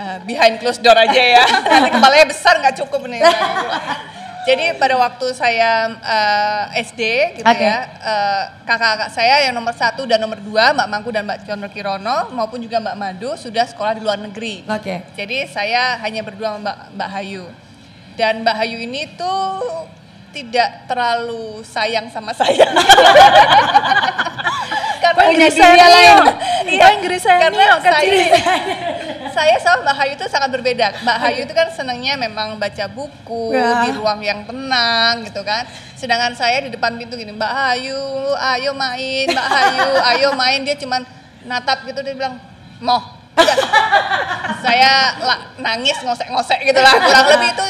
Eh, 0.00 0.16
behind 0.24 0.56
closed 0.56 0.80
door 0.80 0.96
aja 0.96 1.12
ya. 1.12 1.44
Karena 1.44 1.92
kepalanya 1.92 2.24
besar 2.24 2.56
nggak 2.56 2.72
cukup 2.80 3.04
nih. 3.04 3.20
Jadi 4.48 4.72
pada 4.80 4.96
waktu 4.96 5.36
saya 5.36 5.92
eh, 6.00 6.80
SD 6.88 7.00
gitu 7.36 7.44
Oke. 7.44 7.60
ya, 7.60 7.84
eh, 7.84 8.42
kakak-kakak 8.64 9.12
saya 9.12 9.44
yang 9.44 9.52
nomor 9.52 9.76
satu 9.76 10.08
dan 10.08 10.16
nomor 10.16 10.40
dua, 10.40 10.72
Mbak 10.72 10.88
Mangku 10.88 11.12
dan 11.12 11.28
Mbak 11.28 11.44
Condro 11.44 11.68
Kirono, 11.68 12.32
maupun 12.32 12.64
juga 12.64 12.80
Mbak 12.80 12.96
Madu 12.96 13.36
sudah 13.36 13.68
sekolah 13.68 13.92
di 13.92 14.00
luar 14.00 14.16
negeri. 14.16 14.64
Oke. 14.64 15.04
Jadi 15.20 15.44
saya 15.44 16.00
hanya 16.00 16.24
berdua 16.24 16.56
sama 16.56 16.60
Mbak, 16.64 16.78
Mbak 16.96 17.10
Hayu. 17.12 17.44
Dan 18.16 18.40
Mbak 18.40 18.56
Hayu 18.56 18.80
ini 18.80 19.04
tuh 19.20 19.60
tidak 20.30 20.86
terlalu 20.86 21.60
sayang 21.62 22.06
sama 22.08 22.30
saya. 22.30 22.66
Karena 25.00 25.22
punya 25.26 25.48
dunia 25.48 25.64
saya 25.64 25.86
lain. 25.88 26.16
nih, 26.68 26.76
kok 26.76 26.90
Inggris 26.92 27.22
saya 27.24 27.38
karena 27.40 27.80
saya, 27.80 28.12
saya 29.32 29.56
sama 29.56 29.80
Mbak 29.82 29.96
Hayu 29.96 30.12
itu 30.12 30.26
sangat 30.28 30.50
berbeda. 30.52 30.86
Mbak 31.00 31.16
Hayu 31.18 31.40
itu 31.48 31.52
kan 31.52 31.72
senangnya 31.72 32.14
memang 32.14 32.60
baca 32.60 32.84
buku 32.84 33.56
Ya. 33.56 33.88
di 33.88 33.96
ruang 33.96 34.20
yang 34.20 34.44
tenang 34.44 35.24
gitu 35.24 35.40
kan. 35.40 35.64
Sedangkan 35.96 36.36
saya 36.36 36.60
di 36.60 36.68
depan 36.68 37.00
pintu 37.00 37.16
gini, 37.16 37.32
Mbak 37.32 37.48
Hayu, 37.48 37.96
ayo 38.36 38.76
main, 38.76 39.26
Mbak 39.26 39.48
Hayu, 39.48 39.88
ayo 40.14 40.28
main. 40.36 40.60
Dia 40.62 40.76
cuman 40.76 41.00
natap 41.42 41.80
gitu 41.84 42.04
dia 42.04 42.12
bilang, 42.12 42.36
"Moh." 42.78 43.16
Saya 44.60 45.16
la- 45.16 45.48
nangis 45.56 45.96
ngosek-ngosek 45.98 46.60
gitu 46.60 46.76
lah 46.76 46.92
kurang 46.92 47.24
lebih 47.30 47.48
itu 47.50 47.64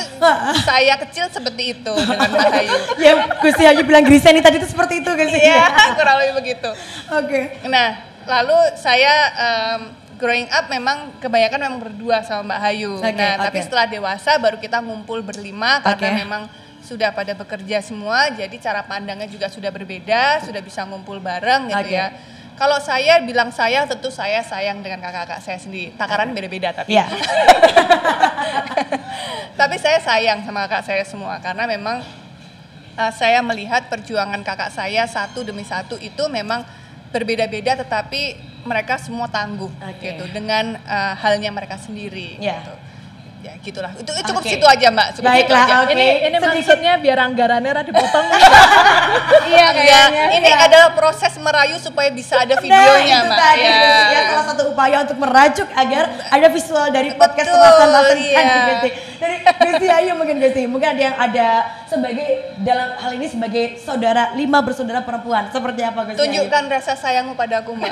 saya 0.68 0.94
kecil 1.00 1.26
seperti 1.30 1.78
itu 1.78 1.94
dengan 1.94 2.28
Mbak 2.30 2.48
Hayu 2.52 2.78
Ya 3.04 3.12
Gusti 3.38 3.64
Ayu 3.66 3.82
bilang 3.86 4.04
Griseni 4.04 4.40
tadi 4.42 4.58
itu 4.60 4.68
seperti 4.68 5.00
itu 5.02 5.10
Gusti. 5.10 5.38
Iya, 5.38 5.66
kurang 5.98 6.16
lebih 6.22 6.34
begitu. 6.42 6.70
Oke. 7.10 7.60
Nah, 7.66 8.02
lalu 8.26 8.58
saya 8.76 9.12
em, 9.34 9.80
growing 10.20 10.48
up 10.52 10.68
memang 10.68 11.16
kebanyakan 11.18 11.58
memang 11.60 11.80
berdua 11.80 12.20
sama 12.22 12.54
Mbak 12.54 12.60
Hayu. 12.60 12.92
Oke, 13.00 13.12
nah, 13.16 13.32
oke. 13.40 13.44
tapi 13.48 13.58
setelah 13.64 13.86
dewasa 13.88 14.36
baru 14.36 14.56
kita 14.60 14.78
ngumpul 14.84 15.24
berlima 15.24 15.80
karena 15.80 16.20
memang 16.20 16.42
sudah 16.84 17.12
pada 17.12 17.36
bekerja 17.36 17.84
semua, 17.84 18.32
jadi 18.34 18.56
cara 18.58 18.82
pandangnya 18.82 19.28
juga 19.28 19.46
sudah 19.46 19.70
berbeda, 19.70 20.42
sudah 20.42 20.58
bisa 20.64 20.82
ngumpul 20.88 21.20
bareng 21.22 21.70
gitu 21.70 21.86
Oke. 21.86 21.94
ya. 21.94 22.10
Kalau 22.60 22.76
saya 22.76 23.24
bilang 23.24 23.48
sayang, 23.48 23.88
tentu 23.88 24.12
saya 24.12 24.44
sayang 24.44 24.84
dengan 24.84 25.00
kakak-kakak 25.00 25.40
saya 25.40 25.56
sendiri. 25.56 25.96
Takaran 25.96 26.36
beda-beda 26.36 26.76
tapi. 26.76 26.92
Iya. 26.92 27.08
tapi 29.60 29.80
saya 29.80 29.96
sayang 30.04 30.44
sama 30.44 30.68
kakak 30.68 30.84
saya 30.84 31.04
semua 31.08 31.40
karena 31.40 31.64
memang 31.64 32.04
uh, 33.00 33.12
saya 33.16 33.40
melihat 33.40 33.88
perjuangan 33.88 34.44
kakak 34.44 34.72
saya 34.72 35.08
satu 35.08 35.40
demi 35.40 35.64
satu 35.64 35.96
itu 36.00 36.28
memang 36.28 36.64
berbeda-beda 37.12 37.80
tetapi 37.80 38.36
mereka 38.64 39.00
semua 39.00 39.28
tangguh 39.28 39.68
Oke. 39.68 40.04
gitu 40.04 40.24
dengan 40.28 40.76
uh, 40.84 41.14
halnya 41.16 41.48
mereka 41.48 41.80
sendiri 41.80 42.36
Iya. 42.36 42.60
gitu. 42.60 42.74
Ya 43.40 43.56
gitulah. 43.64 43.88
Itu 43.96 44.12
itu 44.12 44.20
cukup 44.28 44.42
Oke. 44.44 44.52
situ 44.52 44.66
aja, 44.68 44.86
Mbak. 44.92 45.08
Cukup 45.16 45.32
situ 45.32 45.48
Baiklah, 45.48 45.64
aja. 45.64 45.76
oke. 45.80 45.92
Ini 45.96 46.08
ini 46.28 46.36
Sedikit. 46.36 46.44
maksudnya 46.52 46.92
biar 47.00 47.18
anggarannya 47.24 47.70
rada 47.72 47.88
dipotong. 47.88 48.26
Iya, 49.50 49.66
kayaknya. 49.74 50.24
Ini 50.38 50.50
adalah 50.54 50.94
proses 50.94 51.34
merayu 51.40 51.74
supaya 51.82 52.06
bisa 52.14 52.38
ada 52.38 52.54
videonya, 52.62 52.86
nah, 52.86 53.24
itu 53.26 53.30
Mbak. 53.34 53.40
tadi 53.42 53.66
Ya. 53.66 53.98
Ya, 54.14 54.20
salah 54.30 54.46
satu 54.46 54.62
upaya 54.70 55.02
untuk 55.02 55.18
merajuk 55.18 55.66
agar 55.74 56.04
ada 56.30 56.46
visual 56.54 56.86
dari 56.94 57.10
podcast 57.18 57.50
Betul, 57.50 57.58
pembahasan-pembahasan 57.58 58.18
iya. 58.22 58.78
Dari 59.20 59.36
Gusti 59.42 59.86
Ayu 59.90 60.12
mungkin 60.14 60.36
Gusti, 60.38 60.62
mungkin 60.70 60.88
ada 60.94 61.02
yang 61.02 61.16
ada 61.18 61.48
sebagai 61.90 62.28
dalam 62.62 62.88
hal 63.02 63.10
ini 63.18 63.26
sebagai 63.26 63.64
saudara 63.82 64.32
lima 64.38 64.62
bersaudara 64.62 65.02
perempuan. 65.02 65.50
Seperti 65.50 65.82
apa 65.82 66.06
Ayu? 66.06 66.16
Tunjukkan 66.20 66.62
rasa 66.70 66.94
sayangmu 66.94 67.34
padaku, 67.34 67.74
Mbak. 67.74 67.90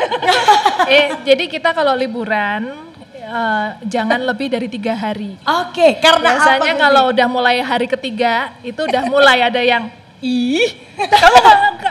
eh, 0.95 1.07
jadi 1.27 1.45
kita 1.51 1.75
kalau 1.75 1.99
liburan 1.99 2.88
eh, 3.29 3.69
jangan 3.85 4.21
lebih 4.25 4.49
dari 4.49 4.69
tiga 4.73 4.97
hari. 4.97 5.37
Oke, 5.45 6.01
karena 6.01 6.41
Biasanya 6.41 6.73
apa 6.75 6.83
kalau 6.89 7.03
udah 7.13 7.27
mulai 7.29 7.61
hari 7.61 7.87
ketiga 7.87 8.57
itu 8.65 8.81
udah 8.81 9.05
mulai 9.07 9.45
ada 9.45 9.61
yang 9.61 9.93
ih 10.19 10.75
kamu 10.99 11.39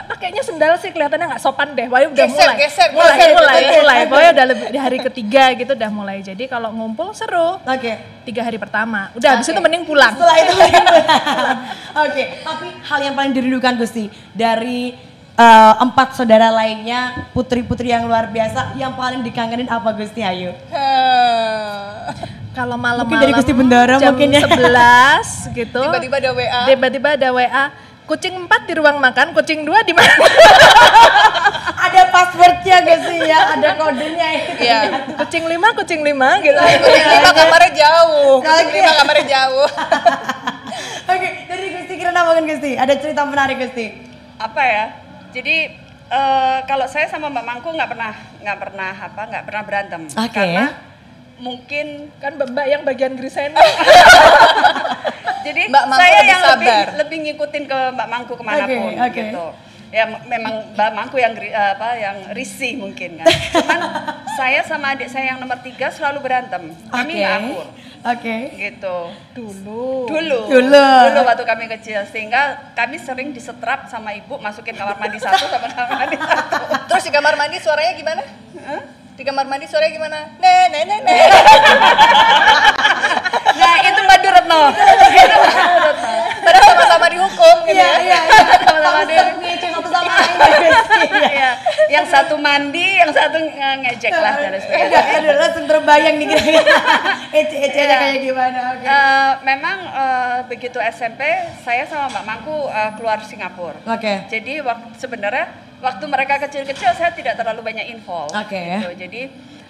pakainya 0.04 0.44
sendal 0.44 0.76
sih 0.76 0.92
kelihatannya 0.92 1.32
nggak 1.32 1.42
sopan 1.42 1.72
deh. 1.72 1.88
Pokoknya 1.88 2.08
udah 2.12 2.26
Geser, 2.28 2.36
mulai, 2.44 2.56
geser, 2.60 2.88
mulai, 2.92 3.16
geser, 3.16 3.30
mulai, 3.32 3.56
betul, 3.56 3.80
mulai. 3.80 3.96
betul. 3.96 4.08
Pokoknya 4.10 4.30
udah 4.36 4.46
lebih 4.52 4.66
di 4.68 4.78
hari 4.78 4.98
ketiga 5.00 5.44
gitu 5.56 5.72
udah 5.72 5.90
mulai. 5.94 6.16
Jadi 6.20 6.44
kalau 6.44 6.68
ngumpul 6.74 7.16
seru. 7.16 7.56
Oke. 7.64 7.92
Tiga 8.28 8.44
hari 8.44 8.60
pertama, 8.60 9.08
udah 9.16 9.40
habis 9.40 9.48
Oke. 9.48 9.56
itu 9.56 9.60
mending 9.64 9.84
pulang. 9.88 10.12
Setelah 10.12 10.36
itu 10.36 10.52
mending 10.52 10.84
pulang. 10.84 11.58
Oke, 12.04 12.24
tapi 12.44 12.66
hal 12.84 12.98
yang 13.00 13.14
paling 13.16 13.32
dirindukan 13.32 13.72
Gusti 13.80 14.12
dari 14.36 14.92
eh, 15.38 15.72
empat 15.78 16.18
saudara 16.18 16.50
lainnya, 16.50 17.30
putri-putri 17.30 17.94
yang 17.94 18.10
luar 18.10 18.26
biasa, 18.28 18.74
yang 18.74 18.98
paling 18.98 19.22
dikangenin 19.22 19.70
apa 19.70 19.94
Gusti 19.94 20.20
Ayu? 20.20 20.50
Kalau 22.58 22.74
malam-malam 22.74 23.06
Mungkin 23.06 23.22
dari 23.22 23.32
Gusti 23.38 23.54
Bendara 23.54 24.02
jam 24.02 24.18
mungkin 24.18 24.34
ya. 24.34 24.42
11 24.42 25.54
gitu. 25.62 25.78
Tiba-tiba 25.78 26.16
ada 26.18 26.30
WA. 26.34 26.62
Tiba-tiba 26.66 27.08
ada 27.14 27.28
WA. 27.30 27.64
Kucing 28.08 28.34
4 28.34 28.66
di 28.66 28.72
ruang 28.72 28.98
makan, 28.98 29.36
kucing 29.36 29.68
2 29.68 29.84
di 29.84 29.92
mana? 29.92 30.08
ada 31.86 32.08
passwordnya 32.08 32.76
Gusti 32.82 33.20
ya, 33.20 33.52
ada 33.52 33.76
kodenya 33.76 34.28
itu. 34.32 34.52
Iya. 34.64 34.80
kucing 35.22 35.44
5, 35.44 35.78
kucing 35.78 36.00
5 36.02 36.16
gitu. 36.40 36.56
Kucing 36.56 37.06
lima 37.14 37.30
kamarnya 37.36 37.70
jauh. 37.76 38.40
Kucing 38.40 38.68
lima 38.74 38.92
kamarnya 38.96 39.26
jauh. 39.28 39.68
Oke, 41.12 41.28
dari 41.46 41.66
Gusti 41.76 41.94
Kirana 42.00 42.20
mungkin 42.24 42.44
Gusti, 42.48 42.80
ada 42.80 42.96
cerita 42.96 43.22
menarik 43.28 43.60
Gusti. 43.60 44.08
apa 44.38 44.62
ya 44.62 45.07
jadi 45.30 45.56
eh, 46.08 46.58
kalau 46.64 46.86
saya 46.86 47.06
sama 47.06 47.28
Mbak 47.28 47.44
Mangku 47.44 47.68
nggak 47.70 47.90
pernah 47.90 48.12
nggak 48.38 48.58
pernah 48.58 48.92
apa 48.92 49.22
nggak 49.26 49.44
pernah 49.44 49.62
berantem 49.62 50.02
Oke. 50.08 50.32
karena 50.32 50.64
mungkin 51.38 51.86
Kan 52.18 52.34
mbak 52.34 52.66
yang 52.66 52.82
bagian 52.82 53.14
griseni. 53.14 53.54
jadi 55.46 55.70
Mbak 55.70 55.84
Mangku 55.86 56.02
saya 56.02 56.18
yang 56.20 56.42
lebih 56.44 56.68
sabar. 56.68 56.86
lebih 56.98 57.18
ngikutin 57.24 57.64
ke 57.64 57.78
Mbak 57.94 58.08
Mangku 58.08 58.34
ke 58.34 58.44
mana 58.44 58.64
pun 58.66 58.74
Oke, 58.90 58.98
oke. 58.98 59.14
gitu 59.14 59.46
ya 59.88 60.04
memang 60.04 60.54
Mbak 60.74 60.90
Mangku 60.92 61.16
yang 61.16 61.32
eh, 61.38 61.54
apa 61.72 61.88
yang 61.96 62.16
risih 62.34 62.76
mungkin 62.76 63.16
kan 63.16 63.26
cuman 63.54 63.80
saya 64.38 64.60
sama 64.60 64.92
adik 64.92 65.08
saya 65.08 65.32
yang 65.32 65.40
nomor 65.40 65.56
tiga 65.62 65.88
selalu 65.88 66.20
berantem 66.20 66.74
kami 66.86 67.12
nggak 67.18 67.34
akur 67.40 67.66
Oke. 68.08 68.36
gitu 68.54 68.98
Dulu. 69.32 70.08
dulu 70.08 70.40
Dulu. 70.48 70.88
dulu 71.04 71.20
waktu 71.22 71.44
kami 71.44 71.64
kecil 71.68 72.00
sehingga 72.04 72.72
kami 72.72 72.96
sering 72.96 73.30
disetrap 73.30 73.84
sama 73.86 74.12
ibu 74.12 74.38
masukin 74.38 74.72
kamar 74.72 74.96
mandi 74.96 75.18
satu 75.18 75.44
sama 75.44 75.68
kamar 75.68 75.96
mandi 75.98 76.16
satu 76.16 76.56
Terus 76.88 77.04
di 77.04 77.12
kamar 77.12 77.34
mandi 77.34 77.56
suaranya 77.58 77.92
gimana? 77.94 78.22
Di 79.12 79.22
kamar 79.22 79.44
mandi 79.44 79.66
suaranya 79.66 79.92
gimana? 79.92 80.18
Nih, 80.36 80.62
nih, 80.68 80.82
nih, 80.84 80.98
nih. 81.02 81.20
nah 83.54 83.74
itu 83.82 84.00
Mbak 84.00 84.18
Duretno 84.20 84.62
Padahal 86.38 86.64
sama-sama 86.70 87.06
dihukum 87.08 87.56
gitu 87.66 87.76
Iya, 87.76 87.84
ya. 87.84 87.98
iya, 87.98 88.20
iya. 88.24 88.40
Sama-sama 88.62 89.00
dia 89.04 89.22
ngecek 89.34 89.68
satu 89.70 89.88
sama 89.90 90.12
lain 90.14 90.32
Gusti. 90.64 91.00
Iya. 91.04 91.28
Iya, 91.28 91.50
yang 91.98 92.06
satu 92.06 92.34
mandi, 92.38 92.86
yang 92.94 93.10
satu 93.10 93.36
nge- 93.36 93.78
ngejek 93.82 94.14
lah 94.14 94.34
dan 94.34 94.50
Aduh, 94.50 94.62
sebagainya. 94.62 95.00
aduh, 95.18 95.32
langsung 95.34 95.66
terbayang 95.66 96.14
nih 96.14 96.26
kira-kira. 96.28 96.76
Ece-ecenya 97.38 97.96
kayak 97.98 98.18
gimana, 98.22 98.58
oke. 98.72 98.84
Eh, 98.84 99.32
memang 99.42 99.78
eh, 99.84 100.38
begitu 100.46 100.78
SMP 100.80 101.20
saya 101.60 101.84
sama 101.84 102.06
Mbak 102.08 102.24
Mangku 102.24 102.56
eh, 102.66 102.90
keluar 102.94 103.18
Singapura. 103.20 103.78
Oke. 103.84 104.14
Jadi 104.28 104.60
waktu 104.60 104.86
sebenarnya 104.96 105.46
waktu 105.78 106.04
mereka 106.06 106.38
kecil-kecil 106.40 106.90
saya 106.94 107.10
tidak 107.10 107.34
terlalu 107.34 107.60
banyak 107.64 107.86
info. 107.88 108.26
Oke. 108.28 108.62
Gitu. 108.78 108.90
Jadi 108.96 109.22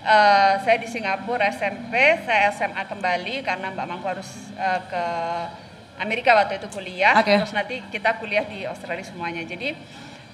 eh, 0.05 0.53
saya 0.59 0.77
di 0.77 0.87
Singapura 0.87 1.49
SMP, 1.49 1.93
saya 2.23 2.51
SMA 2.51 2.85
kembali 2.85 3.41
karena 3.41 3.73
Mbak 3.73 3.87
Mangku 3.87 4.07
harus 4.07 4.29
eh, 4.55 4.81
ke 4.87 5.05
Amerika 5.99 6.31
waktu 6.33 6.57
itu 6.57 6.69
kuliah. 6.69 7.17
Oke. 7.17 7.35
Terus 7.35 7.51
nanti 7.51 7.81
kita 7.89 8.17
kuliah 8.17 8.45
di 8.45 8.63
Australia 8.63 9.03
semuanya. 9.03 9.43
Jadi 9.43 9.73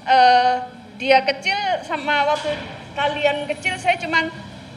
eh, 0.04 0.56
dia 0.94 1.18
kecil 1.22 1.56
sama 1.82 2.24
waktu 2.24 2.54
kalian 2.92 3.46
kecil 3.48 3.74
saya 3.76 3.96
cuman 3.96 4.30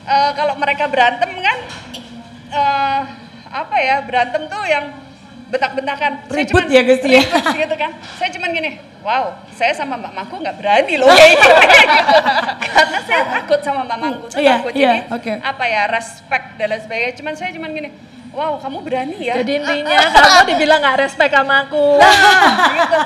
eh, 0.04 0.32
kalau 0.34 0.56
mereka 0.56 0.86
berantem 0.86 1.30
kan 1.32 1.58
eh, 2.50 3.02
apa 3.48 3.76
ya 3.78 4.02
berantem 4.02 4.46
tuh 4.46 4.64
yang 4.64 4.92
bentak-bentakan. 5.48 6.28
Saya 6.28 6.44
Ribut 6.44 6.60
cuman- 6.60 6.76
ya, 6.76 6.82
Gusti, 6.84 7.08
ya? 7.10 7.24
gitu 7.56 7.76
kan. 7.78 7.92
Saya 8.20 8.30
cuman 8.36 8.52
gini, 8.52 8.72
wow, 9.00 9.32
saya 9.50 9.72
sama 9.72 9.96
Mbak 9.96 10.12
Mangku 10.12 10.36
nggak 10.38 10.58
berani 10.58 11.00
loh 11.00 11.08
kayak 11.08 11.32
gitu. 11.40 11.50
Karena 12.68 13.00
saya 13.02 13.22
takut 13.32 13.60
sama 13.64 13.88
Mbak 13.88 13.98
Mangku, 13.98 14.26
saya 14.28 14.44
Iya, 14.44 14.54
takut. 14.58 14.72
iya, 14.76 14.92
Jadi 14.92 15.00
oke. 15.08 15.32
apa 15.40 15.64
ya 15.66 15.82
respect 15.88 16.46
dan 16.60 16.68
lain 16.68 16.82
sebagainya. 16.84 17.14
Cuman 17.16 17.34
saya 17.34 17.56
cuman 17.56 17.70
gini, 17.72 17.90
wow 18.36 18.60
kamu 18.60 18.78
berani 18.84 19.18
ya. 19.22 19.40
Jadi 19.40 19.52
intinya 19.56 19.98
kamu 20.12 20.42
dibilang 20.52 20.80
nggak 20.84 20.98
respect 21.00 21.32
sama 21.32 21.56
aku. 21.64 21.86
Nah, 21.96 22.52
gitu. 22.76 23.00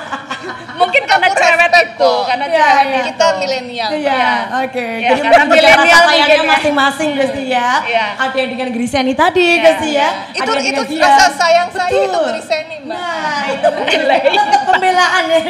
Mungkin 0.74 1.02
karena 1.06 1.26
respect 1.30 1.71
itu, 1.82 2.12
karena 2.28 2.44
cerewet 2.46 2.86
iya. 2.86 3.00
itu. 3.02 3.08
Kita 3.12 3.26
milenial. 3.38 3.90
Iya, 3.92 4.26
oke. 4.62 4.86
Ya, 5.02 5.08
Jadi 5.12 5.20
karena 5.26 5.44
milenial 5.50 6.02
mungkin 6.06 6.38
ya. 6.38 6.50
masing-masing 6.54 7.08
Gusti 7.18 7.42
ya. 7.50 7.70
Iya. 7.82 8.06
Ada 8.18 8.36
yang 8.38 8.50
dengan 8.54 8.68
Griseni 8.70 9.12
tadi 9.12 9.42
Iya, 9.42 9.62
Gusti 9.66 9.90
ya. 9.94 10.08
Itu 10.32 10.52
itu 10.62 10.82
dia. 10.94 11.02
rasa 11.04 11.26
sayang 11.34 11.68
saya 11.74 11.90
itu. 11.90 12.20
Griseni, 12.32 12.76
Mbak. 12.86 12.96
Nah, 12.96 13.40
itu 13.54 13.68
tetap 14.32 14.62
pembelaan 14.70 15.24
ya. 15.28 15.40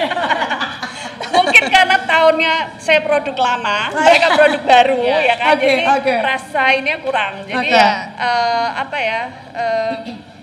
Mungkin 1.33 1.65
karena 1.73 1.97
tahunnya 2.05 2.55
saya 2.77 3.01
produk 3.01 3.37
lama, 3.39 3.89
mereka 3.95 4.29
produk 4.37 4.63
baru 4.63 5.01
ya 5.01 5.35
kan. 5.39 5.57
Oke, 5.57 5.65
Jadi 5.65 5.85
oke. 5.89 6.15
rasa 6.21 6.63
ini 6.77 6.91
kurang. 7.01 7.33
Jadi 7.49 7.73
Oke. 7.73 7.73
ya 7.73 7.89
eh, 8.21 8.69
apa 8.77 8.99
ya? 9.01 9.21
eh, 9.53 9.95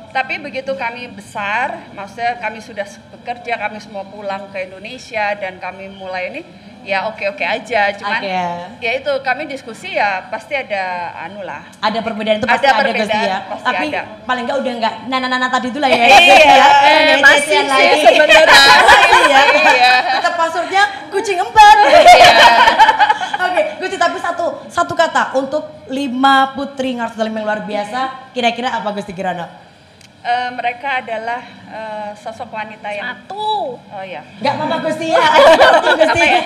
tapi 0.09 0.41
begitu 0.41 0.73
kami 0.73 1.09
besar, 1.13 1.91
maksudnya 1.93 2.41
kami 2.41 2.59
sudah 2.59 2.85
bekerja, 3.13 3.57
kami 3.61 3.77
semua 3.77 4.03
pulang 4.07 4.49
ke 4.49 4.65
Indonesia 4.65 5.37
dan 5.37 5.61
kami 5.61 5.89
mulai 5.93 6.33
ini 6.33 6.41
ya 6.83 7.05
oke-oke 7.11 7.43
aja. 7.43 7.91
Cuman 7.95 8.21
Oke. 8.23 8.39
ya 8.79 8.91
itu 8.95 9.11
kami 9.21 9.45
diskusi 9.45 9.95
ya 9.95 10.27
pasti 10.31 10.55
ada 10.55 11.13
anu 11.27 11.43
lah. 11.43 11.67
Ada 11.83 11.99
perbedaan 11.99 12.39
itu 12.39 12.47
pasti 12.47 12.65
Ada 12.65 12.71
ada, 12.71 12.79
perbedaan, 12.81 13.07
Gusti 13.07 13.19
ya. 13.27 13.37
pasti 13.45 13.65
Tapi 13.67 13.85
ada. 13.91 14.01
paling 14.23 14.43
enggak 14.47 14.57
udah 14.63 14.73
enggak 14.79 14.93
nana-nana 15.11 15.47
tadi 15.51 15.67
itu 15.69 15.79
lah 15.79 15.89
ya. 15.91 16.03
Iya, 16.07 16.37
ya. 16.39 16.67
eh, 16.87 17.17
masih 17.19 17.43
sih 17.45 17.67
lagi. 17.67 18.01
sebenarnya. 18.07 18.65
Masih 18.87 19.23
ya. 19.27 19.41
Iya. 19.59 19.93
Tetap 20.19 20.33
passwordnya 20.39 20.83
kucing 21.11 21.39
empat. 21.39 21.75
Iya. 21.89 22.31
Oke, 23.39 23.61
Gusti 23.79 23.95
tapi 23.95 24.17
satu 24.19 24.67
satu 24.67 24.93
kata 24.95 25.31
untuk 25.35 25.63
lima 25.87 26.51
putri 26.55 26.95
Ngarus 26.95 27.15
Dalam 27.15 27.31
yang 27.31 27.45
luar 27.47 27.63
biasa, 27.63 28.31
kira-kira 28.35 28.71
apa 28.71 28.91
Gusti 28.91 29.15
Kirana? 29.15 29.68
Eh, 30.19 30.49
mereka 30.51 30.99
adalah 30.99 31.39
eh, 31.65 32.11
sosok 32.13 32.51
wanita 32.51 32.91
yang 32.91 33.15
Satu. 33.23 33.79
oh 33.79 34.03
ya. 34.03 34.19
Enggak 34.43 34.53
apa-apa 34.53 34.77
Gusti 34.83 35.07
ya. 35.15 35.23
Gusti. 35.95 36.27
Ya? 36.27 36.39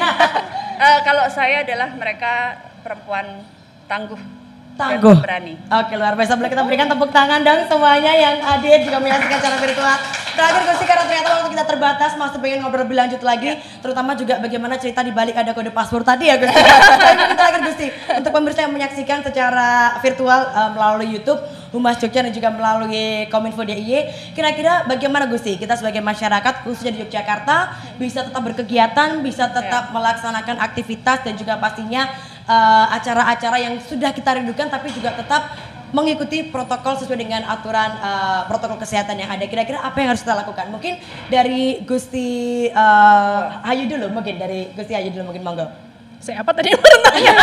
Eh, 0.78 1.00
kalau 1.02 1.26
saya 1.26 1.66
adalah 1.66 1.90
mereka 1.90 2.54
perempuan 2.86 3.42
tangguh, 3.86 4.22
Tangguh. 4.74 5.18
dan 5.18 5.26
berani. 5.26 5.54
Oke 5.70 5.94
luar 5.96 6.14
biasa 6.14 6.38
boleh 6.38 6.50
kita 6.50 6.62
berikan 6.62 6.86
tepuk 6.86 7.10
tangan 7.10 7.42
dong 7.42 7.66
semuanya 7.66 8.14
yang 8.14 8.36
hadir 8.42 8.78
juga 8.82 8.98
menyaksikan 8.98 9.38
secara 9.38 9.58
virtual. 9.58 9.98
Terakhir 10.34 10.62
Gusti 10.66 10.86
karena 10.86 11.04
ternyata 11.06 11.30
waktu 11.32 11.50
kita 11.50 11.66
terbatas 11.66 12.12
masih 12.14 12.40
pengen 12.42 12.58
ngobrol 12.62 12.82
lebih 12.84 12.98
lanjut 12.98 13.22
lagi, 13.22 13.54
terutama 13.80 14.14
juga 14.14 14.38
bagaimana 14.38 14.78
cerita 14.78 15.02
di 15.02 15.10
balik 15.10 15.34
ada 15.34 15.50
kode 15.50 15.70
password 15.70 16.02
tadi 16.04 16.30
ya 16.30 16.38
Gusti. 16.38 16.58
Tapi 16.62 17.34
terakhir 17.42 17.62
Gusti 17.64 17.88
untuk 18.12 18.32
pemirsa 18.32 18.60
yang 18.66 18.74
menyaksikan 18.74 19.22
secara 19.22 19.98
virtual 19.98 20.40
eh, 20.46 20.70
melalui 20.74 21.10
YouTube 21.10 21.42
Humas 21.74 21.98
Jogja 21.98 22.22
dan 22.22 22.30
juga 22.30 22.54
melalui 22.54 23.26
Kominfo 23.34 23.66
DIY, 23.66 24.32
kira-kira 24.38 24.86
bagaimana 24.86 25.26
Gusti 25.26 25.58
kita 25.58 25.74
sebagai 25.74 26.06
masyarakat 26.06 26.62
khususnya 26.62 26.94
di 26.94 27.02
Yogyakarta 27.02 27.82
bisa 27.98 28.30
tetap 28.30 28.42
berkegiatan, 28.46 29.26
bisa 29.26 29.50
tetap 29.50 29.90
melaksanakan 29.90 30.62
aktivitas 30.62 31.26
dan 31.26 31.34
juga 31.34 31.58
pastinya 31.58 32.14
eh, 32.46 32.86
acara-acara 32.94 33.58
yang 33.58 33.82
sudah 33.82 34.14
kita 34.14 34.38
rindukan 34.38 34.70
tapi 34.70 34.94
juga 34.94 35.18
tetap 35.18 35.50
mengikuti 35.94 36.50
protokol 36.50 36.98
sesuai 36.98 37.18
dengan 37.18 37.42
aturan 37.50 37.90
eh, 37.98 38.42
protokol 38.46 38.78
kesehatan 38.78 39.18
yang 39.18 39.34
ada. 39.34 39.50
Kira-kira 39.50 39.82
apa 39.82 39.98
yang 39.98 40.14
harus 40.14 40.22
kita 40.22 40.38
lakukan? 40.38 40.70
Mungkin 40.70 41.02
dari 41.34 41.82
Gusti 41.90 42.70
eh, 42.70 43.42
Hayu 43.66 43.90
dulu, 43.90 44.14
mungkin 44.14 44.38
dari 44.38 44.70
Gusti 44.78 44.94
Hayu 44.94 45.10
dulu 45.10 45.34
mungkin 45.34 45.42
monggo. 45.42 45.66
Siapa 46.22 46.54
tadi 46.54 46.70
yang 46.72 46.80
bertanya? 46.80 47.34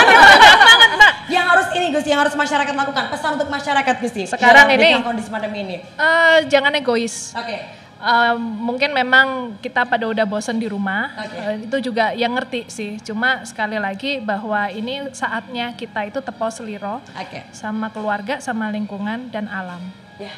Yang 1.30 1.46
harus 1.46 1.66
ini 1.78 1.86
Gusti, 1.94 2.08
yang 2.10 2.20
harus 2.26 2.34
masyarakat 2.34 2.74
lakukan. 2.74 3.04
Pesan 3.08 3.30
untuk 3.38 3.48
masyarakat 3.48 3.94
Gusti. 4.02 4.22
Sekarang 4.26 4.66
ini- 4.74 4.98
kondisi 5.00 5.30
pandemi 5.30 5.62
ini. 5.62 5.76
Eh, 5.80 6.38
jangan 6.50 6.74
egois. 6.74 7.30
Oke. 7.38 7.78
Eh, 8.00 8.34
mungkin 8.40 8.96
memang 8.96 9.60
kita 9.60 9.84
pada 9.84 10.08
udah 10.08 10.24
bosen 10.24 10.56
di 10.56 10.66
rumah, 10.66 11.12
Oke. 11.20 11.36
Eh, 11.36 11.54
itu 11.68 11.92
juga 11.92 12.16
yang 12.16 12.32
ngerti 12.32 12.66
sih. 12.72 12.96
Cuma 13.04 13.44
sekali 13.44 13.76
lagi 13.76 14.18
bahwa 14.24 14.72
ini 14.72 15.12
saatnya 15.12 15.76
kita 15.76 16.08
itu 16.08 16.18
tepo 16.24 16.48
seliro 16.48 17.04
Oke. 17.14 17.44
sama 17.52 17.92
keluarga, 17.92 18.40
sama 18.40 18.72
lingkungan 18.72 19.28
dan 19.28 19.46
alam. 19.52 19.84
Ya. 20.16 20.32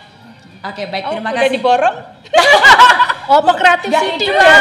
Oke, 0.62 0.86
baik. 0.86 1.04
Oh, 1.04 1.12
Terima 1.12 1.30
udah 1.30 1.42
kasih. 1.42 1.52
diborong? 1.52 1.96
Oh, 3.22 3.38
kreatif 3.54 3.88
sih 3.88 4.18
itu 4.18 4.28
ya. 4.28 4.58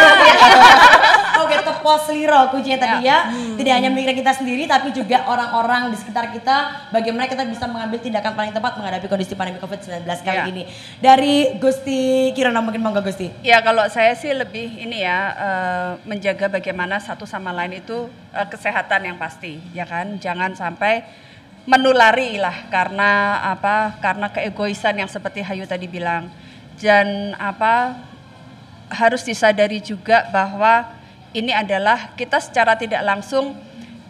Oke, 1.43 1.55
tepos 1.59 2.03
liro 2.13 2.39
kuncinya 2.53 2.77
tadi 2.77 3.09
ya. 3.09 3.27
Tidak 3.57 3.73
hanya 3.73 3.89
memikirkan 3.89 4.15
kita 4.15 4.33
sendiri 4.37 4.63
tapi 4.63 4.93
juga 4.93 5.25
orang-orang 5.25 5.89
di 5.89 5.97
sekitar 5.97 6.29
kita 6.29 6.87
bagaimana 6.93 7.25
kita 7.25 7.41
bisa 7.43 7.65
mengambil 7.65 7.97
tindakan 7.99 8.31
paling 8.31 8.53
tepat 8.53 8.77
menghadapi 8.77 9.09
kondisi 9.09 9.33
pandemi 9.33 9.57
Covid-19 9.57 10.05
kali 10.21 10.37
Ya. 10.37 10.45
ini. 10.45 10.63
Dari 11.01 11.57
Gusti 11.57 12.31
Kirana 12.31 12.61
mungkin 12.61 12.79
monggo 12.79 13.01
Gusti. 13.01 13.33
Ya 13.41 13.59
kalau 13.59 13.83
saya 13.89 14.13
sih 14.13 14.31
lebih 14.31 14.77
ini 14.77 15.01
ya 15.01 15.17
eh, 15.33 15.89
menjaga 16.05 16.47
bagaimana 16.47 17.01
satu 17.01 17.25
sama 17.25 17.49
lain 17.51 17.81
itu 17.81 18.07
eh, 18.31 18.45
kesehatan 18.45 19.03
yang 19.03 19.17
pasti 19.17 19.57
ya 19.73 19.83
kan 19.83 20.21
jangan 20.21 20.53
sampai 20.53 21.01
menulari 21.65 22.41
lah 22.41 22.67
karena 22.73 23.41
apa 23.53 23.97
karena 24.01 24.27
keegoisan 24.33 24.97
yang 24.97 25.09
seperti 25.09 25.45
Hayu 25.45 25.65
tadi 25.69 25.85
bilang. 25.85 26.29
Dan 26.81 27.38
apa 27.38 27.93
harus 28.89 29.21
disadari 29.21 29.79
juga 29.79 30.25
bahwa 30.33 30.89
ini 31.31 31.53
adalah 31.53 32.11
kita 32.17 32.41
secara 32.41 32.75
tidak 32.75 33.05
langsung 33.05 33.55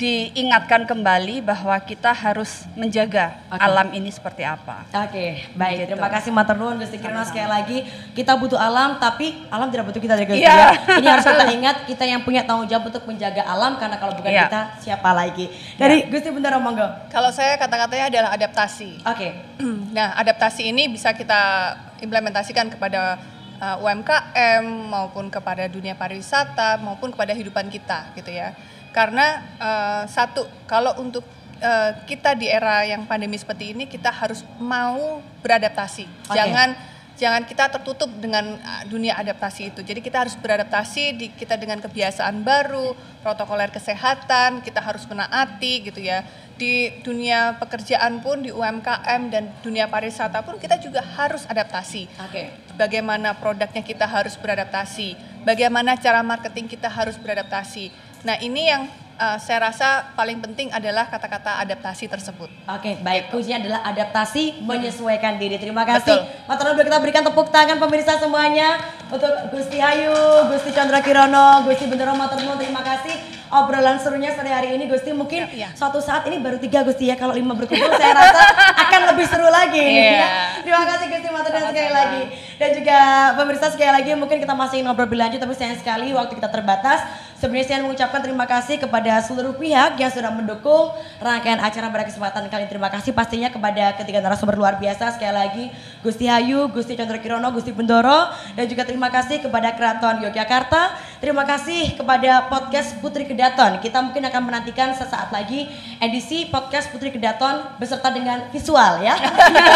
diingatkan 0.01 0.89
kembali 0.89 1.45
bahwa 1.45 1.77
kita 1.77 2.09
harus 2.09 2.65
menjaga 2.73 3.37
Oke. 3.53 3.61
alam 3.61 3.93
ini 3.93 4.09
seperti 4.09 4.41
apa. 4.41 4.81
Oke, 4.89 5.45
baik. 5.53 5.85
Gitu. 5.85 5.93
Terima 5.93 6.09
kasih 6.09 6.33
Matur 6.33 6.57
Nuwun 6.57 6.81
Gusti 6.81 6.97
Kirana 6.97 7.21
sekali 7.21 7.45
lagi. 7.45 7.77
Kita 8.17 8.33
butuh 8.33 8.57
alam 8.57 8.97
tapi 8.97 9.45
alam 9.53 9.69
tidak 9.69 9.93
butuh 9.93 10.01
kita 10.01 10.17
Gusti 10.25 10.41
Iya. 10.41 10.57
ya. 10.57 10.97
Ini 10.97 11.05
harus 11.05 11.25
kita 11.29 11.45
ingat 11.61 11.75
kita 11.85 12.03
yang 12.09 12.25
punya 12.25 12.41
tanggung 12.41 12.65
jawab 12.65 12.89
untuk 12.89 13.05
menjaga 13.05 13.45
alam 13.45 13.77
karena 13.77 14.01
kalau 14.01 14.17
bukan 14.17 14.33
Iya. 14.33 14.49
kita 14.49 14.61
siapa 14.81 15.09
lagi. 15.13 15.45
Dari 15.77 16.09
Gusti 16.09 16.33
Bendara 16.33 16.57
monggo. 16.57 16.89
Kalau 17.13 17.29
saya 17.29 17.61
kata-katanya 17.61 18.09
adalah 18.09 18.29
adaptasi. 18.33 19.05
Oke. 19.05 19.29
Nah, 19.91 20.15
adaptasi 20.15 20.71
ini 20.71 20.87
bisa 20.87 21.11
kita 21.11 21.75
implementasikan 21.99 22.71
kepada 22.71 23.19
uh, 23.59 23.83
UMKM 23.83 24.63
maupun 24.87 25.27
kepada 25.27 25.67
dunia 25.67 25.93
pariwisata 25.99 26.79
maupun 26.79 27.11
kepada 27.11 27.35
kehidupan 27.35 27.67
kita 27.67 28.09
gitu 28.15 28.31
ya. 28.31 28.55
Karena 28.91 29.39
uh, 29.57 30.03
satu, 30.07 30.47
kalau 30.67 30.99
untuk 30.99 31.23
uh, 31.61 31.91
kita 32.03 32.35
di 32.35 32.49
era 32.49 32.83
yang 32.83 33.05
pandemi 33.07 33.37
seperti 33.39 33.71
ini 33.71 33.87
kita 33.87 34.11
harus 34.11 34.43
mau 34.59 35.21
beradaptasi. 35.39 36.05
Oke. 36.27 36.35
Jangan 36.35 36.69
jangan 37.15 37.45
kita 37.45 37.69
tertutup 37.69 38.09
dengan 38.17 38.57
uh, 38.57 38.83
dunia 38.89 39.15
adaptasi 39.15 39.71
itu. 39.71 39.85
Jadi 39.85 40.01
kita 40.01 40.25
harus 40.25 40.33
beradaptasi 40.35 41.15
di 41.15 41.27
kita 41.31 41.55
dengan 41.55 41.77
kebiasaan 41.79 42.41
baru, 42.41 42.97
protokoler 43.21 43.69
kesehatan, 43.69 44.65
kita 44.65 44.81
harus 44.81 45.05
menaati 45.05 45.87
gitu 45.87 46.01
ya. 46.01 46.25
Di 46.57 47.01
dunia 47.01 47.57
pekerjaan 47.57 48.21
pun 48.21 48.45
di 48.45 48.53
UMKM 48.53 49.33
dan 49.33 49.49
dunia 49.65 49.89
pariwisata 49.89 50.45
pun 50.45 50.61
kita 50.61 50.77
juga 50.77 51.01
harus 51.01 51.45
adaptasi. 51.49 52.05
Oke. 52.21 52.53
Bagaimana 52.77 53.33
produknya 53.37 53.81
kita 53.81 54.05
harus 54.05 54.37
beradaptasi, 54.37 55.17
bagaimana 55.45 55.97
cara 55.97 56.21
marketing 56.21 56.69
kita 56.69 56.89
harus 56.89 57.17
beradaptasi. 57.17 58.10
Nah, 58.21 58.37
ini 58.37 58.69
yang 58.69 58.85
uh, 59.17 59.37
saya 59.41 59.69
rasa 59.69 60.13
paling 60.13 60.41
penting 60.41 60.69
adalah 60.69 61.09
kata-kata 61.09 61.57
adaptasi 61.61 62.05
tersebut. 62.05 62.49
Oke, 62.69 62.97
baik. 63.01 63.29
Kuncinya 63.29 63.61
adalah 63.61 63.81
adaptasi, 63.89 64.61
menyesuaikan 64.61 65.41
diri. 65.41 65.61
Terima 65.61 65.85
kasih. 65.85 66.21
Betul. 66.21 66.49
Matur 66.49 66.65
nuwun 66.69 66.85
kita 66.85 66.99
berikan 67.01 67.23
tepuk 67.25 67.47
tangan 67.49 67.77
pemirsa 67.77 68.17
semuanya 68.17 68.77
untuk 69.09 69.29
Gusti 69.53 69.77
Hayu, 69.77 70.13
Gusti 70.49 70.69
Chandra 70.73 71.01
Kirono, 71.01 71.65
Gusti 71.65 71.85
Bendoro 71.85 72.13
Matur 72.13 72.41
nuwun. 72.41 72.57
Terima 72.61 72.81
kasih 72.81 73.13
obrolan 73.51 73.99
serunya 73.99 74.31
sore 74.37 74.53
hari 74.53 74.73
ini 74.77 74.85
Gusti. 74.87 75.11
Mungkin 75.11 75.49
Iya. 75.51 75.73
suatu 75.75 75.99
saat 75.99 76.23
ini 76.29 76.37
baru 76.37 76.57
tiga 76.61 76.81
Gusti 76.85 77.09
ya. 77.09 77.17
Kalau 77.17 77.33
lima 77.33 77.57
berkumpul 77.57 77.91
saya 77.97 78.13
rasa 78.15 78.43
akan 78.85 79.01
lebih 79.13 79.25
seru 79.27 79.49
lagi. 79.49 79.81
Iya. 79.81 80.13
ya. 80.13 80.29
Terima 80.61 80.83
kasih 80.87 81.05
Gusti 81.09 81.29
Matur 81.29 81.51
nuwun 81.53 81.73
sekali 81.73 81.91
lagi. 81.93 82.21
Dan 82.61 82.69
juga 82.77 82.97
pemirsa 83.41 83.73
sekali 83.73 83.89
lagi 83.89 84.13
mungkin 84.13 84.37
kita 84.37 84.53
masih 84.53 84.85
ngobrol 84.85 85.09
lebih 85.09 85.17
lanjut 85.17 85.39
tapi 85.41 85.53
sayang 85.57 85.77
sekali 85.81 86.13
waktu 86.13 86.33
kita 86.37 86.49
terbatas. 86.49 87.01
Sebenarnya 87.41 87.73
saya 87.73 87.81
mengucapkan 87.81 88.21
terima 88.21 88.45
kasih 88.45 88.77
kepada 88.77 89.17
seluruh 89.25 89.57
pihak 89.57 89.97
yang 89.97 90.13
sudah 90.13 90.29
mendukung 90.29 90.93
rangkaian 91.17 91.57
acara 91.57 91.89
pada 91.89 92.05
kesempatan 92.05 92.45
kali 92.53 92.69
ini. 92.69 92.69
Terima 92.69 92.93
kasih 92.93 93.17
pastinya 93.17 93.49
kepada 93.49 93.97
ketiga 93.97 94.21
narasumber 94.21 94.53
luar 94.53 94.77
biasa 94.77 95.17
sekali 95.17 95.33
lagi 95.33 95.63
Gusti 96.05 96.29
Hayu, 96.29 96.69
Gusti 96.69 96.93
Chandra 96.93 97.17
Kirono, 97.17 97.49
Gusti 97.49 97.73
Bendoro 97.73 98.29
dan 98.53 98.69
juga 98.69 98.85
terima 98.85 99.09
kasih 99.09 99.41
kepada 99.41 99.73
Keraton 99.73 100.21
Yogyakarta. 100.21 100.93
Terima 101.21 101.45
kasih 101.45 101.93
kepada 101.93 102.49
podcast 102.49 102.97
Putri 102.97 103.29
Kedaton. 103.29 103.77
Kita 103.77 104.01
mungkin 104.01 104.25
akan 104.25 104.41
menantikan 104.41 104.89
sesaat 104.89 105.29
lagi 105.29 105.69
edisi 106.01 106.49
podcast 106.49 106.89
Putri 106.89 107.13
Kedaton 107.13 107.77
beserta 107.77 108.09
dengan 108.09 108.49
visual 108.49 109.05
ya. 109.05 109.13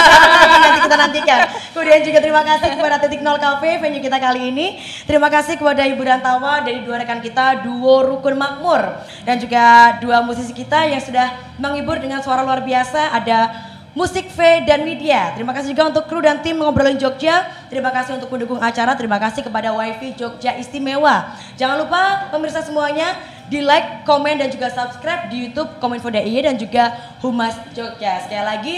Nanti 0.65 0.79
kita 0.89 0.97
nantikan. 0.97 1.39
Kemudian 1.69 2.01
juga 2.01 2.17
terima 2.25 2.41
kasih 2.41 2.73
kepada 2.73 2.97
Titik 2.97 3.21
Nol 3.21 3.37
Cafe 3.37 3.77
venue 3.77 4.01
kita 4.01 4.17
kali 4.17 4.49
ini. 4.49 4.81
Terima 5.05 5.29
kasih 5.29 5.61
kepada 5.61 5.85
Ibu 5.85 6.01
Rantawa 6.01 6.65
dari 6.65 6.81
dua 6.81 6.97
rekan 6.97 7.21
kita 7.21 7.61
duo 7.61 8.01
Rukun 8.01 8.41
Makmur 8.41 9.05
dan 9.21 9.37
juga 9.37 9.95
dua 10.01 10.25
musisi 10.25 10.49
kita 10.49 10.89
yang 10.89 10.97
sudah 11.05 11.29
menghibur 11.61 12.01
dengan 12.01 12.25
suara 12.25 12.41
luar 12.41 12.65
biasa 12.65 13.13
ada 13.13 13.53
Musik 13.95 14.27
V 14.27 14.67
dan 14.67 14.83
Widya. 14.83 15.39
Terima 15.39 15.55
kasih 15.55 15.71
juga 15.71 15.87
untuk 15.87 16.03
kru 16.11 16.19
dan 16.19 16.43
tim 16.43 16.59
ngobrolin 16.59 16.99
Jogja. 16.99 17.47
Terima 17.71 17.95
kasih 17.95 18.19
untuk 18.19 18.27
pendukung 18.27 18.59
acara. 18.59 18.91
Terima 18.99 19.15
kasih 19.15 19.39
kepada 19.39 19.71
WiFi 19.71 20.19
Jogja 20.19 20.51
Istimewa. 20.59 21.31
Jangan 21.55 21.79
lupa 21.79 22.27
pemirsa 22.27 22.59
semuanya 22.59 23.15
di 23.47 23.63
like, 23.63 24.03
komen 24.03 24.35
dan 24.35 24.51
juga 24.51 24.67
subscribe 24.67 25.31
di 25.31 25.47
YouTube 25.47 25.79
Kominfo 25.79 26.11
dan 26.11 26.59
juga 26.59 26.91
Humas 27.23 27.55
Jogja. 27.71 28.19
Sekali 28.27 28.43
lagi 28.43 28.75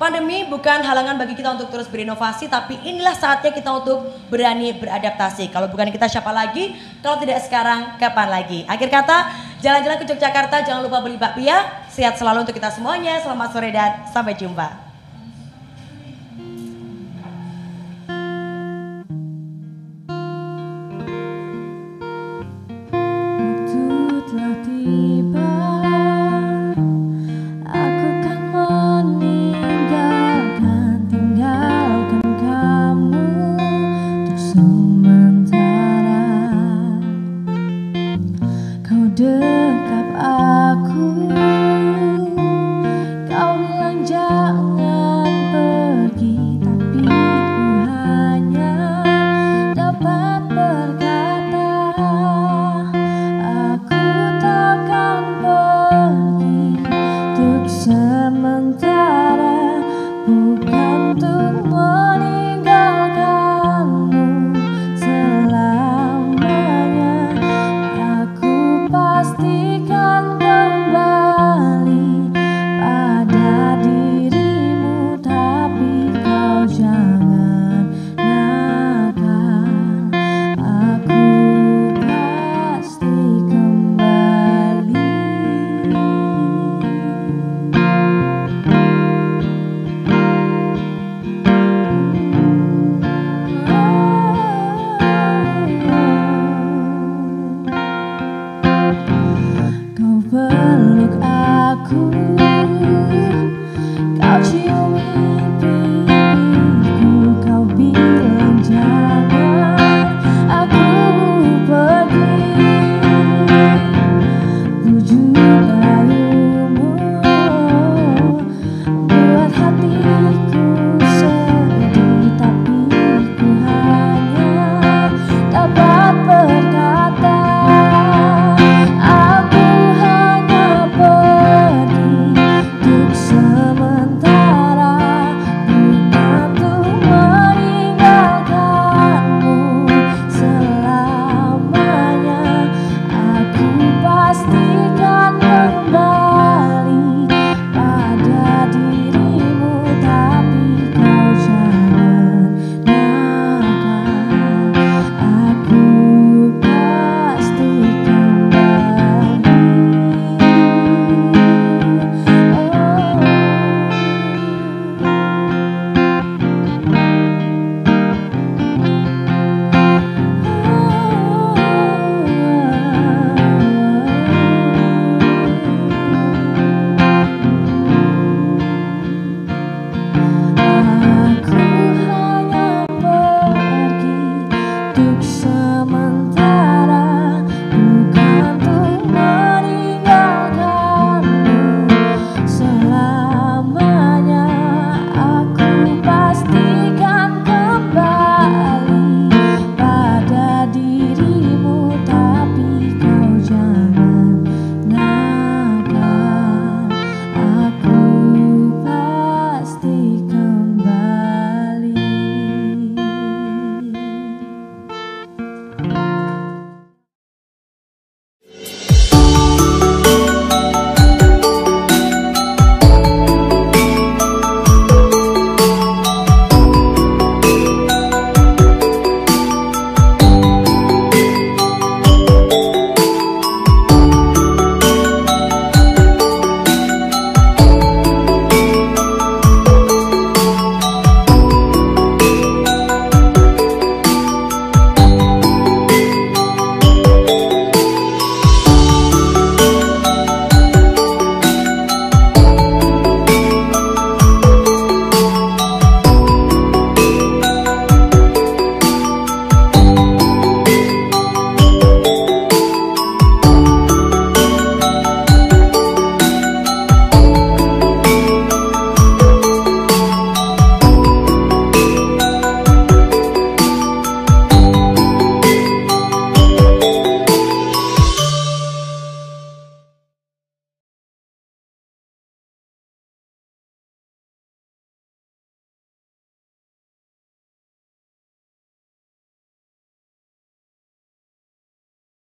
Pandemi 0.00 0.48
bukan 0.48 0.80
halangan 0.80 1.20
bagi 1.20 1.36
kita 1.36 1.60
untuk 1.60 1.68
terus 1.68 1.84
berinovasi, 1.84 2.48
tapi 2.48 2.72
inilah 2.88 3.12
saatnya 3.12 3.52
kita 3.52 3.68
untuk 3.68 4.08
berani 4.32 4.72
beradaptasi. 4.72 5.52
Kalau 5.52 5.68
bukan 5.68 5.92
kita 5.92 6.08
siapa 6.08 6.32
lagi? 6.32 6.72
Kalau 7.04 7.20
tidak 7.20 7.44
sekarang, 7.44 8.00
kapan 8.00 8.32
lagi? 8.32 8.64
Akhir 8.64 8.88
kata, 8.88 9.28
jalan-jalan 9.60 10.00
ke 10.00 10.08
Yogyakarta, 10.08 10.64
jangan 10.64 10.88
lupa 10.88 11.04
beli 11.04 11.20
bakpia. 11.20 11.84
Sehat 11.92 12.16
selalu 12.16 12.48
untuk 12.48 12.56
kita 12.56 12.72
semuanya. 12.72 13.20
Selamat 13.20 13.52
sore 13.52 13.68
dan 13.76 14.08
sampai 14.08 14.32
jumpa. 14.40 14.89